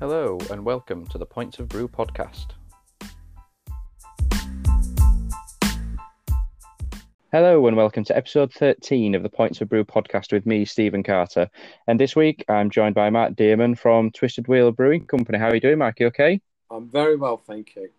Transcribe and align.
Hello, 0.00 0.38
and 0.52 0.64
welcome 0.64 1.04
to 1.08 1.18
the 1.18 1.26
Points 1.26 1.58
of 1.58 1.68
Brew 1.68 1.88
podcast. 1.88 2.46
Hello, 7.32 7.66
and 7.66 7.76
welcome 7.76 8.04
to 8.04 8.16
episode 8.16 8.52
13 8.52 9.16
of 9.16 9.24
the 9.24 9.28
Points 9.28 9.60
of 9.60 9.68
Brew 9.68 9.84
podcast 9.84 10.32
with 10.32 10.46
me, 10.46 10.64
Stephen 10.64 11.02
Carter. 11.02 11.50
And 11.88 11.98
this 11.98 12.14
week 12.14 12.44
I'm 12.48 12.70
joined 12.70 12.94
by 12.94 13.10
Mark 13.10 13.34
Dearman 13.34 13.76
from 13.76 14.12
Twisted 14.12 14.46
Wheel 14.46 14.70
Brewing 14.70 15.04
Company. 15.04 15.36
How 15.36 15.48
are 15.48 15.54
you 15.56 15.60
doing, 15.60 15.78
Mark? 15.78 15.98
You 15.98 16.06
okay? 16.06 16.40
I'm 16.70 16.88
very 16.88 17.16
well, 17.16 17.36
thank 17.36 17.74
you. 17.74 17.90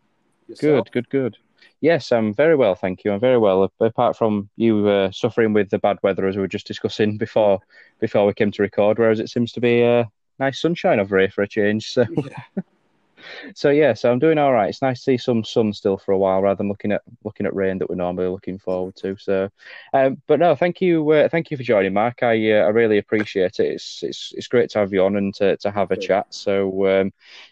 Yourself? 0.47 0.85
Good, 0.85 0.91
good, 0.93 1.09
good. 1.09 1.37
Yes, 1.81 2.13
I'm 2.13 2.33
very 2.33 2.55
well, 2.55 2.75
thank 2.75 3.03
you. 3.03 3.11
I'm 3.11 3.19
very 3.19 3.37
well. 3.37 3.69
Apart 3.81 4.15
from 4.15 4.49
you 4.55 4.87
uh, 4.87 5.11
suffering 5.11 5.51
with 5.51 5.69
the 5.69 5.79
bad 5.79 5.97
weather, 6.01 6.27
as 6.27 6.37
we 6.37 6.41
were 6.41 6.47
just 6.47 6.65
discussing 6.65 7.17
before 7.17 7.59
before 7.99 8.25
we 8.25 8.33
came 8.33 8.51
to 8.51 8.61
record, 8.61 8.99
whereas 8.99 9.19
it 9.19 9.29
seems 9.29 9.51
to 9.51 9.59
be 9.59 9.83
uh, 9.83 10.05
nice 10.39 10.61
sunshine 10.61 10.99
over 10.99 11.17
here 11.19 11.29
for 11.29 11.41
a 11.43 11.47
change. 11.47 11.89
So, 11.89 12.05
yeah. 12.11 12.61
so 13.55 13.69
yeah, 13.69 13.93
so 13.93 14.11
I'm 14.11 14.19
doing 14.19 14.37
all 14.37 14.53
right. 14.53 14.69
It's 14.69 14.81
nice 14.81 14.99
to 14.99 15.03
see 15.03 15.17
some 15.17 15.43
sun 15.43 15.73
still 15.73 15.97
for 15.97 16.11
a 16.11 16.17
while, 16.17 16.41
rather 16.41 16.57
than 16.57 16.69
looking 16.69 16.91
at 16.91 17.01
looking 17.23 17.45
at 17.45 17.55
rain 17.55 17.77
that 17.79 17.89
we're 17.89 17.95
normally 17.95 18.27
looking 18.27 18.57
forward 18.57 18.95
to. 18.97 19.15
So, 19.17 19.49
um, 19.93 20.21
but 20.27 20.39
no, 20.39 20.55
thank 20.55 20.81
you, 20.81 21.09
uh, 21.11 21.29
thank 21.29 21.51
you 21.51 21.57
for 21.57 21.63
joining, 21.63 21.93
Mark. 21.93 22.23
I 22.23 22.51
uh, 22.51 22.65
I 22.65 22.69
really 22.69 22.97
appreciate 22.97 23.59
it. 23.59 23.73
It's 23.73 24.03
it's 24.03 24.33
it's 24.35 24.47
great 24.47 24.69
to 24.71 24.79
have 24.79 24.93
you 24.93 25.03
on 25.03 25.15
and 25.15 25.33
to, 25.35 25.57
to 25.57 25.71
have 25.71 25.91
a 25.91 25.97
chat. 25.97 26.27
So, 26.29 27.01
um, 27.01 27.11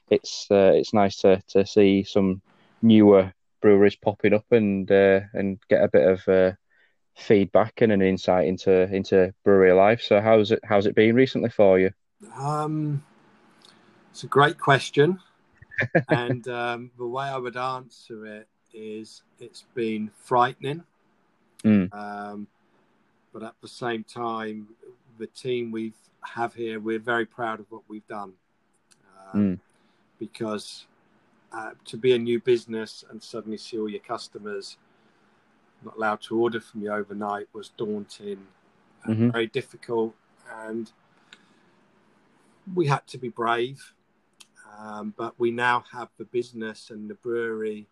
it's 0.10 0.48
uh, 0.52 0.72
it's 0.76 0.94
nice 0.94 1.18
to 1.18 1.41
to 1.49 1.66
see 1.66 2.04
some 2.04 2.41
newer 2.82 3.34
breweries 3.62 3.96
popping 3.96 4.34
up 4.34 4.46
and 4.52 4.90
uh, 4.91 5.22
and 5.34 5.60
get 5.70 5.84
a 5.84 5.90
bit 5.90 6.08
of 6.08 6.27
uh, 6.27 6.55
feedback 7.18 7.82
and 7.82 7.91
an 7.91 8.02
insight 8.02 8.48
into 8.48 8.84
into 8.94 9.34
brewery 9.44 9.74
life. 9.74 10.02
So 10.02 10.22
how's 10.22 10.52
it 10.52 10.60
how's 10.63 10.85
it 10.85 10.96
been 10.96 11.16
recently 11.16 11.49
for 11.49 11.79
you? 11.79 11.91
Um, 12.35 13.04
it's 14.12 14.23
a 14.23 14.27
great 14.27 14.57
question, 14.57 15.20
and 16.10 16.48
um, 16.48 16.91
the 16.98 17.05
way 17.05 17.26
I 17.26 17.37
would 17.37 17.57
answer 17.57 18.26
it 18.26 18.48
is 18.73 19.23
it's 19.40 19.65
been 19.73 20.12
frightening, 20.23 20.84
mm. 21.63 21.93
um, 21.93 22.48
but 23.34 23.43
at 23.43 23.54
the 23.62 23.68
same 23.68 24.04
time, 24.04 24.68
the 25.18 25.27
team 25.27 25.71
we 25.71 25.93
have 26.21 26.54
here, 26.54 26.79
we're 26.79 26.99
very 26.99 27.26
proud 27.26 27.60
of 27.60 27.65
what 27.70 27.84
we've 27.88 28.07
done 28.07 28.34
mm. 29.34 29.60
because 30.20 30.85
uh, 31.54 31.71
to 31.85 31.98
be 31.98 32.13
a 32.13 32.18
new 32.18 32.40
business 32.40 33.04
and 33.10 33.21
suddenly 33.21 33.57
see 33.57 33.77
all 33.77 33.90
your 33.90 34.01
customers 34.01 34.77
not 35.84 35.95
allowed 35.95 36.21
to 36.21 36.40
order 36.40 36.60
from 36.60 36.82
you 36.82 36.91
overnight 36.91 37.48
was 37.54 37.70
daunting 37.77 38.40
mm-hmm. 39.07 39.29
very 39.29 39.48
difficult 39.48 40.13
and 40.65 40.91
we 42.76 42.87
had 42.87 43.05
to 43.07 43.18
be 43.18 43.29
brave 43.29 43.93
um, 44.77 45.13
but 45.18 45.34
we 45.40 45.51
now 45.51 45.84
have 45.91 46.10
the 46.18 46.26
business 46.26 46.90
and 46.90 47.10
the 47.10 47.15
brewery 47.15 47.87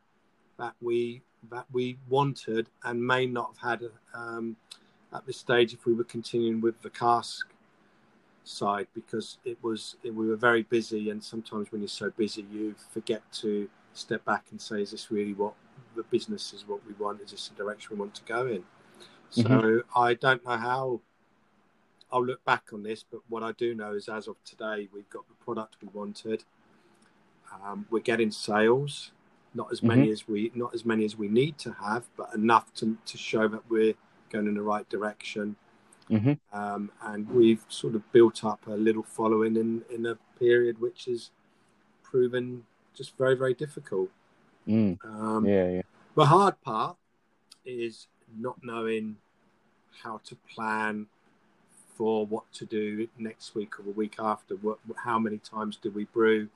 that 0.57 0.73
we 0.81 1.21
that 1.49 1.65
we 1.71 1.97
wanted 2.09 2.69
and 2.83 3.05
may 3.05 3.25
not 3.25 3.53
have 3.61 3.79
had 3.81 3.89
um, 4.13 4.55
at 5.13 5.25
this 5.25 5.37
stage 5.37 5.73
if 5.73 5.85
we 5.85 5.93
were 5.93 6.03
continuing 6.03 6.61
with 6.61 6.81
the 6.81 6.89
cask 6.89 7.47
side 8.43 8.87
because 8.93 9.37
it 9.43 9.57
was 9.63 9.95
it, 10.03 10.13
we 10.13 10.27
were 10.27 10.35
very 10.35 10.63
busy 10.63 11.09
and 11.09 11.23
sometimes 11.23 11.71
when 11.71 11.81
you're 11.81 11.87
so 11.87 12.11
busy 12.11 12.45
you 12.51 12.75
forget 12.91 13.21
to 13.31 13.67
step 13.93 14.23
back 14.25 14.45
and 14.51 14.61
say 14.61 14.81
is 14.81 14.91
this 14.91 15.09
really 15.09 15.33
what 15.33 15.53
the 15.95 16.03
business 16.03 16.53
is 16.53 16.67
what 16.67 16.79
we 16.85 16.93
want 17.03 17.19
is 17.21 17.31
this 17.31 17.47
the 17.49 17.55
direction 17.55 17.95
we 17.95 17.99
want 17.99 18.13
to 18.13 18.23
go 18.23 18.45
in 18.45 18.63
so 19.29 19.43
mm-hmm. 19.43 19.99
i 19.99 20.13
don't 20.13 20.45
know 20.45 20.57
how 20.57 20.99
i'll 22.11 22.25
look 22.25 22.43
back 22.45 22.65
on 22.73 22.83
this 22.83 23.03
but 23.09 23.21
what 23.29 23.43
i 23.43 23.51
do 23.53 23.75
know 23.75 23.93
is 23.93 24.07
as 24.07 24.27
of 24.27 24.35
today 24.43 24.87
we've 24.93 25.09
got 25.09 25.27
the 25.27 25.43
product 25.43 25.75
we 25.81 25.87
wanted 25.93 26.43
um, 27.63 27.85
we're 27.89 27.99
getting 27.99 28.31
sales 28.31 29.11
not 29.53 29.71
as 29.71 29.81
many 29.81 30.03
mm-hmm. 30.03 30.11
as 30.11 30.27
we 30.27 30.51
not 30.55 30.73
as 30.73 30.85
many 30.85 31.05
as 31.05 31.17
we 31.17 31.27
need 31.27 31.57
to 31.57 31.71
have 31.73 32.05
but 32.17 32.33
enough 32.33 32.73
to, 32.73 32.97
to 33.05 33.17
show 33.17 33.47
that 33.47 33.61
we're 33.69 33.93
going 34.29 34.47
in 34.47 34.55
the 34.55 34.61
right 34.61 34.87
direction 34.89 35.55
Mm-hmm. 36.09 36.33
Um, 36.57 36.91
and 37.01 37.29
we've 37.29 37.63
sort 37.67 37.95
of 37.95 38.11
built 38.11 38.43
up 38.43 38.67
a 38.67 38.71
little 38.71 39.03
following 39.03 39.55
in, 39.55 39.83
in 39.93 40.05
a 40.05 40.15
period 40.37 40.79
which 40.79 41.05
has 41.05 41.31
proven 42.03 42.63
just 42.93 43.17
very, 43.17 43.35
very 43.35 43.53
difficult. 43.53 44.09
Mm. 44.67 45.03
Um, 45.03 45.45
yeah, 45.45 45.69
yeah. 45.69 45.81
The 46.15 46.25
hard 46.25 46.61
part 46.61 46.97
is 47.65 48.07
not 48.37 48.57
knowing 48.63 49.17
how 50.03 50.21
to 50.25 50.35
plan 50.53 51.07
for 51.95 52.25
what 52.25 52.51
to 52.53 52.65
do 52.65 53.07
next 53.17 53.55
week 53.55 53.79
or 53.79 53.83
the 53.83 53.91
week 53.91 54.15
after. 54.19 54.55
What, 54.55 54.79
how 55.03 55.17
many 55.17 55.37
times 55.37 55.77
do 55.81 55.89
we 55.89 56.05
brew? 56.05 56.49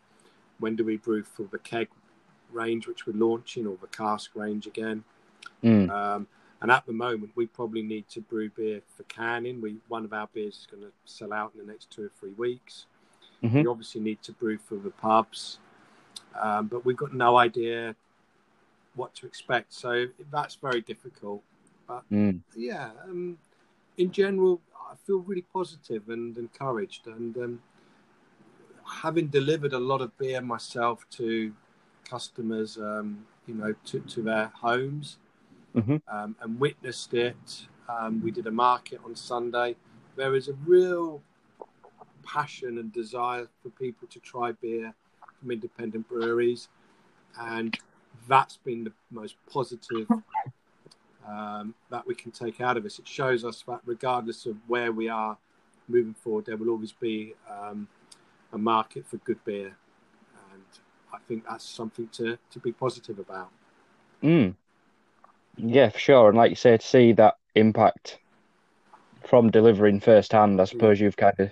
When 0.60 0.76
do 0.76 0.84
we 0.84 0.98
brew 0.98 1.24
for 1.24 1.44
the 1.44 1.60
keg 1.60 1.88
range, 2.52 2.88
which 2.88 3.08
we're 3.08 3.14
launching, 3.14 3.66
or 3.66 3.78
the 3.80 3.88
cask 3.88 4.36
range 4.36 4.68
again? 4.68 5.04
Mm. 5.64 5.90
Um, 5.90 6.28
and 6.62 6.72
at 6.72 6.86
the 6.86 6.94
moment, 6.94 7.32
we 7.36 7.46
probably 7.46 7.82
need 7.82 8.10
to 8.10 8.22
brew 8.22 8.50
beer 8.50 8.82
for 8.96 9.04
canning. 9.04 9.62
We 9.62 9.78
one 9.88 10.04
of 10.04 10.12
our 10.12 10.28
beers 10.34 10.56
is 10.56 10.68
going 10.70 10.84
to 10.84 10.92
sell 11.06 11.32
out 11.32 11.54
in 11.54 11.66
the 11.66 11.72
next 11.72 11.90
two 11.90 12.06
or 12.06 12.12
three 12.20 12.34
weeks. 12.34 12.86
Mm-hmm. 13.44 13.62
We 13.62 13.68
obviously 13.68 14.02
need 14.02 14.22
to 14.24 14.34
brew 14.34 14.58
for 14.58 14.76
the 14.76 14.90
pubs, 14.90 15.60
um, 16.40 16.68
but 16.68 16.86
we've 16.86 16.98
got 16.98 17.14
no 17.14 17.38
idea 17.38 17.96
what 18.96 19.16
to 19.16 19.26
expect. 19.26 19.74
So 19.74 20.08
that's 20.32 20.56
very 20.56 20.82
difficult. 20.82 21.42
But 21.88 22.04
mm. 22.12 22.42
yeah, 22.56 22.90
um, 23.06 23.38
in 24.00 24.12
general, 24.12 24.62
I 24.90 24.96
feel 25.06 25.20
really 25.20 25.46
positive 25.54 26.10
and 26.10 26.36
encouraged. 26.38 27.06
And 27.08 27.38
um, 27.38 27.62
having 28.86 29.28
delivered 29.28 29.74
a 29.74 29.80
lot 29.80 30.02
of 30.02 30.18
beer 30.18 30.42
myself 30.42 31.06
to 31.12 31.54
customers, 32.10 32.78
um, 32.78 33.26
you 33.46 33.54
know, 33.54 33.76
to, 33.86 34.00
to 34.00 34.22
their 34.24 34.48
homes 34.56 35.18
mm-hmm. 35.76 35.98
um, 36.08 36.36
and 36.42 36.60
witnessed 36.60 37.14
it. 37.14 37.68
Um, 37.90 38.22
we 38.24 38.32
did 38.32 38.48
a 38.48 38.52
market 38.52 39.00
on 39.06 39.16
Sunday. 39.16 39.76
There 40.16 40.34
is 40.34 40.48
a 40.48 40.54
real 40.66 41.22
passion 42.24 42.78
and 42.78 42.92
desire 42.94 43.48
for 43.62 43.70
people 43.72 44.08
to 44.08 44.20
try 44.20 44.54
beer 44.54 44.94
from 45.40 45.52
independent 45.52 46.08
breweries, 46.08 46.70
and 47.40 47.78
that's 48.28 48.58
been 48.58 48.84
the 48.84 48.92
most 49.12 49.36
positive 49.52 50.08
um, 51.30 51.74
that 51.90 52.06
we 52.08 52.16
can 52.16 52.32
take 52.32 52.62
out 52.62 52.78
of 52.78 52.84
this. 52.84 53.00
It 53.00 53.08
shows 53.08 53.46
us 53.46 53.64
that 53.68 53.82
regardless 53.86 54.46
of 54.46 54.56
where 54.68 54.92
we 54.92 55.10
are 55.10 55.38
moving 55.88 56.14
forward, 56.14 56.46
there 56.46 56.58
will 56.58 56.70
always 56.70 56.92
be 56.92 57.34
um, 57.50 57.88
a 58.54 58.58
market 58.58 59.06
for 59.08 59.18
good 59.18 59.44
beer, 59.46 59.76
and 60.54 60.64
I 61.14 61.18
think 61.28 61.46
that's 61.48 61.66
something 61.66 62.08
to 62.14 62.38
to 62.52 62.60
be 62.60 62.72
positive 62.72 63.20
about. 63.20 63.50
Mm. 64.24 64.56
Yeah, 65.58 65.90
for 65.90 66.00
sure. 66.00 66.30
And 66.30 66.38
like 66.38 66.50
you 66.50 66.56
say, 66.56 66.78
to 66.78 66.86
see 66.86 67.12
that 67.14 67.38
impact 67.56 68.20
from 69.28 69.52
delivering 69.52 70.00
firsthand, 70.00 70.62
I 70.62 70.66
suppose 70.66 71.00
you've 71.00 71.18
kind 71.18 71.40
of 71.40 71.52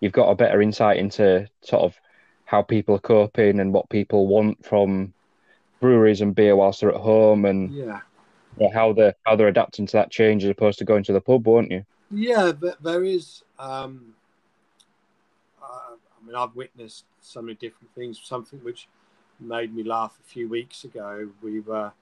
you've 0.00 0.12
got 0.12 0.30
a 0.30 0.34
better 0.34 0.60
insight 0.60 0.98
into 0.98 1.48
sort 1.62 1.82
of 1.82 1.98
how 2.44 2.62
people 2.62 2.96
are 2.96 3.00
coping 3.00 3.60
and 3.60 3.72
what 3.72 3.88
people 3.88 4.26
want 4.26 4.64
from 4.64 5.12
breweries 5.80 6.20
and 6.20 6.34
beer 6.34 6.56
whilst 6.56 6.80
they're 6.80 6.92
at 6.92 7.00
home, 7.00 7.44
and 7.44 7.72
yeah, 7.72 8.00
how 8.72 8.92
they're 8.92 9.14
how 9.24 9.36
they're 9.36 9.48
adapting 9.48 9.86
to 9.86 9.92
that 9.92 10.10
change 10.10 10.44
as 10.44 10.50
opposed 10.50 10.78
to 10.78 10.84
going 10.84 11.04
to 11.04 11.12
the 11.12 11.20
pub, 11.20 11.46
won't 11.46 11.70
you? 11.70 11.84
Yeah, 12.10 12.52
but 12.52 12.82
there 12.82 13.04
is. 13.04 13.42
Um, 13.58 14.14
uh, 15.62 15.94
I 15.96 16.26
mean, 16.26 16.34
I've 16.34 16.54
witnessed 16.54 17.04
so 17.20 17.42
many 17.42 17.54
different 17.54 17.94
things. 17.94 18.20
Something 18.22 18.60
which 18.60 18.88
made 19.40 19.74
me 19.74 19.82
laugh 19.82 20.18
a 20.24 20.28
few 20.28 20.48
weeks 20.48 20.84
ago. 20.84 21.28
We 21.42 21.60
were 21.60 21.92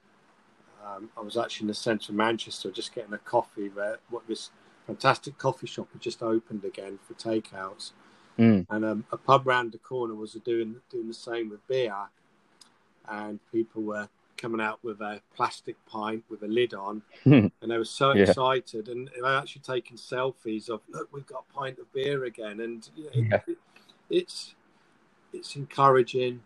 um, 0.85 1.09
I 1.17 1.21
was 1.21 1.37
actually 1.37 1.65
in 1.65 1.67
the 1.69 1.73
centre 1.73 2.11
of 2.11 2.15
Manchester 2.15 2.69
just 2.71 2.93
getting 2.93 3.13
a 3.13 3.17
coffee 3.17 3.69
there. 3.69 3.97
What 4.09 4.27
this 4.27 4.51
fantastic 4.85 5.37
coffee 5.37 5.67
shop 5.67 5.87
had 5.91 6.01
just 6.01 6.21
opened 6.21 6.63
again 6.63 6.99
for 7.07 7.15
takeouts, 7.15 7.91
mm. 8.37 8.65
and 8.69 8.85
um, 8.85 9.05
a 9.11 9.17
pub 9.17 9.47
round 9.47 9.71
the 9.71 9.77
corner 9.79 10.13
was 10.13 10.33
doing 10.33 10.75
doing 10.91 11.07
the 11.07 11.13
same 11.13 11.49
with 11.49 11.65
beer, 11.67 11.95
and 13.09 13.39
people 13.51 13.81
were 13.81 14.07
coming 14.37 14.61
out 14.61 14.79
with 14.83 15.01
a 15.01 15.21
plastic 15.35 15.75
pint 15.85 16.23
with 16.29 16.43
a 16.43 16.47
lid 16.47 16.73
on, 16.73 17.01
and 17.25 17.51
they 17.61 17.77
were 17.77 17.85
so 17.85 18.13
yeah. 18.13 18.23
excited, 18.23 18.89
and 18.89 19.09
they 19.15 19.21
were 19.21 19.37
actually 19.37 19.61
taking 19.61 19.97
selfies 19.97 20.69
of 20.69 20.81
look, 20.89 21.09
we've 21.11 21.25
got 21.25 21.45
a 21.49 21.53
pint 21.53 21.79
of 21.79 21.91
beer 21.93 22.25
again, 22.25 22.59
and 22.59 22.89
you 22.95 23.05
know, 23.05 23.11
yeah. 23.13 23.35
it, 23.35 23.43
it, 23.47 23.57
it's 24.09 24.55
it's 25.33 25.55
encouraging. 25.55 26.41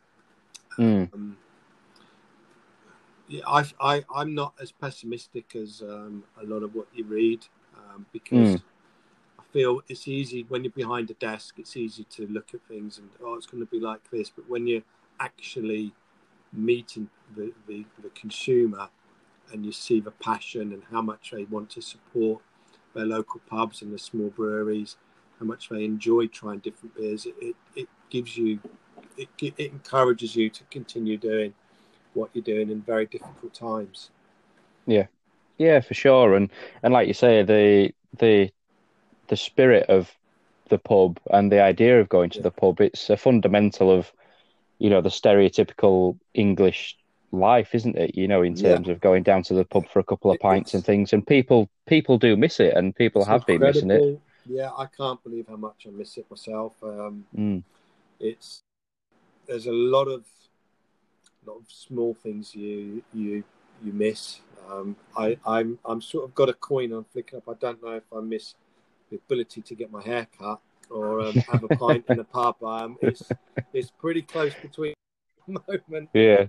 Mm. 0.77 1.13
Um, 1.13 1.37
yeah, 3.29 3.43
I, 3.45 3.63
I, 3.79 4.03
I'm 4.13 4.33
not 4.33 4.53
as 4.59 4.71
pessimistic 4.71 5.55
as 5.55 5.81
um, 5.81 6.23
a 6.41 6.45
lot 6.45 6.63
of 6.63 6.73
what 6.73 6.87
you 6.95 7.05
read 7.05 7.45
um, 7.77 8.07
because 8.11 8.55
mm. 8.55 8.61
I 9.39 9.43
feel 9.53 9.81
it's 9.87 10.07
easy 10.07 10.45
when 10.49 10.63
you're 10.63 10.71
behind 10.71 11.11
a 11.11 11.13
desk, 11.13 11.59
it's 11.59 11.77
easy 11.77 12.05
to 12.05 12.27
look 12.27 12.55
at 12.55 12.61
things 12.67 12.97
and, 12.97 13.09
oh, 13.23 13.35
it's 13.35 13.45
going 13.45 13.63
to 13.63 13.69
be 13.69 13.79
like 13.79 13.99
this. 14.09 14.31
But 14.35 14.49
when 14.49 14.65
you're 14.65 14.81
actually 15.19 15.93
meeting 16.53 17.09
the, 17.35 17.53
the, 17.67 17.85
the 18.01 18.09
consumer 18.09 18.89
and 19.51 19.65
you 19.65 19.71
see 19.71 19.99
the 19.99 20.11
passion 20.11 20.73
and 20.73 20.83
how 20.91 21.01
much 21.01 21.31
they 21.31 21.43
want 21.45 21.69
to 21.71 21.81
support 21.81 22.41
their 22.93 23.05
local 23.05 23.41
pubs 23.49 23.81
and 23.81 23.93
the 23.93 23.99
small 23.99 24.29
breweries, 24.29 24.97
how 25.39 25.45
much 25.45 25.69
they 25.69 25.83
enjoy 25.83 26.27
trying 26.27 26.59
different 26.59 26.95
beers, 26.95 27.25
it, 27.25 27.35
it, 27.39 27.55
it 27.75 27.87
gives 28.09 28.37
you 28.37 28.59
it, 29.17 29.29
it 29.41 29.59
encourages 29.59 30.35
you 30.35 30.49
to 30.49 30.63
continue 30.65 31.17
doing 31.17 31.53
what 32.13 32.29
you're 32.33 32.43
doing 32.43 32.69
in 32.69 32.81
very 32.81 33.05
difficult 33.05 33.53
times. 33.53 34.09
Yeah, 34.87 35.07
yeah, 35.57 35.79
for 35.81 35.93
sure. 35.93 36.35
And 36.35 36.49
and 36.83 36.93
like 36.93 37.07
you 37.07 37.13
say, 37.13 37.43
the 37.43 37.91
the 38.17 38.49
the 39.27 39.37
spirit 39.37 39.89
of 39.89 40.11
the 40.69 40.77
pub 40.77 41.19
and 41.31 41.51
the 41.51 41.61
idea 41.61 41.99
of 41.99 42.09
going 42.09 42.29
to 42.31 42.37
yeah. 42.37 42.43
the 42.43 42.51
pub, 42.51 42.81
it's 42.81 43.09
a 43.09 43.17
fundamental 43.17 43.91
of 43.91 44.11
you 44.79 44.89
know 44.89 45.01
the 45.01 45.09
stereotypical 45.09 46.17
English 46.33 46.97
life, 47.31 47.75
isn't 47.75 47.95
it? 47.97 48.15
You 48.15 48.27
know, 48.27 48.41
in 48.41 48.55
terms 48.55 48.87
yeah. 48.87 48.93
of 48.93 49.01
going 49.01 49.23
down 49.23 49.43
to 49.43 49.53
the 49.53 49.65
pub 49.65 49.87
for 49.89 49.99
a 49.99 50.03
couple 50.03 50.31
of 50.31 50.39
pints 50.39 50.69
it's, 50.69 50.73
and 50.75 50.85
things, 50.85 51.13
and 51.13 51.25
people 51.25 51.69
people 51.85 52.17
do 52.17 52.35
miss 52.35 52.59
it, 52.59 52.73
and 52.75 52.95
people 52.95 53.23
have 53.25 53.45
been 53.45 53.61
missing 53.61 53.91
it. 53.91 54.19
Yeah, 54.45 54.71
I 54.75 54.87
can't 54.87 55.21
believe 55.23 55.47
how 55.47 55.57
much 55.57 55.85
I 55.87 55.91
miss 55.91 56.17
it 56.17 56.25
myself. 56.29 56.73
Um, 56.81 57.25
mm. 57.37 57.63
It's 58.19 58.63
there's 59.47 59.67
a 59.67 59.71
lot 59.71 60.07
of 60.07 60.25
lot 61.45 61.57
of 61.57 61.65
small 61.67 62.13
things 62.13 62.55
you 62.55 63.03
you 63.13 63.43
you 63.83 63.93
miss. 63.93 64.39
Um, 64.71 64.95
I 65.15 65.37
I'm 65.45 65.77
I'm 65.85 66.01
sort 66.01 66.25
of 66.25 66.33
got 66.35 66.49
a 66.49 66.53
coin 66.53 66.93
I'm 66.93 67.05
flicking 67.05 67.37
up. 67.37 67.49
I 67.49 67.53
don't 67.59 67.83
know 67.83 67.93
if 67.93 68.03
I 68.15 68.21
miss 68.21 68.55
the 69.09 69.17
ability 69.17 69.61
to 69.61 69.75
get 69.75 69.91
my 69.91 70.03
hair 70.03 70.27
cut 70.37 70.59
or 70.89 71.21
um, 71.21 71.33
have 71.33 71.63
a 71.63 71.67
pint 71.75 72.05
in 72.09 72.19
a 72.19 72.23
pub. 72.23 72.61
Um, 72.63 72.97
it's 73.01 73.23
it's 73.73 73.91
pretty 73.91 74.21
close 74.21 74.53
between 74.61 74.93
moment. 75.47 76.09
Yeah. 76.13 76.45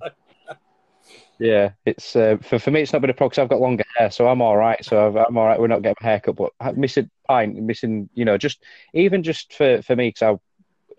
Yeah, 1.39 1.71
it's 1.87 2.15
uh, 2.15 2.37
for 2.43 2.59
for 2.59 2.71
me. 2.71 2.83
It's 2.83 2.93
not 2.93 3.01
been 3.01 3.11
a 3.11 3.15
problem 3.15 3.31
because 3.31 3.43
I've 3.43 3.49
got 3.49 3.61
longer 3.61 3.85
hair, 3.97 4.11
so 4.11 4.29
I'm 4.29 4.43
all 4.43 4.59
right. 4.59 4.85
So 4.85 5.17
i 5.17 5.27
am 5.27 5.39
all 5.39 5.47
right. 5.47 5.59
We're 5.59 5.69
not 5.69 5.83
getting 5.83 5.97
a 5.99 6.05
haircut, 6.05 6.37
but 6.37 6.77
missing 6.77 7.11
pint, 7.27 7.57
missing, 7.57 8.11
you 8.15 8.27
know, 8.27 8.37
just 8.37 8.63
even 8.93 9.23
just 9.23 9.55
for 9.55 9.81
for 9.81 9.97
me 9.97 10.09
because 10.09 10.23
I 10.23 10.39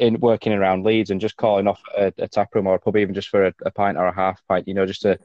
in 0.02 0.20
working 0.20 0.52
around 0.52 0.84
Leeds 0.84 1.12
and 1.12 1.22
just 1.22 1.38
calling 1.38 1.68
off 1.68 1.80
a, 1.96 2.12
a 2.18 2.28
tap 2.28 2.54
room 2.56 2.66
or 2.66 2.74
a 2.76 2.80
pub, 2.80 2.98
even 2.98 3.14
just 3.14 3.30
for 3.30 3.46
a, 3.46 3.54
a, 3.66 3.70
pint 3.70 3.98
or 3.98 4.08
a 4.08 4.16
half 4.16 4.42
pint, 4.48 4.68
you 4.68 4.74
know, 4.74 4.86
just 4.86 5.04
to 5.04 5.20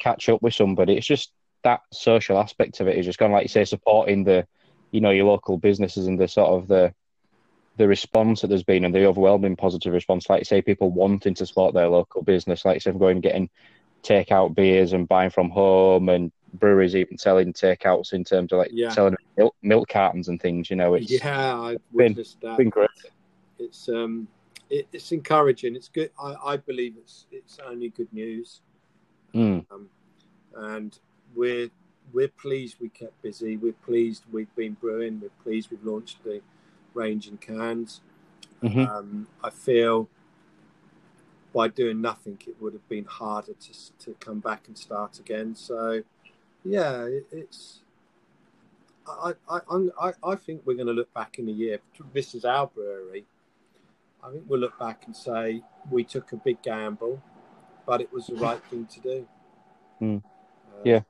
catch 0.00 0.28
up 0.28 0.42
with 0.42 0.52
somebody. 0.52 0.96
It's 0.96 1.06
just 1.06 1.32
that 1.62 1.80
social 1.92 2.36
aspect 2.36 2.80
of 2.80 2.88
it 2.88 2.96
is 2.96 3.06
just 3.06 3.20
kind 3.20 3.32
of 3.32 3.34
like 3.34 3.44
you 3.44 3.48
say, 3.48 3.64
supporting 3.64 4.24
the, 4.24 4.44
you 4.90 5.00
know, 5.00 5.10
your 5.10 5.26
local 5.26 5.58
businesses 5.58 6.08
and 6.08 6.18
the 6.18 6.26
sort 6.26 6.50
of 6.50 6.66
the 6.66 6.92
the 7.76 7.88
response 7.88 8.40
that 8.40 8.48
there's 8.48 8.62
been 8.62 8.84
and 8.84 8.94
the 8.94 9.04
overwhelming 9.04 9.56
positive 9.56 9.92
response. 9.92 10.28
Like 10.28 10.44
say, 10.46 10.62
people 10.62 10.90
wanting 10.90 11.34
to 11.34 11.46
support 11.46 11.74
their 11.74 11.88
local 11.88 12.22
business, 12.22 12.64
like 12.64 12.82
say, 12.82 12.92
going 12.92 13.16
and 13.16 13.22
getting 13.22 13.50
take 14.02 14.30
out 14.30 14.54
beers 14.54 14.92
and 14.92 15.08
buying 15.08 15.30
from 15.30 15.50
home 15.50 16.08
and 16.08 16.30
breweries 16.54 16.94
even 16.94 17.18
selling 17.18 17.52
takeouts 17.52 18.12
in 18.12 18.24
terms 18.24 18.52
of 18.52 18.58
like 18.58 18.70
yeah. 18.72 18.90
selling 18.90 19.16
milk, 19.36 19.54
milk, 19.62 19.88
cartons 19.88 20.28
and 20.28 20.40
things. 20.40 20.70
You 20.70 20.76
know, 20.76 20.94
it's 20.94 21.10
yeah, 21.10 21.60
I've 21.60 21.82
been, 21.94 22.14
that. 22.14 22.56
Been 22.56 22.70
great. 22.70 22.90
It's 23.58 23.88
um, 23.88 24.28
it, 24.70 24.88
it's 24.92 25.12
encouraging. 25.12 25.76
It's 25.76 25.88
good. 25.88 26.10
I, 26.18 26.34
I 26.44 26.56
believe 26.56 26.94
it's 26.98 27.26
it's 27.30 27.58
only 27.66 27.90
good 27.90 28.12
news. 28.12 28.60
Mm. 29.34 29.66
Um, 29.70 29.88
and 30.54 30.98
we're 31.34 31.68
we're 32.12 32.28
pleased 32.28 32.76
we 32.80 32.88
kept 32.88 33.20
busy. 33.22 33.56
We're 33.56 33.72
pleased 33.72 34.24
we've 34.32 34.54
been 34.56 34.74
brewing. 34.74 35.20
We're 35.20 35.42
pleased 35.42 35.70
we've 35.70 35.84
launched 35.84 36.22
the 36.24 36.40
range 36.96 37.28
in 37.28 37.36
cans. 37.36 38.00
Mm-hmm. 38.62 38.80
Um, 38.80 39.28
I 39.44 39.50
feel 39.50 40.08
by 41.56 41.68
doing 41.68 42.02
nothing, 42.02 42.38
it 42.46 42.54
would 42.60 42.74
have 42.74 42.86
been 42.88 43.06
harder 43.06 43.54
to 43.54 43.72
to 43.98 44.14
come 44.20 44.40
back 44.40 44.68
and 44.68 44.76
start 44.76 45.18
again. 45.18 45.54
So, 45.54 46.02
yeah, 46.64 47.04
it, 47.04 47.26
it's. 47.32 47.80
I, 49.08 49.32
I, 49.48 49.60
I, 50.00 50.12
I 50.24 50.34
think 50.34 50.62
we're 50.64 50.74
going 50.74 50.88
to 50.88 50.92
look 50.92 51.12
back 51.14 51.38
in 51.38 51.48
a 51.48 51.52
year. 51.52 51.78
This 52.12 52.34
is 52.34 52.44
our 52.44 52.66
brewery. 52.66 53.24
I 54.22 54.32
think 54.32 54.44
we'll 54.48 54.58
look 54.58 54.76
back 54.78 55.04
and 55.06 55.16
say 55.16 55.62
we 55.90 56.02
took 56.02 56.32
a 56.32 56.36
big 56.36 56.60
gamble, 56.60 57.22
but 57.86 58.00
it 58.00 58.12
was 58.12 58.26
the 58.26 58.34
right 58.34 58.62
thing 58.70 58.86
to 58.86 59.00
do. 59.00 59.28
Mm. 59.98 60.18
Uh, 60.22 60.82
yeah, 60.84 61.00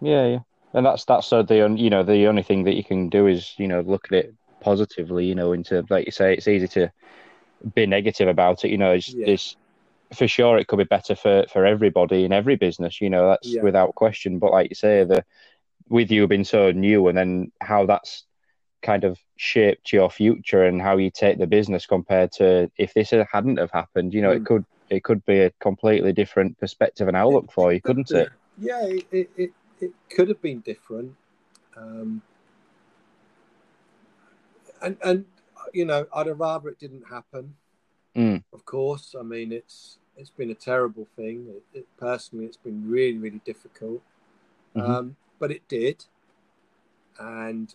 yeah, 0.00 0.26
yeah, 0.26 0.38
and 0.72 0.86
that's 0.86 1.04
that's 1.04 1.26
so 1.26 1.42
the 1.42 1.56
you 1.76 1.90
know 1.90 2.02
the 2.02 2.28
only 2.28 2.42
thing 2.42 2.64
that 2.64 2.76
you 2.76 2.82
can 2.82 3.10
do 3.10 3.26
is 3.26 3.52
you 3.58 3.68
know 3.68 3.82
look 3.82 4.06
at 4.10 4.24
it 4.24 4.34
positively. 4.60 5.26
You 5.26 5.34
know, 5.34 5.52
into 5.52 5.84
like 5.90 6.06
you 6.06 6.12
say, 6.12 6.34
it's 6.34 6.48
easy 6.48 6.68
to 6.68 6.92
be 7.74 7.86
negative 7.86 8.28
about 8.28 8.64
it. 8.64 8.70
You 8.70 8.78
know, 8.78 8.92
it's, 8.92 9.12
yeah. 9.12 9.26
it's 9.26 9.56
for 10.14 10.26
sure 10.26 10.58
it 10.58 10.66
could 10.66 10.78
be 10.78 10.84
better 10.84 11.14
for 11.14 11.44
for 11.52 11.66
everybody 11.66 12.24
in 12.24 12.32
every 12.32 12.56
business. 12.56 13.00
You 13.00 13.10
know, 13.10 13.28
that's 13.28 13.48
yeah. 13.48 13.62
without 13.62 13.94
question. 13.94 14.38
But 14.38 14.52
like 14.52 14.70
you 14.70 14.76
say, 14.76 15.04
the 15.04 15.24
with 15.88 16.10
you 16.10 16.26
being 16.26 16.44
so 16.44 16.70
new, 16.70 17.08
and 17.08 17.18
then 17.18 17.52
how 17.60 17.86
that's 17.86 18.24
kind 18.82 19.04
of 19.04 19.18
shaped 19.36 19.92
your 19.92 20.10
future 20.10 20.64
and 20.64 20.80
how 20.80 20.96
you 20.96 21.10
take 21.10 21.38
the 21.38 21.46
business 21.46 21.86
compared 21.86 22.32
to 22.32 22.70
if 22.76 22.94
this 22.94 23.10
hadn't 23.10 23.58
have 23.58 23.70
happened. 23.70 24.14
You 24.14 24.22
know, 24.22 24.30
mm. 24.30 24.36
it 24.36 24.46
could 24.46 24.64
it 24.88 25.04
could 25.04 25.24
be 25.24 25.40
a 25.40 25.50
completely 25.60 26.12
different 26.12 26.58
perspective 26.58 27.08
and 27.08 27.16
outlook 27.16 27.44
it, 27.44 27.52
for 27.52 27.72
you, 27.72 27.80
couldn't 27.80 28.10
it? 28.10 28.30
Yeah, 28.58 28.84
it, 28.84 29.30
it, 29.36 29.52
it 29.80 29.92
could 30.10 30.28
have 30.28 30.42
been 30.42 30.60
different. 30.60 31.14
Um, 31.76 32.22
and 34.82 34.96
and 35.02 35.24
you 35.72 35.84
know, 35.84 36.06
I'd 36.14 36.26
have 36.26 36.40
rather 36.40 36.68
it 36.68 36.78
didn't 36.78 37.04
happen. 37.08 37.54
Mm. 38.16 38.42
Of 38.52 38.64
course, 38.64 39.14
I 39.18 39.22
mean 39.22 39.52
it's 39.52 39.98
it's 40.16 40.30
been 40.30 40.50
a 40.50 40.54
terrible 40.54 41.06
thing. 41.16 41.46
It, 41.48 41.78
it 41.78 41.86
personally, 41.98 42.46
it's 42.46 42.56
been 42.56 42.88
really 42.88 43.18
really 43.18 43.40
difficult, 43.44 44.02
mm-hmm. 44.76 44.90
um, 44.90 45.16
but 45.38 45.50
it 45.50 45.62
did, 45.68 46.04
and 47.18 47.74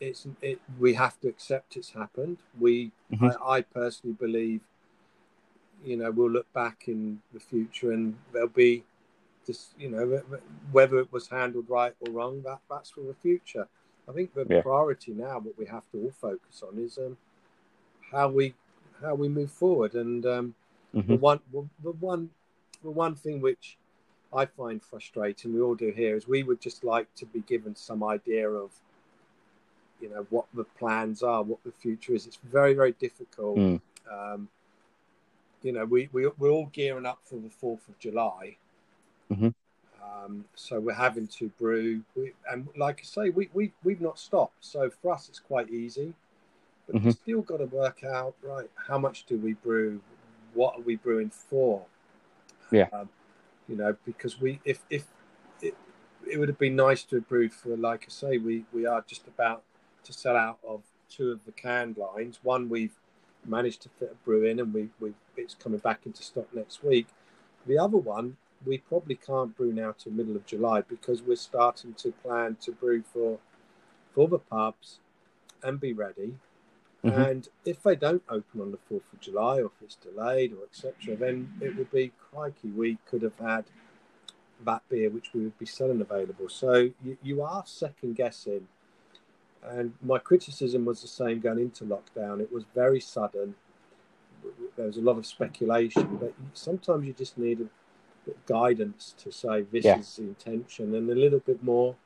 it's 0.00 0.26
it. 0.42 0.60
We 0.78 0.94
have 0.94 1.20
to 1.20 1.28
accept 1.28 1.76
it's 1.76 1.90
happened. 1.90 2.38
We, 2.58 2.92
mm-hmm. 3.12 3.26
I, 3.42 3.56
I 3.56 3.60
personally 3.62 4.16
believe, 4.18 4.60
you 5.84 5.96
know, 5.96 6.10
we'll 6.10 6.30
look 6.30 6.52
back 6.52 6.84
in 6.86 7.20
the 7.32 7.40
future 7.40 7.92
and 7.92 8.16
there'll 8.32 8.48
be 8.48 8.84
this, 9.46 9.74
you 9.78 9.90
know, 9.90 10.22
whether 10.72 10.98
it 10.98 11.12
was 11.12 11.28
handled 11.28 11.66
right 11.68 11.94
or 12.00 12.12
wrong, 12.12 12.42
that 12.42 12.60
that's 12.68 12.90
for 12.90 13.02
the 13.02 13.14
future. 13.14 13.68
I 14.08 14.12
think 14.12 14.34
the 14.34 14.46
yeah. 14.48 14.62
priority 14.62 15.12
now, 15.12 15.38
what 15.38 15.58
we 15.58 15.66
have 15.66 15.90
to 15.92 16.02
all 16.02 16.12
focus 16.20 16.62
on, 16.66 16.78
is 16.78 16.98
um, 16.98 17.16
how 18.12 18.28
we 18.28 18.54
how 19.00 19.14
we 19.14 19.28
move 19.28 19.50
forward. 19.50 19.94
And 19.94 20.24
um, 20.26 20.54
mm-hmm. 20.94 21.12
the 21.12 21.18
one 21.18 21.40
the 21.52 21.92
one 21.92 22.30
the 22.82 22.90
one 22.90 23.14
thing 23.14 23.40
which 23.40 23.78
I 24.32 24.46
find 24.46 24.82
frustrating, 24.82 25.54
we 25.54 25.60
all 25.60 25.74
do 25.74 25.90
here, 25.90 26.16
is 26.16 26.28
we 26.28 26.42
would 26.42 26.60
just 26.60 26.84
like 26.84 27.12
to 27.16 27.26
be 27.26 27.40
given 27.40 27.74
some 27.74 28.02
idea 28.02 28.48
of 28.48 28.70
you 30.00 30.10
know 30.10 30.26
what 30.30 30.46
the 30.54 30.64
plans 30.64 31.22
are, 31.22 31.42
what 31.42 31.62
the 31.64 31.72
future 31.72 32.14
is. 32.14 32.26
It's 32.26 32.38
very 32.44 32.74
very 32.74 32.92
difficult. 32.92 33.56
Mm. 33.58 33.80
Um, 34.12 34.48
you 35.62 35.72
know, 35.72 35.86
we, 35.86 36.10
we 36.12 36.28
we're 36.38 36.50
all 36.50 36.70
gearing 36.72 37.06
up 37.06 37.20
for 37.24 37.36
the 37.36 37.48
Fourth 37.48 37.88
of 37.88 37.98
July. 37.98 38.56
Mm-hmm. 39.32 39.48
Um, 40.14 40.44
so 40.54 40.80
we're 40.80 40.92
having 40.92 41.26
to 41.28 41.48
brew, 41.58 42.02
we, 42.14 42.32
and 42.50 42.68
like 42.76 43.00
I 43.00 43.04
say, 43.04 43.30
we, 43.30 43.48
we 43.52 43.72
we've 43.82 44.00
not 44.00 44.18
stopped. 44.18 44.64
So 44.64 44.90
for 44.90 45.12
us, 45.12 45.28
it's 45.28 45.40
quite 45.40 45.70
easy, 45.70 46.14
but 46.86 46.96
mm-hmm. 46.96 47.06
we've 47.06 47.14
still 47.14 47.42
got 47.42 47.58
to 47.58 47.66
work 47.66 48.04
out 48.04 48.34
right. 48.42 48.70
How 48.88 48.98
much 48.98 49.24
do 49.26 49.38
we 49.38 49.54
brew? 49.54 50.00
What 50.52 50.76
are 50.76 50.82
we 50.82 50.96
brewing 50.96 51.30
for? 51.30 51.82
Yeah, 52.70 52.88
um, 52.92 53.08
you 53.68 53.76
know, 53.76 53.96
because 54.04 54.40
we 54.40 54.60
if 54.64 54.80
if 54.90 55.04
it, 55.60 55.74
it 56.30 56.38
would 56.38 56.48
have 56.48 56.58
been 56.58 56.76
nice 56.76 57.02
to 57.04 57.16
have 57.16 57.28
brewed 57.28 57.52
for, 57.52 57.76
like 57.76 58.04
I 58.06 58.10
say, 58.10 58.38
we 58.38 58.64
we 58.72 58.86
are 58.86 59.04
just 59.06 59.26
about 59.26 59.62
to 60.04 60.12
sell 60.12 60.36
out 60.36 60.58
of 60.66 60.82
two 61.08 61.32
of 61.32 61.44
the 61.44 61.52
canned 61.52 61.96
lines. 61.96 62.38
One 62.42 62.68
we've 62.68 62.94
managed 63.44 63.82
to 63.82 63.88
fit 63.98 64.12
a 64.12 64.24
brew 64.24 64.44
in, 64.44 64.60
and 64.60 64.72
we 64.72 64.90
we 65.00 65.14
it's 65.36 65.54
coming 65.54 65.80
back 65.80 66.06
into 66.06 66.22
stock 66.22 66.46
next 66.54 66.84
week. 66.84 67.08
The 67.66 67.78
other 67.78 67.96
one 67.96 68.36
we 68.64 68.78
probably 68.78 69.16
can't 69.16 69.56
brew 69.56 69.72
now 69.72 69.94
till 69.96 70.12
middle 70.12 70.36
of 70.36 70.46
July 70.46 70.80
because 70.82 71.22
we're 71.22 71.36
starting 71.36 71.94
to 71.94 72.12
plan 72.12 72.56
to 72.62 72.72
brew 72.72 73.02
for 73.02 73.38
for 74.14 74.28
the 74.28 74.38
pubs 74.38 75.00
and 75.62 75.80
be 75.80 75.92
ready. 75.92 76.34
Mm-hmm. 77.04 77.20
And 77.20 77.48
if 77.64 77.82
they 77.82 77.96
don't 77.96 78.22
open 78.28 78.60
on 78.60 78.70
the 78.70 78.78
fourth 78.88 79.02
of 79.12 79.20
July, 79.20 79.60
or 79.60 79.66
if 79.66 79.82
it's 79.82 79.96
delayed, 79.96 80.52
or 80.52 80.64
etc., 80.64 81.16
then 81.16 81.52
it 81.60 81.76
would 81.76 81.90
be 81.90 82.12
crikey. 82.30 82.68
We 82.68 82.98
could 83.06 83.22
have 83.22 83.38
had 83.38 83.64
that 84.64 84.82
beer 84.88 85.10
which 85.10 85.34
we 85.34 85.42
would 85.42 85.58
be 85.58 85.66
selling 85.66 86.00
available. 86.00 86.48
So 86.48 86.90
you, 87.02 87.18
you 87.22 87.42
are 87.42 87.64
second 87.66 88.16
guessing. 88.16 88.68
And 89.62 89.94
my 90.02 90.18
criticism 90.18 90.84
was 90.84 91.02
the 91.02 91.08
same 91.08 91.40
going 91.40 91.58
into 91.58 91.84
lockdown. 91.84 92.40
It 92.40 92.52
was 92.52 92.64
very 92.74 93.00
sudden. 93.00 93.54
There 94.76 94.86
was 94.86 94.98
a 94.98 95.00
lot 95.00 95.16
of 95.16 95.26
speculation, 95.26 96.18
but 96.20 96.34
sometimes 96.52 97.06
you 97.06 97.14
just 97.14 97.38
need 97.38 97.60
a 97.60 97.68
guidance 98.46 99.14
to 99.18 99.30
say 99.30 99.62
this 99.62 99.84
yeah. 99.84 99.98
is 99.98 100.16
the 100.16 100.22
intention 100.22 100.94
and 100.94 101.10
a 101.10 101.14
little 101.14 101.40
bit 101.40 101.62
more. 101.62 101.96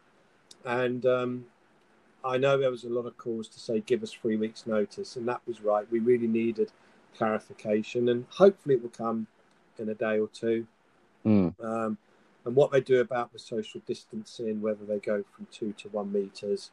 And 0.64 1.04
um, 1.06 1.46
I 2.25 2.37
know 2.37 2.58
there 2.58 2.70
was 2.70 2.84
a 2.84 2.88
lot 2.88 3.06
of 3.06 3.16
calls 3.16 3.48
to 3.48 3.60
say 3.60 3.80
give 3.80 4.02
us 4.02 4.12
three 4.12 4.37
weeks' 4.37 4.66
notice, 4.66 5.16
and 5.16 5.26
that 5.28 5.40
was 5.46 5.60
right. 5.62 5.90
We 5.90 6.00
really 6.00 6.26
needed 6.26 6.72
clarification, 7.16 8.08
and 8.08 8.26
hopefully 8.30 8.75
it 8.75 8.82
will 8.82 8.90
come 8.90 9.26
in 9.78 9.88
a 9.88 9.94
day 9.94 10.18
or 10.18 10.28
two. 10.28 10.66
Mm. 11.25 11.54
Um, 11.62 11.98
and 12.44 12.56
what 12.56 12.70
they 12.70 12.80
do 12.80 13.00
about 13.00 13.32
the 13.32 13.38
social 13.38 13.80
distancing, 13.87 14.60
whether 14.60 14.84
they 14.84 14.98
go 14.98 15.25
from 15.34 15.46
two 15.50 15.72
to 15.78 15.88
one 15.88 16.12
meters, 16.12 16.70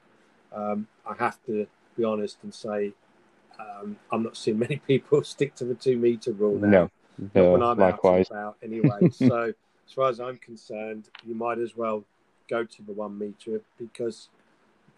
um, 0.54 0.88
I 1.06 1.16
have 1.16 1.44
to 1.46 1.68
be 1.98 2.04
honest 2.04 2.38
and 2.44 2.54
say, 2.54 2.94
um, 3.60 3.98
I'm 4.12 4.24
not 4.24 4.38
seeing 4.38 4.60
many 4.68 4.78
people 4.78 5.24
stick 5.24 5.56
to 5.56 5.66
the 5.66 5.75
two 5.75 5.98
meter 5.98 6.32
rule 6.32 6.58
now. 6.60 6.70
No, 6.70 6.92
no 7.34 7.52
when 7.52 7.64
I'm 7.64 7.80
likewise. 7.80 8.32
out 8.32 8.58
anyway. 8.64 9.10
so 9.12 9.54
as 9.88 9.94
far 9.94 10.10
as 10.10 10.20
I'm 10.20 10.38
concerned, 10.38 11.10
you 11.26 11.36
might 11.36 11.60
as 11.60 11.76
well 11.76 12.04
go 12.50 12.64
to 12.64 12.82
the 12.84 12.94
one 12.94 13.18
meter 13.18 13.62
because 13.78 14.30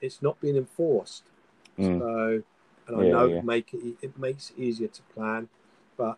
it's 0.02 0.22
not 0.22 0.40
being 0.42 0.56
enforced. 0.56 1.24
Mm. 1.80 2.00
So, 2.00 2.44
and 2.88 3.02
I 3.02 3.04
Yeah, 3.04 3.12
know 3.12 3.26
yeah. 3.28 3.38
it 3.38 3.44
make 3.44 3.74
it 3.74 3.96
it 4.02 4.18
makes 4.18 4.52
it 4.52 4.60
easier 4.60 4.88
to 4.88 5.02
plan, 5.14 5.50
but 5.98 6.18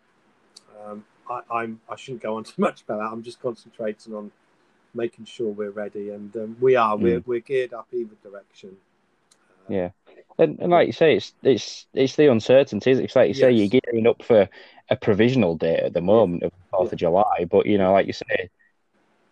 um, 0.86 1.06
I, 1.30 1.42
I'm 1.52 1.82
I 1.90 1.96
shouldn't 1.96 2.22
go 2.24 2.38
on 2.38 2.44
too 2.52 2.62
much 2.62 2.82
about 2.82 3.00
that. 3.00 3.10
I'm 3.12 3.24
just 3.24 3.42
concentrating 3.42 4.14
on 4.14 4.32
making 4.94 5.26
sure 5.26 5.52
we're 5.52 5.72
ready, 5.72 6.10
and 6.10 6.36
um, 6.36 6.58
we 6.60 6.76
are. 6.76 6.98
We're 6.98 7.22
we're 7.26 7.40
geared 7.42 7.74
up 7.74 7.88
either 7.94 8.16
direction. 8.24 8.78
Uh, 9.68 9.72
Mm. 9.72 9.76
Yeah. 9.76 9.90
And, 10.40 10.58
and 10.60 10.72
like 10.72 10.88
you 10.88 10.94
say, 10.94 11.18
it's 11.18 11.34
it's 11.44 11.86
it's 11.94 12.16
the 12.16 12.32
uncertainty. 12.32 12.92
It's 12.92 13.16
like 13.16 13.28
you 13.28 13.34
say, 13.34 13.52
you're 13.52 13.68
gearing 13.82 14.08
up 14.08 14.24
for 14.24 14.48
a 14.90 14.96
provisional 14.96 15.56
date 15.56 15.82
at 15.82 15.94
the 15.94 16.02
moment 16.02 16.44
of 16.44 16.52
Fourth 16.72 16.88
Yeah. 16.88 16.94
of 16.94 17.00
July. 17.00 17.46
But 17.50 17.66
you 17.66 17.78
know, 17.78 17.92
like 17.92 18.08
you 18.08 18.14
say, 18.14 18.50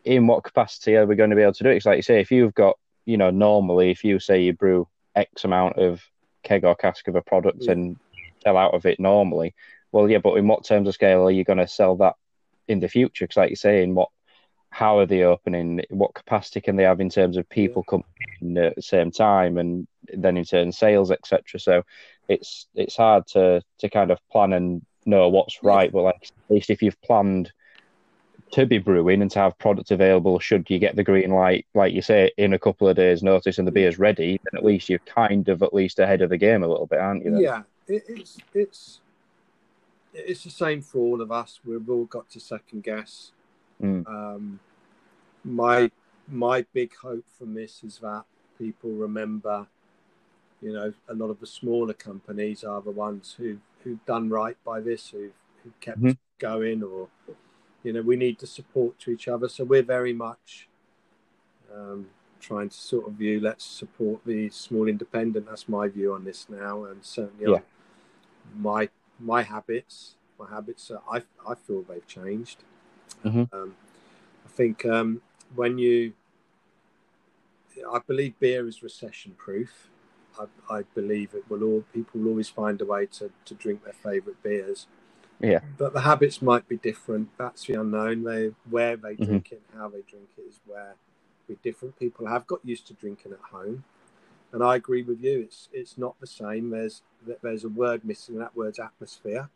in 0.03 0.27
what 0.27 0.43
capacity 0.43 0.95
are 0.97 1.05
we 1.05 1.15
going 1.15 1.29
to 1.29 1.35
be 1.35 1.41
able 1.41 1.53
to 1.53 1.63
do 1.63 1.69
it? 1.69 1.77
It's 1.77 1.85
like 1.85 1.95
you 1.97 2.01
say, 2.03 2.19
if 2.19 2.29
you've 2.29 2.53
got, 2.53 2.77
you 3.05 3.17
know, 3.17 3.29
normally 3.31 3.89
if 3.89 4.03
you 4.03 4.19
say 4.19 4.43
you 4.43 4.53
brew 4.53 4.87
X 5.15 5.45
amount 5.45 5.77
of 5.77 6.03
keg 6.43 6.65
or 6.65 6.75
cask 6.75 7.07
of 7.07 7.15
a 7.15 7.21
product 7.21 7.59
Yeah. 7.61 7.71
and 7.71 7.97
sell 8.43 8.57
out 8.57 8.73
of 8.73 8.85
it 8.85 8.99
normally, 8.99 9.55
well, 9.91 10.09
yeah, 10.09 10.19
but 10.19 10.35
in 10.35 10.47
what 10.47 10.65
terms 10.65 10.87
of 10.87 10.93
scale 10.93 11.23
are 11.23 11.31
you 11.31 11.43
going 11.45 11.57
to 11.59 11.67
sell 11.67 11.95
that 11.97 12.15
in 12.67 12.79
the 12.81 12.89
future? 12.89 13.23
Because 13.25 13.37
like 13.37 13.49
you 13.49 13.55
say, 13.55 13.81
in 13.81 13.95
what 13.95 14.09
how 14.69 14.99
are 14.99 15.05
they 15.05 15.23
opening? 15.23 15.81
What 15.89 16.13
capacity 16.13 16.61
can 16.61 16.75
they 16.75 16.83
have 16.83 17.01
in 17.01 17.09
terms 17.09 17.37
of 17.37 17.49
people 17.49 17.83
coming 17.83 18.05
in 18.41 18.57
at 18.57 18.75
the 18.75 18.81
same 18.81 19.11
time, 19.11 19.57
and 19.57 19.87
then 20.13 20.37
in 20.37 20.43
turn 20.43 20.71
sales, 20.71 21.11
etc. 21.11 21.59
So 21.59 21.83
it's 22.27 22.67
it's 22.75 22.97
hard 22.97 23.27
to 23.27 23.61
to 23.79 23.89
kind 23.89 24.11
of 24.11 24.19
plan 24.31 24.53
and 24.53 24.85
know 25.05 25.29
what's 25.29 25.63
right. 25.63 25.91
But 25.91 26.03
like 26.03 26.23
at 26.23 26.53
least 26.53 26.69
if 26.69 26.81
you've 26.81 27.01
planned 27.01 27.51
to 28.51 28.65
be 28.65 28.77
brewing 28.77 29.21
and 29.21 29.31
to 29.31 29.39
have 29.39 29.57
product 29.57 29.91
available, 29.91 30.39
should 30.39 30.69
you 30.69 30.79
get 30.79 30.95
the 30.95 31.03
green 31.03 31.31
light, 31.31 31.65
like 31.73 31.93
you 31.93 32.01
say, 32.01 32.31
in 32.37 32.53
a 32.53 32.59
couple 32.59 32.87
of 32.87 32.95
days' 32.95 33.23
notice, 33.23 33.57
and 33.57 33.67
the 33.67 33.71
beer's 33.71 33.99
ready, 33.99 34.39
then 34.43 34.57
at 34.57 34.65
least 34.65 34.89
you're 34.89 34.99
kind 34.99 35.49
of 35.49 35.63
at 35.63 35.73
least 35.73 35.99
ahead 35.99 36.21
of 36.21 36.29
the 36.29 36.37
game 36.37 36.63
a 36.63 36.67
little 36.67 36.85
bit, 36.85 36.99
aren't 36.99 37.25
you? 37.25 37.31
Then? 37.31 37.41
Yeah, 37.41 37.61
it, 37.87 38.03
it's 38.07 38.37
it's 38.53 38.99
it's 40.13 40.43
the 40.43 40.49
same 40.49 40.81
for 40.81 40.99
all 40.99 41.21
of 41.21 41.31
us. 41.31 41.59
We've 41.65 41.89
all 41.89 42.05
got 42.05 42.29
to 42.31 42.39
second 42.39 42.83
guess. 42.83 43.31
Mm. 43.81 44.07
Um, 44.07 44.59
my 45.43 45.91
my 46.27 46.65
big 46.73 46.95
hope 46.95 47.25
from 47.37 47.53
this 47.53 47.83
is 47.83 47.99
that 47.99 48.23
people 48.57 48.91
remember, 48.91 49.67
you 50.61 50.73
know, 50.73 50.93
a 51.07 51.13
lot 51.13 51.29
of 51.29 51.39
the 51.39 51.47
smaller 51.47 51.93
companies 51.93 52.63
are 52.63 52.81
the 52.81 52.91
ones 52.91 53.35
who 53.37 53.59
who've 53.83 54.03
done 54.05 54.29
right 54.29 54.57
by 54.65 54.79
this, 54.81 55.09
who 55.09 55.31
who 55.63 55.71
kept 55.79 56.01
Mhm. 56.01 56.17
going, 56.39 56.83
or 56.83 57.09
you 57.83 57.93
know, 57.93 58.01
we 58.01 58.15
need 58.15 58.39
to 58.39 58.47
support 58.47 58.99
to 58.99 59.11
each 59.11 59.27
other. 59.27 59.47
So 59.47 59.63
we're 59.63 59.83
very 59.83 60.13
much 60.13 60.67
um, 61.73 62.09
trying 62.39 62.69
to 62.69 62.75
sort 62.77 63.07
of 63.07 63.13
view. 63.13 63.39
Let's 63.39 63.63
support 63.65 64.21
the 64.25 64.49
small 64.49 64.87
independent. 64.87 65.45
That's 65.45 65.69
my 65.69 65.87
view 65.87 66.13
on 66.13 66.23
this 66.23 66.49
now, 66.49 66.85
and 66.85 67.03
certainly 67.03 67.51
Yeah. 67.51 67.61
my 68.55 68.89
my 69.19 69.43
habits. 69.43 70.15
My 70.39 70.47
habits, 70.47 70.91
are, 70.91 71.01
I 71.11 71.23
I 71.47 71.55
feel 71.55 71.81
they've 71.83 72.05
changed. 72.05 72.63
Mhm. 73.25 73.51
Um, 73.53 73.75
I 74.45 74.49
think 74.49 74.85
um, 74.85 75.21
when 75.55 75.77
you, 75.77 76.13
I 77.91 77.99
believe 78.07 78.39
beer 78.39 78.67
is 78.67 78.81
recession 78.83 79.33
proof. 79.37 79.89
I, 80.39 80.45
I 80.79 80.81
believe 80.93 81.33
it 81.33 81.43
will 81.49 81.63
all 81.63 81.83
people 81.93 82.21
will 82.21 82.29
always 82.29 82.49
find 82.49 82.79
a 82.81 82.85
way 82.85 83.05
to, 83.07 83.31
to 83.45 83.53
drink 83.55 83.83
their 83.83 83.93
favourite 83.93 84.41
beers. 84.43 84.87
Yeah. 85.39 85.59
But 85.77 85.93
the 85.93 86.01
habits 86.01 86.41
might 86.41 86.67
be 86.67 86.77
different. 86.77 87.29
That's 87.37 87.65
the 87.65 87.75
unknown. 87.75 88.23
They 88.23 88.53
where 88.69 88.97
they 88.97 89.15
Mhm. 89.15 89.25
drink 89.25 89.51
it, 89.51 89.61
and 89.71 89.81
how 89.81 89.89
they 89.89 90.01
drink 90.01 90.29
it 90.37 90.41
is 90.41 90.59
where 90.65 90.95
we 91.47 91.55
different. 91.63 91.97
People 91.99 92.27
have 92.27 92.45
got 92.47 92.59
used 92.65 92.87
to 92.87 92.93
drinking 92.93 93.33
at 93.33 93.39
home, 93.39 93.83
and 94.51 94.63
I 94.63 94.75
agree 94.75 95.03
with 95.03 95.23
you. 95.23 95.41
It's 95.41 95.69
it's 95.71 95.97
not 95.97 96.19
the 96.19 96.27
same. 96.27 96.69
There's 96.71 97.01
there's 97.41 97.63
a 97.63 97.69
word 97.69 98.05
missing. 98.05 98.35
and 98.35 98.43
That 98.43 98.55
word's 98.55 98.79
atmosphere. 98.79 99.49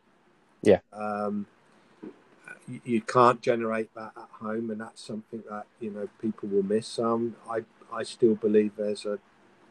Yeah. 0.63 0.79
Um, 0.93 1.48
you, 2.71 2.81
you 2.85 3.01
can't 3.01 3.41
generate 3.41 3.93
that 3.95 4.13
at 4.15 4.29
home, 4.39 4.69
and 4.71 4.79
that's 4.79 5.05
something 5.05 5.43
that 5.49 5.65
you 5.79 5.91
know 5.91 6.07
people 6.21 6.49
will 6.49 6.63
miss. 6.63 6.99
Um, 6.99 7.35
I 7.49 7.63
I 7.91 8.03
still 8.03 8.35
believe 8.35 8.75
there's 8.77 9.05
a 9.05 9.19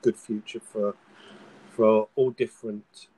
good 0.02 0.16
future 0.16 0.60
for 0.60 0.94
for 1.70 2.08
all 2.16 2.30
different, 2.30 3.08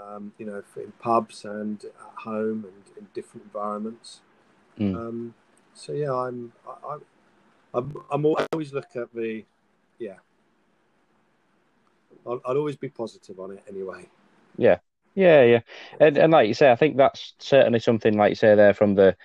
um, 0.00 0.32
you 0.38 0.46
know, 0.46 0.62
in 0.76 0.92
pubs 0.98 1.44
and 1.44 1.84
at 1.84 2.22
home 2.22 2.64
and 2.64 2.96
in 2.98 3.06
different 3.14 3.44
environments. 3.44 4.20
Mm. 4.78 4.96
Um, 4.96 5.34
so 5.74 5.92
yeah, 5.92 6.12
I'm 6.12 6.52
I, 6.66 6.94
I, 6.94 6.96
I'm 7.74 7.94
I'm 8.10 8.26
always 8.26 8.72
look 8.72 8.96
at 8.96 9.12
the 9.14 9.44
yeah. 9.98 10.16
I'll, 12.26 12.40
I'll 12.44 12.56
always 12.58 12.76
be 12.76 12.88
positive 12.88 13.38
on 13.40 13.52
it 13.52 13.64
anyway. 13.68 14.08
Yeah, 14.58 14.78
yeah, 15.14 15.42
yeah, 15.44 15.60
and 15.98 16.16
and 16.18 16.32
like 16.32 16.48
you 16.48 16.54
say, 16.54 16.70
I 16.70 16.76
think 16.76 16.96
that's 16.96 17.34
certainly 17.40 17.80
something 17.80 18.16
like 18.16 18.30
you 18.30 18.34
say 18.36 18.54
there 18.54 18.74
from 18.74 18.94
the 18.94 19.16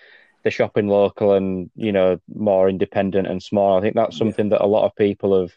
the 0.43 0.51
shopping 0.51 0.87
local 0.87 1.33
and 1.33 1.71
you 1.75 1.91
know 1.91 2.19
more 2.33 2.69
independent 2.69 3.27
and 3.27 3.43
small. 3.43 3.77
I 3.77 3.81
think 3.81 3.95
that's 3.95 4.17
Yeah. 4.17 4.17
something 4.17 4.49
that 4.49 4.63
a 4.63 4.67
lot 4.67 4.85
of 4.85 4.95
people 4.95 5.39
have 5.41 5.53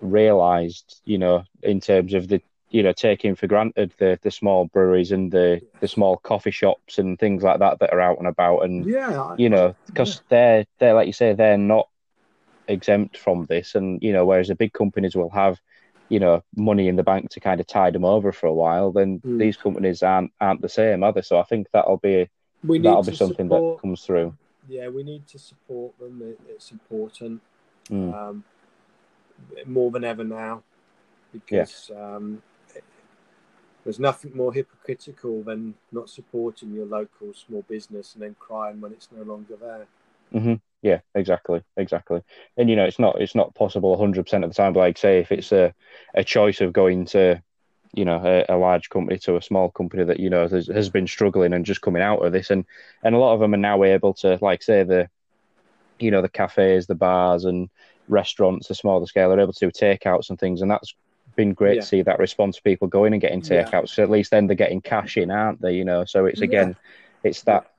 realised, 0.00 1.02
you 1.04 1.18
know, 1.18 1.44
in 1.62 1.80
terms 1.80 2.14
of 2.14 2.28
the 2.28 2.42
you 2.70 2.82
know 2.84 2.92
taking 2.92 3.36
for 3.36 3.46
granted 3.48 3.94
the 3.98 4.18
the 4.22 4.30
small 4.32 4.66
breweries 4.66 5.12
and 5.12 5.32
the 5.32 5.62
the 5.80 5.88
small 5.88 6.18
coffee 6.18 6.52
shops 6.52 6.98
and 6.98 7.18
things 7.18 7.42
like 7.44 7.60
that 7.60 7.80
that 7.80 7.92
are 7.92 8.00
out 8.00 8.18
and 8.18 8.28
about 8.28 8.60
and 8.64 8.86
Yeah, 8.86 9.36
you 9.36 9.50
know 9.50 9.74
because 9.86 10.22
they're 10.30 10.66
they're 10.80 10.94
like 10.94 11.06
you 11.08 11.12
say 11.14 11.34
they're 11.34 11.58
not 11.58 11.88
exempt 12.68 13.16
from 13.18 13.46
this 13.46 13.74
and 13.74 14.02
you 14.02 14.12
know 14.12 14.24
whereas 14.24 14.48
the 14.48 14.54
big 14.54 14.72
companies 14.72 15.16
will 15.16 15.30
have 15.30 15.60
you 16.10 16.18
know 16.20 16.42
money 16.56 16.88
in 16.88 16.96
the 16.96 17.02
bank 17.02 17.30
to 17.30 17.40
kind 17.40 17.60
of 17.60 17.66
tide 17.66 17.94
them 17.94 18.04
over 18.04 18.32
for 18.32 18.46
a 18.48 18.52
while 18.52 18.92
then 18.92 19.20
Mm. 19.24 19.38
these 19.38 19.56
companies 19.56 20.02
aren't 20.02 20.32
aren't 20.40 20.60
the 20.60 20.68
same 20.68 21.02
are 21.02 21.12
they 21.12 21.22
so 21.22 21.38
i 21.38 21.44
think 21.44 21.68
that'll 21.72 21.96
be 21.96 22.28
we 22.64 22.78
need 22.78 22.84
that'll 22.88 23.02
be 23.02 23.16
something 23.16 23.48
support, 23.48 23.76
that 23.76 23.80
comes 23.80 24.02
through 24.02 24.36
Yeah, 24.68 24.88
we 24.88 25.02
need 25.02 25.26
to 25.28 25.38
support 25.38 25.98
them. 25.98 26.20
It, 26.22 26.38
it's 26.48 26.70
important 26.70 27.40
Mm. 27.90 28.12
um, 28.14 28.44
more 29.66 29.90
than 29.90 30.04
ever 30.04 30.22
now 30.24 30.62
because 31.32 31.90
um, 31.96 32.42
it- 32.74 32.84
there's 33.84 33.98
nothing 33.98 34.36
more 34.36 34.52
hypocritical 34.52 35.42
than 35.42 35.74
not 35.90 36.08
supporting 36.10 36.72
your 36.74 36.86
local 36.86 37.32
small 37.34 37.62
business 37.62 38.14
and 38.14 38.22
then 38.22 38.36
crying 38.38 38.80
when 38.80 38.92
it's 38.92 39.08
no 39.10 39.22
longer 39.22 39.56
there. 39.56 39.86
hmm 40.32 40.54
yeah 40.82 41.00
exactly 41.14 41.62
exactly 41.76 42.22
and 42.56 42.70
you 42.70 42.76
know 42.76 42.84
it's 42.84 42.98
not 42.98 43.20
it's 43.20 43.34
not 43.34 43.54
possible 43.54 43.90
100% 43.90 44.44
of 44.44 44.50
the 44.50 44.54
time 44.54 44.72
but 44.72 44.80
like 44.80 44.98
say 44.98 45.18
if 45.20 45.30
it's 45.32 45.52
a 45.52 45.74
a 46.14 46.24
choice 46.24 46.60
of 46.60 46.72
going 46.72 47.04
to 47.04 47.42
you 47.92 48.04
know 48.04 48.20
a, 48.24 48.54
a 48.54 48.56
large 48.56 48.88
company 48.88 49.18
to 49.18 49.36
a 49.36 49.42
small 49.42 49.70
company 49.70 50.04
that 50.04 50.20
you 50.20 50.30
know 50.30 50.48
has, 50.48 50.68
has 50.68 50.88
been 50.90 51.06
struggling 51.06 51.52
and 51.52 51.66
just 51.66 51.82
coming 51.82 52.02
out 52.02 52.24
of 52.24 52.32
this 52.32 52.50
and 52.50 52.64
and 53.02 53.14
a 53.14 53.18
lot 53.18 53.34
of 53.34 53.40
them 53.40 53.52
are 53.54 53.58
now 53.58 53.82
able 53.84 54.14
to 54.14 54.38
like 54.40 54.62
say 54.62 54.82
the 54.84 55.08
you 55.98 56.10
know 56.10 56.22
the 56.22 56.28
cafes 56.28 56.86
the 56.86 56.94
bars 56.94 57.44
and 57.44 57.68
restaurants 58.08 58.68
the 58.68 58.74
smaller 58.74 59.06
scale 59.06 59.32
are 59.32 59.40
able 59.40 59.52
to 59.52 59.66
do 59.66 59.70
takeouts 59.70 60.30
and 60.30 60.38
things 60.38 60.62
and 60.62 60.70
that's 60.70 60.94
been 61.36 61.52
great 61.54 61.76
Yeah. 61.76 61.80
to 61.82 61.86
see 61.86 62.02
that 62.02 62.18
response 62.18 62.58
people 62.58 62.88
going 62.88 63.12
and 63.12 63.22
getting 63.22 63.42
Yeah. 63.42 63.64
takeouts 63.64 63.90
so 63.90 64.02
at 64.02 64.10
least 64.10 64.30
then 64.30 64.46
they're 64.46 64.56
getting 64.56 64.80
cash 64.80 65.16
in 65.16 65.30
aren't 65.30 65.60
they 65.60 65.74
you 65.74 65.84
know 65.84 66.04
so 66.04 66.26
it's 66.26 66.40
Yeah. 66.40 66.46
again 66.46 66.74
it's 67.22 67.42
that 67.44 67.69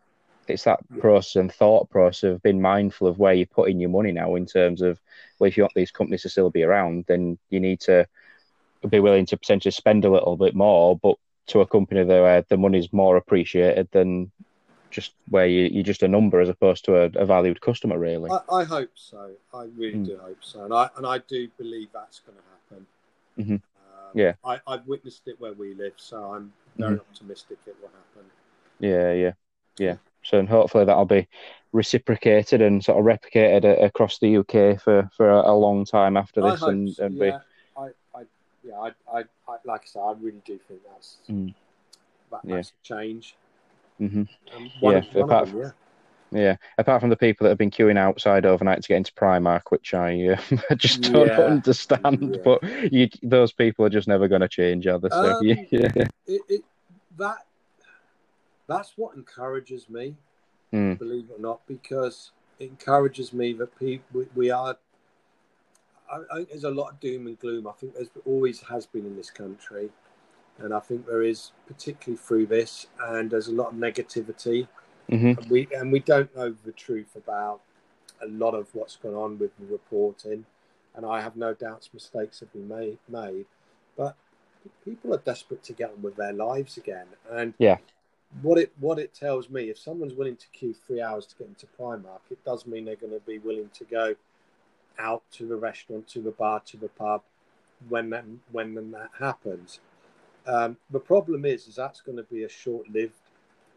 it's 0.52 0.64
that 0.66 0.80
process 1.00 1.36
and 1.36 1.52
thought 1.54 1.90
process 1.90 2.32
of 2.32 2.44
being 2.44 2.62
mindful 2.62 3.08
of 3.08 3.20
where 3.20 3.34
you're 3.34 3.48
putting 3.48 3.80
your 3.80 3.90
money 3.90 4.12
now 4.12 4.36
in 4.36 4.46
terms 4.46 4.82
of 4.82 5.00
well 5.40 5.48
if 5.48 5.58
you 5.58 5.64
want 5.64 5.74
these 5.76 5.92
companies 5.92 6.24
to 6.24 6.30
still 6.30 6.50
be 6.50 6.64
around 6.64 7.06
then 7.08 7.38
you 7.50 7.60
need 7.60 7.80
to 7.82 8.08
be 8.90 9.00
willing 9.00 9.26
to 9.28 9.38
potentially 9.38 9.72
spend 9.72 10.06
a 10.06 10.10
little 10.12 10.38
bit 10.38 10.56
more 10.56 10.98
but 10.98 11.16
to 11.48 11.62
a 11.62 11.68
company 11.68 12.04
where 12.04 12.44
the 12.50 12.58
money's 12.58 12.92
more 12.94 13.18
appreciated 13.18 13.88
than 13.92 14.32
just 14.92 15.14
where 15.30 15.48
you, 15.48 15.70
you're 15.72 15.84
just 15.84 16.04
a 16.04 16.08
number 16.08 16.40
as 16.42 16.50
opposed 16.50 16.86
to 16.86 16.96
a, 16.98 17.06
a 17.16 17.26
valued 17.26 17.62
customer 17.62 17.98
really 17.98 18.30
I, 18.30 18.62
I 18.62 18.64
hope 18.64 18.92
so. 18.96 19.32
I 19.54 19.64
really 19.78 19.98
Mm. 19.98 20.06
do 20.06 20.18
hope 20.18 20.38
so, 20.42 20.64
and 20.66 20.74
I 20.74 20.90
and 20.98 21.06
I 21.06 21.18
do 21.20 21.48
believe 21.58 21.90
that's 21.94 22.20
going 22.20 22.38
to 22.38 22.44
happen. 22.52 22.86
Mhm. 23.38 23.56
Um, 23.56 24.12
Yeah. 24.14 24.34
I, 24.44 24.60
I've 24.68 24.88
witnessed 24.88 25.28
it 25.28 25.40
where 25.40 25.54
we 25.54 25.74
live, 25.74 25.94
so 25.98 26.18
I'm 26.34 26.54
very 26.78 26.94
Mm-hmm. 26.94 27.00
optimistic 27.00 27.58
it 27.68 27.76
will 27.82 27.90
happen. 27.90 28.30
yeah 28.80 29.14
yeah 29.14 29.34
yeah 29.78 29.98
so 30.24 30.40
and 30.40 30.50
hopefully 30.50 30.86
that'll 30.86 31.06
be 31.06 31.28
reciprocated 31.74 32.62
and 32.62 32.84
sort 32.84 33.00
of 33.00 33.06
replicated 33.06 33.64
a, 33.64 33.86
across 33.86 34.20
the 34.20 34.38
UK 34.38 34.82
for, 34.82 35.10
for 35.16 35.30
a, 35.30 35.54
long 35.54 35.86
time 35.86 36.18
after 36.18 36.42
this 36.42 36.62
and, 36.64 36.94
so, 36.94 37.06
and 37.06 37.20
be 37.20 37.28
yeah. 37.28 37.40
I, 37.78 37.88
I, 38.16 38.24
yeah, 38.64 38.76
I, 38.76 38.92
I, 39.12 39.24
I, 39.48 39.58
like 39.66 39.82
I 39.82 39.86
said, 39.86 40.02
I 40.02 40.14
really 40.20 40.42
do 40.46 40.60
think 40.68 40.82
that's 40.92 41.18
Mm. 41.30 41.54
that, 42.32 42.42
Yeah. 42.44 42.56
that's 42.58 42.70
a 42.70 42.84
change. 42.84 43.36
Mhm. 44.02 44.28
Um, 44.54 44.72
one 44.80 44.94
Yeah, 44.94 45.02
one 45.14 45.30
apart 45.30 45.50
them, 45.50 45.62
yeah. 45.62 45.72
Yeah, 46.34 46.56
apart 46.78 47.02
from 47.02 47.10
the 47.10 47.18
people 47.18 47.44
that 47.44 47.50
have 47.50 47.58
been 47.58 47.72
queuing 47.72 47.98
outside 47.98 48.46
overnight 48.46 48.82
to 48.82 48.88
get 48.88 48.96
into 48.96 49.14
Primark, 49.14 49.64
which 49.68 49.94
I, 49.94 50.30
uh, 50.30 50.76
just 50.78 51.02
don't 51.02 51.28
yeah. 51.28 51.42
understand. 51.42 52.38
Yeah. 52.38 52.42
But 52.44 52.64
you, 52.94 53.10
those 53.22 53.52
people 53.52 53.86
are 53.86 53.90
just 53.90 54.08
never 54.08 54.30
going 54.30 54.40
to 54.40 54.48
change, 54.48 54.88
are 54.88 54.98
they? 54.98 55.10
So, 55.10 55.32
um, 55.32 55.38
yeah, 55.46 55.58
it, 56.26 56.42
it, 56.48 56.64
that 57.18 57.46
that's 58.72 58.94
what 58.96 59.16
encourages 59.16 59.90
me, 59.90 60.16
mm. 60.74 60.98
believe 60.98 61.30
it 61.30 61.38
or 61.38 61.42
not, 61.42 61.62
because 61.68 62.32
it 62.60 62.66
encourages 62.66 63.34
me 63.34 63.54
that 63.54 63.78
people 63.78 64.26
we 64.36 64.52
are. 64.52 64.78
I, 66.12 66.16
I 66.32 66.36
think 66.38 66.50
there's 66.50 66.64
a 66.64 66.72
lot 66.72 66.92
of 66.92 67.00
doom 67.00 67.28
and 67.28 67.40
gloom. 67.40 67.68
I 67.68 67.74
think 67.74 67.94
there's 67.96 68.10
always 68.26 68.62
has 68.62 68.86
been 68.86 69.06
in 69.06 69.16
this 69.16 69.30
country, 69.30 69.90
and 70.60 70.74
I 70.74 70.80
think 70.80 71.06
there 71.06 71.24
is 71.24 71.52
particularly 71.68 72.18
through 72.18 72.48
this, 72.48 72.88
and 73.02 73.30
there's 73.30 73.48
a 73.48 73.54
lot 73.54 73.70
of 73.70 73.76
negativity 73.76 74.68
Mm-hmm. 75.12 75.42
And 75.42 75.50
we 75.50 75.68
and 75.76 75.92
we 75.92 76.00
don't 76.00 76.34
know 76.36 76.56
the 76.64 76.72
truth 76.72 77.16
about 77.16 77.62
a 78.22 78.28
lot 78.28 78.54
of 78.54 78.74
what's 78.74 78.96
gone 78.96 79.14
on 79.14 79.38
with 79.38 79.52
the 79.60 79.66
reporting, 79.66 80.46
and 80.96 81.06
I 81.06 81.22
have 81.22 81.36
no 81.36 81.54
doubts 81.54 81.90
mistakes 81.94 82.40
have 82.40 82.54
been 82.54 82.68
made. 82.68 82.98
Made, 83.10 83.46
but 83.98 84.16
people 84.86 85.14
are 85.14 85.18
desperate 85.18 85.64
to 85.64 85.74
get 85.74 85.92
on 85.92 86.02
with 86.02 86.16
their 86.16 86.32
lives 86.32 86.78
again. 86.78 87.08
And 87.30 87.54
yeah, 87.58 87.78
what 88.42 88.58
it 88.58 88.72
what 88.80 89.00
it 89.00 89.14
tells 89.14 89.50
me, 89.50 89.70
if 89.70 89.78
someone's 89.78 90.14
willing 90.14 90.38
to 90.38 90.48
queue 90.54 90.74
three 90.74 91.02
hours 91.02 91.26
to 91.28 91.36
get 91.36 91.48
into 91.48 91.68
Primark, 91.80 92.22
it 92.30 92.44
does 92.46 92.66
mean 92.66 92.86
they're 92.86 92.96
going 92.96 93.14
to 93.14 93.20
be 93.20 93.40
willing 93.40 93.70
to 93.74 93.84
go 93.86 94.16
out 95.00 95.24
to 95.34 95.46
the 95.46 95.56
restaurant, 95.56 96.08
to 96.10 96.22
the 96.22 96.32
bar, 96.32 96.62
to 96.62 96.78
the 96.78 96.88
pub 96.90 97.22
when 97.90 98.10
that 98.12 98.26
when 98.52 98.76
that 98.92 99.10
happens. 99.20 99.80
Um, 100.48 100.78
the 100.90 101.00
problem 101.00 101.46
is, 101.46 101.68
is 101.68 101.76
that's 101.76 102.02
going 102.02 102.18
to 102.18 102.24
be 102.24 102.44
a 102.44 102.50
short-lived 102.50 103.14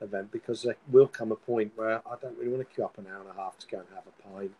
event 0.00 0.32
because 0.32 0.62
there 0.62 0.76
will 0.90 1.06
come 1.06 1.30
a 1.30 1.36
point 1.36 1.72
where 1.76 2.00
I 2.06 2.14
don't 2.20 2.36
really 2.38 2.50
want 2.50 2.66
to 2.68 2.74
queue 2.74 2.84
up 2.84 2.96
an 2.96 3.06
hour 3.06 3.20
and 3.20 3.30
a 3.30 3.42
half 3.42 3.58
to 3.58 3.66
go 3.66 3.78
and 3.78 3.86
have 3.94 4.04
a 4.06 4.28
pint. 4.28 4.52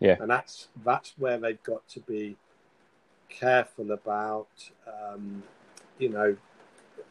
Yeah, 0.00 0.16
and 0.20 0.28
that's 0.28 0.68
that's 0.84 1.14
where 1.16 1.38
they've 1.38 1.62
got 1.62 1.86
to 1.88 2.00
be 2.00 2.36
careful 3.28 3.92
about, 3.92 4.70
um, 4.86 5.42
you 5.98 6.08
know, 6.08 6.36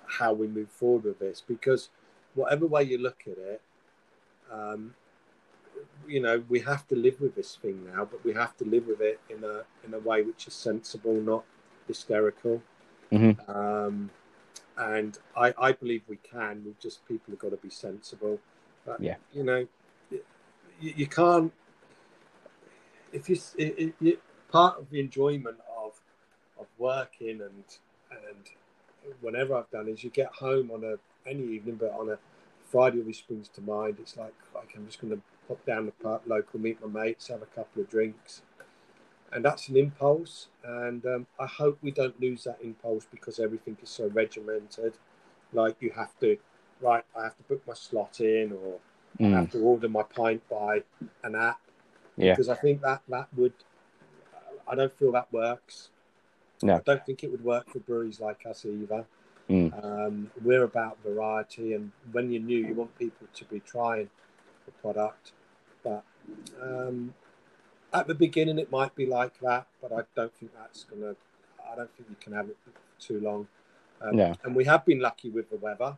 how 0.08 0.34
we 0.34 0.48
move 0.48 0.70
forward 0.70 1.04
with 1.04 1.20
this 1.20 1.42
because 1.46 1.90
whatever 2.36 2.68
way 2.68 2.84
you 2.84 2.98
look 2.98 3.24
at 3.26 3.38
it, 3.38 3.62
um, 4.52 4.94
you 6.08 6.20
know, 6.20 6.44
we 6.48 6.60
have 6.60 6.88
to 6.88 6.96
live 6.96 7.20
with 7.20 7.36
this 7.36 7.56
thing 7.56 7.86
now, 7.94 8.06
but 8.06 8.24
we 8.24 8.34
have 8.34 8.56
to 8.58 8.66
live 8.66 8.88
with 8.88 9.02
it 9.02 9.20
in 9.30 9.44
a 9.44 9.64
in 9.86 9.94
a 9.94 10.00
way 10.00 10.22
which 10.22 10.48
is 10.48 10.54
sensible, 10.54 11.14
not 11.14 11.44
hysterical. 11.88 12.62
Mm-hmm. 13.12 13.52
Um, 13.52 14.10
and 14.78 15.18
I, 15.36 15.54
I 15.58 15.72
believe 15.72 16.04
we 16.08 16.18
can. 16.18 16.64
We 16.66 16.76
just 16.82 17.06
people 17.08 17.32
have 17.32 17.40
got 17.40 17.52
to 17.52 17.58
be 17.58 17.70
sensible. 17.70 18.40
But, 18.86 19.02
yeah, 19.02 19.16
you 19.34 19.44
know, 19.44 19.68
you, 20.12 20.22
you 20.80 21.08
can't. 21.08 21.52
If 23.12 23.30
you, 23.30 23.38
it, 23.58 23.96
it, 24.02 24.22
part 24.52 24.78
of 24.80 24.90
the 24.90 25.00
enjoyment 25.00 25.58
of 25.78 25.94
of 26.60 26.68
working 26.78 27.42
and 27.42 27.64
and 28.12 28.50
whenever 29.22 29.56
I've 29.56 29.70
done 29.72 29.88
is 29.88 30.04
you 30.04 30.10
get 30.10 30.28
home 30.28 30.72
on 30.72 30.84
a 30.84 30.96
any 31.26 31.44
evening, 31.44 31.76
but 31.76 31.92
on 31.92 32.10
a 32.10 32.18
Friday 32.66 33.00
always 33.00 33.18
springs 33.18 33.48
to 33.50 33.62
mind. 33.62 33.98
It's 34.00 34.18
like, 34.18 34.34
like 34.54 34.74
I'm 34.76 34.86
just 34.86 35.00
going 35.00 35.16
to 35.16 35.22
pop 35.48 35.64
down 35.66 35.86
the 35.86 35.92
park, 35.92 36.24
local, 36.26 36.60
meet 36.60 36.86
my 36.86 37.04
mates, 37.04 37.28
have 37.28 37.42
a 37.42 37.48
couple 37.48 37.82
of 37.82 37.90
drinks, 37.90 38.42
and 39.32 39.44
that's 39.44 39.70
an 39.70 39.78
impulse. 39.78 40.48
And 40.64 41.06
um, 41.06 41.28
I 41.40 41.46
hope 41.46 41.78
we 41.82 41.92
don't 41.92 42.20
lose 42.20 42.44
that 42.46 42.58
impulse 42.64 43.06
because 43.10 43.40
everything 43.40 43.78
is 43.82 43.90
so 43.90 44.08
regimented. 44.08 44.94
Like 45.54 45.78
you 45.80 45.92
have 45.92 46.18
to, 46.20 46.38
right? 46.82 47.04
I 47.18 47.24
have 47.24 47.38
to 47.38 47.44
book 47.44 47.62
my 47.68 47.74
slot 47.74 48.20
in, 48.20 48.52
or 48.52 48.80
mm. 49.20 49.34
I 49.34 49.42
have 49.42 49.52
to 49.52 49.60
order 49.60 49.90
my 49.90 50.04
pint 50.04 50.42
by 50.50 50.84
an 51.24 51.36
app. 51.36 51.60
Yeah. 52.18 52.34
Because 52.34 52.50
I 52.50 52.56
think 52.56 52.82
that 52.82 53.02
that 53.10 53.28
would, 53.36 53.54
I 54.68 54.76
don't 54.76 54.92
feel 54.98 55.12
that 55.12 55.32
works. 55.32 55.90
No. 56.62 56.76
I 56.76 56.80
don't 56.80 57.06
think 57.06 57.24
it 57.24 57.32
would 57.32 57.44
work 57.44 57.70
for 57.70 57.80
breweries 57.80 58.20
like 58.20 58.46
us 58.50 58.66
either. 58.66 59.06
Mm. 59.50 59.84
Um, 59.84 60.32
we're 60.44 60.64
about 60.64 60.98
variety, 61.04 61.74
and 61.74 61.92
when 62.12 62.32
you're 62.32 62.42
new, 62.42 62.58
you 62.58 62.74
want 62.74 62.98
people 62.98 63.28
to 63.34 63.46
be 63.46 63.60
trying 63.60 64.10
the 64.66 64.72
product. 64.72 65.34
But 65.84 66.04
um, 66.62 67.14
at 67.94 68.08
the 68.08 68.16
beginning 68.16 68.58
it 68.58 68.72
might 68.72 68.96
be 68.96 69.06
like 69.06 69.40
that, 69.42 69.68
but 69.82 69.92
I 69.92 70.02
don't 70.16 70.34
think 70.36 70.52
that's 70.60 70.84
gonna. 70.86 71.16
I 71.72 71.76
don't 71.76 71.96
think 71.96 72.10
you 72.10 72.16
can 72.20 72.34
have 72.34 72.50
it 72.50 72.58
for 72.64 72.72
too 73.00 73.20
long. 73.20 73.48
Um, 74.02 74.18
yeah. 74.18 74.34
And 74.44 74.56
we 74.56 74.66
have 74.66 74.86
been 74.86 75.00
lucky 75.00 75.30
with 75.30 75.50
the 75.50 75.58
weather 75.58 75.98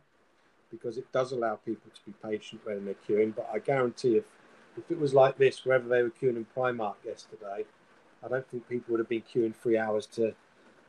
because 0.70 0.98
it 0.98 1.10
does 1.12 1.32
allow 1.32 1.56
people 1.56 1.90
to 1.94 2.00
be 2.04 2.12
patient 2.22 2.60
when 2.64 2.84
they're 2.84 2.94
queuing. 3.08 3.34
But 3.34 3.48
I 3.52 3.58
guarantee 3.58 4.16
if 4.16 4.24
if 4.76 4.90
it 4.90 4.98
was 4.98 5.14
like 5.14 5.38
this 5.38 5.64
wherever 5.64 5.88
they 5.88 6.02
were 6.02 6.10
queuing 6.10 6.36
in 6.36 6.46
Primark 6.56 6.96
yesterday, 7.04 7.64
I 8.24 8.28
don't 8.28 8.48
think 8.48 8.68
people 8.68 8.92
would 8.92 9.00
have 9.00 9.08
been 9.08 9.22
queuing 9.22 9.54
three 9.54 9.78
hours 9.78 10.06
to 10.06 10.34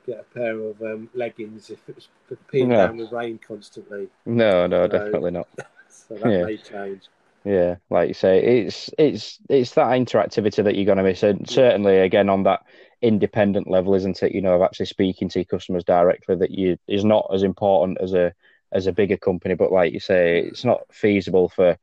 get 0.09 0.19
a 0.19 0.33
pair 0.33 0.59
of 0.59 0.81
um, 0.81 1.09
leggings 1.13 1.69
if 1.69 1.79
it 1.87 1.95
was 1.95 2.07
peeing 2.51 2.67
no. 2.67 2.87
down 2.87 2.97
with 2.97 3.11
rain 3.11 3.39
constantly. 3.45 4.07
No, 4.25 4.67
no, 4.67 4.85
so, 4.85 4.87
definitely 4.87 5.31
not. 5.31 5.47
so 5.89 6.15
that 6.15 6.31
yeah. 6.31 6.43
may 6.43 6.57
change. 6.57 7.03
Yeah, 7.45 7.75
like 7.89 8.09
you 8.09 8.13
say, 8.13 8.43
it's 8.43 8.89
it's 8.97 9.39
it's 9.49 9.73
that 9.75 9.87
interactivity 9.87 10.63
that 10.63 10.75
you're 10.75 10.85
going 10.85 10.97
to 10.97 11.03
miss, 11.03 11.23
and 11.23 11.49
certainly 11.49 11.99
again 11.99 12.29
on 12.29 12.43
that 12.43 12.65
independent 13.01 13.69
level, 13.69 13.95
isn't 13.95 14.21
it? 14.21 14.33
You 14.33 14.41
know, 14.41 14.55
of 14.55 14.61
actually 14.61 14.87
speaking 14.87 15.29
to 15.29 15.39
your 15.39 15.45
customers 15.45 15.85
directly 15.85 16.35
that 16.35 16.51
you 16.51 16.77
is 16.87 17.05
not 17.05 17.29
as 17.33 17.43
important 17.43 17.99
as 18.01 18.13
a 18.13 18.33
as 18.71 18.87
a 18.87 18.91
bigger 18.91 19.17
company, 19.17 19.55
but 19.55 19.71
like 19.71 19.93
you 19.93 19.99
say, 19.99 20.39
it's 20.39 20.65
not 20.65 20.81
feasible 20.91 21.49
for 21.49 21.77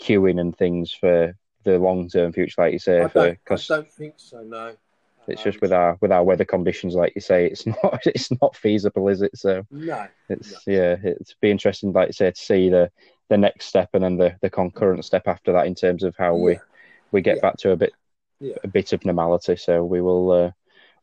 queuing 0.00 0.40
and 0.40 0.56
things 0.56 0.92
for 0.92 1.34
the 1.64 1.78
long 1.78 2.08
term 2.08 2.32
future, 2.32 2.62
like 2.62 2.72
you 2.72 2.78
say. 2.78 3.00
I 3.00 3.08
don't, 3.08 3.38
I 3.50 3.56
don't 3.68 3.92
think 3.92 4.14
so. 4.16 4.42
No, 4.42 4.74
it's 5.26 5.42
just 5.42 5.60
with 5.60 5.72
our 5.72 5.96
with 6.00 6.12
our 6.12 6.24
weather 6.24 6.44
conditions, 6.44 6.94
like 6.94 7.12
you 7.14 7.20
say, 7.20 7.46
it's 7.46 7.66
not 7.82 8.00
it's 8.06 8.30
not 8.40 8.56
feasible, 8.56 9.08
is 9.08 9.22
it? 9.22 9.36
So 9.36 9.64
no, 9.70 10.06
it's 10.28 10.66
no. 10.66 10.72
yeah, 10.72 10.96
it's 11.02 11.34
be 11.40 11.50
interesting, 11.50 11.92
like 11.92 12.08
you 12.08 12.12
say, 12.12 12.30
to 12.30 12.40
see 12.40 12.68
the 12.68 12.90
the 13.28 13.38
next 13.38 13.66
step 13.66 13.90
and 13.94 14.02
then 14.02 14.16
the, 14.16 14.36
the 14.42 14.50
concurrent 14.50 15.04
step 15.04 15.28
after 15.28 15.52
that 15.52 15.66
in 15.66 15.74
terms 15.74 16.02
of 16.02 16.16
how 16.16 16.36
yeah. 16.36 16.42
we 16.42 16.58
we 17.12 17.20
get 17.22 17.36
yeah. 17.36 17.42
back 17.42 17.56
to 17.58 17.70
a 17.70 17.76
bit 17.76 17.92
yeah. 18.40 18.56
a 18.64 18.68
bit 18.68 18.92
of 18.92 19.04
normality. 19.04 19.56
So 19.56 19.84
we 19.84 20.00
will 20.00 20.30
uh, 20.30 20.50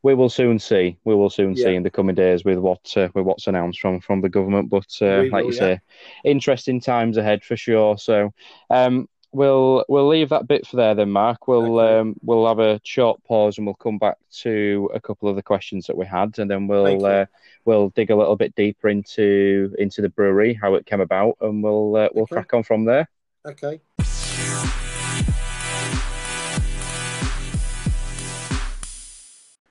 we 0.04 0.14
will 0.14 0.30
soon 0.30 0.60
see. 0.60 0.98
We 1.06 1.16
will 1.16 1.30
soon 1.30 1.56
see 1.56 1.76
in 1.76 1.84
the 1.84 1.90
coming 1.90 2.16
days 2.16 2.46
with 2.46 2.60
what 2.60 2.96
uh, 2.96 3.10
with 3.14 3.26
what's 3.26 3.48
announced 3.48 3.80
from 3.80 4.00
from 4.02 4.22
the 4.22 4.30
government. 4.30 4.70
But 4.70 4.88
uh, 5.02 5.24
like 5.32 5.46
you 5.46 5.54
say, 5.54 5.80
interesting 6.24 6.82
times 6.82 7.18
ahead 7.18 7.44
for 7.44 7.58
sure. 7.58 7.98
So 7.98 8.34
um, 8.70 9.08
we'll 9.32 9.86
we'll 9.88 10.08
leave 10.08 10.30
that 10.30 10.48
bit 10.48 10.66
for 10.68 10.78
there 10.78 10.96
then, 10.96 11.12
Mark. 11.12 11.48
We'll 11.48 11.80
okay. 11.80 12.00
um, 12.00 12.16
we'll 12.24 12.48
have 12.48 12.60
a 12.60 12.80
short 12.84 13.24
pause 13.24 13.58
and 13.58 13.68
we'll 13.68 13.76
come 13.76 13.98
back 13.98 14.18
to 14.42 14.90
a 14.94 15.00
couple 15.00 15.30
of 15.30 15.36
the 15.36 15.44
questions 15.44 15.88
that 15.88 15.98
we 15.98 16.06
had, 16.06 16.40
and 16.40 16.50
then 16.50 16.68
we'll 16.68 17.06
uh, 17.06 17.26
we'll 17.66 17.90
dig 17.90 18.12
a 18.12 18.16
little 18.16 18.36
bit 18.36 18.56
deeper 18.56 18.90
into 18.90 19.74
into 19.78 20.02
the 20.02 20.10
brewery, 20.10 20.54
how 20.54 20.76
it 20.76 20.86
came 20.86 21.02
about, 21.02 21.38
and 21.42 21.64
we'll 21.64 21.96
uh, 21.96 22.10
we'll 22.14 22.24
okay. 22.24 22.36
crack 22.36 22.54
on 22.54 22.64
from 22.64 22.86
there. 22.86 23.10
Okay. 23.46 23.80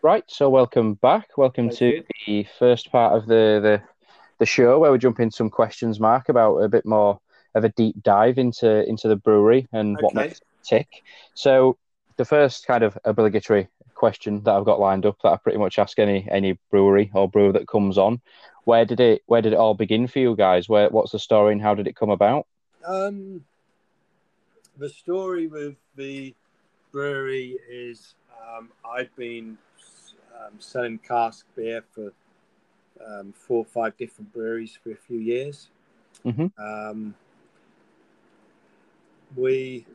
Right, 0.02 0.22
so 0.28 0.48
welcome 0.48 0.94
back. 0.94 1.36
Welcome 1.36 1.68
Thank 1.68 1.78
to 1.78 1.86
you. 1.86 2.04
the 2.26 2.46
first 2.60 2.92
part 2.92 3.14
of 3.14 3.26
the, 3.26 3.58
the 3.60 3.82
the 4.38 4.46
show 4.46 4.78
where 4.78 4.92
we 4.92 4.98
jump 4.98 5.18
into 5.18 5.34
some 5.34 5.50
questions, 5.50 5.98
Mark, 5.98 6.28
about 6.28 6.58
a 6.58 6.68
bit 6.68 6.86
more 6.86 7.18
of 7.56 7.64
a 7.64 7.70
deep 7.70 8.02
dive 8.02 8.38
into 8.38 8.86
into 8.88 9.08
the 9.08 9.16
brewery 9.16 9.66
and 9.72 9.96
okay. 9.96 10.04
what 10.04 10.14
makes 10.14 10.38
it 10.38 10.46
tick. 10.62 10.88
So 11.34 11.78
the 12.16 12.24
first 12.24 12.66
kind 12.66 12.84
of 12.84 12.98
obligatory 13.04 13.68
question 13.94 14.42
that 14.44 14.54
I've 14.54 14.64
got 14.64 14.78
lined 14.78 15.06
up 15.06 15.16
that 15.22 15.32
I 15.32 15.36
pretty 15.36 15.58
much 15.58 15.78
ask 15.78 15.98
any 15.98 16.28
any 16.30 16.58
brewery 16.70 17.10
or 17.14 17.28
brewer 17.28 17.52
that 17.52 17.66
comes 17.66 17.98
on, 17.98 18.20
where 18.64 18.84
did 18.84 19.00
it 19.00 19.22
where 19.26 19.42
did 19.42 19.52
it 19.52 19.58
all 19.58 19.74
begin 19.74 20.06
for 20.06 20.18
you 20.18 20.36
guys? 20.36 20.68
Where 20.68 20.88
what's 20.90 21.12
the 21.12 21.18
story 21.18 21.52
and 21.52 21.62
how 21.62 21.74
did 21.74 21.86
it 21.86 21.96
come 21.96 22.10
about? 22.10 22.46
Um, 22.86 23.44
the 24.78 24.88
story 24.88 25.46
with 25.46 25.76
the 25.96 26.34
brewery 26.92 27.58
is 27.68 28.14
um, 28.46 28.70
I've 28.84 29.14
been 29.16 29.58
um, 30.38 30.52
selling 30.58 30.98
cask 30.98 31.46
beer 31.56 31.82
for 31.92 32.12
um, 33.04 33.32
four 33.32 33.58
or 33.58 33.64
five 33.64 33.96
different 33.96 34.32
breweries 34.32 34.78
for 34.82 34.92
a 34.92 34.96
few 34.96 35.18
years. 35.18 35.68
Mm-hmm. 36.24 36.46
Um, 36.58 37.14
we 39.34 39.86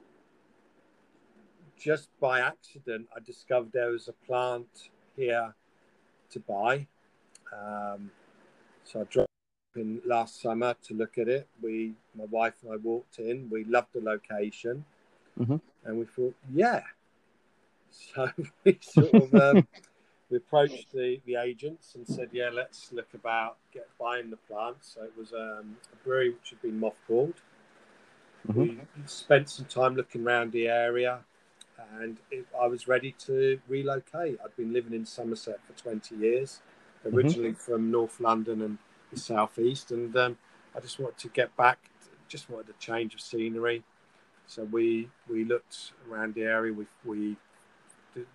just 1.81 2.09
by 2.19 2.41
accident 2.41 3.07
I 3.15 3.19
discovered 3.19 3.71
there 3.73 3.89
was 3.89 4.07
a 4.07 4.13
plant 4.25 4.89
here 5.15 5.53
to 6.31 6.39
buy. 6.39 6.87
Um, 7.51 8.11
so 8.83 9.01
I 9.01 9.03
dropped 9.05 9.29
in 9.75 10.01
last 10.05 10.41
summer 10.41 10.75
to 10.87 10.93
look 10.93 11.17
at 11.17 11.27
it. 11.27 11.47
We, 11.61 11.93
my 12.15 12.25
wife 12.25 12.53
and 12.63 12.73
I, 12.73 12.77
walked 12.77 13.19
in. 13.19 13.49
We 13.49 13.63
loved 13.65 13.93
the 13.93 14.01
location, 14.01 14.85
mm-hmm. 15.39 15.57
and 15.85 15.99
we 15.99 16.05
thought, 16.05 16.35
yeah. 16.53 16.81
So 17.89 18.29
we 18.63 18.79
sort 18.81 19.13
of 19.13 19.33
um, 19.35 19.67
we 20.29 20.37
approached 20.37 20.93
the, 20.93 21.19
the 21.25 21.35
agents 21.35 21.95
and 21.95 22.07
said, 22.07 22.29
yeah, 22.31 22.49
let's 22.53 22.91
look 22.93 23.13
about 23.13 23.57
get 23.73 23.87
buying 23.99 24.29
the 24.29 24.37
plant. 24.37 24.77
So 24.81 25.03
it 25.03 25.13
was 25.17 25.33
um, 25.33 25.77
a 25.91 26.03
brewery 26.03 26.29
which 26.29 26.51
had 26.51 26.61
been 26.61 26.79
mothballed 26.79 27.33
Mm-hmm. 28.47 28.59
We 28.61 28.79
spent 29.05 29.49
some 29.49 29.65
time 29.65 29.95
looking 29.95 30.25
around 30.25 30.51
the 30.51 30.67
area, 30.67 31.19
and 31.99 32.17
it, 32.31 32.45
I 32.59 32.67
was 32.67 32.87
ready 32.87 33.13
to 33.25 33.59
relocate. 33.67 34.39
I'd 34.43 34.55
been 34.55 34.73
living 34.73 34.93
in 34.93 35.05
Somerset 35.05 35.59
for 35.65 35.79
20 35.81 36.15
years, 36.15 36.61
mm-hmm. 37.05 37.15
originally 37.15 37.49
mm-hmm. 37.51 37.71
from 37.71 37.91
North 37.91 38.19
London 38.19 38.61
and 38.61 38.77
the 39.11 39.19
southeast, 39.19 39.91
and 39.91 40.15
um, 40.15 40.37
I 40.75 40.79
just 40.79 40.99
wanted 40.99 41.17
to 41.19 41.29
get 41.29 41.55
back. 41.55 41.77
Just 42.27 42.49
wanted 42.49 42.69
a 42.69 42.79
change 42.79 43.13
of 43.13 43.21
scenery. 43.21 43.83
So 44.47 44.63
we 44.63 45.09
we 45.29 45.45
looked 45.45 45.91
around 46.09 46.33
the 46.33 46.43
area. 46.43 46.73
We 46.73 46.85
we 47.05 47.37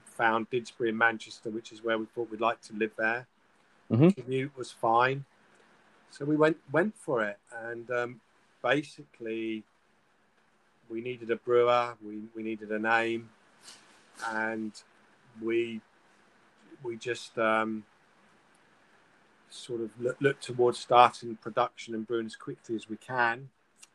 found 0.05 0.51
Didsbury 0.51 0.90
in 0.90 0.97
Manchester, 0.97 1.51
which 1.51 1.73
is 1.73 1.83
where 1.83 1.99
we 1.99 2.07
thought 2.07 2.31
we'd 2.31 2.40
like 2.40 2.61
to 2.62 2.75
live 2.75 2.92
there. 2.97 3.27
Mm-hmm. 3.90 4.21
Commute 4.21 4.57
was 4.57 4.71
fine, 4.71 5.25
so 6.11 6.25
we 6.25 6.37
went 6.37 6.57
went 6.73 6.97
for 6.97 7.25
it, 7.25 7.38
and 7.64 7.90
um, 7.90 8.21
basically 8.62 9.62
we 10.90 11.01
needed 11.01 11.31
a 11.31 11.37
brewer, 11.37 11.94
we 12.05 12.22
we 12.35 12.42
needed 12.42 12.70
a 12.70 12.79
name, 12.79 13.29
and 14.29 14.72
we 15.42 15.81
we 16.83 16.96
just 16.96 17.38
um, 17.38 17.85
sort 19.51 19.81
of 19.81 19.90
look, 20.01 20.16
look, 20.20 20.40
towards 20.40 20.79
starting 20.79 21.37
production 21.37 21.94
and 21.94 22.07
brewing 22.07 22.27
as 22.27 22.37
quickly 22.37 22.77
as 22.77 22.88
we 22.88 22.96
can. 22.96 23.49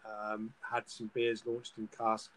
Um, 0.04 0.54
had 0.72 0.90
some 0.90 1.12
beers 1.14 1.44
launched 1.46 1.74
in 1.78 1.88
cask 1.96 2.32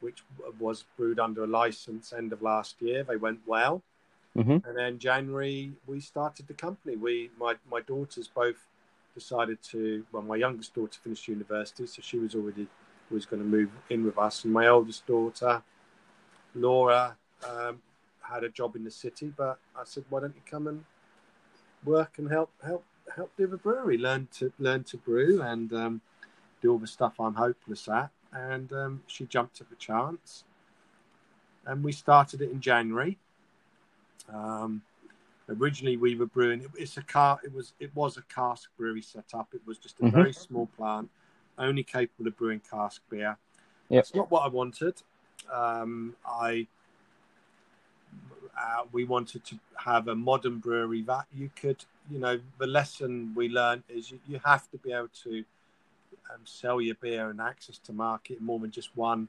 which 0.00 0.22
was 0.58 0.84
brewed 0.96 1.18
under 1.18 1.44
a 1.44 1.46
license 1.46 2.12
end 2.12 2.32
of 2.32 2.42
last 2.42 2.76
year. 2.80 3.04
They 3.04 3.16
went 3.16 3.40
well. 3.46 3.82
Mm-hmm. 4.36 4.68
And 4.68 4.76
then 4.76 4.98
January, 4.98 5.72
we 5.86 6.00
started 6.00 6.46
the 6.46 6.54
company. 6.54 6.96
We, 6.96 7.30
my, 7.38 7.54
my 7.70 7.80
daughters 7.80 8.28
both 8.28 8.66
decided 9.14 9.62
to, 9.70 10.04
well, 10.12 10.22
my 10.22 10.36
youngest 10.36 10.74
daughter 10.74 10.98
finished 11.02 11.26
university, 11.28 11.86
so 11.86 12.02
she 12.02 12.18
was 12.18 12.34
already 12.34 12.66
was 13.10 13.26
going 13.26 13.42
to 13.42 13.48
move 13.48 13.70
in 13.90 14.04
with 14.04 14.18
us. 14.18 14.44
And 14.44 14.52
my 14.52 14.66
oldest 14.68 15.06
daughter, 15.06 15.62
Laura, 16.54 17.16
um, 17.48 17.80
had 18.20 18.44
a 18.44 18.48
job 18.48 18.76
in 18.76 18.84
the 18.84 18.90
city, 18.90 19.32
but 19.36 19.58
I 19.76 19.82
said, 19.84 20.04
why 20.08 20.20
don't 20.20 20.34
you 20.34 20.42
come 20.50 20.66
and 20.66 20.84
work 21.84 22.18
and 22.18 22.28
help 22.30 22.50
help 22.64 22.84
help 23.14 23.30
do 23.36 23.46
the 23.46 23.56
brewery, 23.56 23.98
learn 23.98 24.26
to 24.38 24.52
learn 24.58 24.82
to 24.84 24.96
brew 24.96 25.42
and 25.42 25.72
um, 25.72 26.00
do 26.60 26.72
all 26.72 26.78
the 26.78 26.86
stuff 26.86 27.20
I'm 27.20 27.34
hopeless 27.34 27.88
at 27.88 28.10
and 28.36 28.72
um, 28.72 29.02
she 29.06 29.24
jumped 29.26 29.60
at 29.60 29.70
the 29.70 29.76
chance. 29.76 30.44
And 31.66 31.82
we 31.82 31.92
started 31.92 32.42
it 32.42 32.50
in 32.50 32.60
January. 32.60 33.18
Um, 34.32 34.82
originally, 35.48 35.96
we 35.96 36.14
were 36.14 36.26
brewing. 36.26 36.62
It, 36.62 36.70
it's 36.76 36.96
a 36.96 37.02
car. 37.02 37.40
It 37.44 37.52
was 37.52 37.72
it 37.80 37.94
was 37.94 38.16
a 38.16 38.22
cask 38.22 38.70
brewery 38.76 39.02
setup. 39.02 39.48
It 39.52 39.62
was 39.66 39.78
just 39.78 39.98
a 39.98 40.04
mm-hmm. 40.04 40.16
very 40.16 40.32
small 40.32 40.68
plant, 40.76 41.10
only 41.58 41.82
capable 41.82 42.28
of 42.28 42.36
brewing 42.36 42.60
cask 42.70 43.02
beer. 43.10 43.36
Yep. 43.88 44.00
It's 44.00 44.14
not 44.14 44.30
what 44.30 44.44
I 44.44 44.48
wanted. 44.48 44.94
Um, 45.52 46.16
I 46.26 46.66
uh, 48.58 48.84
we 48.92 49.04
wanted 49.04 49.44
to 49.44 49.58
have 49.76 50.08
a 50.08 50.14
modern 50.14 50.58
brewery 50.58 51.02
that 51.02 51.26
you 51.34 51.50
could, 51.60 51.84
you 52.10 52.18
know, 52.18 52.40
the 52.58 52.66
lesson 52.66 53.32
we 53.34 53.48
learned 53.48 53.82
is 53.88 54.10
you, 54.10 54.18
you 54.26 54.40
have 54.44 54.70
to 54.70 54.78
be 54.78 54.92
able 54.92 55.10
to 55.22 55.44
um, 56.32 56.40
sell 56.44 56.80
your 56.80 56.94
beer 56.96 57.28
and 57.28 57.40
access 57.40 57.78
to 57.78 57.92
market 57.92 58.40
more 58.40 58.58
than 58.58 58.70
just 58.70 58.96
one 58.96 59.28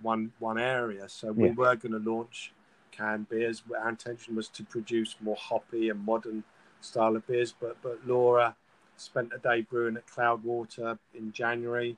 one 0.00 0.32
one 0.38 0.58
area. 0.58 1.08
So 1.08 1.32
we 1.32 1.48
yeah. 1.48 1.54
were 1.54 1.76
going 1.76 1.92
to 1.92 2.10
launch 2.10 2.52
canned 2.90 3.28
beers. 3.28 3.62
Our 3.78 3.90
intention 3.90 4.34
was 4.34 4.48
to 4.48 4.64
produce 4.64 5.16
more 5.20 5.36
hoppy 5.36 5.90
and 5.90 6.04
modern 6.04 6.42
style 6.80 7.16
of 7.16 7.26
beers, 7.26 7.54
but 7.58 7.76
but 7.82 8.00
Laura 8.06 8.56
spent 8.96 9.32
a 9.34 9.38
day 9.38 9.62
brewing 9.62 9.96
at 9.96 10.06
Cloudwater 10.06 10.98
in 11.14 11.32
January. 11.32 11.96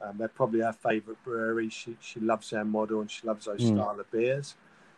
Um, 0.00 0.18
they're 0.18 0.28
probably 0.28 0.60
her 0.60 0.72
favourite 0.72 1.22
brewery. 1.24 1.68
She 1.70 1.96
she 2.00 2.20
loves 2.20 2.50
their 2.50 2.64
model 2.64 3.00
and 3.00 3.10
she 3.10 3.26
loves 3.26 3.46
those 3.46 3.60
mm. 3.60 3.74
style 3.74 3.98
of 3.98 4.10
beers. 4.10 4.54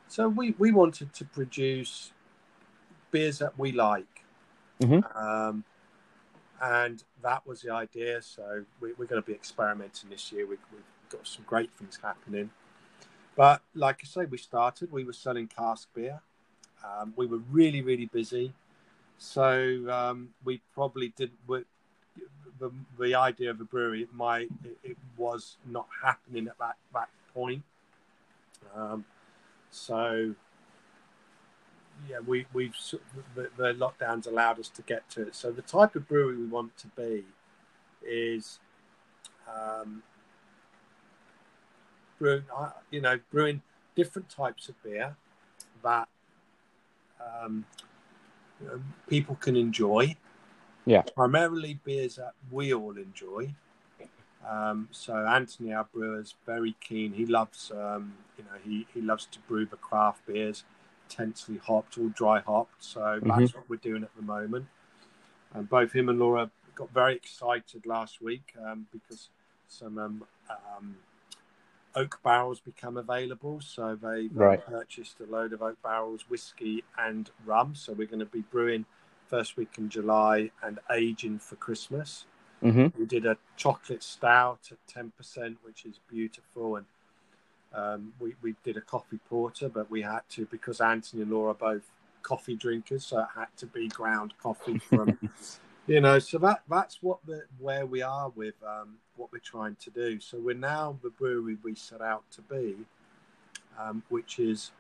So 0.09 0.29
we 0.29 0.55
we 0.59 0.73
wanted 0.73 1.13
to 1.15 1.25
produce 1.25 2.13
beers 3.11 3.39
that 3.39 3.59
we 3.59 3.73
like. 3.73 4.25
Mm-hmm. 4.81 5.17
Um, 5.17 5.65
and 6.61 7.03
that 7.23 7.47
was 7.47 7.63
the 7.63 7.73
idea. 7.73 8.23
So 8.23 8.65
we, 8.81 8.93
are 8.93 8.95
going 8.95 9.23
to 9.23 9.27
be 9.27 9.33
experimenting 9.35 10.11
this 10.11 10.33
year. 10.33 10.47
We, 10.47 10.57
have 10.57 11.11
got 11.11 11.27
some 11.27 11.45
great 11.47 11.71
things 11.79 11.99
happening. 12.03 12.51
But 13.37 13.63
like 13.75 14.01
I 14.03 14.07
say, 14.07 14.25
we 14.25 14.39
started. 14.39 14.91
We 14.91 15.05
were 15.05 15.13
selling 15.13 15.49
cask 15.49 15.89
beer. 15.95 16.21
Um, 16.85 17.13
we 17.17 17.27
were 17.27 17.41
really, 17.51 17.83
really 17.83 18.07
busy. 18.07 18.53
So 19.19 19.91
um, 19.91 20.31
we 20.45 20.61
probably 20.75 21.13
did. 21.17 21.31
not 21.47 21.65
the, 22.59 22.71
the 22.99 23.15
idea 23.15 23.51
of 23.51 23.61
a 23.61 23.65
brewery, 23.65 24.03
it 24.03 24.15
might 24.15 24.49
it, 24.65 24.79
it, 24.83 24.97
was 25.17 25.57
not 25.67 25.87
happening 26.03 26.47
at 26.47 26.59
that 26.59 26.77
that 26.93 27.09
point. 27.35 27.63
Um, 28.75 29.05
so 29.71 30.35
yeah, 32.09 32.19
we 32.27 32.47
we've 32.53 32.77
the, 33.35 33.51
the, 33.57 33.73
lockdowns 33.75 34.27
allowed 34.27 34.59
us 34.59 34.69
to 34.71 34.83
get 34.83 35.09
to 35.11 35.29
it. 35.29 35.35
So 35.35 35.51
the 35.51 35.63
type 35.63 35.97
of 35.97 36.07
brewery 36.09 36.37
we 36.37 36.47
want 36.47 36.77
to 36.79 36.87
be 36.89 37.25
is, 38.07 38.59
um, 39.49 40.03
brewing, 42.19 42.45
you 42.91 43.01
know, 43.01 43.19
brewing 43.31 43.63
different 43.95 44.29
types 44.29 44.69
of 44.69 44.83
beer 44.83 45.17
that 45.83 46.09
um, 47.21 47.65
know, 48.61 48.81
people 49.09 49.35
can 49.37 49.57
enjoy. 49.57 50.17
Yeah, 50.85 51.03
primarily 51.03 51.81
beers 51.85 52.17
that 52.17 52.35
we 52.51 52.73
all 52.73 52.97
enjoy. 52.97 53.55
Um, 54.49 54.89
so 54.93 55.15
Anthony, 55.15 55.73
our 55.73 55.85
brewer, 55.93 56.21
is 56.21 56.35
very 56.47 56.77
keen. 56.81 57.13
He 57.13 57.27
loves, 57.27 57.73
um, 57.73 58.15
you 58.39 58.45
know, 58.45 58.59
he, 58.65 58.87
he 58.95 59.01
loves 59.01 59.27
to 59.33 59.41
brew 59.41 59.67
the 59.67 59.77
craft 59.77 60.25
beers 60.27 60.65
intensely 61.09 61.59
hopped 61.59 61.99
or 61.99 62.09
dry 62.09 62.41
hopped. 62.41 62.83
So 62.85 63.01
mm-hmm. 63.01 63.29
that's 63.29 63.55
what 63.55 63.69
we're 63.69 63.77
doing 63.77 64.03
at 64.03 64.15
the 64.17 64.23
moment. 64.23 64.67
And 65.55 65.69
both 65.69 65.93
him 65.93 66.09
and 66.09 66.19
Laura 66.19 66.51
got 66.75 66.91
very 66.93 67.17
excited 67.17 67.87
last 67.87 68.21
week 68.21 68.55
um, 68.65 68.87
because 68.93 69.31
some 69.69 69.99
um, 69.99 70.25
um, 70.51 70.97
oak 71.97 72.21
barrels 72.23 72.61
become 72.61 72.97
available. 72.97 73.61
So 73.61 73.99
they 74.01 74.29
right. 74.33 74.65
purchased 74.65 75.17
a 75.21 75.31
load 75.31 75.53
of 75.53 75.63
oak 75.63 75.83
barrels, 75.83 76.27
whiskey 76.29 76.85
and 76.99 77.31
rum. 77.45 77.75
So 77.75 77.93
we're 77.93 78.07
going 78.07 78.21
to 78.21 78.27
be 78.27 78.43
brewing 78.43 78.85
first 79.27 79.57
week 79.57 79.73
in 79.79 79.89
July 79.89 80.51
and 80.63 80.79
aging 80.93 81.41
for 81.41 81.57
Christmas. 81.57 82.27
Mm-hmm. 82.63 82.99
We 82.99 83.07
did 83.07 83.27
a 83.27 83.37
chocolate 83.57 84.03
stout 84.03 84.69
at 84.71 84.79
ten 84.87 85.13
percent, 85.17 85.59
which 85.63 85.85
is 85.85 86.01
beautiful, 86.09 86.77
and 86.77 86.87
um, 87.75 88.13
we, 88.19 88.35
we 88.43 88.55
did 88.65 88.77
a 88.77 88.81
coffee 88.81 89.21
porter, 89.29 89.69
but 89.69 89.91
we 89.91 90.03
had 90.03 90.21
to 90.31 90.47
because 90.47 90.81
Anthony 90.81 91.23
and 91.23 91.31
Laura 91.31 91.51
are 91.51 91.55
both 91.55 91.91
coffee 92.23 92.57
drinkers, 92.57 93.05
so 93.07 93.21
it 93.21 93.27
had 93.35 93.49
to 93.59 93.67
be 93.67 93.89
ground 93.89 94.33
coffee 94.43 94.79
from, 94.79 95.19
you 95.87 96.01
know. 96.01 96.19
So 96.19 96.39
that 96.39 96.63
that's 96.69 97.03
what 97.03 97.19
the 97.27 97.43
where 97.59 97.87
we 97.87 98.03
are 98.03 98.31
with 98.31 98.55
um, 98.67 98.97
what 99.17 99.33
we're 99.33 99.39
trying 99.39 99.77
to 99.77 99.91
do. 99.91 100.21
So 100.21 100.39
we're 100.39 100.55
now 100.55 100.99
the 101.03 101.11
brewery 101.11 101.57
we 101.63 101.75
set 101.75 102.01
out 102.01 102.25
to 102.33 102.43
be, 102.43 102.77
um, 103.79 104.03
which 104.09 104.39
is, 104.39 104.73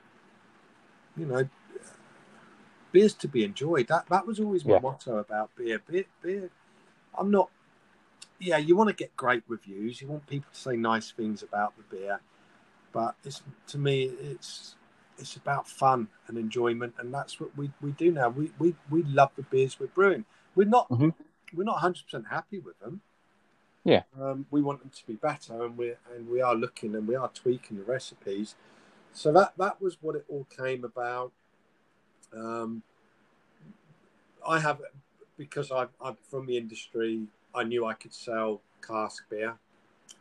you 1.16 1.26
know, 1.26 1.48
beers 2.92 3.14
to 3.14 3.28
be 3.28 3.44
enjoyed. 3.44 3.88
That 3.88 4.06
that 4.08 4.26
was 4.26 4.40
always 4.40 4.64
my 4.64 4.74
yeah. 4.74 4.80
motto 4.80 5.18
about 5.18 5.50
beer. 5.56 5.80
Beer, 5.86 6.04
beer. 6.22 6.50
I'm 7.18 7.30
not. 7.30 7.50
Yeah, 8.38 8.58
you 8.58 8.76
want 8.76 8.88
to 8.88 8.94
get 8.94 9.16
great 9.16 9.42
reviews. 9.48 10.02
You 10.02 10.08
want 10.08 10.26
people 10.26 10.50
to 10.52 10.58
say 10.58 10.76
nice 10.76 11.10
things 11.10 11.42
about 11.42 11.72
the 11.76 11.96
beer 11.96 12.20
but 12.96 13.14
it's 13.24 13.42
to 13.66 13.76
me 13.76 14.04
it's 14.04 14.74
it's 15.18 15.36
about 15.36 15.68
fun 15.68 16.08
and 16.28 16.38
enjoyment 16.38 16.94
and 16.98 17.12
that's 17.12 17.38
what 17.38 17.54
we, 17.56 17.70
we 17.82 17.92
do 17.92 18.10
now 18.10 18.30
we, 18.30 18.50
we 18.58 18.74
we 18.90 19.02
love 19.02 19.30
the 19.36 19.42
beers 19.42 19.78
we're 19.78 19.86
brewing 19.88 20.24
we're 20.56 20.66
not 20.66 20.88
mm-hmm. 20.90 21.10
we're 21.54 21.64
not 21.64 21.80
100% 21.80 22.28
happy 22.28 22.58
with 22.58 22.78
them 22.80 23.00
yeah 23.84 24.02
um, 24.20 24.46
we 24.50 24.60
want 24.60 24.80
them 24.80 24.90
to 24.90 25.06
be 25.06 25.14
better 25.14 25.64
and 25.64 25.76
we 25.76 25.94
and 26.14 26.28
we 26.28 26.40
are 26.40 26.54
looking 26.54 26.94
and 26.96 27.06
we 27.06 27.14
are 27.14 27.28
tweaking 27.28 27.76
the 27.76 27.84
recipes 27.84 28.56
so 29.12 29.32
that 29.32 29.52
that 29.56 29.80
was 29.80 29.98
what 30.00 30.16
it 30.16 30.24
all 30.28 30.46
came 30.56 30.84
about 30.84 31.30
um, 32.34 32.82
i 34.46 34.58
have 34.58 34.80
because 35.38 35.70
i 35.70 35.86
i'm 36.02 36.16
from 36.28 36.46
the 36.46 36.56
industry 36.56 37.22
i 37.54 37.62
knew 37.62 37.86
i 37.86 37.94
could 37.94 38.12
sell 38.12 38.60
cask 38.84 39.28
beer 39.30 39.54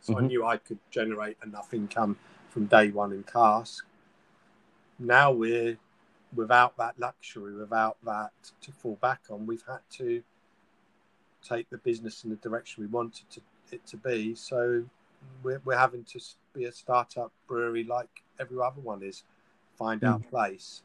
so 0.00 0.14
mm-hmm. 0.14 0.24
i 0.24 0.28
knew 0.28 0.46
i 0.46 0.56
could 0.56 0.78
generate 0.90 1.36
enough 1.44 1.74
income 1.74 2.16
from 2.56 2.64
day 2.64 2.90
one 2.90 3.12
in 3.12 3.22
cask. 3.22 3.84
Now 4.98 5.30
we're 5.30 5.76
without 6.34 6.76
that 6.76 6.94
luxury, 6.98 7.54
without 7.54 7.96
that 8.04 8.30
to 8.62 8.72
fall 8.72 8.98
back 9.00 9.20
on. 9.30 9.46
We've 9.46 9.64
had 9.66 9.80
to 9.92 10.22
take 11.46 11.70
the 11.70 11.78
business 11.78 12.24
in 12.24 12.30
the 12.30 12.36
direction 12.36 12.82
we 12.82 12.88
wanted 12.88 13.28
to, 13.30 13.40
it 13.70 13.86
to 13.86 13.96
be. 13.96 14.34
So 14.34 14.84
we're, 15.42 15.60
we're 15.64 15.78
having 15.78 16.04
to 16.04 16.20
be 16.54 16.64
a 16.64 16.72
startup 16.72 17.32
brewery 17.46 17.84
like 17.84 18.08
every 18.40 18.58
other 18.58 18.80
one 18.80 19.02
is, 19.02 19.22
find 19.76 20.00
mm. 20.00 20.12
our 20.12 20.18
place. 20.18 20.82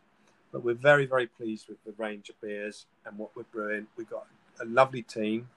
But 0.52 0.64
we're 0.64 0.76
very, 0.76 1.06
very 1.06 1.28
pleased 1.28 1.70
with 1.70 1.84
the 1.86 1.94
range 1.98 2.30
of 2.30 2.40
beers 2.42 2.86
and 3.06 3.18
what 3.18 3.32
we're 3.36 3.44
brewing. 3.44 3.88
We've 3.98 4.10
got 4.10 4.28
a 4.60 4.66
lovely 4.66 5.02
team. 5.02 5.48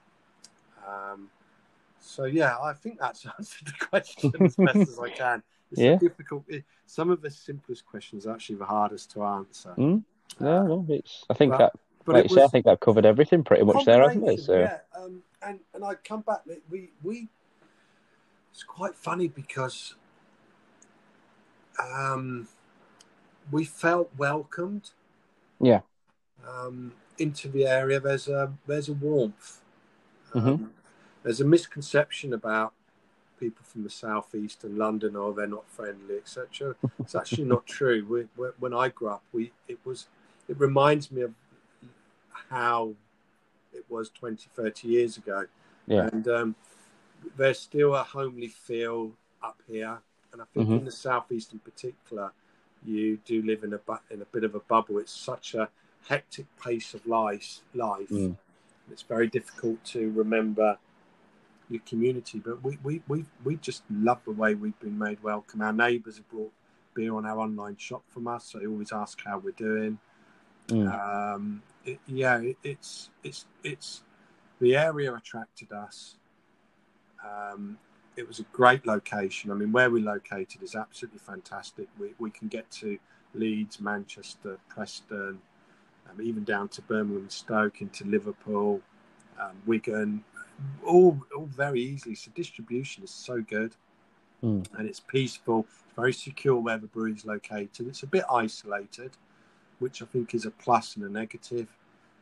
Um, 0.87 1.29
so 1.99 2.25
yeah, 2.25 2.57
I 2.61 2.73
think 2.73 2.99
that's 2.99 3.25
answered 3.37 3.67
the 3.67 3.85
question 3.85 4.31
as 4.41 4.55
best 4.55 4.75
as 4.75 4.99
I 4.99 5.09
can. 5.17 5.43
It's 5.75 5.81
Yeah. 5.83 5.95
difficult. 5.97 6.45
Some 6.85 7.09
of 7.09 7.21
the 7.21 7.29
simplest 7.29 7.85
questions 7.85 8.25
are 8.25 8.33
actually 8.33 8.55
the 8.55 8.65
hardest 8.65 9.11
to 9.11 9.23
answer. 9.23 9.73
Mm. 9.77 10.03
No, 10.39 10.65
no, 10.67 10.85
it's. 10.87 11.25
I 11.29 11.33
think 11.33 11.51
But- 11.51 11.57
that, 11.57 11.73
But 12.05 12.15
like 12.15 12.29
say, 12.31 12.43
I 12.43 12.47
think 12.47 12.65
that 12.65 12.79
covered 12.79 13.05
everything 13.05 13.43
pretty 13.43 13.63
much 13.65 13.83
there, 13.83 14.01
hasn't 14.07 14.27
it? 14.29 14.39
So, 14.39 14.57
Yeah, 14.59 14.79
um, 14.95 15.21
and 15.41 15.59
and 15.73 15.83
I 15.83 15.95
come 15.95 16.21
back. 16.21 16.41
We 16.69 16.91
we. 17.03 17.27
It's 18.51 18.63
quite 18.63 18.95
funny 18.95 19.27
because 19.27 19.95
um, 21.83 22.47
we 23.51 23.65
felt 23.65 24.09
welcomed. 24.17 24.91
Yeah. 25.59 25.81
Um, 26.47 26.93
into 27.17 27.49
the 27.49 27.65
area, 27.65 27.99
there's 27.99 28.27
a 28.29 28.53
there's 28.65 28.87
a 28.87 28.93
warmth. 28.93 29.61
Um, 30.33 30.41
Mhm. 30.43 30.69
There's 31.23 31.41
a 31.41 31.45
misconception 31.45 32.33
about 32.33 32.73
people 33.39 33.63
from 33.65 33.83
the 33.83 33.89
southeast 33.89 34.63
and 34.63 34.77
London, 34.77 35.15
or 35.15 35.33
they're 35.33 35.47
not 35.47 35.69
friendly, 35.69 36.17
etc. 36.17 36.75
It's 36.99 37.15
actually 37.15 37.45
not 37.45 37.65
true. 37.65 38.05
We, 38.09 38.27
we, 38.41 38.49
when 38.59 38.73
I 38.73 38.89
grew 38.89 39.09
up, 39.09 39.23
we 39.33 39.51
it 39.67 39.79
was 39.85 40.07
it 40.47 40.59
reminds 40.59 41.11
me 41.11 41.21
of 41.21 41.33
how 42.49 42.93
it 43.73 43.85
was 43.89 44.09
20, 44.09 44.47
30 44.55 44.87
years 44.87 45.17
ago. 45.17 45.45
Yeah. 45.87 46.07
And 46.11 46.27
um, 46.27 46.55
there's 47.37 47.59
still 47.59 47.95
a 47.95 48.03
homely 48.03 48.47
feel 48.47 49.11
up 49.43 49.57
here. 49.67 49.99
And 50.31 50.41
I 50.41 50.45
think 50.53 50.69
Mhm. 50.69 50.79
in 50.79 50.85
the 50.85 50.91
southeast 50.91 51.53
in 51.53 51.59
particular, 51.59 52.31
you 52.85 53.17
do 53.25 53.41
live 53.41 53.63
in 53.63 53.73
a 53.73 53.77
bu- 53.79 54.05
in 54.11 54.21
a 54.21 54.25
bit 54.25 54.43
of 54.43 54.53
a 54.55 54.59
bubble. 54.59 54.99
It's 54.99 55.11
such 55.11 55.55
a 55.55 55.69
hectic 56.07 56.45
pace 56.61 56.93
of 56.93 57.05
life. 57.07 57.61
Life. 57.73 58.09
Mm. 58.09 58.37
It's 58.91 59.01
very 59.01 59.27
difficult 59.27 59.83
to 59.85 60.11
remember 60.11 60.77
your 61.69 61.81
community. 61.85 62.39
But 62.39 62.63
we 62.63 62.77
we 62.83 63.01
we 63.07 63.25
we 63.43 63.57
just 63.57 63.83
love 63.89 64.19
the 64.25 64.31
way 64.31 64.55
we've 64.55 64.79
been 64.79 64.97
made 64.97 65.21
welcome. 65.23 65.61
Our 65.61 65.73
neighbours 65.73 66.17
have 66.17 66.29
brought 66.29 66.51
beer 66.93 67.13
on 67.15 67.25
our 67.25 67.39
online 67.39 67.77
shop 67.77 68.03
from 68.07 68.27
us, 68.27 68.45
so 68.45 68.59
they 68.59 68.67
always 68.67 68.91
ask 68.91 69.19
how 69.23 69.39
we're 69.39 69.51
doing. 69.51 69.99
Mm. 70.67 71.35
Um, 71.35 71.61
it, 71.83 71.99
yeah, 72.07 72.39
it, 72.39 72.57
it's 72.63 73.09
it's 73.23 73.45
it's 73.63 74.03
the 74.59 74.75
area 74.75 75.13
attracted 75.13 75.71
us. 75.71 76.15
Um, 77.23 77.77
it 78.15 78.27
was 78.27 78.39
a 78.39 78.43
great 78.53 78.85
location. 78.85 79.51
I 79.51 79.55
mean, 79.55 79.71
where 79.71 79.89
we're 79.89 80.03
located 80.03 80.63
is 80.63 80.75
absolutely 80.75 81.19
fantastic. 81.19 81.87
We 81.99 82.13
we 82.17 82.31
can 82.31 82.47
get 82.47 82.69
to 82.71 82.97
Leeds, 83.33 83.79
Manchester, 83.79 84.57
Preston, 84.69 85.39
um, 86.09 86.21
even 86.21 86.43
down 86.43 86.69
to 86.69 86.81
Birmingham, 86.81 87.29
Stoke, 87.29 87.81
into 87.81 88.05
Liverpool, 88.05 88.81
um, 89.39 89.51
Wigan, 89.65 90.23
all 90.85 91.19
all 91.35 91.45
very 91.45 91.81
easily. 91.81 92.15
So 92.15 92.31
distribution 92.35 93.03
is 93.03 93.11
so 93.11 93.41
good, 93.41 93.75
Mm. 94.43 94.65
and 94.77 94.87
it's 94.87 94.99
peaceful. 94.99 95.65
It's 95.69 95.95
very 95.95 96.13
secure 96.13 96.57
where 96.59 96.77
the 96.77 96.87
brewery 96.87 97.13
is 97.13 97.25
located. 97.25 97.87
It's 97.87 98.03
a 98.03 98.07
bit 98.07 98.25
isolated, 98.31 99.11
which 99.79 100.01
I 100.01 100.05
think 100.05 100.33
is 100.33 100.45
a 100.45 100.51
plus 100.51 100.95
and 100.95 101.05
a 101.05 101.09
negative. 101.09 101.67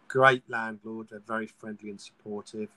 Great 0.08 0.44
landlord. 0.48 1.08
They're 1.10 1.20
very 1.20 1.48
friendly 1.48 1.90
and 1.90 2.00
supportive. 2.00 2.70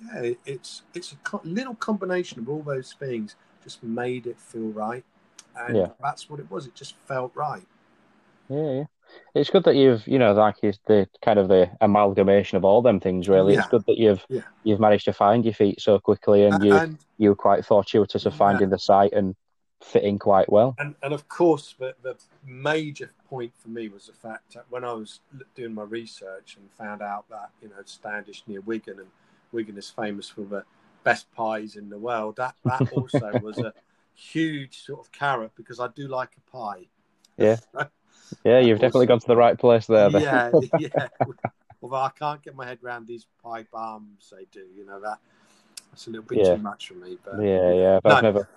Yeah, 0.00 0.32
it's 0.44 0.82
it's 0.94 1.12
a 1.12 1.16
co- 1.16 1.40
little 1.44 1.74
combination 1.74 2.38
of 2.40 2.48
all 2.48 2.62
those 2.62 2.92
things 2.92 3.34
just 3.64 3.82
made 3.82 4.26
it 4.26 4.38
feel 4.38 4.70
right, 4.70 5.04
and 5.56 5.76
Yeah. 5.76 5.90
that's 6.00 6.28
what 6.30 6.38
it 6.38 6.50
was. 6.50 6.66
It 6.66 6.74
just 6.74 6.96
felt 7.06 7.34
right. 7.34 7.66
Yeah, 8.48 8.70
yeah. 8.70 8.84
It's 9.34 9.50
good 9.50 9.64
that 9.64 9.76
you've, 9.76 10.06
you 10.06 10.18
know, 10.18 10.32
like 10.32 10.56
it's 10.62 10.78
the 10.86 11.08
kind 11.22 11.38
of 11.38 11.48
the 11.48 11.70
amalgamation 11.80 12.56
of 12.56 12.64
all 12.64 12.82
them 12.82 13.00
things. 13.00 13.28
Really, 13.28 13.54
it's 13.54 13.66
good 13.68 13.84
that 13.86 13.98
you've 13.98 14.24
Yeah. 14.28 14.42
you've 14.64 14.80
managed 14.80 15.04
to 15.06 15.12
find 15.12 15.44
your 15.44 15.54
feet 15.54 15.80
so 15.80 15.98
quickly, 15.98 16.44
and 16.44 16.62
you 16.62 16.76
and 16.76 16.98
you 17.18 17.30
were 17.30 17.36
quite 17.36 17.64
fortuitous 17.64 18.26
of 18.26 18.32
Yeah. 18.32 18.38
finding 18.38 18.70
the 18.70 18.78
site 18.78 19.12
and 19.12 19.34
fitting 19.82 20.18
quite 20.18 20.50
well. 20.50 20.74
and, 20.78 20.94
and 21.02 21.12
of 21.12 21.28
course, 21.28 21.74
the, 21.78 21.94
the 22.02 22.16
major 22.44 23.12
point 23.28 23.52
for 23.56 23.68
me 23.68 23.88
was 23.88 24.06
the 24.06 24.12
fact 24.12 24.54
that 24.54 24.64
when 24.70 24.84
I 24.84 24.92
was 24.92 25.20
doing 25.54 25.74
my 25.74 25.82
research 25.82 26.56
and 26.56 26.70
found 26.72 27.02
out 27.02 27.28
that 27.28 27.50
you 27.60 27.68
know 27.68 27.76
Standish 27.84 28.42
near 28.46 28.62
Wigan 28.62 28.98
and 28.98 29.08
Wigan 29.52 29.76
is 29.76 29.90
famous 29.90 30.28
for 30.30 30.42
the 30.42 30.64
best 31.04 31.30
pies 31.32 31.76
in 31.76 31.90
the 31.90 31.98
world. 31.98 32.36
That 32.36 32.54
that 32.64 32.88
also 32.92 33.38
was 33.40 33.58
a 33.58 33.72
huge 34.14 34.78
sort 34.78 35.00
of 35.00 35.12
carrot 35.12 35.52
because 35.56 35.78
I 35.78 35.88
do 35.88 36.08
like 36.08 36.30
a 36.36 36.50
pie. 36.50 36.86
Yeah. 37.36 37.56
Yeah, 38.44 38.60
you've 38.60 38.80
definitely 38.80 39.06
gone 39.06 39.20
to 39.20 39.26
the 39.26 39.36
right 39.36 39.58
place 39.58 39.86
there. 39.86 40.10
then. 40.10 40.22
yeah, 40.22 40.50
yeah. 40.78 41.08
Although 41.82 41.96
I 41.96 42.10
can't 42.18 42.42
get 42.42 42.54
my 42.56 42.66
head 42.66 42.78
around 42.82 43.06
these 43.06 43.26
pie 43.42 43.66
barms 43.72 44.32
they 44.36 44.46
do, 44.52 44.64
you 44.76 44.84
know 44.86 45.00
that 45.00 45.18
that's 45.90 46.06
a 46.06 46.10
little 46.10 46.24
bit 46.26 46.38
Yeah. 46.38 46.56
too 46.56 46.62
much 46.62 46.88
for 46.88 46.94
me. 46.94 47.18
But 47.24 47.40
yeah, 47.40 47.72
yeah. 47.72 48.00
But 48.02 48.12
I've 48.12 48.22
never 48.22 48.48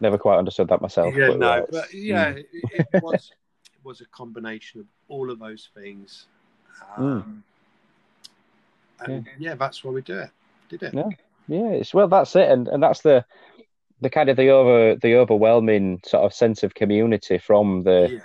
never 0.00 0.18
quite 0.18 0.38
understood 0.38 0.68
that 0.68 0.80
myself. 0.80 1.14
yeah, 1.16 1.28
but 1.28 1.38
no, 1.38 1.54
yeah, 1.56 1.64
but 1.70 1.94
yeah, 1.94 2.32
mm. 2.32 2.44
it, 2.52 2.86
it 2.92 3.02
was 3.02 3.32
it 3.64 3.84
was 3.84 4.00
a 4.00 4.06
combination 4.06 4.80
of 4.80 4.86
all 5.08 5.30
of 5.30 5.38
those 5.38 5.70
things. 5.74 6.26
Um, 6.96 7.42
And 9.00 9.26
yeah. 9.38 9.54
that's 9.54 9.82
why 9.84 9.92
we 9.92 10.02
do 10.02 10.18
it. 10.18 10.30
Did 10.68 10.82
it? 10.82 10.94
Yeah. 10.94 11.08
Yeah, 11.48 11.70
it's 11.70 11.94
well 11.94 12.08
that's 12.08 12.34
it 12.34 12.50
and, 12.50 12.66
and 12.66 12.82
that's 12.82 13.02
the 13.02 13.24
the 14.00 14.10
kind 14.10 14.28
of 14.28 14.36
the 14.36 14.48
over 14.50 14.96
the 14.96 15.14
overwhelming 15.14 16.00
sort 16.04 16.24
of 16.24 16.34
sense 16.34 16.62
of 16.64 16.74
community 16.74 17.38
from 17.38 17.84
the 17.84 18.08
Yeah. 18.14 18.18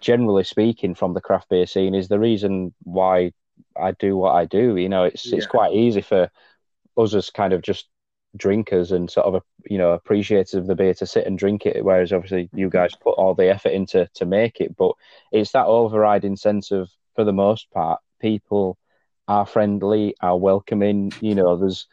Generally 0.00 0.44
speaking 0.44 0.94
from 0.94 1.14
the 1.14 1.20
craft 1.20 1.48
beer 1.48 1.66
scene 1.66 1.94
is 1.94 2.08
the 2.08 2.18
reason 2.18 2.74
why 2.82 3.32
I 3.76 3.92
do 3.92 4.16
what 4.16 4.34
I 4.34 4.44
do. 4.44 4.76
You 4.76 4.88
know, 4.88 5.04
it's 5.04 5.32
it's 5.32 5.46
quite 5.46 5.72
easy 5.72 6.00
for 6.00 6.30
us 6.96 7.14
as 7.14 7.30
kind 7.30 7.52
of 7.52 7.62
just 7.62 7.88
drinkers 8.36 8.92
and 8.92 9.10
sort 9.10 9.26
of 9.26 9.42
you 9.68 9.78
know 9.78 9.92
appreciators 9.92 10.54
of 10.54 10.66
the 10.66 10.74
beer 10.74 10.94
to 10.94 11.06
sit 11.06 11.26
and 11.26 11.38
drink 11.38 11.66
it, 11.66 11.84
whereas 11.84 12.12
obviously 12.12 12.48
you 12.52 12.66
mm-hmm. 12.66 12.76
guys 12.76 12.94
put 12.94 13.12
all 13.12 13.34
the 13.34 13.48
effort 13.48 13.72
into 13.72 14.08
to 14.14 14.26
make 14.26 14.60
it. 14.60 14.76
But 14.76 14.92
it's 15.32 15.52
that 15.52 15.66
overriding 15.66 16.36
sense 16.36 16.70
of, 16.70 16.90
for 17.14 17.24
the 17.24 17.32
most 17.32 17.70
part, 17.70 18.00
people 18.20 18.78
are 19.26 19.46
friendly, 19.46 20.14
are 20.20 20.38
welcoming. 20.38 21.12
You 21.20 21.34
know, 21.34 21.56
there's 21.56 21.86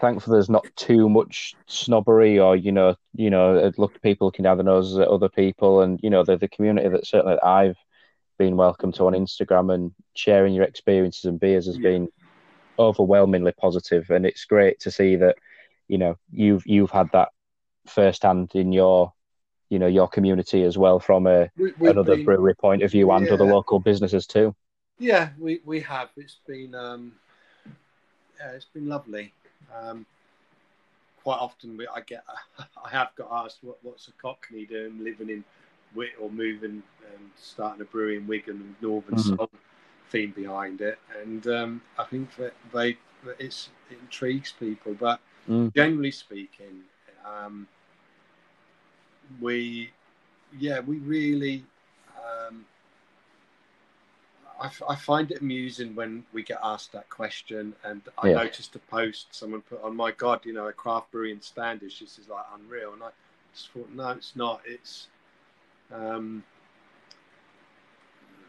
thankfully 0.00 0.36
there's 0.36 0.48
not 0.50 0.66
too 0.76 1.08
much 1.08 1.54
snobbery 1.66 2.38
or 2.38 2.54
you 2.56 2.70
know 2.72 2.94
you 3.14 3.30
know 3.30 3.70
look 3.78 4.00
people 4.02 4.30
can 4.30 4.44
have 4.44 4.58
their 4.58 4.64
noses 4.64 4.98
at 4.98 5.08
other 5.08 5.28
people 5.28 5.80
and 5.82 5.98
you 6.02 6.10
know 6.10 6.22
the 6.24 6.36
the 6.36 6.48
community 6.48 6.88
that 6.88 7.06
certainly 7.06 7.38
I've 7.40 7.76
been 8.38 8.56
welcome 8.56 8.92
to 8.92 9.06
on 9.06 9.12
Instagram 9.14 9.74
and 9.74 9.92
sharing 10.14 10.54
your 10.54 10.64
experiences 10.64 11.24
and 11.24 11.40
beers 11.40 11.66
has 11.66 11.76
Yeah. 11.78 11.90
been 11.90 12.08
overwhelmingly 12.78 13.52
positive 13.52 14.08
and 14.10 14.24
it's 14.24 14.44
great 14.44 14.78
to 14.80 14.90
see 14.90 15.16
that 15.16 15.36
you 15.88 15.98
know 15.98 16.16
you've 16.32 16.64
you've 16.66 16.90
had 16.92 17.10
that 17.12 17.30
firsthand 17.86 18.52
in 18.54 18.72
your 18.72 19.12
you 19.68 19.78
know 19.78 19.88
your 19.88 20.06
community 20.06 20.62
as 20.62 20.78
well 20.78 21.00
from 21.00 21.26
a 21.26 21.50
We, 21.56 21.72
another 21.82 22.14
been- 22.16 22.24
brewery 22.24 22.54
point 22.54 22.82
of 22.82 22.90
view 22.92 23.10
and 23.10 23.26
Yeah. 23.26 23.34
other 23.34 23.44
local 23.44 23.80
businesses 23.80 24.26
too 24.26 24.54
Yeah, 25.00 25.30
we, 25.38 25.60
we 25.64 25.80
have. 25.80 26.10
It's 26.16 26.38
been 26.46 26.74
um, 26.74 27.12
yeah, 28.38 28.50
it's 28.52 28.64
been 28.66 28.88
lovely. 28.88 29.32
Um, 29.74 30.06
quite 31.22 31.38
often 31.38 31.76
we, 31.76 31.86
I 31.86 32.00
get 32.00 32.24
I 32.84 32.88
have 32.90 33.14
got 33.16 33.28
asked 33.44 33.58
what, 33.62 33.78
what's 33.82 34.08
a 34.08 34.12
Cockney 34.12 34.64
doing 34.64 35.02
living 35.02 35.30
in 35.30 35.44
Wit 35.94 36.10
or 36.20 36.30
moving 36.30 36.82
and 37.14 37.30
starting 37.36 37.80
a 37.80 37.84
brewery 37.84 38.16
in 38.16 38.26
Wigan 38.26 38.58
with 38.58 38.82
Northern 38.82 39.14
Mhm. 39.16 39.36
Soul 39.36 39.50
theme 40.10 40.32
behind 40.32 40.80
it, 40.80 40.98
and 41.22 41.46
um, 41.48 41.82
I 41.98 42.04
think 42.04 42.34
that 42.36 42.54
they 42.72 42.96
that 43.24 43.36
it's 43.38 43.70
it 43.90 43.98
intrigues 44.00 44.52
people. 44.52 44.94
But 44.94 45.20
Mm. 45.48 45.72
generally 45.74 46.10
speaking, 46.10 46.82
um, 47.24 47.66
we 49.40 49.90
yeah 50.58 50.80
we 50.80 50.98
really. 50.98 51.64
Um, 52.48 52.66
I, 54.60 54.66
f- 54.66 54.82
I 54.88 54.96
find 54.96 55.30
it 55.30 55.40
amusing 55.40 55.94
when 55.94 56.24
we 56.32 56.42
get 56.42 56.58
asked 56.62 56.92
that 56.92 57.08
question, 57.08 57.74
and 57.84 58.02
I 58.18 58.28
Yeah. 58.28 58.36
noticed 58.36 58.74
a 58.76 58.80
post 58.80 59.34
someone 59.34 59.62
put 59.62 59.82
on. 59.82 59.96
My 59.96 60.10
God, 60.10 60.44
you 60.44 60.52
know, 60.52 60.66
a 60.68 60.72
craft 60.72 61.10
brewery 61.12 61.32
in 61.32 61.40
Standish. 61.40 62.00
This 62.00 62.18
is 62.18 62.28
like 62.28 62.44
unreal, 62.54 62.92
and 62.92 63.02
I 63.04 63.10
just 63.54 63.70
thought, 63.70 63.90
no, 63.90 64.10
it's 64.10 64.34
not. 64.36 64.62
It's 64.64 65.08
um, 65.92 66.44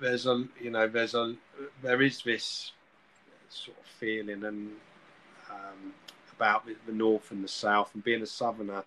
there's 0.02 0.26
a 0.26 0.46
you 0.60 0.72
know 0.72 0.88
there's 0.88 1.14
a 1.16 1.36
there 1.82 2.02
is 2.02 2.22
this 2.24 2.72
sort 3.50 3.78
of 3.78 3.86
feeling 3.86 4.44
and 4.44 4.72
um, 5.50 5.94
about 6.36 6.66
the, 6.66 6.76
the 6.86 6.94
north 6.94 7.32
and 7.32 7.44
the 7.44 7.48
south, 7.48 7.92
and 7.94 8.04
being 8.04 8.22
a 8.22 8.26
southerner, 8.28 8.84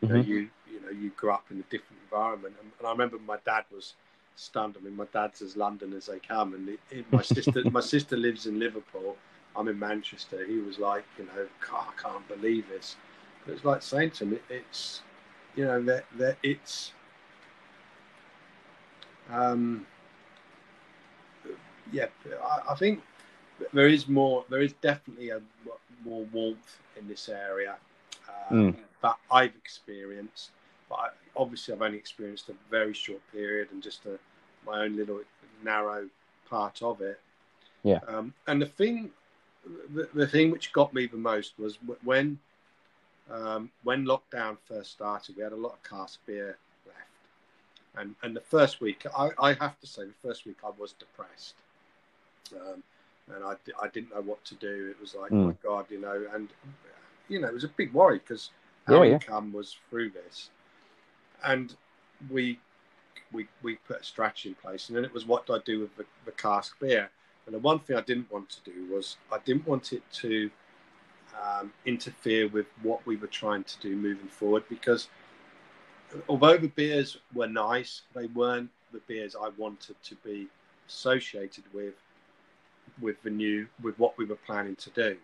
you 0.00 0.08
know, 0.08 0.14
Mhm. 0.16 0.26
you 0.26 0.50
you 0.70 0.80
know 0.80 0.90
you 0.90 1.10
grew 1.10 1.30
up 1.32 1.50
in 1.50 1.58
a 1.58 1.62
different 1.64 2.02
environment, 2.04 2.54
and, 2.60 2.70
and 2.78 2.86
I 2.86 2.90
remember 2.92 3.18
my 3.18 3.38
dad 3.44 3.64
was 3.70 3.94
stunned. 4.36 4.76
I 4.78 4.84
mean, 4.84 4.96
my 4.96 5.06
dad's 5.12 5.42
as 5.42 5.56
London 5.56 5.92
as 5.92 6.06
they 6.06 6.18
come, 6.18 6.54
and 6.54 6.68
it, 6.68 6.80
it, 6.90 7.12
my 7.12 7.22
sister 7.22 7.62
my 7.70 7.80
sister 7.80 8.16
lives 8.16 8.46
in 8.46 8.58
Liverpool. 8.58 9.16
I'm 9.54 9.68
in 9.68 9.78
Manchester. 9.78 10.46
He 10.46 10.58
was 10.58 10.78
like, 10.78 11.04
you 11.18 11.24
know, 11.26 11.46
God, 11.68 11.86
I 11.90 12.02
can't 12.02 12.26
believe 12.28 12.68
this. 12.68 12.96
But 13.44 13.52
it's 13.54 13.64
like 13.64 13.82
saying 13.82 14.12
to 14.12 14.24
him, 14.24 14.32
it, 14.34 14.42
it's, 14.48 15.02
you 15.56 15.64
know, 15.66 15.82
that 15.82 16.04
that 16.18 16.38
it's, 16.42 16.92
um, 19.30 19.86
yeah, 21.92 22.06
I, 22.42 22.72
I 22.72 22.74
think 22.76 23.02
there 23.72 23.88
is 23.88 24.08
more. 24.08 24.44
There 24.48 24.62
is 24.62 24.72
definitely 24.74 25.30
a 25.30 25.40
more 26.04 26.24
warmth 26.32 26.78
in 26.98 27.06
this 27.08 27.28
area. 27.28 27.76
um, 28.50 28.72
mm. 28.72 28.76
that 29.02 29.16
I've 29.30 29.54
experienced. 29.56 30.50
But 30.88 30.96
I, 30.96 31.08
obviously, 31.36 31.74
I've 31.74 31.82
only 31.82 31.98
experienced 31.98 32.48
a 32.48 32.54
very 32.70 32.94
short 32.94 33.20
period 33.32 33.68
and 33.72 33.82
just 33.82 34.04
a, 34.06 34.18
my 34.66 34.84
own 34.84 34.96
little 34.96 35.20
narrow 35.64 36.08
part 36.48 36.82
of 36.82 37.00
it. 37.00 37.20
Yeah. 37.82 38.00
Um, 38.06 38.34
and 38.46 38.60
the 38.60 38.66
thing, 38.66 39.10
the, 39.94 40.08
the 40.14 40.26
thing 40.26 40.50
which 40.50 40.72
got 40.72 40.94
me 40.94 41.06
the 41.06 41.16
most 41.16 41.58
was 41.58 41.78
when 42.04 42.38
um, 43.30 43.70
when 43.84 44.04
lockdown 44.04 44.56
first 44.68 44.92
started, 44.92 45.36
we 45.36 45.42
had 45.42 45.52
a 45.52 45.56
lot 45.56 45.72
of 45.72 45.82
cask 45.88 46.20
beer 46.26 46.58
left, 46.86 46.98
and 47.96 48.14
and 48.22 48.36
the 48.36 48.40
first 48.40 48.80
week, 48.80 49.04
I, 49.16 49.30
I 49.38 49.52
have 49.54 49.78
to 49.80 49.86
say, 49.86 50.02
the 50.04 50.28
first 50.28 50.44
week 50.46 50.56
I 50.64 50.70
was 50.76 50.92
depressed, 50.92 51.54
um, 52.54 52.82
and 53.34 53.44
I, 53.44 53.54
I 53.80 53.88
didn't 53.88 54.14
know 54.14 54.20
what 54.20 54.44
to 54.46 54.54
do. 54.56 54.88
It 54.90 55.00
was 55.00 55.14
like, 55.14 55.30
mm. 55.30 55.46
my 55.46 55.54
God, 55.62 55.86
you 55.88 56.00
know, 56.00 56.26
and 56.34 56.48
you 57.28 57.40
know, 57.40 57.48
it 57.48 57.54
was 57.54 57.64
a 57.64 57.68
big 57.68 57.92
worry 57.92 58.18
because 58.18 58.50
our 58.88 59.06
yeah, 59.06 59.14
income 59.14 59.52
was 59.52 59.76
through 59.88 60.10
this, 60.10 60.50
and 61.44 61.74
we 62.30 62.58
we 63.32 63.46
we 63.62 63.76
put 63.76 64.00
a 64.00 64.04
strategy 64.04 64.50
in 64.50 64.54
place, 64.56 64.88
and 64.88 64.96
then 64.96 65.04
it 65.04 65.12
was 65.12 65.26
what 65.26 65.46
do 65.46 65.54
I 65.54 65.58
do 65.64 65.80
with 65.80 65.96
the, 65.96 66.04
the 66.24 66.32
cask 66.32 66.78
beer? 66.80 67.10
And 67.46 67.54
the 67.54 67.58
one 67.58 67.80
thing 67.80 67.96
I 67.96 68.02
didn't 68.02 68.30
want 68.30 68.50
to 68.50 68.70
do 68.70 68.94
was 68.94 69.16
I 69.32 69.38
didn't 69.44 69.66
want 69.66 69.92
it 69.92 70.02
to 70.12 70.50
um, 71.40 71.72
interfere 71.86 72.48
with 72.48 72.66
what 72.82 73.04
we 73.06 73.16
were 73.16 73.26
trying 73.26 73.64
to 73.64 73.78
do 73.80 73.96
moving 73.96 74.28
forward 74.28 74.64
because 74.68 75.08
although 76.28 76.56
the 76.56 76.68
beers 76.68 77.18
were 77.34 77.48
nice, 77.48 78.02
they 78.14 78.26
weren't 78.26 78.70
the 78.92 79.00
beers 79.08 79.34
I 79.34 79.48
wanted 79.56 79.96
to 80.04 80.14
be 80.16 80.48
associated 80.88 81.64
with 81.72 81.94
with 83.00 83.22
the 83.22 83.30
new 83.30 83.66
with 83.82 83.98
what 83.98 84.16
we 84.18 84.24
were 84.24 84.38
planning 84.46 84.76
to 84.76 84.90
do. 84.90 85.16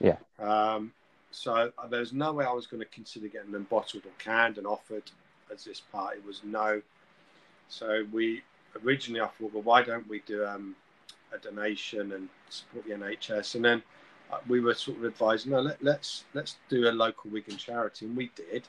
Yeah. 0.00 0.16
Um, 0.38 0.92
so 1.30 1.70
uh, 1.78 1.86
there 1.88 2.00
was 2.00 2.12
no 2.12 2.32
way 2.32 2.44
I 2.44 2.52
was 2.52 2.66
going 2.66 2.80
to 2.80 2.88
consider 2.88 3.28
getting 3.28 3.52
them 3.52 3.66
bottled 3.70 4.04
or 4.04 4.12
canned 4.18 4.58
and 4.58 4.66
offered 4.66 5.10
as 5.52 5.64
this 5.64 5.80
party 5.80 6.20
was 6.26 6.42
no. 6.44 6.82
So 7.68 8.06
we 8.12 8.42
originally 8.84 9.20
I 9.20 9.26
thought, 9.26 9.52
well, 9.52 9.62
why 9.62 9.82
don't 9.82 10.08
we 10.08 10.20
do 10.26 10.44
um, 10.46 10.74
a 11.32 11.38
donation 11.38 12.12
and 12.12 12.28
support 12.48 12.86
the 12.86 12.94
NHS? 12.94 13.54
And 13.54 13.64
then 13.64 13.82
uh, 14.32 14.38
we 14.48 14.60
were 14.60 14.74
sort 14.74 14.98
of 14.98 15.04
advised, 15.04 15.46
no, 15.46 15.60
let, 15.60 15.82
let's 15.82 16.24
let's 16.34 16.56
do 16.68 16.88
a 16.88 16.92
local 16.92 17.30
Wigan 17.30 17.56
charity, 17.56 18.06
and 18.06 18.16
we 18.16 18.30
did. 18.34 18.68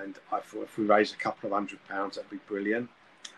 And 0.00 0.16
I 0.30 0.40
thought 0.40 0.64
if 0.64 0.78
we 0.78 0.84
raise 0.84 1.12
a 1.12 1.16
couple 1.16 1.48
of 1.48 1.54
hundred 1.54 1.86
pounds, 1.88 2.16
that'd 2.16 2.30
be 2.30 2.38
brilliant, 2.48 2.88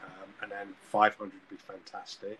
um, 0.05 0.29
and 0.43 0.51
then 0.51 0.69
five 0.91 1.15
hundred 1.15 1.35
would 1.35 1.51
be 1.51 1.57
fantastic. 1.57 2.39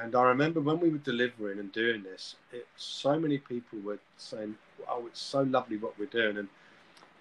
And 0.00 0.14
I 0.14 0.22
remember 0.24 0.60
when 0.60 0.78
we 0.78 0.88
were 0.88 0.98
delivering 0.98 1.58
and 1.58 1.72
doing 1.72 2.02
this, 2.02 2.36
it, 2.52 2.66
so 2.76 3.18
many 3.18 3.38
people 3.38 3.78
were 3.80 3.98
saying, 4.18 4.56
"Oh, 4.88 5.06
it's 5.06 5.20
so 5.20 5.42
lovely 5.42 5.78
what 5.78 5.98
we're 5.98 6.06
doing." 6.06 6.36
And 6.36 6.48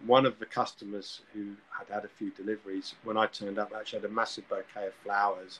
one 0.05 0.25
of 0.25 0.39
the 0.39 0.45
customers 0.45 1.21
who 1.33 1.55
had 1.77 1.93
had 1.93 2.05
a 2.05 2.07
few 2.07 2.31
deliveries, 2.31 2.95
when 3.03 3.17
I 3.17 3.27
turned 3.27 3.59
up, 3.59 3.73
actually 3.75 4.01
had 4.01 4.09
a 4.09 4.13
massive 4.13 4.47
bouquet 4.47 4.87
of 4.87 4.93
flowers, 5.03 5.59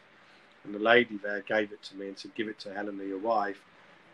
and 0.63 0.73
the 0.73 0.79
lady 0.79 1.17
there 1.17 1.41
gave 1.41 1.71
it 1.71 1.81
to 1.83 1.95
me 1.95 2.07
and 2.07 2.17
said, 2.17 2.33
"Give 2.35 2.47
it 2.47 2.59
to 2.59 2.73
Helena, 2.73 3.03
your 3.03 3.19
wife." 3.19 3.61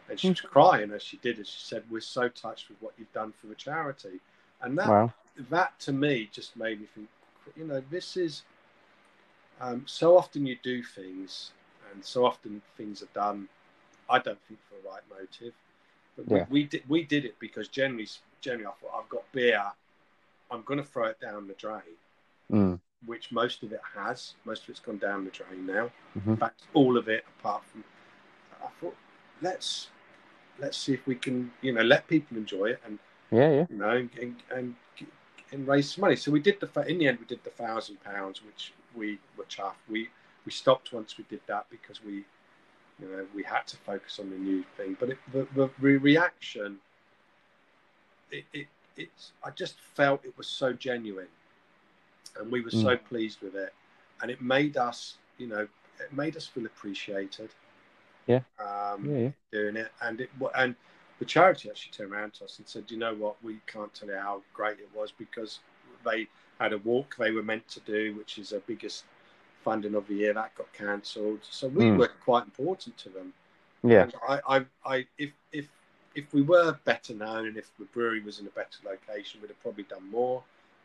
And 0.09 0.19
she 0.19 0.29
was 0.29 0.41
mm. 0.41 0.49
crying 0.49 0.91
as 0.91 1.01
she 1.01 1.17
did 1.17 1.39
it. 1.39 1.47
She 1.47 1.65
said, 1.65 1.83
"We're 1.89 2.01
so 2.01 2.29
touched 2.29 2.69
with 2.69 2.81
what 2.81 2.93
you've 2.97 3.13
done 3.13 3.33
for 3.39 3.47
the 3.47 3.55
charity," 3.55 4.19
and 4.61 4.77
that 4.77 4.87
wow. 4.87 5.13
that 5.49 5.79
to 5.81 5.93
me 5.93 6.29
just 6.31 6.55
made 6.55 6.81
me 6.81 6.87
think, 6.93 7.07
you 7.55 7.65
know, 7.65 7.81
this 7.89 8.17
is 8.17 8.43
um, 9.61 9.83
so 9.85 10.17
often 10.17 10.45
you 10.45 10.57
do 10.63 10.83
things, 10.83 11.51
and 11.91 12.03
so 12.03 12.25
often 12.25 12.61
things 12.77 13.01
are 13.01 13.13
done. 13.13 13.47
I 14.09 14.19
don't 14.19 14.39
think 14.47 14.59
for 14.69 14.75
the 14.81 14.89
right 14.89 15.01
motive, 15.09 15.53
but 16.15 16.25
yeah. 16.29 16.45
we, 16.49 16.61
we, 16.61 16.67
did 16.67 16.83
we 16.87 17.03
did 17.03 17.25
it 17.25 17.35
because 17.39 17.67
generally, 17.67 18.07
generally, 18.41 18.67
I 18.67 18.71
thought 18.81 19.01
I've 19.01 19.09
got 19.09 19.23
beer, 19.31 19.63
I'm 20.51 20.63
going 20.63 20.79
to 20.79 20.85
throw 20.85 21.07
it 21.07 21.19
down 21.19 21.47
the 21.47 21.53
drain. 21.53 21.81
Mm. 22.51 22.79
Which 23.05 23.31
most 23.31 23.63
of 23.63 23.71
it 23.71 23.81
has. 23.95 24.33
Most 24.45 24.63
of 24.63 24.69
it's 24.69 24.79
gone 24.79 24.97
down 24.97 25.25
the 25.25 25.31
drain 25.31 25.65
now. 25.65 25.91
Mm-hmm. 26.17 26.31
In 26.31 26.37
fact, 26.37 26.63
all 26.73 26.97
of 26.97 27.07
it, 27.07 27.23
apart 27.39 27.63
from, 27.65 27.83
I 28.63 28.67
thought, 28.79 28.95
let's 29.41 29.89
let's 30.59 30.77
see 30.77 30.93
if 30.93 31.05
we 31.05 31.15
can, 31.15 31.51
you 31.61 31.73
know, 31.73 31.81
let 31.81 32.07
people 32.07 32.37
enjoy 32.37 32.67
it 32.67 32.79
and 32.85 32.97
yeah, 33.31 33.51
yeah, 33.51 33.65
you 33.69 33.77
know, 33.77 33.89
and, 33.89 34.09
and, 34.55 34.75
and 35.51 35.67
raise 35.67 35.93
some 35.93 36.01
money. 36.01 36.15
So 36.15 36.31
we 36.31 36.39
did 36.39 36.59
the 36.59 36.81
in 36.87 36.97
the 36.99 37.07
end 37.07 37.19
we 37.19 37.25
did 37.25 37.43
the 37.43 37.49
thousand 37.49 38.03
pounds, 38.03 38.41
which 38.43 38.73
we 38.95 39.19
were 39.37 39.45
chuffed. 39.45 39.83
We 39.89 40.09
we 40.45 40.51
stopped 40.51 40.93
once 40.93 41.17
we 41.17 41.25
did 41.29 41.41
that 41.47 41.65
because 41.69 42.03
we, 42.03 42.25
you 42.99 43.07
know, 43.11 43.25
we 43.33 43.43
had 43.43 43.65
to 43.67 43.77
focus 43.77 44.19
on 44.19 44.29
the 44.29 44.37
new 44.37 44.63
thing. 44.77 44.95
But 44.99 45.09
it, 45.09 45.17
the, 45.31 45.47
the 45.55 45.69
reaction, 45.79 46.77
it, 48.31 48.45
it 48.53 48.67
it's 48.97 49.31
I 49.43 49.51
just 49.51 49.75
felt 49.95 50.25
it 50.25 50.37
was 50.37 50.47
so 50.47 50.73
genuine, 50.73 51.27
and 52.39 52.51
we 52.51 52.61
were 52.61 52.69
mm. 52.69 52.81
so 52.81 52.97
pleased 52.97 53.41
with 53.41 53.55
it, 53.55 53.73
and 54.21 54.31
it 54.31 54.41
made 54.41 54.77
us, 54.77 55.15
you 55.37 55.47
know, 55.47 55.67
it 55.99 56.13
made 56.13 56.35
us 56.37 56.45
feel 56.45 56.65
appreciated. 56.65 57.49
Yeah. 58.27 58.41
Um, 58.59 59.05
yeah, 59.05 59.17
yeah. 59.17 59.29
Doing 59.51 59.75
it, 59.77 59.91
and 60.01 60.21
it 60.21 60.29
and 60.55 60.75
the 61.19 61.25
charity 61.25 61.69
actually 61.69 61.91
turned 61.91 62.11
around 62.11 62.33
to 62.35 62.45
us 62.45 62.57
and 62.57 62.67
said, 62.67 62.85
"You 62.89 62.97
know 62.97 63.13
what? 63.13 63.35
We 63.43 63.59
can't 63.67 63.93
tell 63.93 64.09
you 64.09 64.15
how 64.15 64.41
great 64.53 64.79
it 64.79 64.89
was 64.93 65.11
because 65.11 65.59
they 66.03 66.27
had 66.59 66.73
a 66.73 66.77
walk 66.79 67.15
they 67.17 67.31
were 67.31 67.43
meant 67.43 67.67
to 67.69 67.79
do, 67.81 68.15
which 68.15 68.37
is 68.37 68.49
the 68.49 68.61
biggest 68.65 69.03
funding 69.63 69.95
of 69.95 70.07
the 70.07 70.13
year 70.13 70.33
that 70.33 70.55
got 70.55 70.71
cancelled. 70.73 71.39
So 71.41 71.67
we 71.67 71.85
mm. 71.85 71.97
were 71.97 72.11
quite 72.23 72.43
important 72.43 72.97
to 72.99 73.09
them. 73.09 73.33
Yeah. 73.83 74.03
And 74.03 74.13
I, 74.27 74.39
I, 74.47 74.65
I, 74.85 75.07
if 75.17 75.31
if 75.51 75.67
if 76.15 76.33
we 76.33 76.41
were 76.41 76.77
better 76.85 77.13
known 77.13 77.47
and 77.47 77.57
if 77.57 77.69
the 77.77 77.85
brewery 77.85 78.21
was 78.21 78.39
in 78.39 78.47
a 78.47 78.51
better 78.51 78.79
location, 78.85 79.41
we'd 79.41 79.49
have 79.49 79.61
probably 79.61 79.83
done 79.83 80.09
more. 80.09 80.41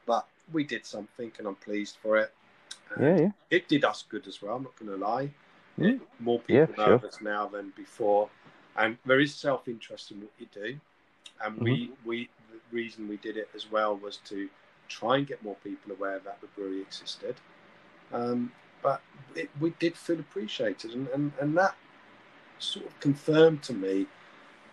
But 0.07 0.27
we 0.53 0.65
did 0.65 0.85
something, 0.85 1.31
and 1.39 1.47
I'm 1.47 1.55
pleased 1.57 1.97
for 2.03 2.17
it. 2.17 2.33
Yeah, 3.01 3.17
yeah. 3.17 3.31
It 3.51 3.69
did 3.69 3.85
us 3.85 4.05
good 4.09 4.27
as 4.27 4.43
well. 4.43 4.57
I'm 4.57 4.65
not 4.65 4.77
going 4.77 4.91
to 4.91 4.97
lie. 4.97 5.31
Mm. 5.79 6.01
More 6.19 6.41
people 6.41 6.75
yeah, 6.77 6.85
know 6.85 6.99
sure. 6.99 7.09
us 7.09 7.21
now 7.21 7.47
than 7.47 7.73
before, 7.77 8.29
and 8.77 8.99
there 9.07 9.21
is 9.21 9.35
self 9.35 9.69
interest 9.69 10.11
in 10.11 10.21
what 10.21 10.31
you 10.39 10.47
do. 10.53 10.79
And 11.43 11.55
mm-hmm. 11.55 11.65
we 11.65 11.91
we 12.05 12.29
the 12.51 12.59
reason 12.77 13.09
we 13.09 13.17
did 13.19 13.37
it 13.37 13.49
as 13.55 13.71
well 13.71 13.97
was 13.97 14.19
to 14.27 14.49
try 14.89 15.19
and 15.19 15.27
get 15.27 15.43
more 15.45 15.57
people 15.63 15.93
aware 15.93 16.19
that 16.19 16.41
the 16.41 16.49
brewery 16.49 16.81
existed. 16.83 17.37
Um, 18.13 18.53
but 18.83 19.01
it, 19.37 19.49
we 19.61 19.71
did 19.79 19.97
feel 19.97 20.19
appreciated, 20.19 20.93
and, 20.93 21.07
and, 21.09 21.33
and 21.41 21.57
that 21.57 21.77
sort 22.59 22.87
of 22.87 22.99
confirmed 22.99 23.63
to 23.65 23.73
me 23.73 24.07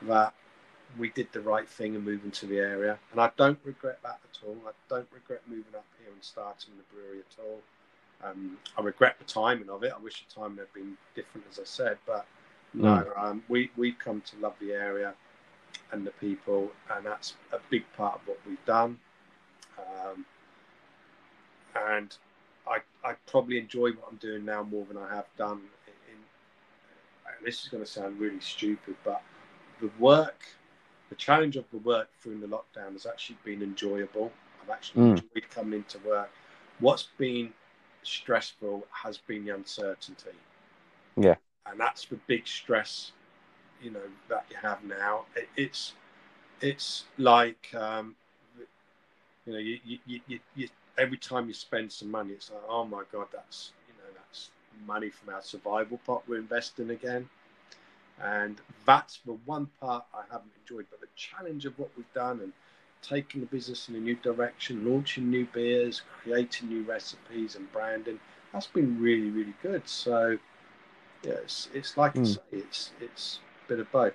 that 0.04 0.34
we 0.98 1.10
did 1.10 1.28
the 1.32 1.42
right 1.42 1.68
thing 1.68 1.96
and 1.96 2.04
moving 2.04 2.32
to 2.32 2.46
the 2.46 2.58
area. 2.58 2.98
And 3.12 3.22
I 3.22 3.32
don't 3.38 3.60
regret 3.64 4.00
that 4.04 4.20
at 4.24 4.48
all. 4.48 4.58
I 4.68 4.72
don't 4.90 5.08
regret 5.14 5.42
moving 5.48 5.76
up 5.76 5.86
here 6.00 6.12
and 6.12 6.24
starting 6.24 6.74
the 6.78 6.96
brewery 6.96 7.20
at 7.20 7.44
all. 7.44 7.60
Um, 8.24 8.58
I 8.78 8.82
regret 8.82 9.18
the 9.20 9.26
timing 9.26 9.70
of 9.70 9.84
it. 9.84 9.94
I 9.96 10.02
wish 10.02 10.26
the 10.28 10.42
timing 10.42 10.58
had 10.58 10.74
been 10.74 10.98
different, 11.16 11.46
as 11.52 11.60
I 11.60 11.66
said. 11.66 11.98
But 12.06 12.26
no, 12.74 13.06
mm. 13.16 13.24
um, 13.24 13.44
we 13.48 13.72
we've 13.78 14.00
come 14.00 14.22
to 14.22 14.38
love 14.40 14.54
the 14.60 14.74
area 14.74 15.14
and 15.92 16.06
the 16.06 16.12
people, 16.12 16.72
and 16.96 17.06
that's 17.06 17.36
a 17.52 17.60
big 17.70 17.84
part 17.96 18.16
of 18.16 18.28
what 18.28 18.40
we've 18.48 18.66
done. 18.66 18.98
Um, 19.78 20.26
and 21.76 22.16
I 22.68 22.80
I 23.08 23.14
probably 23.28 23.60
enjoy 23.60 23.92
what 23.92 24.08
I'm 24.12 24.18
doing 24.18 24.46
now 24.46 24.64
more 24.64 24.86
than 24.86 24.98
I 24.98 25.14
have 25.16 25.28
done. 25.38 25.62
In, 25.88 26.16
in 26.16 27.46
this 27.46 27.64
is 27.64 27.70
going 27.70 27.84
to 27.84 27.90
sound 27.90 28.20
really 28.20 28.40
stupid, 28.40 28.96
but 29.04 29.22
the 29.80 29.90
work, 30.00 30.44
the 31.10 31.15
challenge 31.15 31.56
of 31.56 31.65
the 31.72 31.78
work 31.80 32.10
through 32.22 32.39
the 32.39 32.48
lockdown 32.48 32.93
has 32.93 33.06
actually 33.06 33.38
been 33.43 33.62
enjoyable. 33.62 34.32
I've 34.63 34.70
actually 34.70 35.04
mm. 35.04 35.10
enjoyed 35.12 35.50
coming 35.50 35.80
into 35.80 36.00
work. 36.08 36.30
What's 36.80 37.08
been 37.17 37.54
stressful 38.04 38.86
has 38.91 39.17
been 39.17 39.46
the 39.46 39.54
uncertainty. 39.54 40.32
Yeah. 41.15 41.36
And 41.65 41.80
that's 41.80 42.06
the 42.06 42.17
big 42.28 42.48
stress, 42.48 43.12
you 43.82 43.91
know, 43.91 44.00
that 44.30 44.46
you 44.50 44.56
have 44.62 44.84
now. 44.84 45.26
It, 45.36 45.50
it's 45.58 45.93
it's 46.62 47.06
like 47.17 47.74
um, 47.76 48.15
you 49.46 49.54
know, 49.54 49.60
you, 49.60 49.80
you, 49.86 50.20
you, 50.28 50.39
you, 50.56 50.70
every 50.98 51.17
time 51.17 51.48
you 51.48 51.54
spend 51.54 51.92
some 51.92 52.10
money, 52.10 52.34
it's 52.34 52.52
like, 52.52 52.63
oh 52.67 52.86
my 52.86 53.04
god, 53.12 53.27
that's 53.34 53.71
you 53.88 53.94
know, 53.96 54.10
that's 54.15 54.50
money 54.86 55.10
from 55.10 55.34
our 55.34 55.42
survival 55.42 56.00
pot 56.06 56.23
we're 56.27 56.40
investing 56.40 56.92
again. 56.92 57.29
And 58.24 58.60
that's 58.86 59.20
the 59.26 59.34
one 59.46 59.68
part 59.80 60.06
I 60.13 60.24
haven't 60.32 60.52
enjoyed. 60.62 60.86
But 60.90 61.02
the 61.02 61.08
challenge 61.15 61.65
of 61.65 61.78
what 61.78 61.90
we've 61.96 62.13
done 62.13 62.40
and 62.42 62.54
taking 63.02 63.42
the 63.42 63.48
business 63.48 63.90
in 63.90 63.96
a 63.96 64.00
new 64.00 64.15
direction, 64.15 64.90
launching 64.90 65.30
new 65.30 65.46
beers, 65.54 66.02
creating 66.22 66.70
new 66.70 66.84
recipes 66.84 67.56
and 67.56 67.72
branding. 67.72 68.20
That's 68.54 68.68
been 68.68 69.00
really, 69.00 69.30
really 69.30 69.54
good. 69.62 69.88
So, 69.88 70.38
yeah, 71.24 71.34
it's, 71.44 71.70
it's 71.74 71.98
like 71.98 72.13
mm. 72.15 72.22
I 72.22 72.24
say, 72.24 72.42
it's 72.52 72.92
it's 73.00 73.40
a 73.65 73.70
bit 73.70 73.80
of 73.80 73.92
both. 73.92 74.13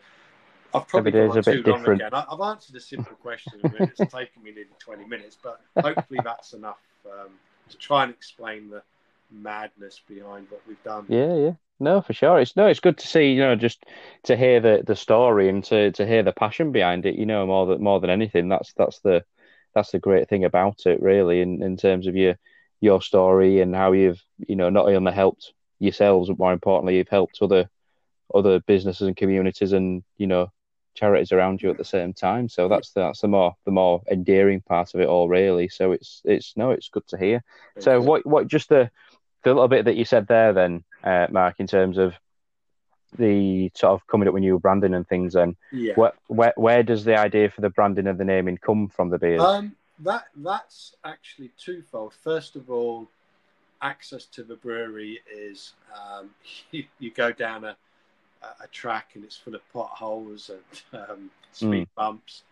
I've 0.75 0.89
probably 0.89 1.13
gone 1.13 1.37
on 1.37 1.43
too 1.43 1.63
long 1.67 1.81
different. 1.81 2.01
again. 2.01 2.15
I, 2.15 2.25
have 2.31 2.41
answered 2.41 2.77
a 2.77 2.81
simple 2.81 3.17
question 3.17 3.61
and 3.63 3.75
it's 3.81 3.99
taken 4.13 4.43
me 4.43 4.53
nearly 4.53 4.71
20 4.79 5.05
minutes, 5.05 5.37
but 5.43 5.61
hopefully 5.79 6.21
that's 6.25 6.55
enough 6.55 6.81
um, 7.07 7.29
to 7.69 7.77
try 7.77 8.05
and 8.05 8.13
explain 8.13 8.71
the, 8.71 8.83
madness 9.33 10.01
behind 10.07 10.47
what 10.51 10.61
we've 10.67 10.83
done. 10.85 11.07
Yeah, 11.09 11.35
yeah. 11.35 11.53
No, 11.81 12.01
for 12.01 12.13
sure. 12.13 12.39
It's 12.39 12.57
no, 12.57 12.67
it's 12.67 12.81
good 12.81 12.99
to 12.99 13.07
see, 13.07 13.33
you 13.33 13.41
know, 13.41 13.57
just 13.57 13.85
to 14.25 14.37
hear 14.37 14.61
the 14.61 14.85
the 14.87 14.95
story 14.95 15.49
and 15.49 15.65
to 15.65 15.91
to 15.93 16.07
hear 16.07 16.23
the 16.23 16.33
passion 16.33 16.71
behind 16.71 17.07
it, 17.07 17.17
you 17.17 17.27
know, 17.27 17.45
more 17.47 17.67
than 17.67 17.83
more 17.83 17.99
than 18.01 18.11
anything. 18.11 18.49
That's 18.49 18.73
that's 18.75 19.01
the 19.01 19.25
that's 19.75 19.91
the 19.91 19.99
great 19.99 20.29
thing 20.29 20.45
about 20.45 20.87
it, 20.87 21.03
really, 21.03 21.41
in, 21.41 21.63
in 21.63 21.77
terms 21.77 22.07
of 22.07 22.15
your 22.15 22.39
your 22.81 23.01
story 23.01 23.61
and 23.61 23.75
how 23.75 23.93
you've, 23.93 24.23
you 24.47 24.57
know, 24.57 24.71
not 24.71 24.87
only 24.87 25.13
helped 25.13 25.53
yourselves, 25.79 26.29
but 26.29 26.39
more 26.39 26.53
importantly, 26.53 26.97
you've 26.97 27.09
helped 27.09 27.39
other 27.41 27.69
other 28.35 28.61
businesses 28.61 29.07
and 29.07 29.17
communities 29.17 29.73
and, 29.73 30.03
you 30.17 30.27
know, 30.27 30.51
charities 30.95 31.33
around 31.33 31.63
you 31.63 31.71
at 31.71 31.79
the 31.79 31.85
same 31.85 32.13
time. 32.13 32.49
So 32.49 32.69
that's 32.69 32.93
the, 32.93 33.01
that's 33.01 33.21
the 33.21 33.29
more 33.29 33.55
the 33.65 33.71
more 33.71 34.03
endearing 34.11 34.61
part 34.61 34.95
of 34.95 35.01
it 35.01 35.09
all, 35.09 35.29
really. 35.29 35.69
So 35.69 35.93
it's 35.93 36.23
it's 36.25 36.57
no, 36.57 36.71
it's 36.71 36.89
good 36.89 37.07
to 37.09 37.19
hear. 37.19 37.43
So 37.79 38.01
what 38.01 38.27
what 38.27 38.47
just 38.47 38.69
the 38.69 38.91
the 39.43 39.53
little 39.53 39.69
bit 39.69 39.85
that 39.87 39.97
you 39.97 40.05
said 40.05 40.27
there, 40.27 40.53
then, 40.53 40.85
uh, 41.05 41.27
Mark, 41.31 41.57
in 41.59 41.67
terms 41.67 41.99
of 41.99 42.15
the 43.19 43.71
sort 43.75 43.93
of 43.93 44.07
coming 44.07 44.27
up 44.29 44.35
with 44.35 44.41
new 44.43 44.59
branding 44.59 44.95
and 44.95 45.07
things, 45.07 45.35
then, 45.35 45.57
Yeah. 45.71 45.95
where, 45.97 46.13
where 46.29 46.53
where 46.57 46.83
does 46.83 47.05
the 47.05 47.19
idea 47.19 47.51
for 47.51 47.61
the 47.61 47.71
branding 47.71 48.07
and 48.07 48.19
the 48.19 48.25
naming 48.25 48.57
come 48.57 48.89
from? 48.89 49.11
The 49.11 49.19
beers. 49.19 49.41
Um, 49.43 49.77
that 50.01 50.27
that's 50.37 50.95
actually 51.05 51.51
twofold. 51.59 52.15
First 52.15 52.57
of 52.57 52.71
all, 52.71 53.09
access 53.83 54.25
to 54.27 54.43
the 54.43 54.57
brewery 54.57 55.21
is 55.31 55.73
um, 55.95 56.31
you, 56.71 56.85
you 56.99 57.11
go 57.11 57.33
down 57.33 57.65
a, 57.65 57.77
a 58.43 58.67
track 58.69 59.11
and 59.15 59.25
it's 59.25 59.37
full 59.37 59.55
of 59.55 59.61
potholes 59.73 60.51
and 60.51 61.01
um, 61.09 61.31
speed 61.53 61.89
bumps. 61.97 62.45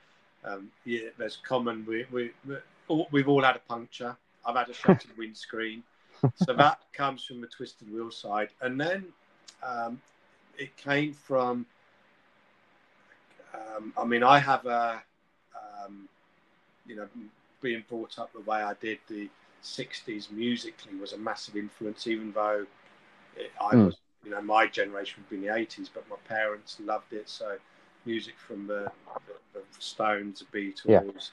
Um, 0.44 0.70
yeah, 0.84 1.08
there's 1.18 1.38
common. 1.42 1.86
We 1.86 2.06
we 2.12 2.32
we 2.46 3.06
we've 3.10 3.28
all 3.28 3.42
had 3.42 3.56
a 3.56 3.60
puncture. 3.60 4.16
I've 4.44 4.56
had 4.56 4.68
a 4.68 4.74
shattered 4.74 5.16
windscreen. 5.16 5.82
So 6.34 6.52
that 6.54 6.80
comes 6.92 7.24
from 7.24 7.40
the 7.40 7.46
twisted 7.46 7.92
wheel 7.92 8.10
side, 8.10 8.50
and 8.60 8.80
then 8.80 9.06
um, 9.62 10.00
it 10.58 10.76
came 10.76 11.12
from. 11.12 11.66
Um, 13.54 13.92
I 13.96 14.04
mean, 14.04 14.22
I 14.22 14.38
have 14.38 14.66
a. 14.66 15.02
Um, 15.84 16.08
you 16.86 16.96
know, 16.96 17.08
being 17.60 17.84
brought 17.88 18.18
up 18.18 18.32
the 18.32 18.40
way 18.40 18.62
I 18.62 18.74
did, 18.80 18.98
the 19.08 19.28
'60s 19.62 20.30
musically 20.30 20.96
was 20.96 21.12
a 21.12 21.18
massive 21.18 21.56
influence. 21.56 22.06
Even 22.06 22.32
though 22.32 22.66
it, 23.36 23.52
I 23.60 23.76
Mm. 23.76 23.86
was, 23.86 23.96
you 24.24 24.30
know, 24.30 24.40
my 24.40 24.66
generation 24.66 25.22
would 25.22 25.30
be 25.30 25.36
in 25.46 25.52
the 25.52 25.58
'80s, 25.58 25.90
but 25.92 26.08
my 26.08 26.16
parents 26.28 26.78
loved 26.80 27.12
it. 27.12 27.28
So, 27.28 27.58
music 28.04 28.34
from 28.38 28.66
the, 28.66 28.90
the, 29.52 29.60
the 29.60 29.62
Stones, 29.78 30.44
the 30.50 30.58
Beatles. 30.58 31.30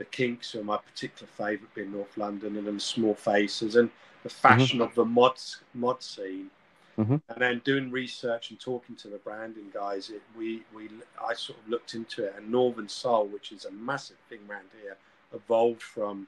The 0.00 0.06
Kinks 0.06 0.54
are 0.54 0.64
my 0.64 0.78
particular 0.78 1.28
favourite, 1.36 1.74
being 1.74 1.92
North 1.92 2.16
London, 2.16 2.56
and 2.56 2.66
then 2.66 2.76
the 2.76 2.80
Small 2.80 3.14
Faces, 3.14 3.76
and 3.76 3.90
the 4.22 4.30
fashion 4.30 4.80
of 4.80 4.94
the 4.94 5.04
mod 5.04 5.38
mod 5.74 6.02
scene. 6.02 6.50
Mhm. 6.98 7.20
And 7.28 7.38
then 7.42 7.58
doing 7.64 7.90
research 7.90 8.50
and 8.50 8.58
talking 8.58 8.96
to 8.96 9.08
the 9.08 9.18
branding 9.18 9.70
guys, 9.74 10.08
it, 10.08 10.22
we 10.34 10.64
we 10.74 10.88
I 11.22 11.34
sort 11.34 11.58
of 11.58 11.68
looked 11.68 11.92
into 11.94 12.24
it, 12.24 12.34
and 12.36 12.50
Northern 12.50 12.88
Soul, 12.88 13.26
which 13.26 13.52
is 13.52 13.66
a 13.66 13.70
massive 13.70 14.16
thing 14.30 14.40
around 14.48 14.70
here, 14.80 14.96
evolved 15.34 15.82
from 15.82 16.26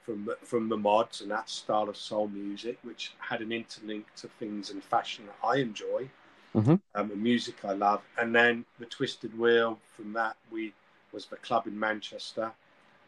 from 0.00 0.30
from 0.42 0.70
the 0.70 0.76
mods 0.78 1.20
and 1.20 1.30
that 1.30 1.50
style 1.50 1.90
of 1.90 1.98
soul 1.98 2.28
music, 2.28 2.78
which 2.84 3.12
had 3.18 3.42
an 3.42 3.50
interlink 3.50 4.04
to 4.16 4.28
things 4.40 4.70
and 4.70 4.82
fashion 4.82 5.26
that 5.26 5.46
I 5.46 5.56
enjoy, 5.58 6.08
Mhm. 6.54 6.80
um, 6.94 7.10
and 7.10 7.22
music 7.22 7.62
I 7.66 7.74
love. 7.74 8.02
And 8.16 8.34
then 8.34 8.64
the 8.78 8.86
Twisted 8.86 9.38
Wheel. 9.38 9.78
From 9.94 10.14
that, 10.14 10.36
we 10.50 10.72
was 11.12 11.26
the 11.26 11.36
club 11.36 11.66
in 11.66 11.78
Manchester, 11.78 12.52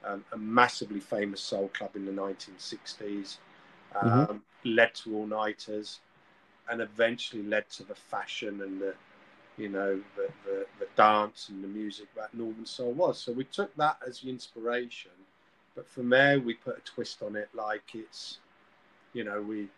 um, 0.06 0.24
a 0.32 0.36
massively 0.36 1.00
famous 1.00 1.40
soul 1.40 1.68
club 1.74 1.96
in 1.96 2.04
the 2.04 2.12
1960s. 2.12 3.38
Um, 4.00 4.42
Led 4.64 4.94
to 4.96 5.14
all 5.14 5.26
nighters, 5.26 6.00
and 6.68 6.80
eventually 6.80 7.42
led 7.42 7.68
to 7.70 7.84
the 7.84 7.94
fashion 7.94 8.60
and 8.62 8.80
the 8.80 8.94
you 9.56 9.68
know 9.68 10.00
the, 10.16 10.28
the, 10.44 10.66
the 10.78 10.88
dance 10.96 11.48
and 11.48 11.62
the 11.62 11.68
music 11.68 12.06
that 12.16 12.34
Northern 12.34 12.66
Soul 12.66 12.92
was. 12.92 13.18
So 13.18 13.32
we 13.32 13.44
took 13.44 13.74
that 13.76 13.98
as 14.06 14.20
the 14.20 14.30
inspiration, 14.30 15.12
but 15.74 15.88
from 15.88 16.10
there 16.10 16.40
we 16.40 16.54
put 16.54 16.78
a 16.78 16.80
twist 16.80 17.22
on 17.22 17.36
it, 17.36 17.48
like 17.54 17.94
it's 17.94 18.38
you 19.12 19.24
know 19.24 19.40
we 19.40 19.68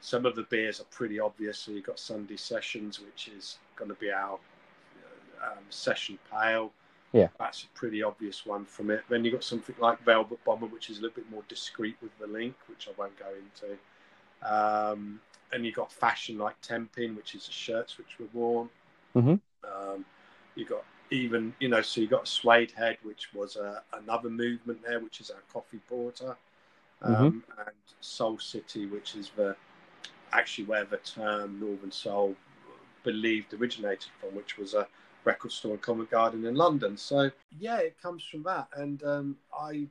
some 0.00 0.24
of 0.24 0.36
the 0.36 0.44
beers 0.44 0.80
are 0.80 0.84
pretty 0.84 1.18
obvious. 1.18 1.58
So 1.58 1.72
you've 1.72 1.84
got 1.84 1.98
Sunday 1.98 2.36
Sessions, 2.36 3.00
which 3.00 3.28
is 3.36 3.58
going 3.76 3.88
to 3.88 3.96
be 3.96 4.10
our 4.12 4.38
um, 5.42 5.64
session 5.70 6.18
pale. 6.30 6.72
Yeah. 7.12 7.28
that's 7.38 7.64
a 7.64 7.66
pretty 7.68 8.02
obvious 8.02 8.44
one 8.44 8.64
from 8.66 8.90
it. 8.90 9.02
Then 9.08 9.24
you 9.24 9.30
got 9.30 9.44
something 9.44 9.74
like 9.78 9.98
Velvet 10.04 10.44
Bomber, 10.44 10.66
which 10.66 10.90
is 10.90 10.98
a 10.98 11.02
little 11.02 11.16
bit 11.16 11.30
more 11.30 11.42
discreet 11.48 11.96
with 12.02 12.16
the 12.18 12.26
link, 12.26 12.54
which 12.68 12.86
I 12.88 12.92
won't 13.00 13.18
go 13.18 13.26
into. 13.28 13.78
Um, 14.42 15.20
and 15.52 15.64
you 15.64 15.72
got 15.72 15.90
fashion 15.90 16.36
like 16.38 16.60
Tempin, 16.60 17.16
which 17.16 17.34
is 17.34 17.46
the 17.46 17.52
shirts 17.52 17.96
which 17.96 18.18
were 18.18 18.28
worn. 18.32 18.68
Mhm. 19.16 19.40
Um, 19.64 20.04
you 20.54 20.66
got 20.66 20.84
even, 21.10 21.54
you 21.58 21.68
know, 21.68 21.80
so 21.80 22.02
you 22.02 22.06
got 22.06 22.28
Suede 22.28 22.70
Head, 22.72 22.98
which 23.02 23.32
was 23.32 23.56
uh, 23.56 23.80
another 23.94 24.28
movement 24.28 24.82
there, 24.82 25.00
which 25.00 25.20
is 25.20 25.30
our 25.30 25.40
coffee 25.50 25.80
porter, 25.88 26.36
um, 27.00 27.42
and 27.58 27.74
Soul 28.00 28.38
City, 28.38 28.86
which 28.86 29.14
is 29.16 29.30
the 29.30 29.56
actually 30.32 30.64
where 30.64 30.84
the 30.84 30.98
term 30.98 31.58
Northern 31.58 31.90
Soul 31.90 32.36
believed 33.02 33.54
originated 33.54 34.10
from, 34.20 34.34
which 34.34 34.58
was 34.58 34.74
a 34.74 34.86
record 35.24 35.52
store 35.52 35.72
in 35.72 35.78
Covent 35.78 36.10
Garden 36.10 36.44
in 36.44 36.54
London. 36.54 36.96
So 36.96 37.30
yeah, 37.58 37.78
it 37.78 38.00
comes 38.00 38.22
from 38.24 38.42
that, 38.44 38.68
and 38.74 39.02
um, 39.04 39.36
I 39.58 39.86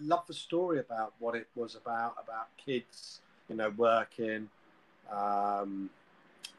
love 0.00 0.26
the 0.26 0.34
story 0.34 0.78
about 0.78 1.14
what 1.18 1.34
it 1.34 1.48
was 1.54 1.74
about 1.74 2.14
about 2.22 2.48
kids, 2.56 3.20
you 3.48 3.56
know, 3.56 3.70
working, 3.76 4.48
um, 5.10 5.90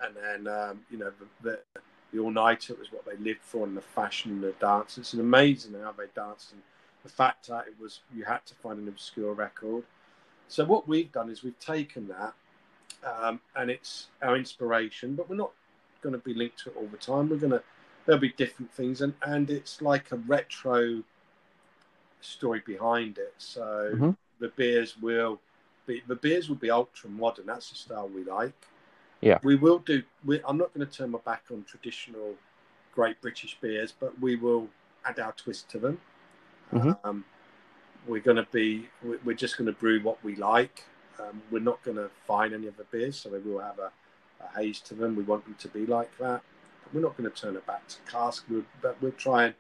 and 0.02 0.16
then 0.16 0.48
um, 0.48 0.82
you 0.90 0.98
know 0.98 1.12
the, 1.20 1.50
the 1.50 1.82
the 2.12 2.20
all 2.20 2.32
nighter 2.32 2.74
was 2.76 2.92
what 2.92 3.06
they 3.06 3.18
lived 3.24 3.42
for, 3.42 3.66
and 3.66 3.78
the 3.78 3.82
fashion 3.82 4.32
and 4.32 4.44
the 4.44 4.54
dance. 4.60 4.98
It's 4.98 5.14
amazing 5.14 5.74
how 5.82 5.94
they 5.98 6.06
danced, 6.16 6.54
and 6.54 6.62
the 7.04 7.10
fact 7.10 7.48
that 7.48 7.68
it 7.68 7.76
was 7.80 8.02
you 8.16 8.24
had 8.24 8.46
to 8.48 8.56
find 8.56 8.80
an 8.80 8.88
obscure 8.88 9.34
record. 9.34 9.84
So 10.48 10.66
what 10.66 10.88
we've 10.88 11.12
done 11.12 11.30
is 11.30 11.44
we've 11.44 11.60
taken 11.60 12.08
that, 12.08 12.34
um, 13.08 13.40
and 13.56 13.70
it's 13.70 14.08
our 14.22 14.36
inspiration, 14.36 15.16
but 15.16 15.30
we're 15.30 15.36
not 15.36 15.52
going 16.02 16.14
to 16.14 16.20
be 16.20 16.34
linked 16.34 16.60
to 16.64 16.70
it 16.70 16.76
all 16.76 16.88
the 16.88 16.98
time. 16.98 17.30
We're 17.30 17.38
going 17.38 17.52
to 17.52 17.64
there'll 18.10 18.20
be 18.20 18.30
different 18.30 18.72
things, 18.74 19.02
and 19.02 19.14
and 19.22 19.52
it's 19.52 19.84
like 19.84 20.12
a 20.12 20.16
retro 20.16 21.04
story 22.22 22.62
behind 22.66 23.20
it. 23.20 23.36
So 23.38 23.92
Mhm. 23.94 24.18
the 24.40 24.48
beers 24.50 24.98
will 24.98 25.40
be 25.86 26.02
the 26.08 26.16
beers 26.16 26.50
will 26.50 26.56
be 26.56 26.72
ultra 26.72 27.08
modern. 27.12 27.46
That's 27.46 27.70
the 27.70 27.76
style 27.76 28.10
we 28.10 28.24
like. 28.24 28.56
Yeah. 29.22 29.38
we 29.44 29.56
will 29.56 29.78
do. 29.80 30.02
We, 30.26 30.42
I'm 30.46 30.58
not 30.58 30.74
going 30.74 30.88
to 30.88 30.92
turn 30.92 31.12
my 31.12 31.20
back 31.20 31.44
on 31.52 31.64
traditional 31.66 32.36
Great 32.96 33.20
British 33.22 33.58
beers, 33.62 33.92
but 33.92 34.18
we 34.20 34.38
will 34.38 34.70
add 35.06 35.20
our 35.20 35.34
twist 35.34 35.70
to 35.72 35.78
them. 35.80 36.00
Mhm. 36.72 36.98
Um, 37.04 37.26
we're 38.08 38.22
going 38.22 38.38
to 38.38 38.48
be. 38.52 38.90
we- 39.04 39.18
We're 39.26 39.36
just 39.46 39.56
going 39.58 39.68
to 39.68 39.74
brew 39.80 40.00
what 40.02 40.24
we 40.24 40.36
like. 40.36 40.84
Um, 41.20 41.44
we're 41.52 41.60
not 41.72 41.84
going 41.84 41.98
to 41.98 42.10
fine 42.26 42.54
any 42.54 42.66
of 42.68 42.78
the 42.78 42.86
beers, 42.86 43.18
so 43.20 43.30
they 43.30 43.40
will 43.40 43.60
have 43.60 43.78
a, 43.78 43.92
a 44.40 44.48
haze 44.58 44.80
to 44.82 44.96
them. 44.96 45.16
We 45.18 45.24
want 45.24 45.44
them 45.44 45.56
to 45.60 45.68
be 45.68 45.86
like 45.86 46.18
that. 46.18 46.42
We're 46.94 47.02
not 47.02 47.18
going 47.18 47.30
to 47.30 47.36
turn 47.36 47.56
it 47.56 47.66
back 47.66 47.88
to 47.88 47.98
cask. 48.12 48.46
But 48.82 49.02
we'll 49.02 49.12
try 49.14 49.46
and 49.46 49.54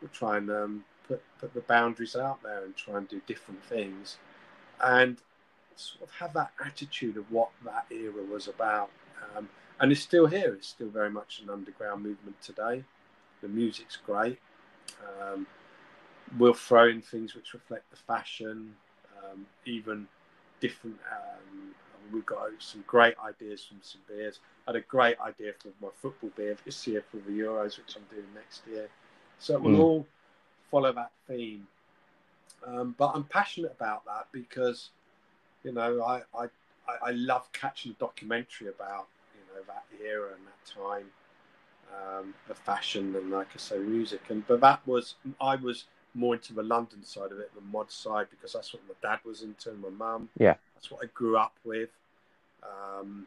we'll 0.00 0.10
try 0.10 0.36
and 0.36 0.50
um, 0.50 0.84
put 1.06 1.22
put 1.38 1.54
the 1.54 1.60
boundaries 1.60 2.16
out 2.16 2.42
there 2.42 2.64
and 2.64 2.76
try 2.76 2.98
and 2.98 3.08
do 3.08 3.20
different 3.26 3.64
things, 3.64 4.16
and 4.82 5.18
sort 5.76 6.08
of 6.08 6.14
have 6.16 6.32
that 6.34 6.52
attitude 6.64 7.16
of 7.16 7.30
what 7.30 7.50
that 7.64 7.86
era 7.90 8.22
was 8.30 8.48
about. 8.48 8.90
Um, 9.36 9.48
and 9.80 9.90
it's 9.90 10.02
still 10.02 10.26
here. 10.26 10.54
It's 10.54 10.68
still 10.68 10.88
very 10.90 11.10
much 11.10 11.40
an 11.42 11.50
underground 11.50 12.02
movement 12.02 12.40
today. 12.42 12.84
The 13.40 13.48
music's 13.48 13.96
great. 13.96 14.38
Um, 15.22 15.46
we'll 16.38 16.52
throw 16.52 16.88
in 16.88 17.00
things 17.00 17.34
which 17.34 17.54
reflect 17.54 17.90
the 17.90 17.96
fashion, 17.96 18.74
um, 19.18 19.46
even 19.64 20.06
different. 20.60 20.98
Um, 21.10 21.74
we've 22.12 22.26
got 22.26 22.48
some 22.58 22.84
great 22.86 23.14
ideas 23.24 23.64
from 23.64 23.78
some 23.82 24.00
beers. 24.08 24.40
I 24.66 24.72
had 24.72 24.76
a 24.76 24.80
great 24.86 25.18
idea 25.20 25.52
for 25.58 25.68
my 25.80 25.88
football 26.00 26.30
beer 26.36 26.56
this 26.64 26.86
year 26.86 27.02
for 27.10 27.18
the 27.18 27.30
Euros, 27.30 27.78
which 27.78 27.96
I'm 27.96 28.04
doing 28.14 28.26
next 28.34 28.62
year. 28.66 28.88
So 29.38 29.54
it 29.54 29.62
will 29.62 29.70
Mm. 29.72 29.78
all 29.78 30.06
follow 30.70 30.92
that 30.92 31.12
theme. 31.26 31.66
Um, 32.66 32.94
but 32.98 33.12
I'm 33.14 33.24
passionate 33.24 33.72
about 33.72 34.04
that 34.06 34.28
because, 34.32 34.90
you 35.64 35.72
know, 35.72 36.02
I, 36.02 36.22
I, 36.34 36.48
I 37.02 37.10
love 37.12 37.50
catching 37.52 37.96
documentary 37.98 38.68
about, 38.68 39.08
you 39.34 39.54
know, 39.54 39.62
that 39.66 39.84
era 40.04 40.34
and 40.34 40.46
that 40.46 40.64
time, 40.66 41.10
um, 41.94 42.34
the 42.48 42.54
fashion 42.54 43.14
and, 43.16 43.30
like 43.30 43.48
I 43.54 43.58
say, 43.58 43.78
music. 43.78 44.20
And 44.28 44.46
but 44.46 44.60
that 44.60 44.86
was 44.86 45.14
I 45.40 45.56
was 45.56 45.84
more 46.14 46.34
into 46.34 46.52
the 46.52 46.62
London 46.62 47.04
side 47.04 47.32
of 47.32 47.38
it, 47.38 47.54
the 47.54 47.60
mod 47.60 47.90
side, 47.90 48.26
because 48.30 48.52
that's 48.52 48.72
what 48.74 48.82
my 48.88 48.94
dad 49.00 49.20
was 49.24 49.42
into 49.42 49.70
and 49.70 49.80
my 49.80 49.88
mum. 49.90 50.28
Yeah. 50.38 50.56
That's 50.80 50.90
what 50.90 51.04
I 51.04 51.08
grew 51.12 51.36
up 51.36 51.52
with. 51.64 51.90
Um, 52.62 53.26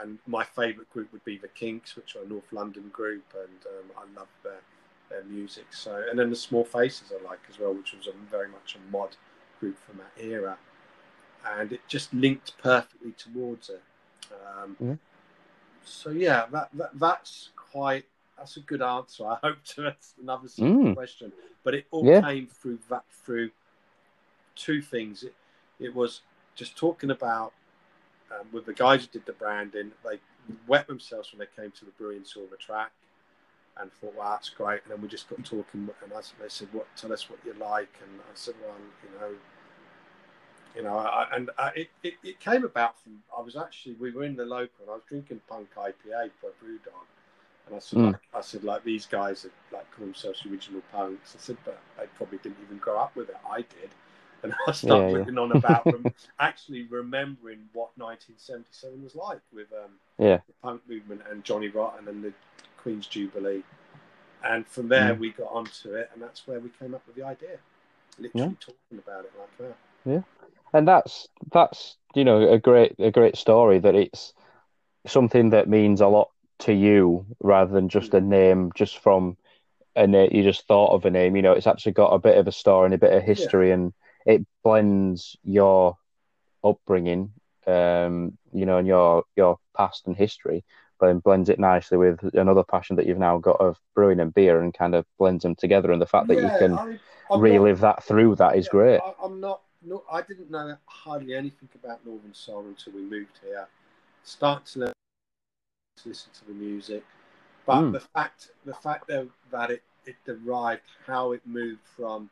and 0.00 0.18
my 0.26 0.44
favourite 0.44 0.90
group 0.90 1.12
would 1.12 1.24
be 1.24 1.38
the 1.38 1.48
Kinks, 1.48 1.96
which 1.96 2.16
are 2.16 2.22
a 2.22 2.28
North 2.28 2.52
London 2.52 2.90
group, 2.92 3.24
and 3.34 3.66
um, 3.66 3.90
I 3.96 4.18
love 4.18 4.28
their 4.42 4.60
their 5.08 5.24
music. 5.24 5.66
So, 5.70 6.04
and 6.08 6.18
then 6.18 6.30
the 6.30 6.36
Small 6.36 6.64
Faces 6.64 7.12
I 7.12 7.22
like 7.28 7.40
as 7.48 7.58
well, 7.58 7.74
which 7.74 7.92
was 7.92 8.06
a 8.06 8.12
very 8.30 8.48
much 8.48 8.76
a 8.76 8.92
mod 8.92 9.16
group 9.58 9.76
from 9.84 9.98
that 9.98 10.24
era. 10.24 10.56
and 11.44 11.72
it 11.72 11.80
just 11.88 12.12
linked 12.12 12.56
perfectly 12.58 13.12
towards 13.12 13.70
it. 13.70 13.82
Um, 14.32 14.76
yeah. 14.80 14.94
So 15.84 16.10
yeah, 16.10 16.46
that, 16.52 16.68
that 16.74 16.90
that's 16.94 17.50
quite 17.56 18.04
that's 18.36 18.56
a 18.56 18.60
good 18.60 18.82
answer. 18.82 19.26
I 19.26 19.38
hope 19.42 19.62
to 19.76 19.94
another 20.20 20.48
mm. 20.48 20.94
question, 20.94 21.32
but 21.64 21.74
it 21.74 21.86
all 21.90 22.04
yeah. 22.04 22.20
came 22.20 22.46
through 22.46 22.78
that 22.88 23.04
through 23.10 23.50
two 24.54 24.82
things. 24.82 25.22
It, 25.22 25.34
it 25.78 25.94
was 25.94 26.20
just 26.60 26.76
talking 26.76 27.10
about 27.10 27.54
um, 28.30 28.46
with 28.52 28.66
the 28.66 28.74
guys 28.74 29.00
who 29.00 29.06
did 29.08 29.24
the 29.24 29.32
branding. 29.32 29.92
They 30.04 30.18
wet 30.68 30.86
themselves 30.86 31.32
when 31.32 31.38
they 31.38 31.62
came 31.62 31.70
to 31.72 31.84
the 31.86 31.90
Brewing 31.92 32.22
Silver 32.24 32.56
track, 32.56 32.92
and 33.78 33.90
thought, 33.94 34.14
"Wow, 34.14 34.32
that's 34.32 34.50
great." 34.50 34.82
And 34.84 34.92
then 34.92 35.00
we 35.00 35.08
just 35.08 35.28
got 35.28 35.42
talking, 35.42 35.88
and 36.04 36.12
I, 36.12 36.20
they 36.38 36.48
said, 36.48 36.68
"What? 36.72 36.86
Tell 36.96 37.14
us 37.14 37.30
what 37.30 37.38
you 37.46 37.54
like." 37.54 37.88
And 38.02 38.20
I 38.20 38.34
said, 38.34 38.54
"Well, 38.62 38.76
you 39.02 39.18
know." 39.18 39.34
You 40.76 40.84
know, 40.84 40.98
I, 40.98 41.26
and 41.34 41.50
I, 41.58 41.70
it, 41.70 41.88
it, 42.04 42.14
it 42.22 42.38
came 42.38 42.62
about 42.62 42.96
from 43.02 43.24
I 43.36 43.40
was 43.40 43.56
actually 43.56 43.94
we 43.94 44.12
were 44.12 44.22
in 44.22 44.36
the 44.36 44.44
local 44.44 44.82
and 44.82 44.90
I 44.90 44.92
was 44.92 45.02
drinking 45.08 45.40
punk 45.48 45.66
IPA 45.76 46.30
for 46.40 46.50
a 46.50 46.64
BrewDog, 46.64 47.06
and 47.66 47.74
I 47.74 47.80
said, 47.80 47.98
mm. 47.98 48.12
like, 48.12 48.20
I 48.32 48.40
said, 48.40 48.62
like 48.62 48.84
these 48.84 49.04
guys 49.04 49.44
are 49.44 49.76
like 49.76 49.90
call 49.90 50.06
themselves 50.06 50.46
original 50.48 50.80
punks. 50.92 51.34
I 51.36 51.40
said, 51.42 51.56
but 51.64 51.80
they 51.98 52.04
probably 52.16 52.38
didn't 52.38 52.58
even 52.64 52.78
grow 52.78 53.00
up 53.00 53.16
with 53.16 53.30
it. 53.30 53.36
I 53.50 53.62
did, 53.62 53.90
and 54.42 54.54
I 54.66 54.72
started 54.72 55.12
yeah, 55.12 55.18
looking 55.18 55.34
yeah. 55.34 55.40
on 55.40 55.52
about 55.52 55.84
them, 55.84 56.06
actually 56.38 56.84
remembering 56.84 57.60
what 57.72 57.90
1977 57.96 59.02
was 59.02 59.14
like 59.14 59.40
with 59.52 59.68
um, 59.72 59.90
yeah. 60.18 60.38
the 60.46 60.52
punk 60.62 60.82
movement 60.88 61.22
and 61.30 61.44
Johnny 61.44 61.68
Rotten 61.68 62.08
and 62.08 62.24
the 62.24 62.32
Queen's 62.78 63.06
Jubilee. 63.06 63.62
And 64.42 64.66
from 64.66 64.88
there, 64.88 65.14
mm. 65.14 65.18
we 65.18 65.30
got 65.32 65.50
onto 65.52 65.94
it, 65.94 66.10
and 66.12 66.22
that's 66.22 66.46
where 66.46 66.60
we 66.60 66.70
came 66.78 66.94
up 66.94 67.02
with 67.06 67.16
the 67.16 67.22
idea. 67.22 67.58
Literally 68.18 68.56
talking 68.58 68.98
about 68.98 69.24
it 69.24 69.32
like 69.38 69.58
that. 69.58 69.76
Yeah, 70.04 70.22
and 70.72 70.88
that's 70.88 71.28
that's 71.52 71.96
you 72.14 72.24
know 72.24 72.50
a 72.50 72.58
great 72.58 72.94
a 72.98 73.10
great 73.10 73.36
story 73.36 73.78
that 73.78 73.94
it's 73.94 74.32
something 75.06 75.50
that 75.50 75.68
means 75.68 76.00
a 76.00 76.06
lot 76.06 76.30
to 76.60 76.72
you 76.72 77.26
rather 77.40 77.72
than 77.72 77.88
just 77.88 78.12
a 78.14 78.20
name 78.20 78.70
just 78.74 78.98
from 78.98 79.36
a 79.96 80.06
name 80.06 80.30
you 80.32 80.42
just 80.42 80.66
thought 80.66 80.92
of 80.92 81.04
a 81.04 81.10
name. 81.10 81.36
You 81.36 81.42
know, 81.42 81.52
it's 81.52 81.66
actually 81.66 81.92
got 81.92 82.12
a 82.12 82.18
bit 82.18 82.38
of 82.38 82.46
a 82.46 82.52
story 82.52 82.86
and 82.86 82.94
a 82.94 82.98
bit 82.98 83.12
of 83.12 83.22
history, 83.22 83.68
yeah. 83.68 83.74
and 83.74 83.92
it 84.26 84.46
blends 84.62 85.36
your 85.42 85.96
upbringing, 86.64 87.32
um, 87.66 88.36
you 88.52 88.66
know, 88.66 88.78
and 88.78 88.86
your 88.86 89.24
your 89.36 89.58
past 89.76 90.06
and 90.06 90.16
history, 90.16 90.64
but 90.98 91.06
then 91.06 91.18
blends 91.18 91.48
it 91.48 91.58
nicely 91.58 91.98
with 91.98 92.20
another 92.34 92.64
passion 92.64 92.96
that 92.96 93.06
you've 93.06 93.18
now 93.18 93.38
got 93.38 93.60
of 93.60 93.78
brewing 93.94 94.20
and 94.20 94.34
beer, 94.34 94.60
and 94.60 94.74
kind 94.74 94.94
of 94.94 95.06
blends 95.18 95.42
them 95.42 95.54
together. 95.54 95.92
And 95.92 96.00
the 96.00 96.06
fact 96.06 96.28
that 96.28 96.36
yeah, 96.36 96.52
you 96.52 96.58
can 96.58 97.00
I, 97.30 97.38
relive 97.38 97.80
not, 97.80 97.96
that 97.96 98.04
through 98.04 98.36
that 98.36 98.56
is 98.56 98.66
yeah, 98.66 98.70
great. 98.70 99.00
I, 99.00 99.24
am 99.24 99.40
not. 99.40 99.62
No, 99.82 100.04
I 100.12 100.20
didn't 100.22 100.50
know 100.50 100.76
hardly 100.86 101.34
anything 101.34 101.68
about 101.82 102.04
Northern 102.04 102.34
Soul 102.34 102.66
until 102.66 102.92
we 102.92 103.02
moved 103.02 103.38
here. 103.42 103.66
Start 104.24 104.66
to 104.66 104.80
learn 104.80 104.92
to 106.02 106.08
listen 106.08 106.30
to 106.38 106.44
the 106.46 106.52
music, 106.52 107.02
but 107.66 107.80
mm. 107.80 107.92
the 107.92 108.00
fact 108.00 108.50
the 108.66 108.74
fact 108.74 109.06
that, 109.08 109.26
that 109.50 109.70
it 109.70 109.82
it 110.04 110.16
derived 110.26 110.82
how 111.06 111.32
it 111.32 111.40
moved 111.46 111.80
from 111.96 112.28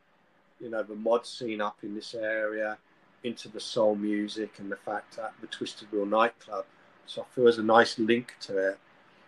you 0.60 0.70
know 0.70 0.82
the 0.82 0.94
mod 0.94 1.26
scene 1.26 1.60
up 1.60 1.78
in 1.82 1.94
this 1.94 2.14
area 2.14 2.78
into 3.24 3.48
the 3.48 3.60
soul 3.60 3.94
music 3.96 4.58
and 4.58 4.70
the 4.70 4.76
fact 4.76 5.16
that 5.16 5.32
the 5.40 5.46
Twisted 5.48 5.90
Wheel 5.92 6.06
nightclub. 6.06 6.64
So 7.06 7.22
I 7.22 7.24
feel 7.34 7.44
there's 7.44 7.58
a 7.58 7.62
nice 7.62 7.98
link 7.98 8.34
to 8.42 8.70
it. 8.70 8.78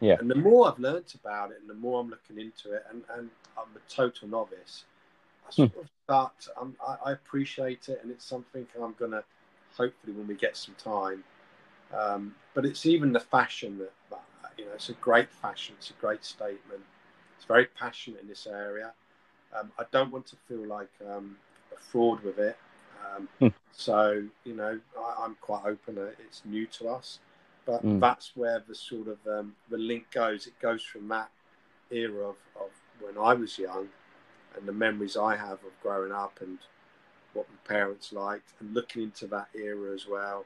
Yeah. 0.01 0.17
And 0.19 0.31
the 0.31 0.35
more 0.35 0.71
I've 0.71 0.79
learnt 0.79 1.15
about 1.15 1.51
it 1.51 1.59
and 1.61 1.69
the 1.69 1.75
more 1.75 2.01
I'm 2.01 2.09
looking 2.09 2.39
into 2.39 2.75
it, 2.75 2.85
and, 2.91 3.03
and 3.15 3.31
I'm 3.57 3.69
a 3.77 3.93
total 3.93 4.29
novice, 4.29 4.85
I 5.47 5.53
sort 5.53 5.73
hmm. 5.73 5.81
of 5.81 5.89
start, 6.05 6.49
I, 6.87 7.11
I 7.11 7.13
appreciate 7.13 7.89
it 7.89 8.01
and 8.03 8.11
it's 8.11 8.25
something 8.25 8.67
I'm 8.81 8.95
going 8.99 9.11
to, 9.11 9.25
hopefully, 9.77 10.13
when 10.15 10.27
we 10.27 10.35
get 10.35 10.57
some 10.57 10.75
time. 10.83 11.25
Um, 11.93 12.35
but 12.55 12.65
it's 12.65 12.87
even 12.87 13.13
the 13.13 13.21
fashion 13.21 13.79
that, 13.79 13.93
that, 14.11 14.23
you 14.57 14.65
know, 14.65 14.73
it's 14.75 14.89
a 14.89 14.95
great 14.95 15.31
fashion, 15.31 15.75
it's 15.79 15.91
a 15.91 15.95
great 15.95 16.25
statement. 16.25 16.83
It's 17.37 17.47
very 17.47 17.67
passionate 17.67 18.21
in 18.21 18.29
this 18.29 18.47
area. 18.47 18.93
Um, 19.59 19.73
I 19.79 19.85
don't 19.91 20.13
want 20.13 20.27
to 20.27 20.37
feel 20.49 20.67
like 20.67 20.91
um, 21.09 21.37
a 21.75 21.81
fraud 21.81 22.23
with 22.23 22.39
it. 22.39 22.57
Um, 23.17 23.29
hmm. 23.39 23.49
So, 23.73 24.23
you 24.45 24.55
know, 24.55 24.79
I, 24.99 25.25
am 25.25 25.37
quite 25.41 25.65
open. 25.65 25.99
It's 26.27 26.43
new 26.45 26.67
to 26.67 26.89
us, 26.89 27.19
but 27.67 27.85
mm. 27.85 28.01
that's 28.01 28.33
where 28.37 28.63
the 28.67 28.75
sort 28.75 29.09
of 29.09 29.19
um, 29.27 29.55
the 29.71 29.79
link 29.79 30.11
goes. 30.13 30.47
It 30.47 30.59
goes 30.61 30.83
from 30.83 31.09
that 31.09 31.31
era 31.91 32.29
of, 32.29 32.37
of 32.57 32.71
when 33.01 33.17
I 33.19 33.35
was 33.35 33.59
young 33.59 33.89
and 34.57 34.67
the 34.67 34.73
memories 34.73 35.17
I 35.17 35.37
have 35.37 35.53
of 35.65 35.81
growing 35.83 36.13
up 36.13 36.39
and 36.41 36.59
what 37.33 37.47
my 37.49 37.75
parents 37.75 38.13
liked 38.13 38.53
and 38.61 38.75
looking 38.75 39.03
into 39.03 39.27
that 39.29 39.49
era 39.55 39.95
as 39.95 40.07
well. 40.07 40.45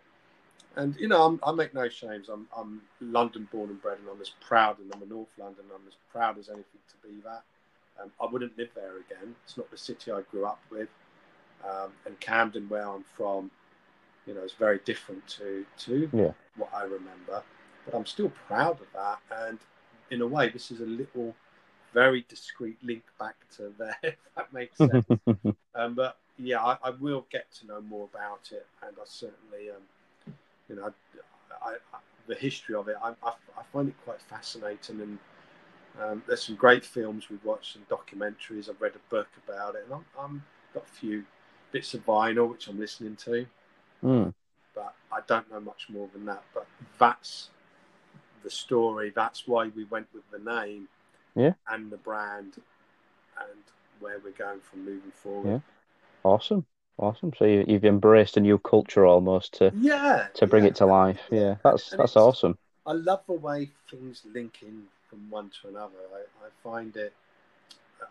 And 0.77 0.97
you 0.99 1.09
know, 1.09 1.23
I'm, 1.23 1.41
i 1.47 1.53
make 1.53 1.73
no 1.73 1.89
shames. 1.89 2.29
I'm, 2.29 2.47
I'm 2.57 2.83
London 3.01 3.49
born 3.53 3.71
and 3.71 3.81
bred, 3.81 3.99
and 3.99 4.09
I'm 4.09 4.21
as 4.21 4.33
proud, 4.41 4.79
and 4.81 4.93
I'm 4.93 5.03
a 5.03 5.07
North 5.07 5.29
London. 5.39 5.65
I'm 5.73 5.87
as 5.87 5.95
proud 6.11 6.37
as 6.39 6.49
anything 6.49 6.81
to 6.89 7.09
be 7.09 7.21
that. 7.23 7.43
Um, 8.01 8.11
I 8.21 8.27
wouldn't 8.31 8.57
live 8.59 8.71
there 8.75 8.99
again. 8.99 9.35
It's 9.45 9.57
not 9.57 9.71
the 9.71 9.79
city 9.79 10.11
I 10.11 10.23
grew 10.31 10.47
up 10.47 10.61
with. 10.71 10.89
Um, 11.65 11.93
and 12.07 12.19
Camden, 12.21 12.69
where 12.69 12.89
I'm 12.89 13.05
from, 13.17 13.51
you 14.27 14.35
know, 14.35 14.43
is 14.43 14.53
very 14.53 14.81
different 14.85 15.27
to 15.29 15.65
to 15.79 16.11
yeah. 16.13 16.33
what 16.57 16.71
I 16.75 16.83
remember. 16.83 17.43
But 17.85 17.95
I'm 17.95 18.07
still 18.07 18.31
proud 18.47 18.81
of 18.81 18.87
that. 18.95 19.19
And 19.49 19.59
in 20.11 20.21
a 20.21 20.27
way, 20.27 20.49
this 20.49 20.71
is 20.71 20.81
a 20.81 20.87
little, 20.87 21.35
very 21.93 22.27
discreet 22.29 22.77
link 22.83 23.05
back 23.19 23.37
to 23.57 23.73
there. 23.79 23.97
If 24.03 24.17
that 24.37 24.53
makes 24.53 24.77
sense. 24.79 25.07
um, 25.75 25.95
but 25.95 26.19
yeah, 26.39 26.63
I, 26.63 26.77
I, 26.83 26.91
will 26.91 27.27
get 27.31 27.47
to 27.61 27.67
know 27.67 27.81
more 27.81 28.09
about 28.13 28.51
it, 28.51 28.67
and 28.83 28.97
I 29.01 29.05
certainly, 29.05 29.71
um, 29.71 30.35
you 30.69 30.77
know, 30.77 30.93
I, 31.63 31.71
I, 31.71 31.99
the 32.27 32.35
history 32.35 32.75
of 32.75 32.89
it, 32.89 32.97
I, 33.03 33.13
I 33.23 33.63
find 33.73 33.89
it 33.89 33.95
quite 34.05 34.21
fascinating 34.21 35.01
and 35.01 35.19
um, 36.01 36.23
there's 36.27 36.43
some 36.43 36.57
great 36.57 36.85
films 36.85 37.31
we've 37.31 37.45
watched 37.45 37.75
some 37.75 37.87
documentaries. 37.89 38.69
I've 38.69 38.81
read 38.81 38.93
a 38.97 39.11
book 39.11 39.29
about 39.47 39.77
it, 39.77 39.85
and 39.85 39.95
I'm, 39.95 40.05
I'm 40.19 40.45
got 40.73 40.85
a 40.85 40.95
few 40.95 41.25
bits 41.73 41.95
of 41.95 42.05
vinyl 42.05 42.51
which 42.51 42.69
I'm 42.69 42.79
listening 42.79 43.17
to, 43.17 43.47
mm. 44.03 44.35
but 44.75 44.95
I 45.13 45.21
don't 45.27 45.51
know 45.51 45.61
much 45.61 45.87
more 45.89 46.09
than 46.13 46.25
that. 46.27 46.43
But 46.53 46.67
that's 46.99 47.51
the 48.43 48.51
story. 48.51 49.13
That's 49.15 49.47
why 49.47 49.69
we 49.69 49.85
went 49.85 50.09
with 50.13 50.25
the 50.31 50.39
name, 50.39 50.89
yeah, 51.37 51.53
and 51.69 51.91
the 51.91 51.97
brand, 51.97 52.55
and 53.39 53.63
where 54.01 54.19
we're 54.19 54.33
going 54.33 54.61
from 54.61 54.85
moving 54.85 55.13
forward. 55.13 55.51
Yeah, 55.51 55.59
awesome. 56.25 56.67
Awesome. 56.97 57.33
So 57.37 57.45
you, 57.45 57.65
have 57.69 57.85
embraced 57.85 58.37
a 58.37 58.41
new 58.41 58.57
culture 58.59 59.05
almost 59.05 59.55
to 59.55 59.73
yeah 59.81 60.29
to 60.35 60.47
bring 60.47 60.63
yeah. 60.63 60.71
it 60.71 60.77
to 60.77 60.87
life. 60.87 61.21
Yeah, 61.31 61.57
that's 61.65 61.91
and 61.91 62.01
that's 62.01 62.17
awesome. 62.17 62.57
I 62.87 62.93
love 62.93 63.23
the 63.27 63.33
way 63.33 63.71
things 63.91 64.23
link 64.33 64.59
in 64.63 64.85
from 65.15 65.31
one 65.31 65.51
to 65.63 65.69
another. 65.69 65.95
I, 66.13 66.47
I 66.47 66.49
find 66.63 66.97
it. 66.97 67.13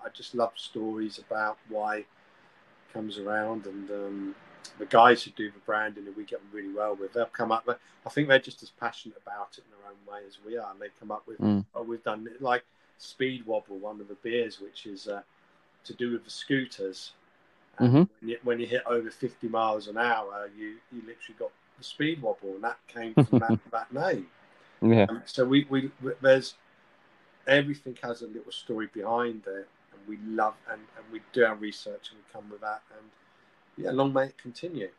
I 0.03 0.09
just 0.09 0.33
love 0.33 0.53
stories 0.55 1.19
about 1.19 1.57
why 1.69 1.97
it 1.97 2.05
comes 2.93 3.19
around, 3.19 3.65
and 3.65 3.89
um, 3.91 4.35
the 4.79 4.85
guys 4.85 5.23
who 5.23 5.31
do 5.31 5.51
the 5.51 5.59
branding, 5.65 6.07
and 6.07 6.15
we 6.15 6.23
get 6.23 6.41
really 6.51 6.73
well 6.73 6.95
with, 6.95 7.13
they'll 7.13 7.25
come 7.25 7.51
up. 7.51 7.67
With, 7.67 7.77
I 8.05 8.09
think 8.09 8.27
they're 8.27 8.39
just 8.39 8.63
as 8.63 8.69
passionate 8.69 9.17
about 9.25 9.57
it 9.57 9.63
in 9.65 9.77
their 9.77 9.91
own 9.91 10.13
way 10.13 10.25
as 10.27 10.37
we 10.45 10.57
are, 10.57 10.71
and 10.71 10.79
they 10.79 10.87
come 10.99 11.11
up 11.11 11.27
with, 11.27 11.39
mm. 11.39 11.65
oh, 11.75 11.83
we've 11.83 12.03
done 12.03 12.27
it 12.33 12.41
like 12.41 12.63
Speed 12.97 13.45
Wobble, 13.45 13.77
one 13.77 13.99
of 13.99 14.07
the 14.07 14.15
beers, 14.15 14.59
which 14.59 14.85
is 14.85 15.07
uh, 15.07 15.21
to 15.83 15.93
do 15.93 16.11
with 16.11 16.23
the 16.23 16.31
scooters. 16.31 17.11
Mm-hmm. 17.79 17.95
When, 17.95 18.07
you, 18.21 18.37
when, 18.43 18.59
you, 18.59 18.67
hit 18.67 18.83
over 18.85 19.09
50 19.09 19.47
miles 19.47 19.87
an 19.87 19.97
hour, 19.97 20.49
you, 20.55 20.75
you 20.91 20.99
literally 20.99 21.37
got 21.39 21.51
the 21.77 21.83
speed 21.83 22.21
wobble, 22.21 22.53
and 22.55 22.63
that 22.63 22.77
came 22.87 23.13
from 23.25 23.39
that, 23.39 23.59
that 23.71 23.93
name. 23.93 24.27
Yeah. 24.81 25.07
Um, 25.09 25.23
so 25.25 25.45
we, 25.45 25.65
we 25.69 25.91
there's 26.21 26.55
everything 27.47 27.97
has 28.01 28.21
a 28.21 28.27
little 28.27 28.51
story 28.51 28.87
behind 28.93 29.43
it, 29.47 29.67
and 29.91 30.01
we 30.07 30.17
love 30.25 30.53
and, 30.71 30.81
and 30.97 31.05
we 31.11 31.21
do 31.33 31.45
our 31.45 31.55
research 31.55 32.09
and 32.11 32.19
we 32.19 32.23
come 32.31 32.49
with 32.49 32.61
that, 32.61 32.81
and 32.97 33.85
yeah, 33.85 33.91
long 33.91 34.13
may 34.13 34.25
it 34.25 34.37
continue. 34.37 34.89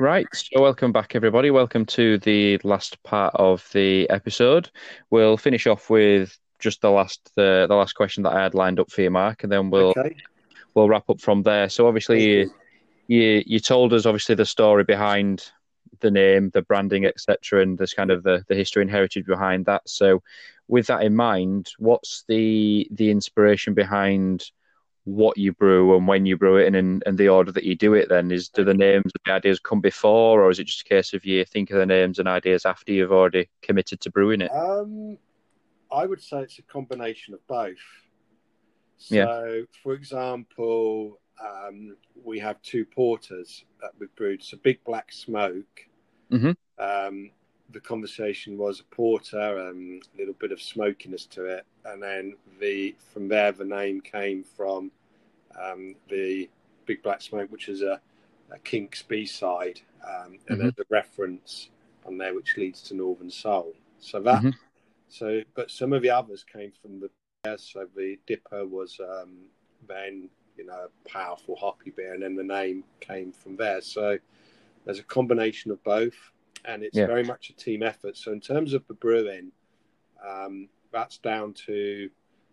Right, 0.00 0.26
so 0.32 0.60
welcome 0.60 0.92
back, 0.92 1.14
everybody. 1.14 1.50
Welcome 1.50 1.84
to 1.86 2.18
the 2.18 2.58
last 2.64 3.00
part 3.04 3.32
of 3.36 3.68
the 3.72 4.10
episode. 4.10 4.70
We'll 5.10 5.36
finish 5.36 5.66
off 5.66 5.88
with 5.88 6.36
just 6.58 6.80
the 6.80 6.90
last 6.90 7.30
the, 7.36 7.66
the 7.68 7.76
last 7.76 7.92
question 7.92 8.22
that 8.24 8.32
I 8.32 8.42
had 8.42 8.54
lined 8.54 8.80
up 8.80 8.90
for 8.90 9.02
you, 9.02 9.10
Mark, 9.10 9.44
and 9.44 9.52
then 9.52 9.70
we'll 9.70 9.94
okay. 9.96 10.16
we'll 10.74 10.88
wrap 10.88 11.08
up 11.10 11.20
from 11.20 11.42
there. 11.42 11.68
So 11.68 11.86
obviously, 11.86 12.40
you, 12.40 12.50
you 13.06 13.42
you 13.46 13.60
told 13.60 13.92
us 13.92 14.06
obviously 14.06 14.34
the 14.34 14.46
story 14.46 14.84
behind 14.84 15.52
the 16.00 16.10
name, 16.10 16.50
the 16.50 16.62
branding, 16.62 17.04
etc., 17.04 17.62
and 17.62 17.78
there's 17.78 17.94
kind 17.94 18.10
of 18.10 18.22
the, 18.22 18.44
the 18.48 18.54
history 18.54 18.82
and 18.82 18.90
heritage 18.90 19.26
behind 19.26 19.66
that. 19.66 19.88
So, 19.88 20.22
with 20.68 20.86
that 20.86 21.02
in 21.02 21.14
mind, 21.14 21.72
what's 21.78 22.24
the 22.28 22.88
the 22.90 23.10
inspiration 23.10 23.74
behind 23.74 24.50
what 25.04 25.36
you 25.36 25.52
brew 25.52 25.94
and 25.94 26.08
when 26.08 26.24
you 26.24 26.36
brew 26.36 26.56
it, 26.56 26.74
and 26.74 27.02
and 27.04 27.18
the 27.18 27.28
order 27.28 27.52
that 27.52 27.64
you 27.64 27.74
do 27.74 27.94
it? 27.94 28.08
Then 28.08 28.30
is 28.30 28.48
do 28.48 28.64
the 28.64 28.74
names, 28.74 29.12
the 29.24 29.32
ideas 29.32 29.60
come 29.60 29.80
before, 29.80 30.42
or 30.42 30.50
is 30.50 30.58
it 30.58 30.64
just 30.64 30.82
a 30.82 30.84
case 30.84 31.14
of 31.14 31.24
you 31.24 31.44
think 31.44 31.70
of 31.70 31.78
the 31.78 31.86
names 31.86 32.18
and 32.18 32.28
ideas 32.28 32.64
after 32.64 32.92
you've 32.92 33.12
already 33.12 33.48
committed 33.62 34.00
to 34.00 34.10
brewing 34.10 34.40
it? 34.40 34.50
Um, 34.52 35.18
I 35.92 36.06
would 36.06 36.22
say 36.22 36.40
it's 36.40 36.58
a 36.58 36.62
combination 36.62 37.34
of 37.34 37.46
both. 37.46 37.76
So, 38.96 39.14
yeah. 39.14 39.60
for 39.82 39.92
example, 39.92 41.20
um, 41.42 41.96
we 42.22 42.38
have 42.38 42.60
two 42.62 42.84
porters 42.84 43.64
that 43.80 43.90
we've 43.98 44.14
brewed. 44.16 44.42
So, 44.42 44.56
Big 44.58 44.82
Black 44.84 45.12
Smoke. 45.12 45.86
Mm-hmm. 46.30 46.52
Um, 46.78 47.30
the 47.70 47.80
conversation 47.80 48.56
was 48.56 48.80
a 48.80 48.94
porter, 48.94 49.68
um, 49.68 50.00
a 50.14 50.18
little 50.18 50.34
bit 50.34 50.52
of 50.52 50.60
smokiness 50.60 51.26
to 51.26 51.44
it, 51.44 51.66
and 51.84 52.02
then 52.02 52.34
the 52.60 52.94
from 53.12 53.28
there 53.28 53.52
the 53.52 53.64
name 53.64 54.00
came 54.00 54.44
from 54.44 54.90
um, 55.60 55.94
the 56.08 56.48
Big 56.86 57.02
Black 57.02 57.20
Smoke, 57.20 57.50
which 57.50 57.68
is 57.68 57.82
a, 57.82 58.00
a 58.50 58.58
Kinks 58.60 59.02
B 59.02 59.26
side, 59.26 59.80
um, 60.06 60.32
and 60.32 60.40
mm-hmm. 60.40 60.62
there's 60.62 60.78
a 60.78 60.84
reference 60.90 61.70
on 62.06 62.18
there 62.18 62.34
which 62.34 62.56
leads 62.56 62.82
to 62.82 62.94
Northern 62.94 63.30
Soul. 63.30 63.72
So 63.98 64.20
that, 64.20 64.38
mm-hmm. 64.40 64.50
so 65.08 65.42
but 65.54 65.70
some 65.70 65.92
of 65.92 66.02
the 66.02 66.10
others 66.10 66.44
came 66.44 66.72
from 66.80 67.00
the 67.00 67.10
so 67.56 67.86
the 67.94 68.18
Dipper 68.26 68.66
was 68.66 68.98
um, 69.00 69.48
then 69.86 70.30
you 70.56 70.66
know 70.66 70.86
a 70.86 71.08
powerful 71.08 71.56
hoppy 71.56 71.90
beer, 71.90 72.14
and 72.14 72.22
then 72.22 72.36
the 72.36 72.44
name 72.44 72.84
came 73.00 73.32
from 73.32 73.56
there. 73.56 73.80
So 73.80 74.18
there's 74.84 74.98
a 74.98 75.04
combination 75.04 75.70
of 75.70 75.82
both, 75.84 76.16
and 76.64 76.82
it's 76.82 76.96
yeah. 76.96 77.06
very 77.06 77.24
much 77.24 77.50
a 77.50 77.54
team 77.54 77.82
effort. 77.82 78.16
So 78.16 78.32
in 78.32 78.40
terms 78.40 78.74
of 78.74 78.86
the 78.86 78.94
brewing, 78.94 79.52
um, 80.26 80.68
that's 80.92 81.18
down 81.18 81.54
to 81.66 82.10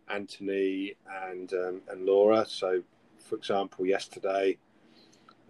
Anthony 0.10 0.96
and 1.30 1.54
um, 1.54 1.82
and 1.90 2.06
Laura. 2.06 2.46
So, 2.48 2.84
for 3.20 3.36
example, 3.36 3.86
yesterday 3.86 4.58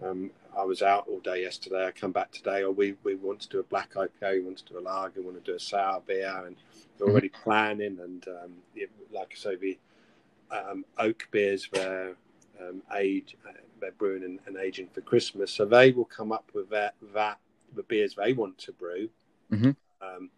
um, 0.04 0.32
I 0.58 0.64
was 0.64 0.82
out 0.82 1.08
all 1.08 1.20
day 1.20 1.42
yesterday. 1.42 1.86
I 1.86 1.92
come 1.92 2.12
back 2.12 2.32
today. 2.32 2.62
Or 2.64 2.68
oh, 2.68 2.72
we 2.72 2.96
we 3.04 3.16
want 3.16 3.40
to 3.42 3.50
do 3.50 3.60
a 3.60 3.64
black 3.64 3.94
IPA, 3.94 4.34
we 4.34 4.42
want 4.42 4.58
to 4.58 4.74
do 4.74 4.80
a 4.80 4.82
lager, 4.82 5.22
we 5.22 5.26
want 5.26 5.44
to 5.44 5.52
do 5.52 5.56
a 5.56 5.60
sour 5.60 6.02
beer, 6.06 6.44
and 6.46 6.56
we're 7.00 7.12
already 7.12 7.30
mm-hmm. 7.30 7.44
planning. 7.44 8.00
And 8.02 8.28
um, 8.28 8.54
it, 8.76 8.90
like 9.12 9.34
I 9.34 9.40
say, 9.40 9.56
the 9.56 9.78
um, 10.52 10.86
oak 10.98 11.28
beers 11.32 11.70
they're 11.72 12.16
um, 12.68 12.82
age 12.96 13.36
uh, 13.48 13.54
they're 13.80 13.92
brewing 13.92 14.24
and, 14.24 14.40
and, 14.46 14.58
aging 14.58 14.88
for 14.94 15.02
Christmas, 15.02 15.52
so 15.52 15.66
they 15.66 15.92
will 15.92 16.06
come 16.06 16.32
up 16.32 16.50
with 16.54 16.70
that 16.70 16.96
that 17.14 17.40
the 17.76 17.84
beers 17.84 18.16
they 18.16 18.34
want 18.34 18.58
to 18.60 18.72
brew. 18.74 19.10
Mm-hmm. 19.52 19.72
Um, 20.02 20.30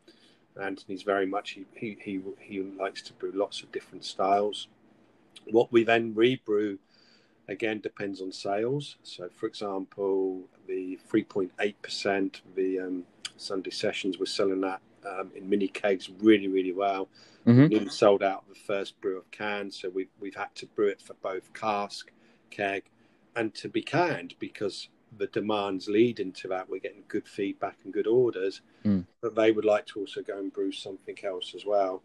Anthony's 0.62 1.04
very 1.04 1.26
much 1.26 1.52
he, 1.52 1.66
he 1.76 1.98
he 2.00 2.22
he 2.40 2.62
likes 2.62 3.02
to 3.04 3.14
brew 3.14 3.32
lots 3.34 3.62
of 3.62 3.72
different 3.72 4.06
styles. 4.06 4.68
What 5.50 5.72
we 5.72 5.84
then 5.84 6.14
rebrew 6.16 6.78
again 7.48 7.80
depends 7.80 8.22
on 8.22 8.32
sales. 8.32 8.98
So, 9.04 9.30
for 9.30 9.48
example, 9.48 10.44
the 10.68 10.98
3.8%, 11.12 12.42
the 12.56 12.80
um, 12.80 13.04
Sunday 13.38 13.72
sessions, 13.72 14.18
we're 14.18 14.26
selling 14.26 14.62
that 14.62 14.82
um, 15.06 15.32
in 15.36 15.50
mini 15.50 15.68
kegs 15.68 16.10
really, 16.20 16.48
really 16.48 16.74
well. 16.74 17.10
Mm-hmm. 17.46 17.84
We 17.84 17.90
sold 17.90 18.24
out 18.24 18.48
the 18.48 18.56
first 18.56 19.00
brew 19.02 19.18
of 19.18 19.30
cans, 19.32 19.80
so 19.80 19.90
we've 19.90 20.10
we've 20.20 20.36
had 20.36 20.54
to 20.56 20.66
brew 20.66 20.88
it 20.88 21.02
for 21.02 21.14
both 21.16 21.54
cask, 21.54 22.12
keg, 22.50 22.84
and 23.36 23.54
to 23.56 23.70
be 23.70 23.82
canned 23.82 24.36
because 24.40 24.90
the 25.18 25.28
demands 25.28 25.88
lead 25.88 26.20
into 26.20 26.48
that. 26.48 26.70
We're 26.70 26.80
getting 26.80 27.04
good 27.08 27.28
feedback 27.28 27.78
and 27.84 27.94
good 27.94 28.08
orders, 28.08 28.62
mm. 28.86 29.06
but 29.22 29.36
they 29.36 29.52
would 29.52 29.66
like 29.66 29.86
to 29.88 30.00
also 30.00 30.22
go 30.22 30.40
and 30.40 30.52
brew 30.52 30.72
something 30.72 31.18
else 31.24 31.54
as 31.56 31.66
well. 31.66 32.02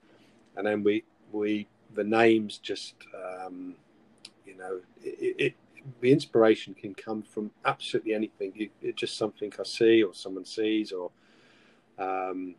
And 0.56 0.66
then 0.66 0.82
we 0.82 1.04
we 1.30 1.68
the 1.94 2.04
names 2.04 2.58
just 2.58 2.94
um, 3.14 3.76
you 4.48 4.56
know, 4.56 4.80
it, 5.02 5.36
it, 5.38 5.54
the 6.00 6.10
inspiration 6.10 6.74
can 6.74 6.94
come 6.94 7.22
from 7.22 7.50
absolutely 7.64 8.14
anything. 8.14 8.52
It, 8.56 8.70
it's 8.80 8.98
just 8.98 9.16
something 9.16 9.52
I 9.58 9.62
see 9.62 10.02
or 10.02 10.14
someone 10.14 10.44
sees 10.44 10.92
or, 10.92 11.10
um, 11.98 12.54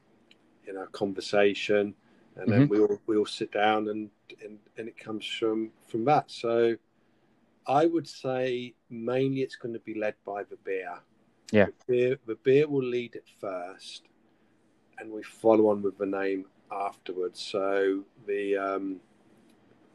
you 0.70 0.76
know, 0.76 0.86
conversation, 0.92 1.96
and 2.36 2.48
mm-hmm. 2.48 2.52
then 2.52 2.70
we 2.70 2.80
all 2.80 3.02
we 3.08 3.18
all 3.18 3.26
sit 3.26 3.52
down 3.52 3.90
and, 3.90 4.12
and 4.44 4.60
and 4.78 4.88
it 4.88 4.98
comes 4.98 5.26
from 5.26 5.72
from 5.88 6.06
that. 6.06 6.30
So, 6.30 6.76
I 7.66 7.88
would 7.88 8.08
say 8.08 8.76
mainly 8.90 9.42
it's 9.42 9.56
going 9.56 9.74
to 9.74 9.80
be 9.80 9.96
led 9.96 10.14
by 10.24 10.44
the 10.44 10.58
beer. 10.64 11.00
Yeah, 11.52 11.66
the 11.66 11.74
beer, 11.88 12.20
the 12.28 12.36
beer 12.36 12.68
will 12.68 12.84
lead 12.84 13.16
it 13.16 13.26
first, 13.42 14.04
and 15.00 15.12
we 15.12 15.24
follow 15.24 15.70
on 15.70 15.82
with 15.82 15.98
the 15.98 16.06
name 16.06 16.46
afterwards. 16.72 17.42
So 17.42 18.04
the 18.28 18.58
um, 18.58 19.00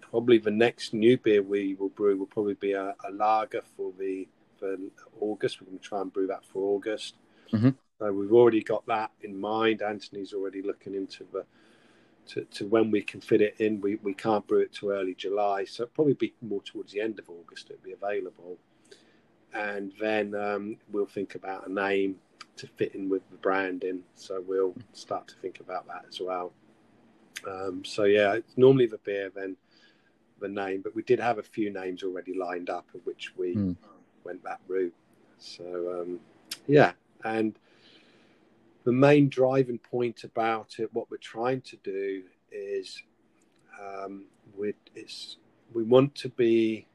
probably 0.00 0.38
the 0.38 0.50
next 0.50 0.92
new 0.92 1.16
beer 1.18 1.42
we 1.42 1.74
will 1.74 1.90
brew 1.90 2.16
will 2.16 2.26
probably 2.26 2.54
be 2.54 2.72
a, 2.72 2.96
a 3.08 3.12
lager 3.12 3.62
for 3.76 3.92
the 3.96 4.26
for 4.58 4.76
August. 5.20 5.60
We're 5.60 5.66
going 5.68 5.78
to 5.78 5.84
try 5.84 6.00
and 6.00 6.12
brew 6.12 6.26
that 6.26 6.44
for 6.44 6.74
August. 6.74 7.14
Mm-hmm. 7.52 7.70
So 7.98 8.12
we've 8.12 8.32
already 8.32 8.62
got 8.62 8.86
that 8.86 9.12
in 9.22 9.40
mind. 9.40 9.82
Anthony's 9.82 10.32
already 10.32 10.62
looking 10.62 10.94
into 10.94 11.24
the 11.32 11.44
to, 12.26 12.44
to 12.44 12.66
when 12.66 12.90
we 12.90 13.02
can 13.02 13.20
fit 13.20 13.40
it 13.40 13.56
in. 13.58 13.80
We 13.80 13.96
we 13.96 14.14
can't 14.14 14.46
brew 14.46 14.60
it 14.60 14.72
to 14.74 14.90
early 14.90 15.14
July, 15.14 15.64
so 15.64 15.84
it'll 15.84 15.94
probably 15.94 16.14
be 16.14 16.34
more 16.42 16.62
towards 16.62 16.92
the 16.92 17.00
end 17.00 17.18
of 17.18 17.28
August. 17.28 17.70
It'll 17.70 17.84
be 17.84 17.92
available, 17.92 18.58
and 19.52 19.92
then 20.00 20.34
um, 20.34 20.76
we'll 20.90 21.06
think 21.06 21.34
about 21.34 21.68
a 21.68 21.72
name 21.72 22.16
to 22.56 22.66
fit 22.66 22.94
in 22.94 23.08
with 23.08 23.28
the 23.30 23.36
branding. 23.36 24.02
So 24.14 24.42
we'll 24.46 24.74
start 24.92 25.28
to 25.28 25.34
think 25.36 25.60
about 25.60 25.86
that 25.86 26.04
as 26.08 26.20
well. 26.20 26.52
Um, 27.48 27.84
so 27.84 28.04
yeah, 28.04 28.34
it's 28.34 28.56
normally 28.56 28.86
the 28.86 28.98
beer 28.98 29.30
then 29.34 29.56
the 30.40 30.48
name, 30.48 30.82
but 30.82 30.94
we 30.94 31.02
did 31.02 31.20
have 31.20 31.38
a 31.38 31.42
few 31.42 31.72
names 31.72 32.02
already 32.02 32.36
lined 32.36 32.70
up, 32.70 32.86
of 32.94 33.00
which 33.04 33.32
we 33.36 33.54
mm. 33.54 33.76
went 34.24 34.42
that 34.44 34.60
route. 34.66 34.94
So 35.38 36.00
um, 36.00 36.20
yeah, 36.66 36.92
and 37.24 37.58
the 38.84 38.92
main 38.92 39.28
driving 39.28 39.78
point 39.78 40.24
about 40.24 40.78
it, 40.78 40.92
what 40.92 41.10
we're 41.10 41.16
trying 41.16 41.62
to 41.62 41.76
do 41.78 42.22
is, 42.52 43.02
um, 43.80 44.26
we 44.56 44.74
it's 44.94 45.38
we 45.72 45.82
want 45.82 46.14
to 46.16 46.28
be, 46.28 46.86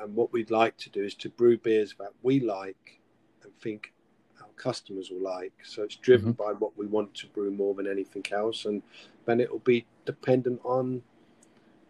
and 0.00 0.14
what 0.14 0.32
we'd 0.32 0.50
like 0.50 0.76
to 0.78 0.90
do 0.90 1.02
is 1.04 1.14
to 1.14 1.28
brew 1.28 1.58
beers 1.58 1.94
that 1.98 2.12
we 2.22 2.40
like 2.40 3.00
and 3.42 3.52
think 3.60 3.92
our 4.40 4.48
customers 4.56 5.10
will 5.10 5.22
like. 5.22 5.52
So 5.62 5.82
it's 5.82 5.96
driven 5.96 6.32
mm-hmm. 6.32 6.42
by 6.42 6.52
what 6.52 6.76
we 6.76 6.86
want 6.86 7.14
to 7.16 7.26
brew 7.28 7.50
more 7.50 7.74
than 7.74 7.86
anything 7.86 8.24
else, 8.32 8.64
and 8.64 8.82
then 9.26 9.40
it 9.40 9.50
will 9.50 9.60
be 9.60 9.86
dependent 10.06 10.60
on 10.64 11.02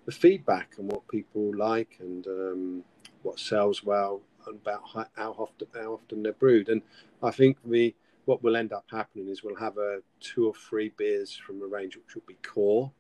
the 0.07 0.13
feedback 0.13 0.75
and 0.79 0.91
what 0.91 1.07
people 1.09 1.55
like 1.57 1.97
and 2.01 2.27
um, 2.27 2.85
what 3.23 3.39
sells 3.39 3.83
well 3.83 4.21
and 4.47 4.57
about 4.57 4.83
how 5.15 5.31
often 5.39 5.67
how 5.75 5.93
often 5.95 6.23
they're 6.23 6.33
brewed. 6.33 6.69
And 6.69 6.83
I 7.23 7.31
think 7.31 7.59
the 7.65 7.95
what 8.27 8.43
will 8.43 8.57
end 8.57 8.73
up 8.73 8.85
happening 8.91 9.29
is 9.29 9.43
we'll 9.43 9.57
have 9.57 9.79
a 9.79 10.01
two 10.21 10.47
or 10.47 10.55
three 10.55 10.93
beers 10.97 11.35
from 11.35 11.63
a 11.63 11.67
range 11.67 11.97
which 11.97 12.15
will 12.15 12.23
be 12.27 12.37
core, 12.43 12.91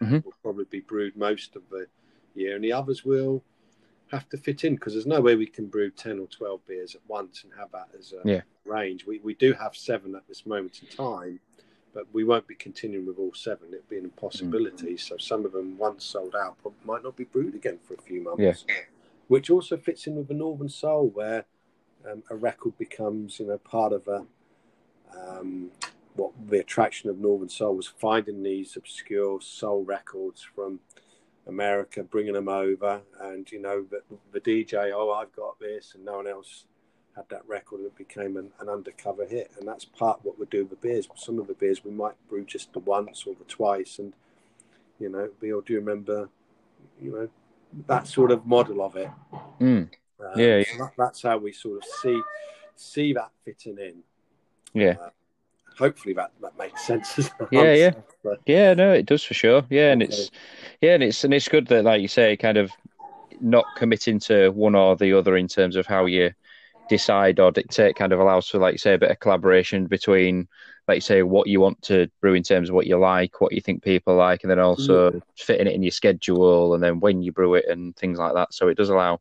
mm-hmm. 0.00 0.18
will 0.24 0.34
probably 0.42 0.66
be 0.70 0.80
brewed 0.80 1.16
most 1.16 1.56
of 1.56 1.62
the 1.70 1.86
year, 2.34 2.54
and 2.54 2.64
the 2.64 2.72
others 2.72 3.04
will 3.04 3.42
have 4.10 4.28
to 4.30 4.36
fit 4.36 4.64
in 4.64 4.74
because 4.74 4.94
there's 4.94 5.06
no 5.06 5.20
way 5.20 5.34
we 5.34 5.46
can 5.46 5.66
brew 5.66 5.90
10 5.90 6.18
or 6.18 6.26
12 6.26 6.66
beers 6.66 6.94
at 6.94 7.00
once 7.08 7.44
and 7.44 7.52
have 7.58 7.70
that 7.72 7.88
as 7.98 8.12
a 8.12 8.28
yeah. 8.28 8.40
range. 8.64 9.06
We, 9.06 9.18
we 9.18 9.34
do 9.34 9.52
have 9.52 9.76
seven 9.76 10.14
at 10.14 10.26
this 10.26 10.46
moment 10.46 10.80
in 10.82 10.88
time, 10.88 11.40
but 11.92 12.06
we 12.12 12.24
won't 12.24 12.46
be 12.46 12.54
continuing 12.54 13.06
with 13.06 13.18
all 13.18 13.34
seven. 13.34 13.68
It'd 13.70 13.88
be 13.88 13.98
an 13.98 14.04
impossibility. 14.04 14.94
Mm. 14.94 15.00
So 15.00 15.16
some 15.18 15.44
of 15.44 15.52
them, 15.52 15.76
once 15.76 16.04
sold 16.04 16.34
out, 16.34 16.56
might 16.84 17.02
not 17.02 17.16
be 17.16 17.24
brewed 17.24 17.54
again 17.54 17.78
for 17.86 17.94
a 17.94 18.00
few 18.00 18.22
months. 18.22 18.64
Yeah. 18.66 18.74
Which 19.26 19.50
also 19.50 19.76
fits 19.76 20.06
in 20.06 20.16
with 20.16 20.28
the 20.28 20.34
Northern 20.34 20.70
Soul, 20.70 21.10
where 21.12 21.44
um, 22.10 22.22
a 22.30 22.36
record 22.36 22.78
becomes, 22.78 23.38
you 23.40 23.46
know, 23.46 23.58
part 23.58 23.92
of 23.92 24.08
a 24.08 24.24
um, 25.16 25.70
what 26.14 26.32
the 26.48 26.60
attraction 26.60 27.10
of 27.10 27.18
Northern 27.18 27.48
Soul 27.48 27.76
was 27.76 27.86
finding 27.86 28.42
these 28.42 28.76
obscure 28.76 29.40
soul 29.40 29.84
records 29.84 30.42
from 30.42 30.80
America, 31.46 32.02
bringing 32.02 32.34
them 32.34 32.48
over, 32.48 33.00
and 33.20 33.50
you 33.50 33.60
know, 33.60 33.84
the, 33.90 34.02
the 34.32 34.40
DJ, 34.40 34.92
oh, 34.94 35.12
I've 35.12 35.34
got 35.34 35.58
this, 35.60 35.94
and 35.94 36.04
no 36.04 36.16
one 36.16 36.26
else 36.26 36.64
had 37.18 37.28
that 37.30 37.48
record 37.48 37.80
and 37.80 37.86
it 37.86 37.96
became 37.96 38.36
an, 38.36 38.50
an, 38.60 38.68
undercover 38.68 39.26
hit. 39.26 39.50
And 39.58 39.66
that's 39.66 39.84
part 39.84 40.20
of 40.20 40.24
what 40.24 40.38
we 40.38 40.46
do 40.46 40.60
with 40.60 40.70
the 40.70 40.88
beers. 40.88 41.08
Some 41.16 41.38
of 41.40 41.48
the 41.48 41.54
beers 41.54 41.84
we 41.84 41.90
might 41.90 42.14
brew 42.28 42.44
just 42.44 42.72
the 42.72 42.78
once 42.78 43.24
or 43.26 43.34
the 43.34 43.44
twice. 43.44 43.98
And, 43.98 44.12
you 45.00 45.08
know, 45.08 45.28
we 45.40 45.52
all 45.52 45.60
do 45.60 45.74
remember, 45.74 46.28
you 47.02 47.10
know, 47.10 47.28
that 47.88 48.06
sort 48.06 48.30
of 48.30 48.46
model 48.46 48.82
of 48.82 48.96
it. 48.96 49.10
Mm. 49.60 49.90
Um, 50.20 50.40
yeah. 50.40 50.62
So 50.62 50.78
that, 50.78 50.92
that's 50.96 51.22
how 51.22 51.38
we 51.38 51.52
sort 51.52 51.78
of 51.78 51.84
see 52.02 52.22
see 52.76 53.12
that 53.12 53.32
fitting 53.44 53.78
in. 53.78 54.02
Yeah. 54.74 54.96
Uh, 55.00 55.10
hopefully 55.78 56.14
that, 56.14 56.32
that 56.42 56.56
makes 56.58 56.84
sense. 56.84 57.30
yeah, 57.50 57.74
yeah, 57.74 57.90
but... 58.24 58.40
yeah. 58.46 58.74
No, 58.74 58.92
it 58.92 59.06
does 59.06 59.24
for 59.24 59.34
sure. 59.34 59.64
Yeah, 59.70 59.92
and 59.92 60.02
okay. 60.02 60.12
it's 60.12 60.30
yeah, 60.80 60.94
and 60.94 61.02
it's 61.02 61.24
and 61.24 61.34
it's 61.34 61.48
good 61.48 61.66
that, 61.68 61.84
like 61.84 62.02
you 62.02 62.08
say, 62.08 62.36
kind 62.36 62.58
of 62.58 62.70
not 63.40 63.64
committing 63.76 64.18
to 64.18 64.50
one 64.50 64.74
or 64.74 64.96
the 64.96 65.12
other 65.12 65.36
in 65.36 65.48
terms 65.48 65.76
of 65.76 65.86
how 65.86 66.06
you 66.06 66.32
decide 66.88 67.38
or 67.38 67.52
dictate 67.52 67.96
kind 67.96 68.12
of 68.12 68.20
allows 68.20 68.48
for, 68.48 68.58
like 68.58 68.72
you 68.72 68.78
say, 68.78 68.94
a 68.94 68.98
bit 68.98 69.10
of 69.10 69.20
collaboration 69.20 69.86
between, 69.86 70.48
like 70.88 70.96
you 70.96 71.00
say, 71.02 71.22
what 71.22 71.46
you 71.46 71.60
want 71.60 71.80
to 71.82 72.08
brew 72.20 72.34
in 72.34 72.42
terms 72.42 72.68
of 72.68 72.74
what 72.74 72.86
you 72.86 72.98
like, 72.98 73.40
what 73.40 73.52
you 73.52 73.60
think 73.60 73.82
people 73.82 74.16
like, 74.16 74.42
and 74.42 74.50
then 74.50 74.58
also 74.58 75.10
mm. 75.10 75.22
fitting 75.36 75.66
it 75.66 75.74
in 75.74 75.82
your 75.82 75.92
schedule 75.92 76.74
and 76.74 76.82
then 76.82 76.98
when 77.00 77.22
you 77.22 77.30
brew 77.30 77.54
it 77.54 77.66
and 77.68 77.94
things 77.96 78.18
like 78.18 78.34
that. 78.34 78.52
So 78.52 78.68
it 78.68 78.76
does 78.76 78.88
allow 78.88 79.20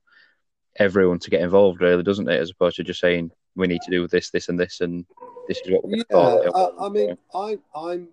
everyone 0.78 1.20
to 1.20 1.30
get 1.30 1.42
involved, 1.42 1.82
really, 1.82 2.04
doesn't 2.04 2.30
it? 2.30 2.40
As 2.40 2.52
opposed 2.52 2.78
to 2.78 2.84
just 2.84 3.02
saying 3.02 3.32
we 3.58 3.68
need 3.68 3.82
to 3.82 3.92
do 3.92 4.08
this, 4.08 4.30
this, 4.30 4.50
and 4.50 4.60
this, 4.60 4.82
and 4.82 5.06
this 5.48 5.60
is 5.62 5.72
what 5.72 5.84
we're 5.84 5.98
yeah, 6.10 6.50
I, 6.56 6.86
I 6.86 6.90
mean, 6.90 7.18
I, 7.34 7.58
I'm 7.76 8.10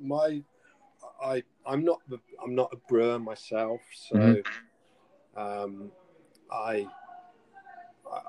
my 0.00 0.42
I 1.22 1.42
I'm 1.66 1.84
not 1.84 2.00
the, 2.08 2.18
I'm 2.42 2.54
not 2.54 2.72
a 2.72 2.76
brewer 2.88 3.18
myself, 3.18 3.80
so 3.92 4.16
mm-hmm. 4.16 5.40
um, 5.40 5.90
I 6.50 6.86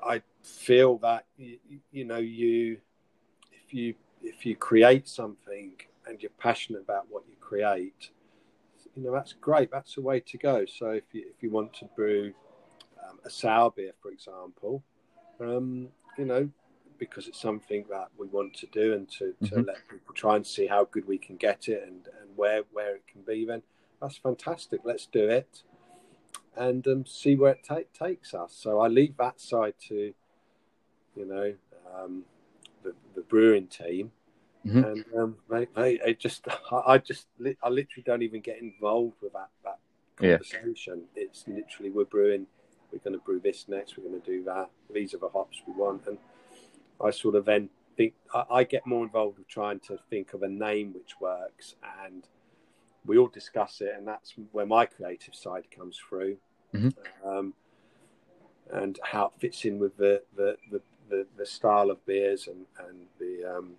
I 0.02 0.22
feel 0.42 0.98
that 0.98 1.24
you, 1.36 1.58
you 1.90 2.04
know 2.04 2.18
you 2.18 2.78
if 3.52 3.72
you 3.72 3.94
if 4.22 4.46
you 4.46 4.56
create 4.56 5.08
something 5.08 5.72
and 6.06 6.22
you're 6.22 6.30
passionate 6.38 6.82
about 6.82 7.06
what 7.08 7.24
you 7.28 7.36
create, 7.40 8.10
you 8.94 9.02
know 9.02 9.12
that's 9.12 9.32
great. 9.34 9.70
That's 9.70 9.94
the 9.94 10.02
way 10.02 10.20
to 10.20 10.38
go. 10.38 10.66
So 10.66 10.90
if 10.90 11.04
you 11.12 11.24
if 11.34 11.42
you 11.42 11.50
want 11.50 11.72
to 11.74 11.86
brew 11.96 12.32
um, 13.08 13.18
a 13.24 13.30
sour 13.30 13.70
beer, 13.70 13.92
for 14.00 14.10
example, 14.10 14.82
um, 15.42 15.88
you 16.16 16.24
know 16.24 16.48
because 16.98 17.26
it's 17.26 17.40
something 17.40 17.84
that 17.90 18.08
we 18.16 18.28
want 18.28 18.54
to 18.54 18.66
do 18.66 18.92
and 18.92 19.10
to, 19.10 19.34
to 19.42 19.56
mm-hmm. 19.56 19.62
let 19.62 19.76
people 19.90 20.14
try 20.14 20.36
and 20.36 20.46
see 20.46 20.68
how 20.68 20.84
good 20.84 21.04
we 21.08 21.18
can 21.18 21.34
get 21.34 21.68
it 21.68 21.82
and, 21.84 22.06
and 22.20 22.30
where 22.36 22.62
where 22.72 22.94
it 22.94 23.02
can 23.10 23.22
be, 23.22 23.44
then 23.44 23.62
that's 24.00 24.18
fantastic. 24.18 24.80
Let's 24.84 25.06
do 25.06 25.28
it 25.28 25.62
and 26.56 26.86
um, 26.86 27.06
see 27.06 27.34
where 27.34 27.52
it 27.52 27.64
ta- 27.66 27.78
takes 27.98 28.34
us. 28.34 28.54
So 28.56 28.80
I 28.80 28.88
leave 28.88 29.16
that 29.16 29.40
side 29.40 29.74
to, 29.88 30.12
you 31.16 31.26
know, 31.26 31.54
um, 31.96 32.24
the, 32.82 32.94
the 33.14 33.22
brewing 33.22 33.68
team. 33.68 34.12
Mm-hmm. 34.66 34.84
And 34.84 35.04
um, 35.18 35.36
they, 35.50 35.66
they, 35.74 35.98
they, 36.04 36.14
just, 36.14 36.46
I, 36.86 36.98
just, 36.98 37.26
I 37.62 37.68
literally 37.68 38.04
don't 38.04 38.22
even 38.22 38.40
get 38.40 38.60
involved 38.60 39.16
with 39.22 39.32
that 39.32 39.48
that 39.64 39.78
conversation. 40.16 41.02
Yeah. 41.16 41.24
It's 41.24 41.44
literally 41.48 41.90
we're 41.90 42.04
brewing, 42.04 42.46
we're 42.92 42.98
going 42.98 43.18
to 43.18 43.24
brew 43.24 43.40
this 43.40 43.66
next, 43.68 43.96
we're 43.96 44.08
going 44.08 44.20
to 44.20 44.26
do 44.26 44.44
that. 44.44 44.70
These 44.92 45.14
are 45.14 45.18
the 45.18 45.28
hops 45.28 45.62
we 45.66 45.72
want, 45.72 46.06
and 46.06 46.18
I 47.02 47.10
sort 47.10 47.34
of 47.34 47.44
then 47.44 47.70
think 47.96 48.14
I, 48.34 48.44
I 48.50 48.64
get 48.64 48.86
more 48.86 49.04
involved 49.04 49.38
with 49.38 49.48
trying 49.48 49.80
to 49.80 49.98
think 50.10 50.34
of 50.34 50.42
a 50.42 50.48
name 50.48 50.92
which 50.92 51.20
works, 51.20 51.74
and 52.04 52.26
we 53.06 53.18
all 53.18 53.28
discuss 53.28 53.80
it, 53.80 53.94
and 53.96 54.06
that's 54.06 54.34
where 54.52 54.66
my 54.66 54.86
creative 54.86 55.34
side 55.34 55.64
comes 55.76 55.98
through, 56.08 56.36
mm-hmm. 56.74 57.28
um, 57.28 57.54
and 58.72 58.98
how 59.02 59.26
it 59.26 59.32
fits 59.40 59.64
in 59.64 59.78
with 59.78 59.96
the 59.96 60.22
the, 60.36 60.56
the, 60.70 60.80
the, 61.08 61.26
the 61.36 61.46
style 61.46 61.90
of 61.90 62.04
beers 62.06 62.48
and 62.48 62.66
and 62.88 63.06
the 63.18 63.44
um, 63.44 63.72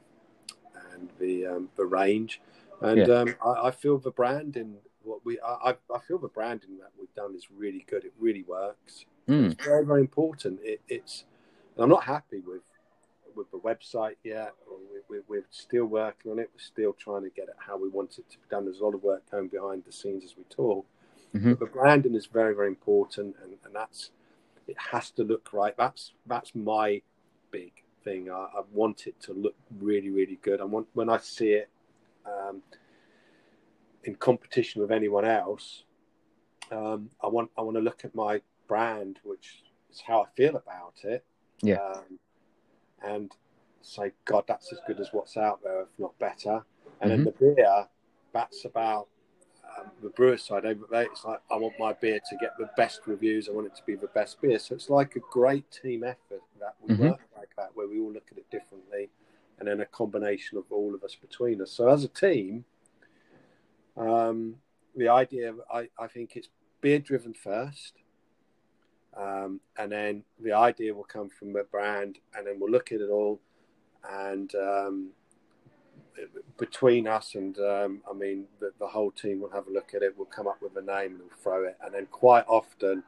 and 0.94 1.10
the 1.20 1.46
um, 1.46 1.70
the 1.76 1.86
range, 1.86 2.42
and 2.82 3.08
yeah. 3.08 3.14
Um, 3.14 3.36
I, 3.44 3.68
I, 3.68 3.72
feel 3.72 3.98
the 3.98 4.12
branding 4.12 4.78
what 5.04 5.26
we 5.26 5.40
I, 5.46 5.76
I 5.94 6.00
feel 6.08 6.18
the 6.18 6.28
branding 6.28 6.78
that 6.80 6.92
we've 7.00 7.14
done 7.16 7.36
is 7.36 7.48
really 7.56 7.86
good. 7.90 8.06
It 8.06 8.14
really 8.20 8.44
works. 8.44 9.06
Mm. 9.28 9.52
It's 9.52 9.64
very 9.64 9.86
very 9.86 10.02
important. 10.02 10.60
It, 10.64 10.82
it's 10.88 11.26
I'm 11.78 11.90
not 11.90 12.04
happy 12.04 12.42
with 12.46 12.62
with 13.36 13.50
the 13.52 13.58
website 13.58 14.16
yet. 14.24 14.54
We, 15.10 15.18
we, 15.28 15.38
are 15.40 15.46
still 15.50 15.86
working 15.86 16.32
on 16.32 16.40
it. 16.40 16.50
We're 16.54 16.60
still 16.60 16.94
trying 16.94 17.24
to 17.24 17.30
get 17.30 17.46
it 17.46 17.56
how 17.58 17.78
we 17.78 17.90
want 17.90 18.18
it 18.18 18.30
to 18.30 18.38
be 18.38 18.44
done. 18.50 18.66
There's 18.66 18.80
a 18.80 18.84
lot 18.84 18.94
of 18.94 19.04
work 19.04 19.30
going 19.30 19.48
behind 19.48 19.84
the 19.86 19.92
scenes 19.92 20.24
as 20.24 20.36
we 20.38 20.44
talk. 20.46 20.86
Mm-hmm. 21.36 21.54
But 21.54 21.60
the 21.60 21.66
branding 21.66 22.16
is 22.16 22.28
very, 22.28 22.54
very 22.56 22.68
important, 22.68 23.36
and, 23.44 23.54
and 23.66 23.76
that's 23.76 24.12
it 24.68 24.78
has 24.92 25.10
to 25.12 25.24
look 25.24 25.52
right. 25.52 25.76
That's 25.78 26.14
that's 26.26 26.54
my 26.56 27.02
big 27.52 27.72
thing. 28.04 28.30
I, 28.30 28.48
I 28.56 28.62
want 28.72 29.08
it 29.08 29.20
to 29.22 29.34
look 29.34 29.56
really, 29.80 30.10
really 30.10 30.40
good. 30.42 30.62
I 30.62 30.66
want 30.66 30.88
when 30.94 31.10
I 31.10 31.18
see 31.18 31.50
it 31.50 31.70
um, 32.26 32.62
in 34.04 34.16
competition 34.16 34.82
with 34.82 34.92
anyone 34.92 35.26
else. 35.26 35.84
Um, 36.72 37.10
I 37.22 37.28
want 37.28 37.52
I 37.58 37.62
want 37.62 37.78
to 37.78 37.82
look 37.82 38.06
at 38.06 38.16
my 38.16 38.42
brand, 38.68 39.20
which 39.24 39.64
is 39.92 40.02
how 40.06 40.22
I 40.22 40.26
feel 40.36 40.56
about 40.56 40.96
it. 41.04 41.24
Yeah. 41.62 41.82
Um, 41.82 42.20
and 43.06 43.32
say, 43.82 44.14
God, 44.26 44.46
that's 44.48 44.72
as 44.72 44.80
good 44.88 45.00
as 45.00 45.10
what's 45.12 45.38
out 45.38 45.62
there, 45.64 45.82
if 45.82 45.90
not 45.98 46.18
better. 46.20 46.64
And 47.02 47.12
mm-hmm. 47.12 47.24
then 47.24 47.34
the 47.40 47.54
beer, 47.56 47.88
that's 48.32 48.66
about 48.66 49.08
um, 49.78 49.92
the 50.02 50.10
brewer 50.10 50.38
side. 50.38 50.64
It's 50.66 51.26
like 51.26 51.42
I 51.52 51.58
want 51.58 51.74
my 51.80 51.94
beer 51.94 52.20
to 52.30 52.38
get 52.38 52.58
the 52.58 52.70
best 52.78 53.02
reviews. 53.06 53.50
I 53.50 53.52
want 53.52 53.68
it 53.68 53.76
to 53.76 53.84
be 53.86 53.96
the 53.96 54.08
best 54.08 54.42
beer. 54.42 54.58
So 54.60 54.76
it's 54.76 54.90
like 54.90 55.16
a 55.16 55.22
great 55.32 55.70
team 55.72 56.04
effort 56.04 56.42
that 56.60 56.76
we 56.82 56.96
mm-hmm. 56.96 57.10
work 57.10 57.22
like 57.38 57.50
that, 57.58 57.72
where 57.74 57.88
we 57.88 58.00
all 58.00 58.12
look 58.12 58.28
at 58.32 58.38
it 58.38 58.50
differently, 58.50 59.10
and 59.60 59.68
then 59.68 59.82
a 59.82 59.86
combination 59.86 60.58
of 60.58 60.64
all 60.70 60.96
of 60.96 61.04
us 61.04 61.16
between 61.16 61.62
us. 61.62 61.72
So 61.72 61.90
as 61.90 62.04
a 62.04 62.10
team, 62.10 62.66
um, 63.98 64.56
the 64.96 65.10
idea 65.10 65.54
I, 65.72 65.90
I 66.00 66.08
think 66.08 66.36
it's 66.36 66.50
beer 66.82 67.00
driven 67.00 67.34
first. 67.34 67.94
Um, 69.16 69.62
and 69.78 69.92
then 69.92 70.24
the 70.40 70.54
idea 70.54 70.94
will 70.94 71.04
come 71.04 71.30
from 71.30 71.54
the 71.54 71.64
brand, 71.64 72.18
and 72.36 72.48
then 72.48 72.60
we'll 72.60 72.72
look 72.72 72.92
at 72.92 73.00
it 73.00 73.10
all. 73.10 73.40
And 74.10 74.54
um, 74.56 75.12
between 76.58 77.08
us 77.08 77.36
and, 77.36 77.58
um, 77.60 78.02
I 78.10 78.14
mean, 78.14 78.46
the, 78.60 78.72
the, 78.80 78.88
whole 78.88 79.12
team 79.12 79.40
will 79.40 79.52
have 79.52 79.68
a 79.68 79.72
look 79.72 79.94
at 79.96 80.02
it. 80.02 80.14
We'll 80.18 80.26
come 80.26 80.48
up 80.48 80.62
with 80.62 80.76
a 80.78 80.82
name 80.82 81.12
and 81.12 81.20
we'll 81.20 81.42
throw 81.42 81.66
it. 81.66 81.78
And 81.84 81.94
then 81.94 82.08
quite 82.08 82.46
often, 82.48 83.04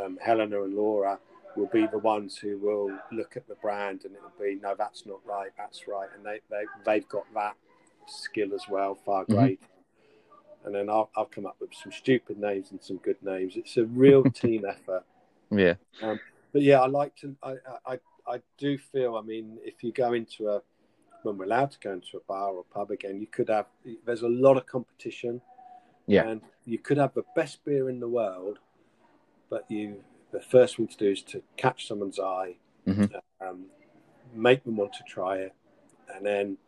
um, 0.00 0.18
Helena 0.22 0.62
and 0.62 0.74
Laura 0.74 1.18
will 1.56 1.66
be 1.66 1.86
the 1.86 1.98
ones 1.98 2.36
who 2.36 2.58
will 2.58 2.90
look 3.10 3.36
at 3.36 3.46
the 3.46 3.56
brand 3.56 4.04
and 4.04 4.14
it'll 4.16 4.32
be, 4.40 4.58
no, 4.60 4.74
that's 4.76 5.04
not 5.06 5.20
right, 5.26 5.50
that's 5.58 5.86
right. 5.86 6.08
And 6.16 6.24
they, 6.24 6.40
they, 6.50 6.64
they've 6.86 7.08
got 7.08 7.24
that 7.34 7.56
skill 8.06 8.54
as 8.54 8.62
well, 8.68 8.94
far 8.94 9.24
mm-hmm. 9.24 9.34
greater. 9.34 9.66
And 10.64 10.74
then 10.74 10.88
I'll, 10.88 11.10
I'll 11.16 11.26
come 11.26 11.46
up 11.46 11.56
with 11.60 11.70
some 11.74 11.92
stupid 11.92 12.38
names 12.38 12.70
and 12.70 12.80
some 12.82 12.98
good 12.98 13.20
names. 13.22 13.54
It's 13.56 13.76
a 13.76 13.84
real 13.84 14.22
team 14.30 14.64
effort. 14.68 15.04
Yeah. 15.50 15.74
Um, 16.02 16.20
but 16.52 16.62
yeah, 16.62 16.80
I 16.80 16.86
like 16.86 17.16
to. 17.16 17.34
I, 17.42 17.54
I 17.86 17.98
I 18.26 18.40
do 18.58 18.78
feel. 18.78 19.16
I 19.16 19.22
mean, 19.22 19.58
if 19.64 19.82
you 19.82 19.92
go 19.92 20.12
into 20.12 20.48
a 20.48 20.62
when 21.22 21.38
we're 21.38 21.44
allowed 21.44 21.70
to 21.72 21.78
go 21.78 21.92
into 21.92 22.16
a 22.16 22.20
bar 22.28 22.50
or 22.50 22.64
pub 22.64 22.90
again, 22.90 23.20
you 23.20 23.26
could 23.26 23.48
have. 23.48 23.66
There's 24.04 24.22
a 24.22 24.28
lot 24.28 24.56
of 24.56 24.66
competition. 24.66 25.40
Yeah. 26.06 26.26
And 26.28 26.40
you 26.64 26.78
could 26.78 26.98
have 26.98 27.14
the 27.14 27.24
best 27.36 27.64
beer 27.64 27.88
in 27.88 28.00
the 28.00 28.08
world, 28.08 28.58
but 29.50 29.64
you 29.70 30.02
the 30.32 30.40
first 30.40 30.76
thing 30.76 30.88
to 30.88 30.96
do 30.96 31.10
is 31.10 31.22
to 31.22 31.42
catch 31.56 31.86
someone's 31.86 32.18
eye, 32.18 32.56
mm-hmm. 32.86 33.04
um, 33.46 33.66
make 34.34 34.64
them 34.64 34.76
want 34.76 34.92
to 34.94 35.02
try 35.04 35.38
it, 35.38 35.54
and 36.14 36.24
then. 36.24 36.58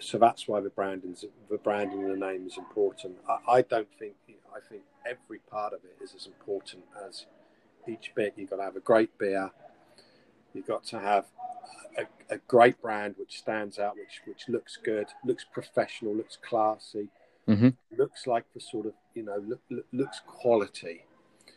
So 0.00 0.18
that's 0.18 0.46
why 0.46 0.60
the 0.60 0.70
branding, 0.70 1.16
the 1.50 1.58
branding 1.58 2.02
and 2.02 2.10
the 2.10 2.26
name 2.26 2.46
is 2.46 2.58
important. 2.58 3.16
I, 3.28 3.52
I 3.52 3.62
don't 3.62 3.88
think. 3.98 4.14
I 4.54 4.60
think 4.68 4.82
every 5.06 5.38
part 5.38 5.72
of 5.72 5.80
it 5.84 6.02
is 6.02 6.14
as 6.14 6.26
important 6.26 6.84
as 7.08 7.24
each 7.88 8.12
bit. 8.14 8.34
You've 8.36 8.50
got 8.50 8.56
to 8.56 8.64
have 8.64 8.76
a 8.76 8.80
great 8.80 9.16
beer. 9.18 9.50
You've 10.52 10.66
got 10.66 10.84
to 10.84 10.98
have 10.98 11.24
a, 11.96 12.34
a 12.34 12.38
great 12.48 12.80
brand 12.80 13.14
which 13.18 13.38
stands 13.38 13.78
out, 13.78 13.96
which 13.96 14.20
which 14.26 14.48
looks 14.48 14.76
good, 14.76 15.06
looks 15.24 15.44
professional, 15.44 16.14
looks 16.14 16.36
classy, 16.36 17.08
mm-hmm. 17.48 17.70
looks 17.96 18.26
like 18.26 18.44
the 18.54 18.60
sort 18.60 18.86
of 18.86 18.92
you 19.14 19.22
know 19.22 19.42
look, 19.46 19.60
look, 19.70 19.86
looks 19.92 20.20
quality. 20.26 21.04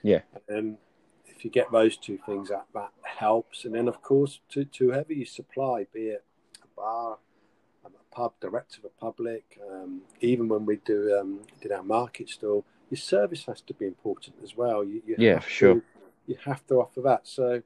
Yeah. 0.03 0.21
And 0.47 0.77
if 1.25 1.43
you 1.43 1.51
get 1.51 1.71
those 1.71 1.97
two 1.97 2.19
things, 2.25 2.49
that 2.49 2.65
that 2.73 2.91
helps. 3.03 3.65
And 3.65 3.75
then 3.75 3.87
of 3.87 4.01
course, 4.01 4.39
to 4.49 4.65
to 4.65 4.85
whoever 4.85 5.13
you 5.13 5.25
supply, 5.25 5.85
be 5.93 6.07
it 6.07 6.23
a 6.63 6.67
bar, 6.79 7.17
pub, 8.15 8.33
direct 8.39 8.73
to 8.73 8.81
the 8.81 8.91
public, 8.99 9.59
um, 9.71 10.01
even 10.21 10.47
when 10.47 10.65
we 10.65 10.77
do 10.77 11.17
um, 11.19 11.41
did 11.61 11.71
our 11.71 11.83
market 11.83 12.29
stall 12.29 12.65
your 12.89 12.97
service 12.97 13.45
has 13.45 13.61
to 13.61 13.73
be 13.73 13.85
important 13.85 14.35
as 14.43 14.55
well. 14.55 14.83
You, 14.83 15.01
you 15.05 15.15
yeah, 15.17 15.39
to, 15.39 15.49
sure. 15.49 15.81
You 16.27 16.37
have 16.43 16.65
to 16.67 16.75
offer 16.75 17.01
that. 17.01 17.27
So 17.27 17.61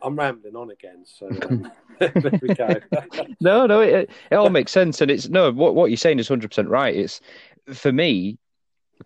I'm 0.00 0.16
rambling 0.16 0.56
on 0.56 0.70
again. 0.70 1.04
So 1.04 1.28
um, 1.28 1.70
there 1.98 2.40
we 2.40 2.54
go. 2.54 2.80
no, 3.40 3.66
no, 3.66 3.80
it, 3.80 4.10
it 4.30 4.34
all 4.34 4.50
makes 4.50 4.72
sense, 4.72 5.00
and 5.00 5.10
it's 5.10 5.28
no. 5.28 5.50
What 5.52 5.74
what 5.74 5.90
you're 5.90 5.96
saying 5.96 6.18
is 6.18 6.30
100 6.30 6.48
percent 6.48 6.68
right. 6.68 6.94
It's 6.94 7.20
for 7.72 7.92
me 7.92 8.38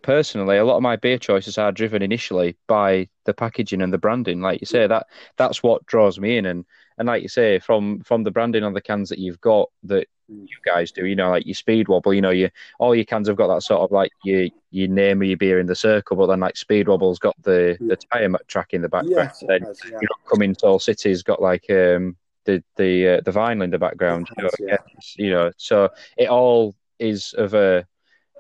personally, 0.03 0.59
a 0.59 0.65
lot 0.65 0.77
of 0.77 0.83
my 0.83 0.97
beer 0.97 1.19
choices 1.19 1.57
are 1.59 1.73
driven 1.73 2.03
initially 2.03 2.57
by 2.67 3.09
the 3.25 3.33
packaging 3.33 3.81
and 3.83 3.93
the 3.93 3.99
branding. 3.99 4.41
Like 4.41 4.61
you 4.61 4.67
say, 4.67 4.87
that 4.87 5.07
that's 5.37 5.63
what 5.63 5.87
draws 5.87 6.19
me 6.19 6.37
in, 6.37 6.47
and 6.47 6.65
and 6.99 7.07
like 7.07 7.23
you 7.23 7.29
say, 7.29 7.59
from 7.59 8.01
from 8.01 8.23
the 8.23 8.31
branding 8.31 8.65
on 8.65 8.73
the 8.73 8.81
cans 8.81 9.09
that 9.09 9.19
you've 9.19 9.41
got 9.41 9.69
that 9.85 10.09
you 10.29 10.57
guys 10.65 10.91
do, 10.91 11.07
you 11.07 11.15
know, 11.15 11.31
like 11.31 11.47
your 11.47 11.55
speed 11.55 11.89
wobble, 11.89 12.15
you 12.15 12.21
know, 12.21 12.31
you 12.31 12.51
all 12.79 12.95
your 12.95 13.05
cans 13.05 13.29
have 13.29 13.37
got 13.37 13.49
that 13.49 13.63
sort 13.63 13.83
of 13.83 13.91
like 13.93 14.11
your 14.25 14.49
your 14.71 14.89
name 14.89 15.23
of 15.23 15.29
your 15.29 15.37
beer 15.37 15.61
in 15.61 15.67
the 15.67 15.75
circle, 15.75 16.17
but 16.17 16.27
then 16.27 16.41
like 16.41 16.57
speed 16.57 16.89
wobble's 16.89 17.19
got 17.19 17.37
the 17.43 17.77
the 17.81 17.97
tire 17.97 18.31
track 18.49 18.73
in 18.73 18.83
the 18.83 18.89
background. 18.89 19.31
Yes, 19.31 19.45
then 19.47 19.63
has, 19.63 19.81
yeah. 19.85 19.99
you 20.01 20.09
know, 20.09 20.31
coming 20.31 20.55
Soul 20.55 20.79
City's 20.79 21.23
got 21.23 21.41
like 21.41 21.69
um 21.71 22.17
the 22.45 22.63
the 22.77 23.09
uh, 23.09 23.21
the 23.25 23.33
vinyl 23.33 23.65
in 23.65 23.71
the 23.71 23.79
background. 23.79 24.29
Has, 24.37 24.53
you, 24.59 24.67
know, 24.67 24.73
yeah. 24.73 24.77
you 25.17 25.31
know, 25.31 25.53
so 25.57 25.91
it 26.17 26.29
all 26.29 26.75
is 26.99 27.35
of 27.35 27.55
a 27.55 27.87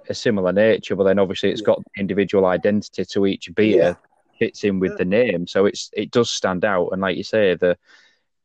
a 0.08 0.14
similar 0.14 0.52
nature, 0.52 0.96
but 0.96 1.04
then 1.04 1.18
obviously 1.18 1.50
it's 1.50 1.60
yeah. 1.60 1.66
got 1.66 1.82
individual 1.96 2.46
identity 2.46 3.04
to 3.04 3.26
each 3.26 3.54
beer. 3.54 3.98
Fits 4.38 4.64
in 4.64 4.80
with 4.80 4.98
the 4.98 5.04
name, 5.04 5.46
so 5.46 5.64
it's 5.64 5.88
it 5.94 6.10
does 6.10 6.28
stand 6.28 6.62
out. 6.62 6.90
And 6.92 7.00
like 7.00 7.16
you 7.16 7.24
say, 7.24 7.54
the 7.54 7.78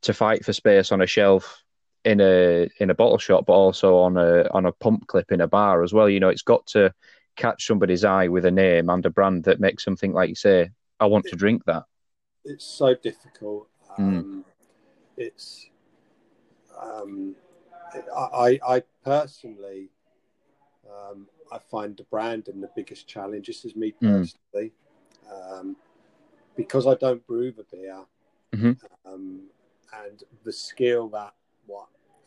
to 0.02 0.12
fight 0.12 0.44
for 0.44 0.52
space 0.52 0.92
on 0.92 1.00
a 1.00 1.06
shelf 1.06 1.62
in 2.04 2.20
a 2.20 2.68
in 2.78 2.90
a 2.90 2.94
bottle 2.94 3.18
shop, 3.18 3.46
but 3.46 3.54
also 3.54 3.96
on 3.96 4.16
a 4.16 4.48
on 4.50 4.66
a 4.66 4.72
pump 4.72 5.06
clip 5.06 5.32
in 5.32 5.40
a 5.40 5.48
bar 5.48 5.82
as 5.82 5.92
well. 5.92 6.08
You 6.08 6.20
know, 6.20 6.28
it's 6.28 6.42
got 6.42 6.66
to 6.68 6.92
catch 7.36 7.66
somebody's 7.66 8.04
eye 8.04 8.28
with 8.28 8.44
a 8.44 8.50
name 8.50 8.90
and 8.90 9.06
a 9.06 9.10
brand 9.10 9.44
that 9.44 9.60
makes 9.60 9.84
them 9.84 9.96
think, 9.96 10.14
like 10.14 10.28
you 10.28 10.34
say, 10.34 10.70
I 11.00 11.06
want 11.06 11.24
to 11.26 11.36
drink 11.36 11.64
that. 11.66 11.84
It's 12.44 12.64
so 12.64 12.94
difficult. 12.94 13.68
Hmm. 13.96 14.02
Um, 14.02 14.24
mm. 14.24 14.44
It's 15.16 15.70
um, 16.80 17.34
I 18.16 18.58
I 18.66 18.82
personally 19.04 19.90
Um, 20.92 21.26
I 21.50 21.58
find 21.58 21.96
the 21.96 22.04
brand 22.04 22.48
and 22.48 22.62
the 22.62 22.70
biggest 22.74 23.06
challenge. 23.06 23.46
This 23.46 23.64
is 23.64 23.76
me 23.76 23.92
personally, 23.92 24.72
mm. 25.26 25.60
um, 25.60 25.76
because 26.56 26.86
I 26.86 26.94
don't 26.94 27.26
brew 27.26 27.52
the 27.52 27.64
beer, 27.70 28.04
mm-hmm. 28.54 28.72
um, 29.06 29.48
and 30.06 30.22
the 30.44 30.52
skill 30.52 31.08
that 31.08 31.34
what 31.66 31.86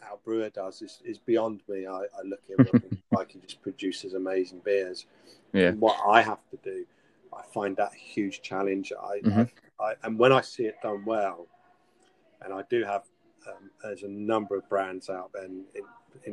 our 0.09 0.17
brewer 0.23 0.49
does 0.49 0.81
is, 0.81 1.01
is 1.03 1.17
beyond 1.17 1.61
me. 1.67 1.87
I, 1.87 2.01
I 2.01 2.23
look 2.23 2.41
at 2.59 2.67
him 2.67 3.01
like 3.11 3.31
he 3.31 3.39
just 3.39 3.61
produces 3.61 4.13
amazing 4.13 4.61
beers. 4.63 5.05
Yeah. 5.53 5.69
And 5.69 5.81
what 5.81 5.99
I 6.07 6.21
have 6.21 6.47
to 6.51 6.57
do, 6.63 6.85
I 7.33 7.41
find 7.53 7.75
that 7.77 7.91
a 7.93 7.97
huge 7.97 8.41
challenge. 8.41 8.93
I, 8.99 9.19
mm-hmm. 9.19 9.43
I, 9.79 9.93
and 10.03 10.17
when 10.17 10.31
I 10.31 10.41
see 10.41 10.65
it 10.65 10.75
done 10.81 11.03
well, 11.05 11.47
and 12.41 12.53
I 12.53 12.63
do 12.69 12.83
have 12.83 13.03
um, 13.47 13.69
there's 13.83 14.03
a 14.03 14.07
number 14.07 14.55
of 14.55 14.67
brands 14.69 15.09
out 15.09 15.31
there 15.33 15.45
in, 15.45 15.63
in, 15.75 15.83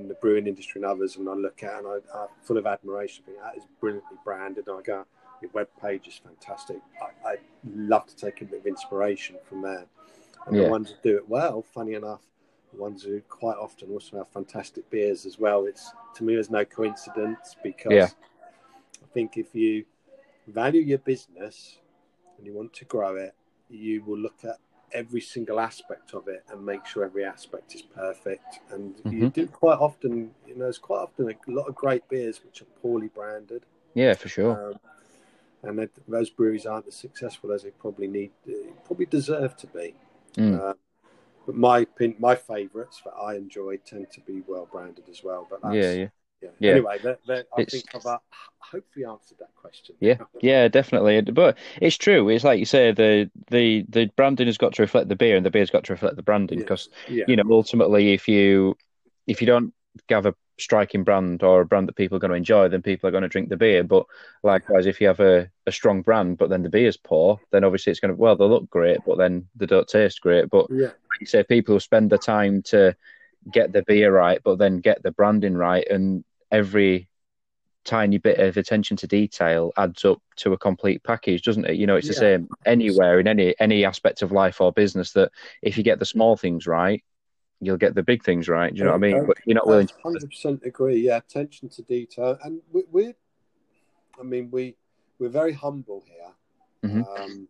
in, 0.00 0.08
the 0.08 0.14
brewing 0.14 0.46
industry 0.46 0.80
and 0.80 0.90
others, 0.90 1.16
and 1.16 1.28
I 1.28 1.34
look 1.34 1.62
at 1.62 1.78
and 1.78 1.86
I, 1.86 2.22
am 2.22 2.28
full 2.42 2.56
of 2.56 2.66
admiration. 2.66 3.24
Think 3.24 3.38
that 3.38 3.56
is 3.56 3.64
brilliantly 3.80 4.16
branded. 4.24 4.66
And 4.66 4.78
I 4.78 4.82
go, 4.82 5.04
your 5.40 5.50
web 5.52 5.68
page 5.80 6.08
is 6.08 6.20
fantastic. 6.24 6.78
I, 7.02 7.28
I 7.28 7.36
love 7.76 8.06
to 8.06 8.16
take 8.16 8.40
a 8.40 8.44
bit 8.44 8.60
of 8.60 8.66
inspiration 8.66 9.36
from 9.48 9.62
there. 9.62 9.86
And 10.46 10.56
yeah. 10.56 10.64
the 10.64 10.70
ones 10.70 10.88
that 10.90 11.02
do 11.02 11.16
it 11.16 11.28
well, 11.28 11.62
funny 11.62 11.94
enough, 11.94 12.22
the 12.72 12.80
ones 12.80 13.02
who 13.02 13.20
quite 13.22 13.56
often 13.56 13.90
also 13.90 14.18
have 14.18 14.28
fantastic 14.28 14.88
beers 14.90 15.26
as 15.26 15.38
well. 15.38 15.66
It's 15.66 15.92
to 16.16 16.24
me, 16.24 16.34
there's 16.34 16.50
no 16.50 16.64
coincidence 16.64 17.56
because 17.62 17.92
yeah. 17.92 18.08
I 19.02 19.06
think 19.12 19.36
if 19.36 19.54
you 19.54 19.84
value 20.48 20.80
your 20.80 20.98
business 20.98 21.78
and 22.36 22.46
you 22.46 22.54
want 22.54 22.72
to 22.74 22.84
grow 22.86 23.16
it, 23.16 23.34
you 23.68 24.02
will 24.02 24.18
look 24.18 24.44
at 24.44 24.58
every 24.92 25.20
single 25.20 25.58
aspect 25.58 26.12
of 26.14 26.28
it 26.28 26.44
and 26.50 26.64
make 26.64 26.84
sure 26.86 27.04
every 27.04 27.24
aspect 27.24 27.74
is 27.74 27.82
perfect. 27.82 28.60
And 28.70 28.96
mm-hmm. 28.96 29.22
you 29.22 29.28
do 29.30 29.46
quite 29.46 29.78
often, 29.78 30.32
you 30.46 30.54
know, 30.54 30.64
there's 30.64 30.78
quite 30.78 30.98
often 30.98 31.30
a 31.30 31.50
lot 31.50 31.68
of 31.68 31.74
great 31.74 32.08
beers 32.08 32.40
which 32.44 32.62
are 32.62 32.66
poorly 32.80 33.08
branded. 33.08 33.64
Yeah, 33.94 34.14
for 34.14 34.28
sure. 34.28 34.70
Um, 34.70 34.78
and 35.62 35.78
that, 35.78 35.90
those 36.08 36.30
breweries 36.30 36.66
aren't 36.66 36.88
as 36.88 36.96
successful 36.96 37.52
as 37.52 37.62
they 37.62 37.70
probably 37.70 38.08
need, 38.08 38.32
probably 38.84 39.06
deserve 39.06 39.56
to 39.58 39.66
be. 39.68 39.94
Mm. 40.36 40.60
Uh, 40.60 40.74
but 41.46 41.54
my 41.56 41.86
my 42.18 42.34
favourites 42.34 43.00
that 43.04 43.12
I 43.12 43.34
enjoy 43.34 43.78
tend 43.78 44.10
to 44.12 44.20
be 44.20 44.42
well 44.46 44.68
branded 44.70 45.04
as 45.10 45.24
well. 45.24 45.46
But 45.50 45.74
yeah, 45.74 45.92
yeah. 45.92 46.08
Yeah. 46.42 46.48
yeah. 46.58 46.70
Anyway, 46.72 46.98
that, 47.04 47.20
that, 47.26 47.46
I 47.56 47.62
it's, 47.62 47.72
think 47.72 47.84
I've 47.94 48.04
uh, 48.04 48.18
hopefully 48.58 49.04
answered 49.04 49.38
that 49.38 49.54
question. 49.54 49.94
Yeah, 50.00 50.18
yeah, 50.40 50.68
definitely. 50.68 51.20
But 51.20 51.56
it's 51.80 51.96
true. 51.96 52.28
It's 52.28 52.44
like 52.44 52.58
you 52.58 52.64
say, 52.64 52.92
the 52.92 53.30
the 53.50 53.84
the 53.88 54.06
branding 54.16 54.46
has 54.46 54.58
got 54.58 54.74
to 54.74 54.82
reflect 54.82 55.08
the 55.08 55.16
beer, 55.16 55.36
and 55.36 55.46
the 55.46 55.50
beer's 55.50 55.70
got 55.70 55.84
to 55.84 55.92
reflect 55.92 56.16
the 56.16 56.22
branding. 56.22 56.58
Because 56.58 56.88
yeah. 57.08 57.16
yeah. 57.16 57.24
you 57.28 57.36
know, 57.36 57.44
ultimately, 57.50 58.12
if 58.12 58.26
you 58.28 58.76
if 59.26 59.40
you 59.40 59.46
don't 59.46 59.72
a 60.26 60.34
striking 60.58 61.04
brand 61.04 61.42
or 61.42 61.62
a 61.62 61.66
brand 61.66 61.88
that 61.88 61.96
people 61.96 62.16
are 62.16 62.20
going 62.20 62.30
to 62.30 62.36
enjoy, 62.36 62.68
then 62.68 62.82
people 62.82 63.08
are 63.08 63.10
going 63.10 63.22
to 63.22 63.28
drink 63.28 63.48
the 63.48 63.56
beer. 63.56 63.82
But 63.82 64.06
likewise, 64.42 64.86
if 64.86 65.00
you 65.00 65.06
have 65.06 65.20
a, 65.20 65.50
a 65.66 65.72
strong 65.72 66.02
brand, 66.02 66.38
but 66.38 66.50
then 66.50 66.62
the 66.62 66.68
beer's 66.68 66.96
poor, 66.96 67.40
then 67.50 67.64
obviously 67.64 67.90
it's 67.90 68.00
going 68.00 68.14
to, 68.14 68.20
well, 68.20 68.36
they 68.36 68.44
look 68.44 68.68
great, 68.70 68.98
but 69.06 69.18
then 69.18 69.48
they 69.56 69.66
don't 69.66 69.88
taste 69.88 70.20
great. 70.20 70.50
But 70.50 70.66
yeah. 70.70 70.86
like 70.86 71.20
you 71.20 71.26
say, 71.26 71.42
people 71.42 71.74
who 71.74 71.80
spend 71.80 72.10
the 72.10 72.18
time 72.18 72.62
to 72.64 72.96
get 73.50 73.72
the 73.72 73.82
beer 73.82 74.12
right, 74.14 74.40
but 74.44 74.58
then 74.58 74.78
get 74.78 75.02
the 75.02 75.10
branding 75.10 75.54
right, 75.54 75.86
and 75.88 76.24
every 76.50 77.08
tiny 77.84 78.18
bit 78.18 78.38
of 78.38 78.56
attention 78.56 78.96
to 78.96 79.08
detail 79.08 79.72
adds 79.76 80.04
up 80.04 80.22
to 80.36 80.52
a 80.52 80.58
complete 80.58 81.02
package, 81.02 81.42
doesn't 81.42 81.64
it? 81.64 81.76
You 81.76 81.86
know, 81.86 81.96
it's 81.96 82.06
yeah. 82.06 82.12
the 82.12 82.18
same 82.18 82.48
anywhere 82.64 83.18
in 83.18 83.26
any 83.26 83.54
any 83.58 83.84
aspect 83.84 84.22
of 84.22 84.30
life 84.30 84.60
or 84.60 84.72
business 84.72 85.12
that 85.12 85.32
if 85.62 85.76
you 85.76 85.82
get 85.82 85.98
the 85.98 86.06
small 86.06 86.36
things 86.36 86.66
right, 86.66 87.02
you'll 87.62 87.76
get 87.76 87.94
the 87.94 88.02
big 88.02 88.24
things 88.24 88.48
right. 88.48 88.74
Do 88.74 88.78
you 88.78 88.84
know 88.84 88.90
what 88.90 88.96
I 88.96 88.98
mean? 88.98 89.26
But 89.26 89.38
you're 89.46 89.54
not 89.54 89.66
willing. 89.66 89.88
Hundred 90.02 90.28
percent 90.28 90.62
agree. 90.64 91.00
Yeah, 91.00 91.18
attention 91.18 91.68
to 91.70 91.82
detail, 91.82 92.36
and 92.42 92.60
we, 92.72 92.82
we're, 92.90 93.14
I 94.18 94.24
mean, 94.24 94.50
we 94.50 94.74
we're 95.18 95.28
very 95.28 95.52
humble 95.52 96.04
here. 96.06 96.90
Mm-hmm. 96.90 97.22
Um, 97.22 97.48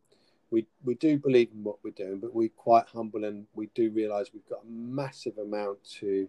we 0.51 0.67
we 0.85 0.95
do 0.95 1.19
believe 1.19 1.49
in 1.55 1.65
what 1.65 1.79
we're 1.83 1.91
doing, 1.93 2.21
but 2.21 2.35
we're 2.35 2.51
quite 2.51 2.85
humble, 2.93 3.25
and 3.25 3.47
we 3.55 3.71
do 3.75 3.91
realise 3.91 4.29
we've 4.35 4.49
got 4.49 4.61
a 4.63 4.71
massive 4.71 5.39
amount 5.39 5.79
to 6.01 6.29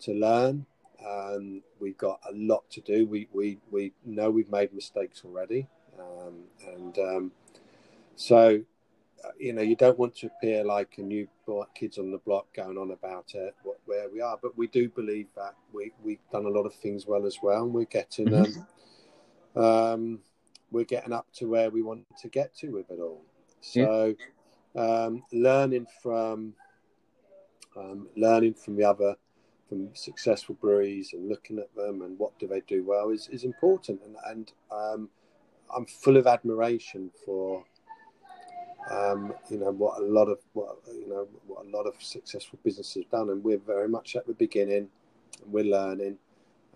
to 0.00 0.12
learn. 0.12 0.66
Um, 1.08 1.62
we've 1.78 1.96
got 1.96 2.18
a 2.28 2.32
lot 2.34 2.68
to 2.70 2.80
do. 2.80 3.06
We 3.06 3.28
we 3.32 3.58
we 3.70 3.92
know 4.04 4.30
we've 4.30 4.50
made 4.50 4.74
mistakes 4.74 5.22
already, 5.24 5.68
um, 5.98 6.34
and 6.66 6.98
um, 6.98 7.32
so 8.16 8.64
you 9.38 9.52
know, 9.52 9.62
you 9.62 9.76
don't 9.76 9.98
want 9.98 10.16
to 10.16 10.26
appear 10.26 10.64
like 10.64 10.94
a 10.98 11.02
new 11.02 11.28
kids 11.74 11.98
on 11.98 12.10
the 12.10 12.18
block 12.18 12.46
going 12.54 12.78
on 12.78 12.90
about 12.90 13.34
it, 13.34 13.54
what, 13.62 13.78
where 13.86 14.08
we 14.10 14.20
are. 14.20 14.38
But 14.40 14.56
we 14.56 14.66
do 14.66 14.88
believe 14.88 15.26
that 15.36 15.54
we 15.72 15.92
we've 16.02 16.18
done 16.32 16.46
a 16.46 16.50
lot 16.50 16.66
of 16.66 16.74
things 16.74 17.06
well 17.06 17.26
as 17.26 17.38
well, 17.42 17.64
and 17.64 17.72
we're 17.72 17.84
getting 17.84 18.28
mm-hmm. 18.28 19.58
um, 19.58 19.64
um, 19.64 20.18
we're 20.70 20.84
getting 20.84 21.12
up 21.12 21.26
to 21.34 21.46
where 21.46 21.70
we 21.70 21.82
want 21.82 22.04
to 22.20 22.28
get 22.28 22.54
to 22.58 22.70
with 22.70 22.90
it 22.90 23.00
all. 23.00 23.22
So, 23.60 24.14
yeah. 24.74 24.82
um, 24.82 25.24
learning 25.32 25.86
from 26.02 26.54
um, 27.76 28.08
learning 28.16 28.54
from 28.54 28.76
the 28.76 28.84
other 28.84 29.16
from 29.68 29.90
successful 29.94 30.56
breweries 30.60 31.12
and 31.12 31.28
looking 31.28 31.58
at 31.58 31.74
them 31.74 32.02
and 32.02 32.18
what 32.18 32.38
do 32.38 32.46
they 32.46 32.60
do 32.60 32.82
well 32.84 33.10
is, 33.10 33.28
is 33.30 33.44
important 33.44 34.00
and 34.02 34.16
and 34.26 34.52
um, 34.70 35.10
I'm 35.74 35.84
full 35.84 36.16
of 36.16 36.26
admiration 36.26 37.10
for 37.24 37.64
um, 38.90 39.34
you 39.50 39.58
know 39.58 39.70
what 39.70 40.00
a 40.00 40.04
lot 40.04 40.28
of 40.28 40.38
what 40.52 40.76
you 40.86 41.08
know 41.08 41.28
what 41.46 41.66
a 41.66 41.68
lot 41.68 41.86
of 41.86 41.94
successful 42.02 42.58
businesses 42.64 43.02
have 43.02 43.10
done, 43.10 43.30
and 43.30 43.42
we're 43.42 43.58
very 43.58 43.88
much 43.88 44.16
at 44.16 44.26
the 44.26 44.32
beginning, 44.34 44.88
and 45.42 45.52
we're 45.52 45.64
learning, 45.64 46.16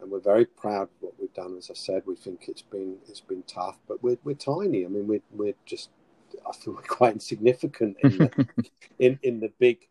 and 0.01 0.11
we're 0.11 0.21
very 0.21 0.45
proud 0.45 0.83
of 0.83 0.89
what 1.01 1.15
we've 1.19 1.33
done. 1.35 1.57
As 1.57 1.71
I 1.71 1.75
said, 1.75 2.03
we 2.07 2.17
think 2.17 2.47
it's 2.49 2.63
been 2.63 2.97
it's 3.09 3.21
been 3.21 3.43
tough, 3.45 3.79
but 3.89 4.03
we're 4.03 4.19
we're 4.25 4.35
tiny. 4.35 4.85
I 4.85 4.89
mean, 4.89 5.07
we're 5.07 5.23
we're 5.33 5.55
just 5.65 5.91
I 6.49 6.53
feel 6.53 6.75
we're 6.77 6.83
quite 6.83 7.15
insignificant 7.15 7.97
in 8.03 8.19
the, 8.19 8.47
in 8.99 9.19
in 9.23 9.41
the 9.41 9.53
big 9.59 9.89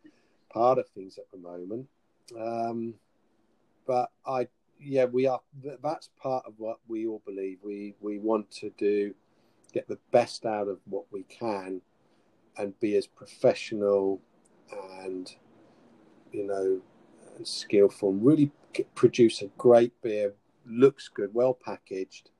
part 0.52 0.78
of 0.78 0.88
things 0.90 1.18
at 1.18 1.30
the 1.32 1.38
moment. 1.38 1.88
Um, 2.38 2.94
but 3.86 4.10
I 4.26 4.48
yeah 4.80 5.04
we 5.04 5.26
are 5.26 5.40
that's 5.82 6.10
part 6.20 6.44
of 6.46 6.54
what 6.58 6.78
we 6.88 7.06
all 7.06 7.22
believe 7.24 7.58
we 7.62 7.94
we 8.00 8.18
want 8.18 8.50
to 8.50 8.70
do 8.70 9.14
get 9.72 9.88
the 9.88 9.98
best 10.10 10.44
out 10.44 10.68
of 10.68 10.78
what 10.86 11.04
we 11.12 11.22
can 11.24 11.80
and 12.56 12.78
be 12.80 12.96
as 12.96 13.06
professional 13.06 14.20
and 15.02 15.34
you 16.32 16.46
know 16.46 16.80
and 17.36 17.46
skillful 17.46 18.10
and 18.10 18.24
really 18.24 18.50
produce 18.94 19.42
a 19.42 19.46
great 19.58 19.92
beer 20.02 20.34
looks 20.66 21.08
good 21.08 21.32
well 21.34 21.54
packaged 21.54 22.30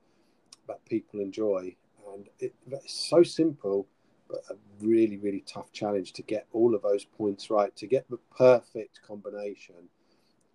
that 0.67 0.83
people 0.85 1.19
enjoy. 1.19 1.75
And 2.13 2.27
it, 2.39 2.53
it's 2.71 3.09
so 3.09 3.23
simple 3.23 3.87
but 4.29 4.41
a 4.49 4.55
really 4.79 5.17
really 5.17 5.43
tough 5.45 5.71
challenge 5.73 6.13
to 6.13 6.23
get 6.23 6.47
all 6.53 6.73
of 6.73 6.81
those 6.81 7.05
points 7.05 7.49
right. 7.49 7.75
To 7.75 7.87
get 7.87 8.09
the 8.09 8.19
perfect 8.35 9.01
combination 9.05 9.75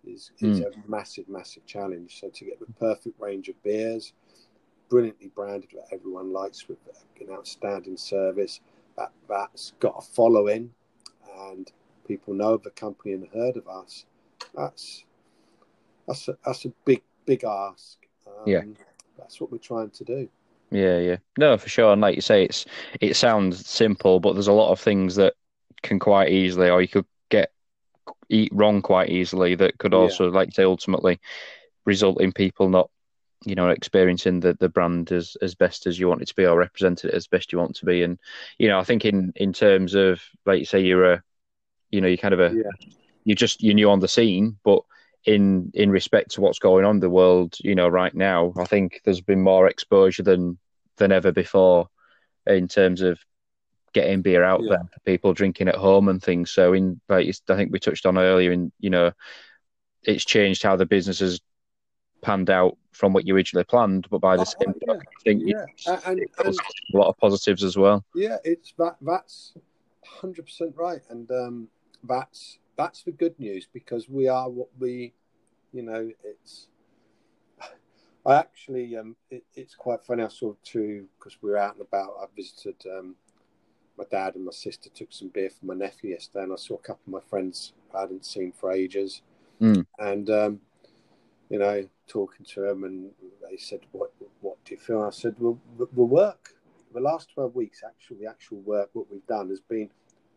is, 0.05 0.31
is 0.39 0.59
mm. 0.59 0.65
a 0.65 0.89
massive 0.89 1.29
massive 1.29 1.65
challenge. 1.65 2.19
So 2.19 2.29
to 2.29 2.45
get 2.45 2.59
the 2.59 2.73
perfect 2.73 3.19
range 3.19 3.49
of 3.49 3.61
beers 3.63 4.13
brilliantly 4.89 5.27
branded 5.35 5.69
that 5.75 5.93
everyone 5.93 6.33
likes 6.33 6.67
with 6.67 6.79
an 7.21 7.27
outstanding 7.31 7.95
service 7.95 8.59
that 8.99 9.11
that's 9.27 9.73
got 9.79 9.95
a 9.97 10.01
following 10.01 10.71
and 11.47 11.71
people 12.07 12.33
know 12.33 12.53
of 12.53 12.63
the 12.63 12.69
company 12.71 13.13
and 13.13 13.27
heard 13.33 13.55
of 13.55 13.67
us, 13.67 14.05
that's 14.55 15.05
that's 16.07 16.27
a, 16.27 16.37
that's 16.45 16.65
a 16.65 16.69
big 16.85 17.01
big 17.25 17.43
ask. 17.43 17.97
Um, 18.27 18.43
yeah, 18.45 18.61
that's 19.17 19.39
what 19.39 19.51
we're 19.51 19.57
trying 19.57 19.91
to 19.91 20.03
do. 20.03 20.29
Yeah, 20.71 20.99
yeah, 20.99 21.17
no, 21.37 21.57
for 21.57 21.69
sure. 21.69 21.93
And 21.93 22.01
like 22.01 22.15
you 22.15 22.21
say, 22.21 22.43
it's 22.43 22.65
it 22.99 23.15
sounds 23.15 23.67
simple, 23.67 24.19
but 24.19 24.33
there's 24.33 24.47
a 24.47 24.53
lot 24.53 24.71
of 24.71 24.79
things 24.79 25.15
that 25.15 25.33
can 25.81 25.99
quite 25.99 26.29
easily, 26.29 26.69
or 26.69 26.81
you 26.81 26.87
could 26.87 27.05
get 27.29 27.51
eat 28.29 28.51
wrong 28.53 28.81
quite 28.81 29.09
easily. 29.09 29.55
That 29.55 29.77
could 29.77 29.93
also, 29.93 30.25
yeah. 30.25 30.35
like 30.35 30.53
say, 30.53 30.63
ultimately 30.63 31.19
result 31.85 32.21
in 32.21 32.31
people 32.31 32.69
not 32.69 32.89
you 33.45 33.55
know 33.55 33.69
experiencing 33.69 34.39
the 34.39 34.53
the 34.59 34.69
brand 34.69 35.11
as 35.11 35.37
as 35.41 35.55
best 35.55 35.87
as 35.87 35.97
you 35.97 36.07
want 36.07 36.21
it 36.21 36.27
to 36.27 36.35
be 36.35 36.45
or 36.45 36.57
represented 36.57 37.09
it 37.11 37.15
as 37.15 37.27
best 37.27 37.51
you 37.51 37.57
want 37.57 37.75
to 37.75 37.85
be 37.85 38.03
and 38.03 38.19
you 38.57 38.67
know 38.67 38.79
i 38.79 38.83
think 38.83 39.05
in 39.05 39.31
in 39.35 39.53
terms 39.53 39.95
of 39.95 40.21
like 40.45 40.59
you 40.59 40.65
say 40.65 40.79
you're 40.79 41.13
a 41.13 41.23
you 41.89 42.01
know 42.01 42.07
you're 42.07 42.17
kind 42.17 42.33
of 42.33 42.39
a 42.39 42.53
yeah. 42.53 42.87
you 43.23 43.35
just 43.35 43.63
you're 43.63 43.73
new 43.73 43.89
on 43.89 43.99
the 43.99 44.07
scene 44.07 44.57
but 44.63 44.81
in 45.25 45.71
in 45.73 45.89
respect 45.89 46.31
to 46.31 46.41
what's 46.41 46.59
going 46.59 46.85
on 46.85 46.95
in 46.95 46.99
the 46.99 47.09
world 47.09 47.55
you 47.59 47.75
know 47.75 47.87
right 47.87 48.13
now 48.13 48.53
i 48.57 48.65
think 48.65 49.01
there's 49.03 49.21
been 49.21 49.41
more 49.41 49.67
exposure 49.67 50.23
than 50.23 50.57
than 50.97 51.11
ever 51.11 51.31
before 51.31 51.89
in 52.45 52.67
terms 52.67 53.01
of 53.01 53.19
getting 53.93 54.21
beer 54.21 54.43
out 54.43 54.61
yeah. 54.63 54.69
there 54.69 54.89
for 54.93 54.99
people 55.05 55.33
drinking 55.33 55.67
at 55.67 55.75
home 55.75 56.09
and 56.09 56.21
things 56.21 56.51
so 56.51 56.73
in 56.73 56.99
like 57.09 57.27
i 57.49 57.55
think 57.55 57.71
we 57.71 57.79
touched 57.79 58.05
on 58.05 58.17
earlier 58.17 58.51
in 58.51 58.71
you 58.79 58.89
know 58.89 59.11
it's 60.03 60.23
changed 60.23 60.63
how 60.63 60.75
the 60.75 60.85
business 60.85 61.19
has 61.19 61.41
panned 62.21 62.49
out 62.49 62.77
from 62.91 63.13
what 63.13 63.25
you 63.25 63.35
originally 63.35 63.63
planned, 63.63 64.07
but 64.09 64.19
by 64.19 64.35
the 64.35 64.41
oh, 64.41 64.63
same 64.63 64.73
yeah. 64.87 64.93
I 64.93 65.21
think 65.23 65.43
yeah. 65.45 65.65
and, 66.05 66.19
and, 66.19 66.55
a 66.93 66.97
lot 66.97 67.07
of 67.07 67.17
positives 67.17 67.63
as 67.63 67.77
well. 67.77 68.03
Yeah, 68.15 68.37
it's 68.43 68.73
that 68.77 68.97
that's 69.01 69.53
hundred 70.05 70.45
percent 70.45 70.73
right, 70.75 71.01
and 71.09 71.29
um, 71.31 71.67
that's 72.03 72.59
that's 72.77 73.03
the 73.03 73.11
good 73.11 73.39
news 73.39 73.67
because 73.71 74.09
we 74.09 74.27
are 74.27 74.49
what 74.49 74.69
we, 74.79 75.13
you 75.73 75.83
know, 75.83 76.09
it's 76.23 76.67
I 78.25 78.35
actually, 78.35 78.97
um, 78.97 79.15
it, 79.31 79.43
it's 79.55 79.75
quite 79.75 80.03
funny. 80.03 80.23
I 80.23 80.27
saw 80.27 80.53
two 80.63 81.07
because 81.17 81.37
we 81.41 81.49
were 81.49 81.57
out 81.57 81.73
and 81.73 81.81
about. 81.81 82.15
I 82.21 82.25
visited 82.35 82.75
um, 82.85 83.15
my 83.97 84.03
dad 84.11 84.35
and 84.35 84.45
my 84.45 84.51
sister. 84.51 84.89
Took 84.89 85.11
some 85.11 85.29
beer 85.29 85.49
for 85.49 85.65
my 85.65 85.73
nephew 85.73 86.11
yesterday, 86.11 86.43
and 86.43 86.53
I 86.53 86.57
saw 86.57 86.75
a 86.75 86.79
couple 86.79 87.01
of 87.07 87.23
my 87.23 87.29
friends 87.29 87.73
I 87.95 88.01
hadn't 88.01 88.25
seen 88.25 88.51
for 88.51 88.71
ages. 88.71 89.21
Mm. 89.61 89.85
And 89.99 90.29
um, 90.29 90.59
you 91.49 91.59
know, 91.59 91.87
talking 92.07 92.45
to 92.53 92.61
them, 92.61 92.83
and 92.83 93.11
they 93.49 93.57
said, 93.57 93.81
"What, 93.91 94.11
what 94.41 94.63
do 94.65 94.75
you 94.75 94.79
feel?" 94.79 95.01
I 95.01 95.09
said, 95.09 95.35
"Well, 95.39 95.59
the 95.77 96.03
work, 96.03 96.55
the 96.93 96.99
last 96.99 97.29
twelve 97.33 97.55
weeks, 97.55 97.81
actually, 97.85 98.17
the 98.17 98.29
actual 98.29 98.59
work, 98.59 98.89
what 98.93 99.11
we've 99.11 99.25
done 99.27 99.49
has 99.49 99.59
been, 99.59 99.89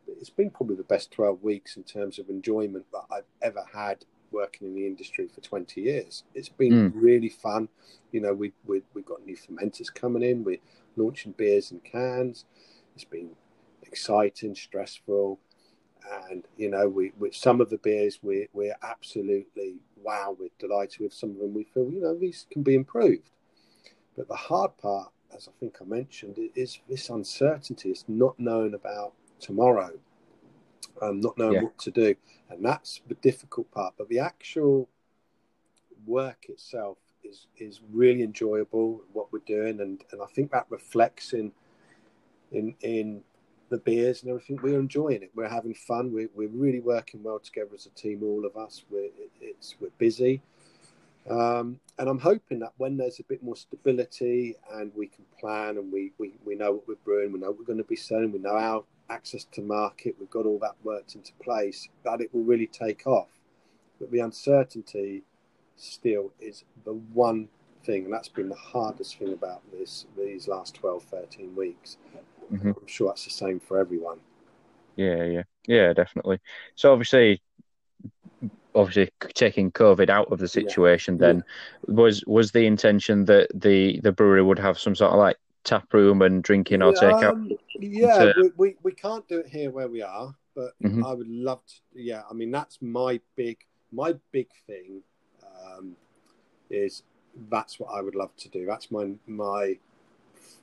it's 0.07 0.31
been 0.31 0.51
probably 0.51 0.77
the 0.77 0.83
best 0.85 1.11
twelve 1.11 1.43
weeks 1.43 1.77
in 1.77 1.85
terms 1.85 2.19
of 2.19 2.29
enjoyment 2.29 2.87
that 2.93 3.05
I've 3.11 3.29
ever 3.43 3.65
had 3.73 4.05
working 4.33 4.69
in 4.69 4.75
the 4.75 4.87
industry 4.87 5.29
for 5.29 5.41
20 5.41 5.81
years. 5.81 6.25
It's 6.35 6.49
been 6.49 6.91
mm. 6.91 6.93
really 6.95 7.29
fun. 7.29 7.69
You 8.11 8.23
know, 8.23 8.33
we, 8.33 8.53
we, 8.67 8.83
we've 8.95 9.05
got 9.05 9.25
new 9.25 9.37
fermenters 9.37 9.93
coming 9.93 10.23
in, 10.23 10.45
we're 10.45 10.59
launching 10.97 11.33
beers 11.33 11.71
and 11.71 11.85
cans. 11.85 12.45
It's 12.95 13.05
been 13.05 13.31
exciting, 13.83 14.55
stressful. 14.55 15.39
And, 16.31 16.45
you 16.57 16.71
know, 16.71 16.89
we, 16.89 17.13
with 17.19 17.35
some 17.35 17.61
of 17.61 17.71
the 17.71 17.79
beers, 17.79 18.19
we, 18.23 18.49
we're 18.53 18.77
absolutely 18.83 19.77
wow, 19.97 20.37
we're 20.39 20.51
delighted 20.59 21.01
with. 21.01 21.15
Some 21.15 21.31
of 21.31 21.39
them 21.39 21.55
we 21.55 21.65
feel, 21.65 21.91
you 21.91 22.01
know, 22.01 22.17
these 22.19 22.47
can 22.51 22.63
be 22.63 22.75
improved. 22.75 23.31
But 24.17 24.29
the 24.29 24.35
hard 24.35 24.77
part, 24.79 25.11
as 25.35 25.49
I 25.49 25.53
think 25.61 25.77
I 25.81 25.85
mentioned, 25.85 26.39
is 26.55 26.81
this 26.89 27.09
uncertainty. 27.09 27.91
It's 27.91 28.05
not 28.09 28.39
knowing 28.39 28.75
about 28.75 29.13
tomorrow 29.41 29.93
um, 31.01 31.21
not 31.21 31.39
knowing 31.39 31.55
yeah. 31.55 31.63
what 31.63 31.79
to 31.79 31.91
do. 31.91 32.15
And 32.51 32.65
that's 32.65 33.01
the 33.09 33.15
difficult 33.15 33.71
part. 33.71 33.95
But 33.97 34.09
the 34.09 34.19
actual 34.19 34.89
work 36.07 36.47
itself 36.49 36.99
is 37.25 37.47
is 37.57 37.81
really 37.93 38.23
enjoyable, 38.23 39.03
what 39.13 39.33
we're 39.33 39.41
doing. 39.47 39.81
And, 39.81 40.03
and 40.13 40.21
I 40.23 40.27
think 40.27 40.51
that 40.53 40.67
reflects 40.69 41.33
in 41.33 41.53
in 42.51 42.75
in 42.81 43.23
the 43.73 43.79
beers 43.79 44.23
and 44.23 44.31
everything. 44.31 44.59
We're 44.63 44.79
enjoying 44.79 45.23
it. 45.23 45.31
We're 45.35 45.49
having 45.49 45.75
fun. 45.75 46.13
We're, 46.13 46.29
we're 46.35 46.49
really 46.49 46.81
working 46.81 47.23
well 47.23 47.41
together 47.41 47.71
as 47.75 47.87
a 47.87 47.91
team, 47.91 48.23
all 48.23 48.45
of 48.45 48.57
us. 48.57 48.85
We're, 48.91 49.09
it's, 49.41 49.75
we're 49.81 49.91
busy. 49.99 50.43
Um, 51.29 51.81
and 51.99 52.09
I'm 52.09 52.19
hoping 52.19 52.59
that 52.61 52.73
when 52.77 52.97
there's 52.97 53.19
a 53.21 53.25
bit 53.25 53.43
more 53.43 53.57
stability 53.57 54.57
and 54.73 54.93
we 54.95 55.07
can 55.07 55.25
plan 55.41 55.79
and 55.79 55.91
we, 55.91 56.13
we, 56.19 56.33
we 56.45 56.55
know 56.55 56.73
what 56.73 56.87
we're 56.87 56.95
brewing, 57.05 57.33
we 57.33 57.39
know 57.39 57.49
what 57.49 57.61
we're 57.61 57.65
going 57.65 57.79
to 57.79 57.85
be 57.85 57.97
selling, 57.97 58.33
we 58.33 58.39
know 58.39 58.57
our 58.57 58.85
access 59.09 59.45
to 59.53 59.63
market, 59.63 60.17
we've 60.19 60.31
got 60.31 60.47
all 60.47 60.59
that 60.59 60.75
worked 60.83 61.15
into 61.15 61.33
place, 61.43 61.89
that 62.05 62.21
it 62.21 62.33
will 62.35 62.43
really 62.43 62.67
take 62.67 63.07
off. 63.07 63.29
But 64.01 64.11
the 64.11 64.21
uncertainty 64.21 65.23
still 65.77 66.33
is 66.41 66.65
the 66.85 66.93
one 66.93 67.49
thing, 67.85 68.05
and 68.05 68.13
that's 68.13 68.29
been 68.29 68.49
the 68.49 68.57
hardest 68.57 69.19
thing 69.19 69.33
about 69.33 69.63
this 69.73 70.07
these 70.17 70.49
last 70.49 70.75
12, 70.75 71.05
13 71.05 71.55
weeks. 71.55 71.97
Mm-hmm. 72.53 72.69
I'm 72.69 72.87
sure 72.87 73.09
that's 73.09 73.25
the 73.25 73.31
same 73.31 73.61
for 73.61 73.79
everyone. 73.79 74.19
Yeah, 74.97 75.25
yeah, 75.25 75.43
yeah, 75.67 75.93
definitely. 75.93 76.39
So 76.75 76.93
obviously, 76.93 77.41
obviously 78.75 79.11
taking 79.35 79.71
COVID 79.71 80.11
out 80.11 80.31
of 80.33 80.39
the 80.39 80.49
situation, 80.49 81.15
yeah. 81.15 81.27
then 81.27 81.45
yeah. 81.89 81.95
was 81.95 82.25
was 82.27 82.53
the 82.53 82.67
intention 82.67 83.25
that 83.27 83.49
the 83.55 84.01
the 84.01 84.13
brewery 84.13 84.43
would 84.43 84.59
have 84.59 84.79
some 84.79 84.95
sort 84.95 85.13
of 85.13 85.19
like 85.19 85.37
tap 85.65 85.93
room 85.93 86.23
and 86.23 86.43
drinking 86.43 86.83
or 86.83 86.93
takeout? 86.93 87.33
Um, 87.33 87.51
yeah, 87.79 88.33
to... 88.33 88.53
we, 88.57 88.77
we, 88.83 88.93
can't 88.93 89.27
do 89.29 89.39
it 89.39 89.47
here 89.47 89.71
where 89.71 89.89
we 89.89 90.03
are, 90.03 90.35
but 90.55 90.73
mm-hmm. 90.83 91.05
I 91.05 91.13
would 91.15 91.29
love 91.29 91.65
to. 91.67 91.75
Yeah, 91.95 92.23
I 92.31 92.35
mean 92.35 92.51
that's 92.51 92.79
my 92.81 93.21
big 93.37 93.59
my 93.93 94.15
big 94.33 94.49
thing 94.67 95.03
um, 95.67 95.97
is 96.71 97.03
that's 97.51 97.79
what 97.81 97.89
I 97.95 98.01
would 98.01 98.15
love 98.15 98.35
to 98.37 98.49
do. 98.49 98.67
That's 98.67 98.91
my 98.91 99.13
my 99.27 99.79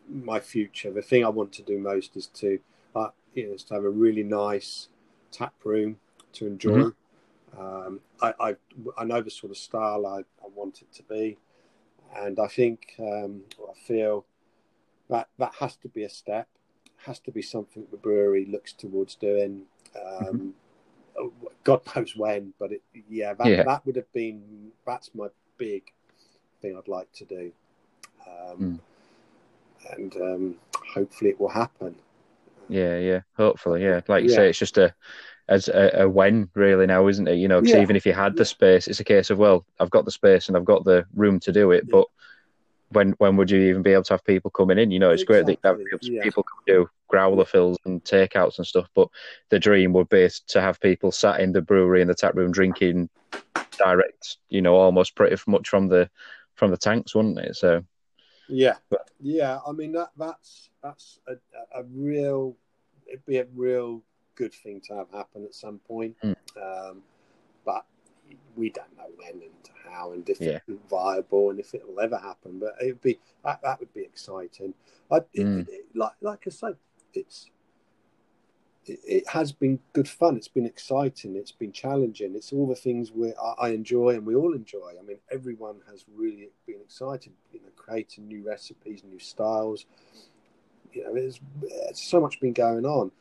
my 0.10 0.40
future. 0.40 0.92
The 0.92 1.02
thing 1.02 1.26
I 1.26 1.30
want 1.30 1.52
to 1.54 1.62
do 1.62 1.78
most 1.80 2.16
is 2.16 2.28
to 2.28 2.60
uh, 2.96 3.10
you 3.34 3.48
know, 3.48 3.54
is 3.54 3.64
to 3.66 3.76
have 3.76 3.84
a 3.84 3.90
really 3.90 4.24
nice 4.24 4.90
tap 5.32 5.54
room 5.64 5.98
to 6.34 6.48
enjoy. 6.48 6.70
Mm-hmm. 6.72 7.60
Um, 7.60 8.00
I, 8.22 8.34
I, 8.40 8.56
I 8.98 9.04
know 9.06 9.22
the 9.22 9.32
sort 9.32 9.52
of 9.52 9.58
style 9.58 10.06
I, 10.06 10.20
I 10.20 10.48
want 10.54 10.82
it 10.82 10.94
to 10.94 11.04
be, 11.04 11.38
and 12.16 12.40
I 12.40 12.48
think 12.48 12.94
um, 13.00 13.42
I 13.60 13.74
feel 13.88 14.26
that 15.10 15.28
that 15.38 15.54
has 15.60 15.76
to 15.78 15.88
be 15.90 16.04
a 16.04 16.10
step 16.10 16.48
has 17.06 17.20
to 17.20 17.32
be 17.32 17.42
something 17.42 17.86
the 17.92 17.98
brewery 17.98 18.46
looks 18.46 18.74
towards 18.74 19.16
doing 19.16 19.64
um, 19.96 20.54
mm-hmm. 21.18 21.28
god 21.64 21.82
knows 21.96 22.16
when 22.16 22.54
but 22.60 22.72
it, 22.72 22.82
yeah, 23.10 23.34
that, 23.34 23.48
yeah 23.48 23.64
that 23.64 23.86
would 23.86 23.96
have 23.96 24.12
been 24.14 24.72
that's 24.86 25.10
my 25.14 25.28
big 25.58 25.84
thing 26.62 26.78
i'd 26.78 26.88
like 26.88 27.12
to 27.12 27.26
do 27.26 27.52
um, 28.28 28.58
mm. 28.60 28.80
And 29.98 30.16
um, 30.18 30.56
hopefully 30.94 31.32
it 31.32 31.40
will 31.40 31.50
happen 31.50 31.96
yeah 32.68 32.98
yeah 32.98 33.22
hopefully 33.36 33.84
yeah 33.84 34.02
like 34.08 34.24
you 34.24 34.30
yeah. 34.30 34.36
say 34.36 34.50
it's 34.50 34.60
just 34.60 34.78
a 34.78 34.94
as 35.48 35.68
a, 35.68 36.02
a, 36.02 36.10
when 36.10 36.48
really 36.54 36.86
now 36.86 37.08
isn't 37.08 37.28
it 37.28 37.36
you 37.36 37.48
know 37.48 37.60
because 37.60 37.76
yeah. 37.76 37.82
even 37.82 37.96
if 37.96 38.06
you 38.06 38.14
had 38.14 38.36
the 38.36 38.46
space 38.46 38.88
it's 38.88 39.00
a 39.00 39.04
case 39.04 39.32
of 39.32 39.40
well 39.40 39.66
i've 39.80 39.90
got 39.90 40.06
the 40.06 40.12
space 40.12 40.48
and 40.48 40.56
i've 40.56 40.66
got 40.66 40.86
the 40.86 41.06
room 41.16 41.40
to 41.40 41.52
do 41.52 41.72
it 41.72 41.90
but 41.90 42.06
when 42.92 43.12
when 43.14 43.38
would 43.38 43.50
you 43.52 43.60
even 43.62 43.82
be 43.82 43.94
able 43.94 44.04
to 44.04 44.14
have 44.14 44.26
people 44.26 44.52
coming 44.52 44.78
in? 44.78 44.92
You 44.92 45.00
know, 45.00 45.12
it's 45.12 45.24
exactly. 45.24 45.58
great 45.62 45.80
that 45.80 46.04
yeah. 46.04 46.24
people 46.24 46.44
can 46.44 46.58
do 46.66 46.90
growler 47.08 47.46
fills 47.46 47.78
and 47.86 48.04
takeouts 48.04 48.58
and 48.58 48.68
stuff, 48.68 48.88
but 48.94 49.10
the 49.50 49.60
dream 49.60 49.94
would 49.94 50.10
be 50.10 50.28
to 50.48 50.62
have 50.62 50.80
people 50.80 51.12
sat 51.12 51.40
in 51.40 51.52
the 51.52 51.62
brewery 51.62 52.02
in 52.02 52.08
the 52.08 52.16
tap 52.16 52.36
room 52.36 52.52
drinking 52.52 53.10
direct, 53.78 54.38
you 54.50 54.62
know, 54.62 54.76
almost 54.76 55.16
pretty 55.16 55.38
much 55.48 55.70
from 55.70 55.88
the 55.88 56.10
from 56.56 56.72
the 56.72 56.78
tanks, 56.78 57.16
wouldn't 57.16 57.40
it? 57.40 57.56
So 57.56 57.84
yeah, 58.50 58.76
but, 58.90 59.10
yeah. 59.20 59.60
I 59.66 59.72
mean 59.72 59.92
that 59.94 60.12
that's 60.18 60.70
that's 60.84 61.20
a, 61.28 61.34
a 61.80 61.84
real 61.84 62.56
it'd 63.08 63.26
be 63.26 63.38
a 63.38 63.48
real 63.56 64.04
good 64.36 64.54
thing 64.54 64.82
to 64.88 64.96
have 64.96 65.12
happen 65.12 65.44
at 65.44 65.54
some 65.54 65.80
point. 65.80 66.16
Mm. 66.24 66.36
Um, 66.58 67.02
but 67.66 67.86
we 68.56 68.70
don't 68.70 68.96
know 68.98 69.10
when 69.18 69.42
and 69.42 69.70
how 69.90 70.14
and 70.14 70.28
if 70.30 70.40
yeah. 70.40 70.60
it's 70.68 70.80
viable 70.90 71.50
and 71.50 71.60
if 71.60 71.74
it 71.74 71.88
will 71.88 72.00
ever 72.00 72.18
happen. 72.18 72.60
But 72.60 72.76
it'd 72.82 73.02
be 73.02 73.20
that, 73.44 73.62
that 73.64 73.80
would 73.80 73.94
be 73.94 74.02
exciting. 74.02 74.74
I, 75.12 75.18
it, 75.34 75.46
mm. 75.46 75.68
it, 75.68 75.86
like 75.94 76.14
like 76.22 76.44
I 76.48 76.50
say, 76.50 76.68
it's 77.14 77.50
it, 78.86 79.00
it, 79.06 79.28
has 79.30 79.52
been 79.52 79.80
good 79.94 80.08
fun. 80.08 80.38
It's 80.38 80.48
been 80.48 80.66
exciting. 80.66 81.36
It's 81.36 81.52
been 81.52 81.72
challenging. 81.72 82.36
It's 82.36 82.54
all 82.54 82.68
the 82.68 82.76
things 82.76 83.12
we 83.12 83.34
I, 83.34 83.68
I 83.68 83.70
enjoy 83.70 84.16
and 84.16 84.26
we 84.26 84.36
all 84.36 84.54
enjoy. 84.54 84.94
I 85.00 85.04
mean, 85.04 85.18
everyone 85.32 85.78
has 85.90 86.06
really 86.14 86.50
been 86.66 86.82
excited. 86.82 87.34
You 87.52 87.62
know, 87.62 87.69
creating 87.90 88.28
new 88.28 88.44
recipes, 88.44 89.04
new 89.04 89.20
styles. 89.20 89.86
You 90.94 91.04
know, 91.04 91.14
there's, 91.14 91.40
so 91.94 92.20
much 92.20 92.40
been 92.40 92.54
going 92.54 92.86
on. 92.86 93.12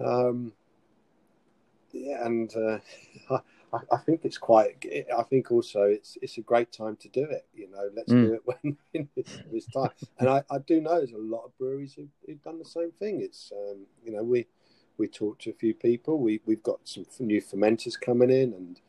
Um, 0.00 0.52
yeah, 1.92 2.24
and 2.24 2.54
uh, 2.56 2.78
I, 3.72 3.78
I, 3.92 3.96
think 3.98 4.24
it's 4.24 4.38
quite. 4.38 4.84
I 5.16 5.22
think 5.24 5.52
also 5.52 5.82
it's 5.82 6.16
it's 6.22 6.38
a 6.38 6.40
great 6.40 6.72
time 6.72 6.96
to 6.96 7.08
do 7.08 7.24
it. 7.24 7.46
You 7.54 7.70
know, 7.70 7.90
let's 7.94 8.10
mm. 8.10 8.26
do 8.26 8.34
it 8.34 8.42
when, 8.92 9.08
it's 9.52 9.66
time. 9.66 9.90
And 10.18 10.28
I, 10.28 10.42
I 10.50 10.58
do 10.58 10.80
know 10.80 10.98
there's 10.98 11.12
a 11.12 11.18
lot 11.18 11.44
of 11.44 11.56
breweries 11.58 11.94
who've, 11.94 12.08
who've 12.26 12.42
done 12.42 12.58
the 12.58 12.64
same 12.64 12.92
thing. 12.92 13.20
It's 13.20 13.52
um, 13.54 13.86
you 14.04 14.12
know 14.12 14.22
we 14.22 14.46
we 14.96 15.06
talked 15.06 15.42
to 15.42 15.50
a 15.50 15.54
few 15.54 15.74
people. 15.74 16.18
We 16.18 16.40
we've 16.46 16.62
got 16.62 16.80
some 16.84 17.04
new 17.20 17.42
fermenters 17.42 18.00
coming 18.00 18.30
in, 18.30 18.54
and 18.54 18.80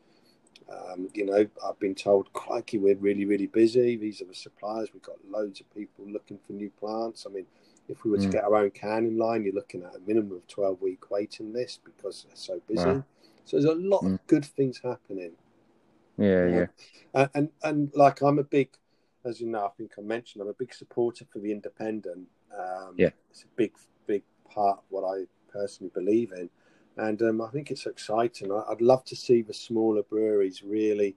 um, 0.70 1.10
you 1.14 1.26
know 1.26 1.46
I've 1.66 1.80
been 1.80 1.96
told, 1.96 2.32
crikey, 2.34 2.78
we're 2.78 2.96
really 2.96 3.26
really 3.26 3.48
busy. 3.48 3.96
These 3.96 4.22
are 4.22 4.26
the 4.26 4.36
suppliers. 4.36 4.90
We've 4.94 5.04
got 5.04 5.18
loads 5.30 5.60
of 5.62 5.74
people 5.74 6.06
looking 6.08 6.40
for 6.46 6.54
new 6.54 6.70
plants. 6.70 7.26
I 7.28 7.34
mean, 7.34 7.46
if 7.88 8.04
we 8.04 8.12
were 8.12 8.18
to 8.18 8.28
mm. 8.28 8.32
get 8.32 8.44
our 8.44 8.56
own 8.56 8.72
canning 8.72 9.18
line, 9.18 9.44
you're 9.44 9.54
looking 9.54 9.84
at 9.84 9.96
a 9.96 10.00
minimum 10.06 10.38
of 10.38 10.48
twelve 10.48 10.82
week 10.82 11.10
waiting 11.12 11.54
list 11.54 11.82
because 11.84 12.26
they're 12.28 12.36
so 12.36 12.62
busy. 12.68 12.86
Wow. 12.86 13.04
So 13.46 13.58
there's 13.58 13.66
a 13.66 13.76
lot 13.76 14.04
mm. 14.04 14.14
of 14.14 14.28
good 14.28 14.46
things 14.46 14.80
happening. 14.84 15.32
Yeah, 16.18 16.48
yeah. 16.48 16.66
And, 17.14 17.30
and 17.34 17.50
and 17.64 17.92
like 17.96 18.22
I'm 18.22 18.40
a 18.40 18.44
big, 18.44 18.70
as 19.26 19.42
you 19.42 19.48
know, 19.48 19.66
I 19.66 19.70
think 19.78 19.94
I 19.98 20.02
mentioned, 20.02 20.42
I'm 20.42 20.50
a 20.50 20.54
big 20.54 20.74
supporter 20.74 21.26
for 21.32 21.40
the 21.40 21.52
independent. 21.52 22.28
Um, 22.58 22.94
yeah, 22.98 23.10
it's 23.32 23.44
a 23.44 23.48
big, 23.56 23.74
big 24.06 24.24
part 24.50 24.78
of 24.78 24.84
what 24.90 25.04
I 25.04 25.26
personally 25.52 25.92
believe 25.94 26.32
in, 26.32 26.50
and 26.98 27.22
um, 27.22 27.42
I 27.42 27.50
think 27.50 27.72
it's 27.72 27.86
exciting. 27.86 28.52
I, 28.52 28.64
would 28.70 28.82
love 28.82 29.04
to 29.06 29.16
see 29.16 29.42
the 29.42 29.54
smaller 29.54 30.04
breweries 30.04 30.64
really, 30.64 31.16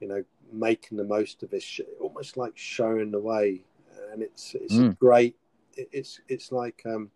you 0.00 0.08
know, 0.08 0.24
making 0.52 0.96
the 0.96 1.04
most 1.04 1.42
of 1.42 1.50
this, 1.50 1.80
almost 2.00 2.36
like 2.36 2.52
showing 2.56 3.10
the 3.10 3.20
way. 3.20 3.62
And 4.12 4.22
it's 4.22 4.54
it's 4.54 4.74
mm. 4.74 4.98
great. 4.98 5.36
It, 5.76 5.88
it's 5.92 6.20
it's 6.28 6.50
like, 6.50 6.82
um, 6.86 7.10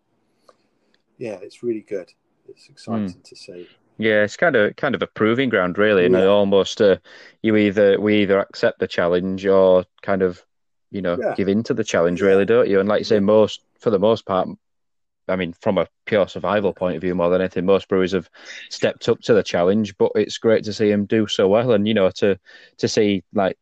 yeah, 1.17 1.39
it's 1.41 1.63
really 1.63 1.81
good. 1.81 2.11
It's 2.47 2.69
exciting 2.69 3.07
mm. 3.07 3.23
to 3.23 3.35
see. 3.35 3.67
Yeah, 3.97 4.23
it's 4.23 4.37
kind 4.37 4.55
of 4.55 4.75
kind 4.75 4.95
of 4.95 5.01
a 5.01 5.07
proving 5.07 5.49
ground, 5.49 5.77
really, 5.77 6.05
and 6.05 6.15
yeah. 6.15 6.25
almost 6.25 6.81
uh, 6.81 6.97
you 7.41 7.55
either 7.55 7.99
we 7.99 8.21
either 8.21 8.39
accept 8.39 8.79
the 8.79 8.87
challenge 8.87 9.45
or 9.45 9.85
kind 10.01 10.21
of 10.21 10.43
you 10.91 11.01
know 11.01 11.17
yeah. 11.19 11.33
give 11.35 11.47
in 11.47 11.63
to 11.63 11.73
the 11.73 11.83
challenge, 11.83 12.21
really, 12.21 12.45
don't 12.45 12.69
you? 12.69 12.79
And 12.79 12.89
like 12.89 12.99
you 12.99 13.05
say, 13.05 13.19
most 13.19 13.63
for 13.79 13.89
the 13.89 13.99
most 13.99 14.25
part, 14.25 14.49
I 15.27 15.35
mean, 15.35 15.53
from 15.53 15.77
a 15.77 15.87
pure 16.05 16.27
survival 16.27 16.73
point 16.73 16.95
of 16.95 17.01
view, 17.01 17.15
more 17.15 17.29
than 17.29 17.41
anything, 17.41 17.65
most 17.65 17.87
brewers 17.87 18.11
have 18.11 18.29
stepped 18.69 19.07
up 19.07 19.21
to 19.21 19.33
the 19.33 19.43
challenge. 19.43 19.97
But 19.97 20.11
it's 20.15 20.37
great 20.37 20.63
to 20.65 20.73
see 20.73 20.89
them 20.89 21.05
do 21.05 21.27
so 21.27 21.47
well, 21.47 21.71
and 21.71 21.87
you 21.87 21.93
know, 21.93 22.09
to 22.11 22.39
to 22.77 22.87
see 22.87 23.23
like 23.33 23.57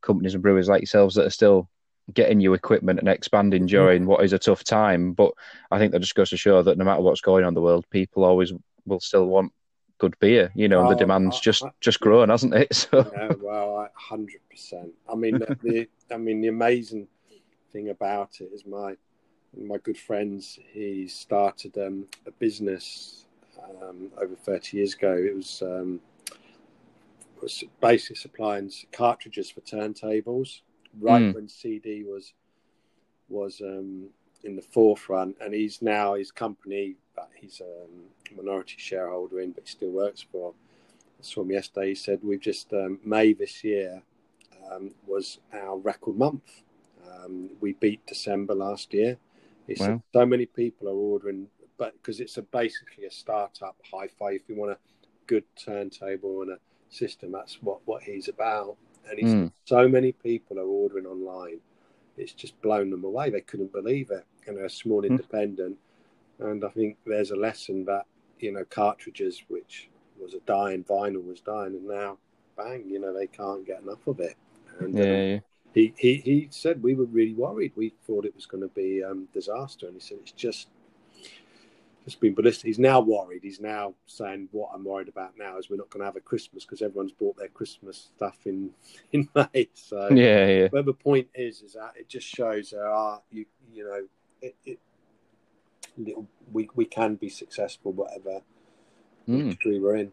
companies 0.00 0.34
and 0.34 0.42
brewers 0.42 0.68
like 0.68 0.82
yourselves 0.82 1.14
that 1.14 1.26
are 1.26 1.30
still 1.30 1.68
getting 2.12 2.38
new 2.38 2.54
equipment 2.54 2.98
and 2.98 3.08
expanding 3.08 3.64
mm. 3.64 3.68
during 3.68 4.06
what 4.06 4.24
is 4.24 4.32
a 4.32 4.38
tough 4.38 4.64
time. 4.64 5.12
But 5.12 5.32
I 5.70 5.78
think 5.78 5.92
that 5.92 6.00
just 6.00 6.14
goes 6.14 6.30
to 6.30 6.36
show 6.36 6.62
that 6.62 6.78
no 6.78 6.84
matter 6.84 7.00
what's 7.00 7.20
going 7.20 7.44
on 7.44 7.48
in 7.48 7.54
the 7.54 7.60
world, 7.60 7.86
people 7.90 8.24
always 8.24 8.52
will 8.84 9.00
still 9.00 9.26
want 9.26 9.52
good 9.98 10.18
beer. 10.18 10.50
You 10.54 10.68
know, 10.68 10.88
the 10.88 10.96
demand's 10.96 11.40
just 11.40 11.64
just 11.80 12.00
grown, 12.00 12.28
hasn't 12.28 12.54
it? 12.54 12.68
So 12.92 13.10
yeah, 13.12 13.32
well, 13.40 13.88
hundred 13.94 14.40
percent. 14.50 14.92
I 15.10 15.14
mean, 15.14 15.38
the 15.38 15.88
I 16.12 16.16
mean 16.16 16.40
the 16.40 16.48
amazing 16.48 17.08
thing 17.72 17.88
about 17.88 18.40
it 18.40 18.50
is 18.52 18.66
my 18.66 18.96
my 19.56 19.78
good 19.78 19.98
friends. 19.98 20.58
He 20.72 21.08
started 21.08 21.76
um, 21.78 22.06
a 22.26 22.30
business 22.32 23.26
um, 23.82 24.10
over 24.16 24.34
thirty 24.34 24.78
years 24.78 24.94
ago. 24.94 25.12
It 25.12 25.34
was 25.34 25.62
um, 25.62 26.00
was 27.40 27.64
basically 27.80 28.16
supplying 28.16 28.70
cartridges 28.92 29.50
for 29.50 29.60
turntables 29.62 30.60
right 31.00 31.22
mm. 31.22 31.34
when 31.34 31.48
CD 31.48 32.04
was 32.04 32.34
was 33.28 33.60
um, 33.60 34.08
in 34.44 34.56
the 34.56 34.62
forefront, 34.62 35.36
and 35.40 35.54
he's 35.54 35.80
now 35.80 36.14
his 36.14 36.30
company 36.30 36.96
that 37.16 37.28
he's 37.34 37.60
a 37.60 38.34
minority 38.34 38.76
shareholder 38.78 39.40
in, 39.40 39.52
but 39.52 39.64
he 39.64 39.70
still 39.70 39.90
works 39.90 40.24
for. 40.30 40.52
I 41.18 41.22
saw 41.24 41.42
him 41.42 41.52
yesterday. 41.52 41.90
He 41.90 41.94
said 41.94 42.20
we've 42.22 42.40
just 42.40 42.72
um, 42.72 42.98
May 43.04 43.32
this 43.32 43.62
year 43.62 44.02
um, 44.70 44.92
was 45.06 45.38
our 45.52 45.78
record 45.78 46.16
month. 46.16 46.62
Um, 47.08 47.50
we 47.60 47.74
beat 47.74 48.04
December 48.06 48.54
last 48.54 48.92
year. 48.92 49.18
He 49.66 49.74
wow. 49.78 50.02
so 50.12 50.26
many 50.26 50.46
people 50.46 50.88
are 50.88 50.92
ordering, 50.92 51.46
but 51.78 51.92
because 51.94 52.20
it's 52.20 52.36
a 52.36 52.42
basically 52.42 53.04
a 53.04 53.10
startup 53.10 53.76
hi-fi. 53.90 54.32
If 54.32 54.48
you 54.48 54.56
want 54.56 54.72
a 54.72 54.78
good 55.26 55.44
turntable 55.56 56.42
and 56.42 56.52
a 56.52 56.58
system, 56.90 57.32
that's 57.32 57.62
what 57.62 57.80
what 57.84 58.02
he's 58.02 58.28
about 58.28 58.76
and 59.08 59.18
he's 59.18 59.34
mm. 59.34 59.52
so 59.64 59.88
many 59.88 60.12
people 60.12 60.58
are 60.58 60.64
ordering 60.64 61.06
online. 61.06 61.60
It's 62.16 62.32
just 62.32 62.60
blown 62.60 62.90
them 62.90 63.04
away. 63.04 63.30
They 63.30 63.40
couldn't 63.40 63.72
believe 63.72 64.10
it. 64.10 64.26
And 64.46 64.56
they're 64.56 64.66
a 64.66 64.70
small 64.70 65.00
hmm. 65.00 65.06
independent, 65.06 65.78
mm. 66.40 66.50
and 66.50 66.64
I 66.64 66.68
think 66.68 66.96
there's 67.06 67.30
a 67.30 67.36
lesson 67.36 67.84
that 67.84 68.06
you 68.40 68.52
know 68.52 68.64
cartridges, 68.64 69.44
which 69.48 69.88
was 70.20 70.34
a 70.34 70.40
dying 70.40 70.82
vinyl, 70.82 71.24
was 71.24 71.40
dying, 71.40 71.74
and 71.74 71.86
now 71.86 72.18
bang, 72.56 72.84
you 72.88 72.98
know 72.98 73.14
they 73.16 73.28
can't 73.28 73.64
get 73.64 73.82
enough 73.82 74.04
of 74.08 74.18
it. 74.18 74.34
And 74.80 74.98
yeah, 74.98 75.04
um, 75.04 75.10
yeah. 75.10 75.38
He, 75.74 75.94
he 75.96 76.16
he 76.16 76.48
said 76.50 76.82
we 76.82 76.94
were 76.94 77.06
really 77.06 77.34
worried. 77.34 77.72
We 77.76 77.94
thought 78.06 78.24
it 78.24 78.34
was 78.34 78.46
going 78.46 78.62
to 78.62 78.68
be 78.68 79.02
um, 79.02 79.28
disaster, 79.32 79.86
and 79.86 79.94
he 79.94 80.00
said 80.00 80.18
it's 80.20 80.32
just 80.32 80.68
just 82.04 82.20
been 82.20 82.34
ballistic. 82.34 82.66
He's 82.66 82.78
now 82.78 83.00
worried. 83.00 83.40
He's 83.42 83.60
now 83.60 83.94
saying, 84.06 84.48
"What 84.52 84.70
I'm 84.74 84.84
worried 84.84 85.08
about 85.08 85.32
now 85.38 85.58
is 85.58 85.70
we're 85.70 85.76
not 85.76 85.90
going 85.90 86.00
to 86.00 86.06
have 86.06 86.16
a 86.16 86.20
Christmas 86.20 86.64
because 86.64 86.82
everyone's 86.82 87.12
bought 87.12 87.36
their 87.36 87.48
Christmas 87.48 88.10
stuff 88.16 88.38
in 88.44 88.70
in 89.12 89.28
May." 89.34 89.68
So 89.74 90.10
yeah, 90.10 90.46
yeah. 90.46 90.68
But 90.70 90.86
the 90.86 90.94
point 90.94 91.28
is, 91.34 91.62
is 91.62 91.74
that 91.74 91.92
it 91.96 92.08
just 92.08 92.26
shows 92.26 92.70
there 92.70 92.86
are 92.86 93.22
you 93.30 93.46
you 93.72 93.84
know 93.84 94.06
it, 94.40 94.56
it 94.64 94.78
little 95.96 96.26
we 96.52 96.68
we 96.74 96.84
can 96.84 97.16
be 97.16 97.28
successful 97.28 97.92
whatever 97.92 98.40
mm. 99.28 99.40
industry 99.40 99.80
we're 99.80 99.96
in. 99.96 100.12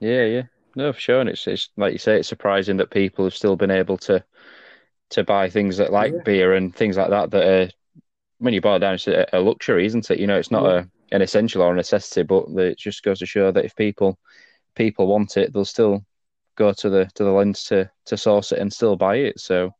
Yeah, 0.00 0.24
yeah, 0.24 0.42
no, 0.76 0.92
for 0.92 1.00
sure. 1.00 1.20
And 1.20 1.28
it's 1.28 1.46
it's 1.46 1.70
like 1.76 1.92
you 1.92 1.98
say, 1.98 2.18
it's 2.18 2.28
surprising 2.28 2.76
that 2.78 2.90
people 2.90 3.24
have 3.24 3.34
still 3.34 3.56
been 3.56 3.70
able 3.70 3.98
to 3.98 4.22
to 5.10 5.24
buy 5.24 5.48
things 5.48 5.76
that 5.78 5.92
like 5.92 6.12
yeah. 6.12 6.22
beer 6.24 6.54
and 6.54 6.74
things 6.74 6.96
like 6.96 7.10
that 7.10 7.30
that 7.30 7.48
are 7.48 7.70
when 8.38 8.54
you 8.54 8.60
boil 8.60 8.76
it 8.76 8.80
down, 8.80 8.94
it's 8.94 9.08
a, 9.08 9.26
a 9.32 9.40
luxury, 9.40 9.84
isn't 9.86 10.10
it? 10.10 10.20
You 10.20 10.26
know, 10.26 10.38
it's 10.38 10.50
not 10.50 10.64
yeah. 10.64 10.80
a 10.80 11.16
an 11.16 11.22
essential 11.22 11.62
or 11.62 11.72
a 11.72 11.76
necessity, 11.76 12.22
but 12.22 12.48
it 12.56 12.78
just 12.78 13.02
goes 13.02 13.18
to 13.18 13.26
show 13.26 13.50
that 13.50 13.64
if 13.64 13.74
people 13.74 14.18
people 14.74 15.06
want 15.06 15.36
it, 15.36 15.52
they'll 15.52 15.64
still 15.64 16.04
go 16.56 16.72
to 16.72 16.90
the 16.90 17.06
to 17.14 17.24
the 17.24 17.30
lens 17.30 17.64
to 17.64 17.90
to 18.06 18.16
source 18.16 18.52
it 18.52 18.58
and 18.58 18.72
still 18.72 18.96
buy 18.96 19.16
it. 19.16 19.40
So, 19.40 19.74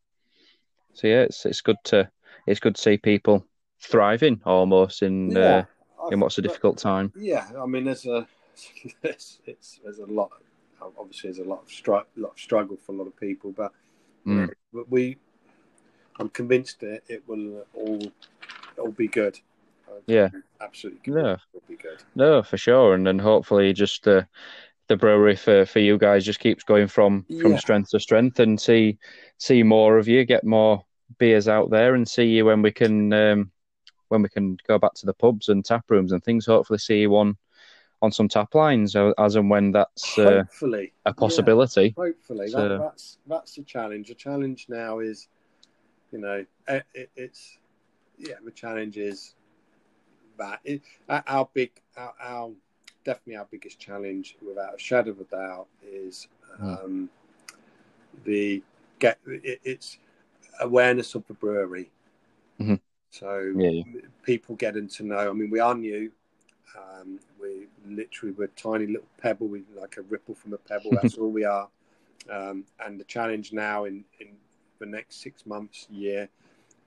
so 0.94 1.06
yeah, 1.06 1.22
it's 1.22 1.44
it's 1.46 1.60
good 1.60 1.76
to 1.84 2.10
it's 2.46 2.60
good 2.60 2.76
to 2.76 2.80
see 2.80 2.96
people 2.96 3.44
thriving 3.80 4.40
almost 4.44 5.02
in 5.02 5.30
yeah, 5.32 5.64
uh, 6.02 6.08
in 6.08 6.20
what's 6.20 6.38
a 6.38 6.42
difficult 6.42 6.78
time. 6.78 7.12
Yeah, 7.16 7.46
I 7.60 7.66
mean, 7.66 7.84
there's 7.84 8.06
a 8.06 8.26
it's, 9.02 9.38
it's 9.46 9.80
there's 9.84 9.98
a 9.98 10.06
lot. 10.06 10.30
Obviously, 10.80 11.30
there's 11.30 11.44
a 11.44 11.48
lot 11.48 11.62
of 11.62 12.06
lot 12.16 12.32
of 12.32 12.38
struggle 12.38 12.76
for 12.76 12.92
a 12.92 12.94
lot 12.96 13.06
of 13.06 13.16
people, 13.16 13.52
but 13.52 13.72
mm. 14.28 14.50
we, 14.88 15.16
I'm 16.18 16.28
convinced 16.28 16.80
that 16.80 17.02
it 17.08 17.22
will 17.26 17.64
all 17.74 18.00
all 18.78 18.92
be 18.92 19.08
good 19.08 19.40
yeah, 20.06 20.28
absolutely. 20.60 21.12
No, 21.12 21.36
no, 22.14 22.42
for 22.42 22.56
sure, 22.56 22.94
and 22.94 23.06
then 23.06 23.18
hopefully 23.18 23.72
just 23.72 24.04
the 24.04 24.26
the 24.88 24.96
brewery 24.96 25.36
for, 25.36 25.66
for 25.66 25.80
you 25.80 25.98
guys 25.98 26.24
just 26.24 26.40
keeps 26.40 26.64
going 26.64 26.88
from 26.88 27.24
from 27.40 27.52
yeah. 27.52 27.58
strength 27.58 27.90
to 27.90 28.00
strength, 28.00 28.40
and 28.40 28.60
see 28.60 28.98
see 29.38 29.62
more 29.62 29.98
of 29.98 30.08
you, 30.08 30.24
get 30.24 30.44
more 30.44 30.84
beers 31.18 31.48
out 31.48 31.70
there, 31.70 31.94
and 31.94 32.08
see 32.08 32.24
you 32.24 32.44
when 32.44 32.62
we 32.62 32.72
can 32.72 33.12
um, 33.12 33.50
when 34.08 34.22
we 34.22 34.28
can 34.28 34.56
go 34.66 34.78
back 34.78 34.94
to 34.94 35.06
the 35.06 35.14
pubs 35.14 35.48
and 35.48 35.64
tap 35.64 35.84
rooms 35.90 36.12
and 36.12 36.24
things. 36.24 36.46
Hopefully, 36.46 36.78
see 36.78 37.00
you 37.00 37.16
on 37.16 37.36
on 38.01 38.12
some 38.12 38.28
tap 38.28 38.55
lines 38.55 38.94
as 39.18 39.36
and 39.36 39.51
when 39.51 39.72
that's 39.72 40.18
uh, 40.18 40.38
hopefully 40.38 40.92
a 41.07 41.12
possibility. 41.12 41.94
Yeah, 41.96 42.05
hopefully, 42.05 42.49
so, 42.49 42.68
that, 42.68 42.78
that's 42.78 43.18
that's 43.26 43.55
the 43.55 43.62
challenge. 43.62 44.09
The 44.09 44.14
challenge 44.14 44.66
now 44.68 45.01
is, 45.01 45.28
you 46.12 46.18
know, 46.18 46.44
it, 46.68 46.86
it, 46.94 47.11
it's 47.16 47.59
yeah, 48.18 48.34
the 48.44 48.51
challenge 48.51 48.96
is 48.96 49.34
that. 50.38 50.61
It, 50.64 50.82
our 51.09 51.49
big, 51.53 51.72
our, 51.96 52.14
our, 52.20 52.51
definitely 53.05 53.36
our 53.36 53.46
biggest 53.51 53.78
challenge, 53.78 54.36
without 54.46 54.74
a 54.74 54.78
shadow 54.78 55.11
of 55.11 55.20
a 55.20 55.24
doubt, 55.24 55.66
is 55.82 56.28
hmm. 56.59 56.68
um, 56.68 57.11
the 58.24 58.62
get. 58.99 59.18
It, 59.26 59.61
it's 59.64 59.99
awareness 60.61 61.14
of 61.14 61.26
the 61.26 61.34
brewery. 61.34 61.90
Mm-hmm. 62.61 62.74
So 63.11 63.53
yeah. 63.57 63.82
people 64.22 64.55
getting 64.57 64.88
to 64.88 65.05
know. 65.05 65.30
I 65.30 65.32
mean, 65.32 65.51
we 65.51 65.61
are 65.61 65.74
new. 65.74 66.11
Um, 66.76 67.18
literally 67.97 68.34
we're 68.36 68.45
a 68.45 68.49
tiny 68.49 68.86
little 68.86 69.09
pebble. 69.20 69.49
We 69.49 69.62
like 69.78 69.97
a 69.97 70.03
ripple 70.03 70.34
from 70.34 70.53
a 70.53 70.59
pebble. 70.59 70.91
That's 71.01 71.14
all 71.18 71.30
we 71.30 71.45
are. 71.45 71.68
Um, 72.30 72.64
and 72.84 72.99
the 72.99 73.05
challenge 73.05 73.53
now 73.53 73.84
in 73.84 74.05
in 74.20 74.28
the 74.78 74.86
next 74.86 75.22
six 75.22 75.47
months, 75.47 75.86
year, 75.91 76.28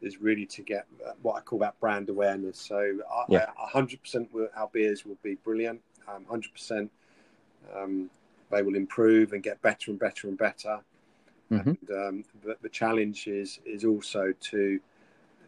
is 0.01 0.21
really 0.21 0.45
to 0.47 0.61
get 0.61 0.87
uh, 1.05 1.11
what 1.21 1.35
I 1.35 1.41
call 1.41 1.59
that 1.59 1.79
brand 1.79 2.09
awareness. 2.09 2.59
So, 2.59 2.99
yeah. 3.29 3.47
100% 3.73 4.27
our 4.55 4.69
beers 4.71 5.05
will 5.05 5.17
be 5.23 5.35
brilliant. 5.35 5.81
Um, 6.07 6.25
100% 6.25 6.89
um, 7.75 8.09
they 8.49 8.61
will 8.61 8.75
improve 8.75 9.33
and 9.33 9.41
get 9.41 9.61
better 9.61 9.91
and 9.91 9.99
better 9.99 10.27
and 10.27 10.37
better. 10.37 10.79
Mm-hmm. 11.51 11.69
And 11.69 11.89
um, 11.91 12.23
the, 12.43 12.57
the, 12.61 12.69
challenge 12.69 13.27
is 13.27 13.59
is 13.65 13.83
also 13.83 14.33
to 14.39 14.79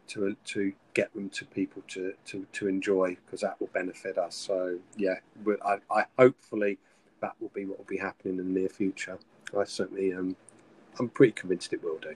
to 0.08 0.36
to 0.46 0.74
get 0.94 1.14
them 1.14 1.30
to 1.30 1.46
people 1.46 1.82
to 1.90 2.14
to, 2.26 2.46
to 2.54 2.68
enjoy 2.68 3.18
because 3.26 3.42
that 3.42 3.60
will 3.60 3.70
benefit 3.74 4.18
us. 4.18 4.36
So 4.36 4.80
yeah, 4.98 5.16
I, 5.66 5.78
I 5.90 6.06
hopefully 6.18 6.78
that 7.22 7.34
will 7.40 7.52
be 7.54 7.66
what 7.66 7.78
will 7.78 7.86
be 7.86 7.98
happening 7.98 8.38
in 8.40 8.54
the 8.54 8.60
near 8.60 8.70
future. 8.70 9.18
I 9.58 9.64
certainly 9.66 10.14
um, 10.14 10.36
I'm 11.00 11.10
pretty 11.10 11.34
convinced 11.34 11.74
it 11.74 11.84
will 11.84 11.98
do. 12.00 12.16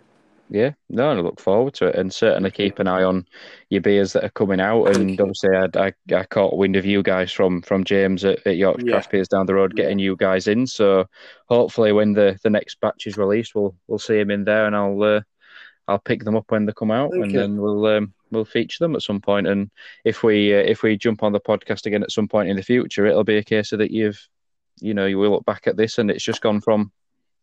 Yeah, 0.49 0.71
no, 0.89 1.09
I 1.09 1.13
look 1.15 1.41
forward 1.41 1.73
to 1.75 1.87
it, 1.87 1.95
and 1.95 2.13
certainly 2.13 2.51
keep 2.51 2.79
an 2.79 2.87
eye 2.87 3.03
on 3.03 3.25
your 3.69 3.81
beers 3.81 4.13
that 4.13 4.23
are 4.23 4.29
coming 4.29 4.61
out. 4.61 4.95
And 4.95 5.19
obviously, 5.19 5.49
I, 5.53 5.67
I, 5.77 6.15
I 6.15 6.23
caught 6.23 6.55
wind 6.55 6.77
of 6.77 6.85
you 6.85 7.03
guys 7.03 7.33
from 7.33 7.61
from 7.61 7.83
James 7.83 8.23
at, 8.23 8.45
at 8.47 8.55
York 8.55 8.77
yeah. 8.79 8.93
Craft 8.93 9.11
Beers 9.11 9.27
down 9.27 9.45
the 9.45 9.55
road, 9.55 9.75
getting 9.75 9.99
yeah. 9.99 10.05
you 10.05 10.15
guys 10.15 10.47
in. 10.47 10.65
So 10.65 11.05
hopefully, 11.49 11.91
when 11.91 12.13
the, 12.13 12.39
the 12.43 12.49
next 12.49 12.79
batch 12.79 13.07
is 13.07 13.17
released, 13.17 13.55
we'll 13.55 13.75
we'll 13.87 13.99
see 13.99 14.17
him 14.17 14.31
in 14.31 14.45
there, 14.45 14.65
and 14.67 14.75
I'll 14.75 15.03
uh, 15.03 15.21
I'll 15.87 15.99
pick 15.99 16.23
them 16.23 16.35
up 16.35 16.45
when 16.49 16.65
they 16.65 16.73
come 16.73 16.91
out, 16.91 17.11
Thank 17.11 17.23
and 17.23 17.31
you. 17.31 17.39
then 17.39 17.61
we'll 17.61 17.85
um, 17.85 18.13
we'll 18.31 18.45
feature 18.45 18.83
them 18.83 18.95
at 18.95 19.01
some 19.01 19.21
point. 19.21 19.47
And 19.47 19.71
if 20.03 20.23
we 20.23 20.53
uh, 20.53 20.59
if 20.59 20.83
we 20.83 20.97
jump 20.97 21.23
on 21.23 21.31
the 21.31 21.39
podcast 21.39 21.85
again 21.85 22.03
at 22.03 22.11
some 22.11 22.27
point 22.27 22.49
in 22.49 22.57
the 22.57 22.63
future, 22.63 23.05
it'll 23.05 23.23
be 23.23 23.37
a 23.37 23.43
case 23.43 23.71
of 23.71 23.79
that 23.79 23.91
you've 23.91 24.19
you 24.79 24.93
know 24.93 25.05
you 25.05 25.17
will 25.17 25.31
look 25.31 25.45
back 25.45 25.67
at 25.67 25.77
this, 25.77 25.97
and 25.97 26.11
it's 26.11 26.23
just 26.23 26.41
gone 26.41 26.61
from 26.61 26.91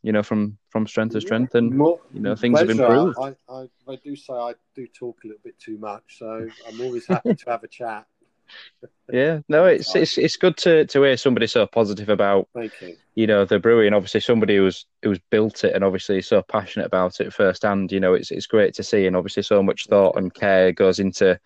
you 0.05 0.12
know, 0.12 0.23
from 0.23 0.59
from 0.69 0.87
strength 0.87 1.12
to 1.12 1.21
strength, 1.23 1.55
and 1.55 1.73
More, 1.73 1.99
you 2.12 2.21
know, 2.21 2.37
things 2.37 2.61
pleasure. 2.61 2.77
have 2.77 2.93
improved. 2.93 3.19
I, 3.19 3.35
I, 3.51 3.69
I 3.89 3.97
do 4.05 4.15
say 4.15 4.35
I 4.35 4.53
do 4.75 4.87
talk 4.87 5.25
a 5.25 5.29
little 5.29 5.41
bit 5.43 5.59
too 5.59 5.79
much, 5.79 6.19
so 6.19 6.47
I'm 6.69 6.81
always 6.83 7.07
happy 7.07 7.35
to 7.35 7.51
have 7.51 7.65
a 7.65 7.69
chat. 7.69 8.07
Yeah, 9.12 9.41
no, 9.49 9.66
it's 9.66 9.95
it's 9.95 10.16
it's 10.16 10.37
good 10.37 10.57
to 10.59 10.87
to 10.87 11.03
hear 11.03 11.16
somebody 11.16 11.47
so 11.47 11.66
positive 11.66 12.09
about 12.09 12.49
you. 12.55 12.97
you 13.15 13.27
know 13.27 13.45
the 13.45 13.59
brewery, 13.59 13.87
and 13.87 13.95
obviously 13.95 14.21
somebody 14.21 14.57
who's 14.57 14.87
who's 15.03 15.21
built 15.31 15.65
it 15.65 15.75
and 15.75 15.85
obviously 15.85 16.23
so 16.23 16.43
passionate 16.43 16.87
about 16.87 17.21
it 17.21 17.33
firsthand. 17.33 17.93
You 17.93 18.01
know, 18.01 18.15
it's 18.15 18.31
it's 18.31 18.47
great 18.47 18.75
to 18.75 18.83
see, 18.83 19.07
and 19.07 19.15
obviously 19.16 19.43
so 19.43 19.62
much 19.62 19.87
thought 19.87 20.16
and 20.16 20.33
care 20.33 20.73
goes 20.73 20.99
into 20.99 21.39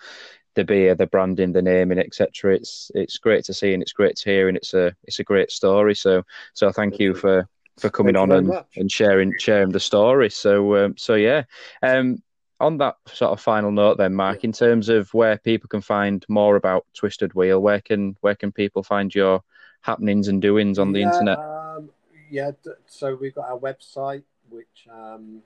the 0.54 0.64
beer, 0.64 0.94
the 0.94 1.06
branding, 1.06 1.52
the 1.52 1.62
naming, 1.62 1.98
etc. 1.98 2.54
It's 2.54 2.92
it's 2.94 3.18
great 3.18 3.44
to 3.46 3.54
see, 3.54 3.72
and 3.72 3.82
it's 3.82 3.92
great 3.92 4.16
to 4.16 4.30
hear, 4.30 4.48
and 4.48 4.56
it's 4.56 4.74
a 4.74 4.94
it's 5.04 5.18
a 5.18 5.24
great 5.24 5.50
story. 5.50 5.94
So 5.96 6.22
so 6.54 6.70
thank 6.70 7.00
you 7.00 7.14
for 7.14 7.48
for 7.78 7.90
coming 7.90 8.16
on 8.16 8.32
and, 8.32 8.52
and 8.76 8.90
sharing 8.90 9.32
sharing 9.38 9.70
the 9.70 9.80
story. 9.80 10.30
So 10.30 10.76
um, 10.84 10.96
so 10.96 11.14
yeah. 11.14 11.42
Um, 11.82 12.22
on 12.60 12.78
that 12.78 12.96
sort 13.06 13.32
of 13.32 13.40
final 13.40 13.70
note, 13.70 13.98
then, 13.98 14.14
Mark, 14.14 14.42
in 14.44 14.52
terms 14.52 14.88
of 14.88 15.12
where 15.14 15.38
people 15.38 15.68
can 15.68 15.80
find 15.80 16.24
more 16.28 16.56
about 16.56 16.86
Twisted 16.94 17.34
Wheel, 17.34 17.60
where 17.60 17.80
can 17.80 18.16
where 18.20 18.34
can 18.34 18.50
people 18.52 18.82
find 18.82 19.14
your 19.14 19.42
happenings 19.80 20.28
and 20.28 20.42
doings 20.42 20.78
on 20.78 20.92
the 20.92 21.00
yeah, 21.00 21.12
internet? 21.12 21.38
Um, 21.38 21.90
yeah, 22.30 22.50
so 22.86 23.14
we've 23.14 23.34
got 23.34 23.48
our 23.48 23.58
website, 23.58 24.24
which 24.50 24.86
um, 24.92 25.40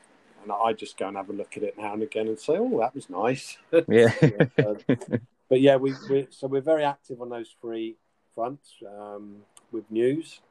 and 0.43 0.51
I 0.51 0.73
just 0.73 0.97
go 0.97 1.07
and 1.07 1.17
have 1.17 1.29
a 1.29 1.33
look 1.33 1.57
at 1.57 1.63
it 1.63 1.77
now 1.77 1.93
and 1.93 2.03
again 2.03 2.27
and 2.27 2.39
say, 2.39 2.57
"Oh, 2.57 2.79
that 2.79 2.95
was 2.95 3.09
nice." 3.09 3.57
Yeah. 3.87 4.13
but 5.49 5.61
yeah, 5.61 5.77
we, 5.77 5.93
we 6.09 6.27
so 6.29 6.47
we're 6.47 6.61
very 6.61 6.83
active 6.83 7.21
on 7.21 7.29
those 7.29 7.55
three 7.61 7.95
fronts 8.35 8.75
um, 8.87 9.37
with 9.71 9.89
news. 9.89 10.41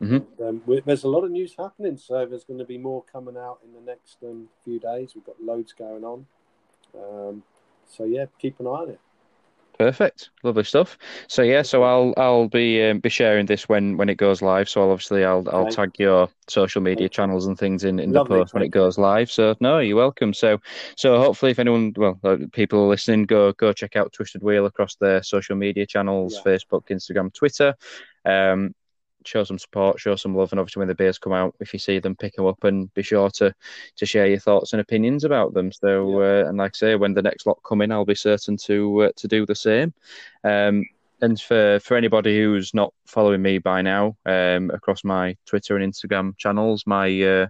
Mm-hmm. 0.00 0.42
Um, 0.42 0.62
we, 0.66 0.80
there's 0.80 1.04
a 1.04 1.08
lot 1.08 1.24
of 1.24 1.30
news 1.30 1.54
happening, 1.56 1.96
so 1.96 2.26
there's 2.26 2.44
going 2.44 2.58
to 2.58 2.64
be 2.64 2.78
more 2.78 3.04
coming 3.10 3.36
out 3.36 3.58
in 3.64 3.72
the 3.72 3.80
next 3.80 4.16
um, 4.24 4.48
few 4.64 4.80
days. 4.80 5.12
We've 5.14 5.24
got 5.24 5.40
loads 5.40 5.72
going 5.72 6.04
on. 6.04 6.26
So 7.88 8.04
yeah, 8.04 8.26
keep 8.38 8.58
an 8.60 8.66
eye 8.66 8.70
on 8.70 8.90
it. 8.90 9.00
Perfect, 9.78 10.30
lovely 10.44 10.64
stuff. 10.64 10.96
So 11.28 11.42
yeah, 11.42 11.62
so 11.62 11.82
I'll 11.82 12.14
I'll 12.16 12.48
be 12.48 12.82
um, 12.84 13.00
be 13.00 13.08
sharing 13.08 13.46
this 13.46 13.68
when 13.68 13.96
when 13.96 14.08
it 14.08 14.16
goes 14.16 14.40
live. 14.42 14.68
So 14.68 14.82
I'll 14.82 14.90
obviously 14.90 15.24
I'll 15.24 15.44
I'll 15.50 15.70
tag 15.70 15.98
your 15.98 16.28
social 16.48 16.80
media 16.82 17.08
channels 17.08 17.46
and 17.46 17.58
things 17.58 17.82
in, 17.82 17.98
in 17.98 18.12
the 18.12 18.24
post 18.24 18.54
when 18.54 18.62
it 18.62 18.68
goes 18.68 18.96
live. 18.96 19.30
So 19.30 19.56
no, 19.60 19.78
you're 19.78 19.96
welcome. 19.96 20.34
So 20.34 20.60
so 20.96 21.18
hopefully 21.18 21.50
if 21.50 21.58
anyone 21.58 21.94
well 21.96 22.20
uh, 22.22 22.36
people 22.52 22.86
listening 22.86 23.24
go 23.24 23.52
go 23.52 23.72
check 23.72 23.96
out 23.96 24.12
Twisted 24.12 24.42
Wheel 24.42 24.66
across 24.66 24.94
their 24.96 25.22
social 25.22 25.56
media 25.56 25.86
channels, 25.86 26.34
yeah. 26.34 26.52
Facebook, 26.52 26.88
Instagram, 26.88 27.32
Twitter. 27.32 27.74
Um, 28.24 28.74
show 29.26 29.44
some 29.44 29.58
support, 29.58 30.00
show 30.00 30.16
some 30.16 30.34
love, 30.34 30.52
and 30.52 30.60
obviously 30.60 30.80
when 30.80 30.88
the 30.88 30.94
beers 30.94 31.18
come 31.18 31.32
out, 31.32 31.54
if 31.60 31.72
you 31.72 31.78
see 31.78 31.98
them, 31.98 32.16
pick 32.16 32.34
them 32.34 32.46
up 32.46 32.62
and 32.64 32.92
be 32.94 33.02
sure 33.02 33.30
to 33.30 33.54
to 33.96 34.06
share 34.06 34.26
your 34.26 34.38
thoughts 34.38 34.72
and 34.72 34.80
opinions 34.80 35.24
about 35.24 35.54
them. 35.54 35.72
So, 35.72 36.20
yeah. 36.20 36.26
uh, 36.26 36.48
and 36.48 36.58
like 36.58 36.72
I 36.74 36.78
say, 36.78 36.94
when 36.96 37.14
the 37.14 37.22
next 37.22 37.46
lot 37.46 37.60
come 37.64 37.82
in, 37.82 37.92
I'll 37.92 38.04
be 38.04 38.14
certain 38.14 38.56
to 38.58 39.02
uh, 39.02 39.10
to 39.16 39.28
do 39.28 39.46
the 39.46 39.54
same. 39.54 39.92
Um, 40.44 40.84
and 41.20 41.40
for 41.40 41.78
for 41.80 41.96
anybody 41.96 42.38
who's 42.38 42.74
not 42.74 42.92
following 43.06 43.42
me 43.42 43.58
by 43.58 43.82
now, 43.82 44.16
um, 44.26 44.70
across 44.70 45.04
my 45.04 45.36
Twitter 45.46 45.76
and 45.76 45.92
Instagram 45.92 46.36
channels, 46.36 46.84
my 46.86 47.22
uh, 47.22 47.46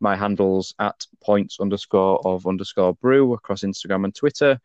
my 0.00 0.16
handles 0.16 0.74
at 0.80 1.06
points 1.22 1.60
underscore 1.60 2.20
of 2.26 2.46
underscore 2.46 2.94
brew 2.94 3.32
across 3.34 3.62
Instagram 3.62 4.04
and 4.04 4.14
Twitter. 4.14 4.60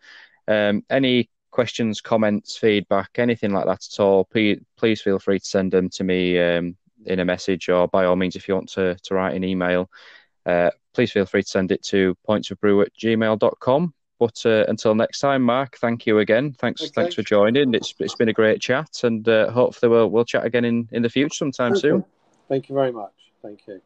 Um, 0.48 0.84
any 0.90 1.30
questions, 1.52 2.02
comments, 2.02 2.58
feedback, 2.58 3.10
anything 3.18 3.54
like 3.54 3.66
that 3.66 3.86
at 3.92 4.00
all, 4.00 4.26
please, 4.26 4.60
please 4.78 5.02
feel 5.02 5.20
free 5.20 5.40
to 5.40 5.46
send 5.46 5.72
them 5.72 5.90
to 5.90 6.04
me 6.04 6.40
um, 6.40 6.76
in 7.06 7.20
a 7.20 7.26
message 7.26 7.70
or 7.70 7.88
by 7.88 8.06
all 8.06 8.16
means, 8.16 8.36
if 8.36 8.48
you 8.48 8.54
want 8.54 8.70
to, 8.70 8.96
to 9.04 9.14
write 9.14 9.36
an 9.36 9.44
email, 9.44 9.90
uh, 10.46 10.72
please 10.94 11.12
feel 11.12 11.26
free 11.26 11.44
to 11.44 11.50
send 11.50 11.72
it 11.72 11.84
to 11.84 12.16
pointsofbrew 12.28 12.84
at 12.84 12.94
gmail.com. 12.96 13.94
But 14.20 14.42
uh, 14.46 14.66
until 14.68 14.96
next 14.96 15.20
time, 15.20 15.44
Mark, 15.44 15.78
thank 15.78 16.08
you 16.08 16.20
again. 16.20 16.54
Thanks, 16.54 16.82
okay. 16.82 16.92
thanks 16.96 17.16
for 17.16 17.22
joining. 17.22 17.76
It's 17.76 17.94
it's 18.00 18.16
been 18.16 18.30
a 18.30 18.34
great 18.34 18.60
chat, 18.60 19.02
and 19.04 19.28
uh, 19.30 19.52
hopefully 19.52 19.92
we'll 19.92 20.10
we'll 20.10 20.26
chat 20.26 20.44
again 20.44 20.66
in, 20.66 20.90
in 20.92 21.04
the 21.04 21.10
future 21.10 21.36
sometime 21.36 21.74
okay. 21.74 21.82
soon. 21.82 22.06
Thank 22.50 22.68
you 22.68 22.74
very 22.74 22.92
much. 22.92 23.14
Thank 23.44 23.68
you. 23.68 23.80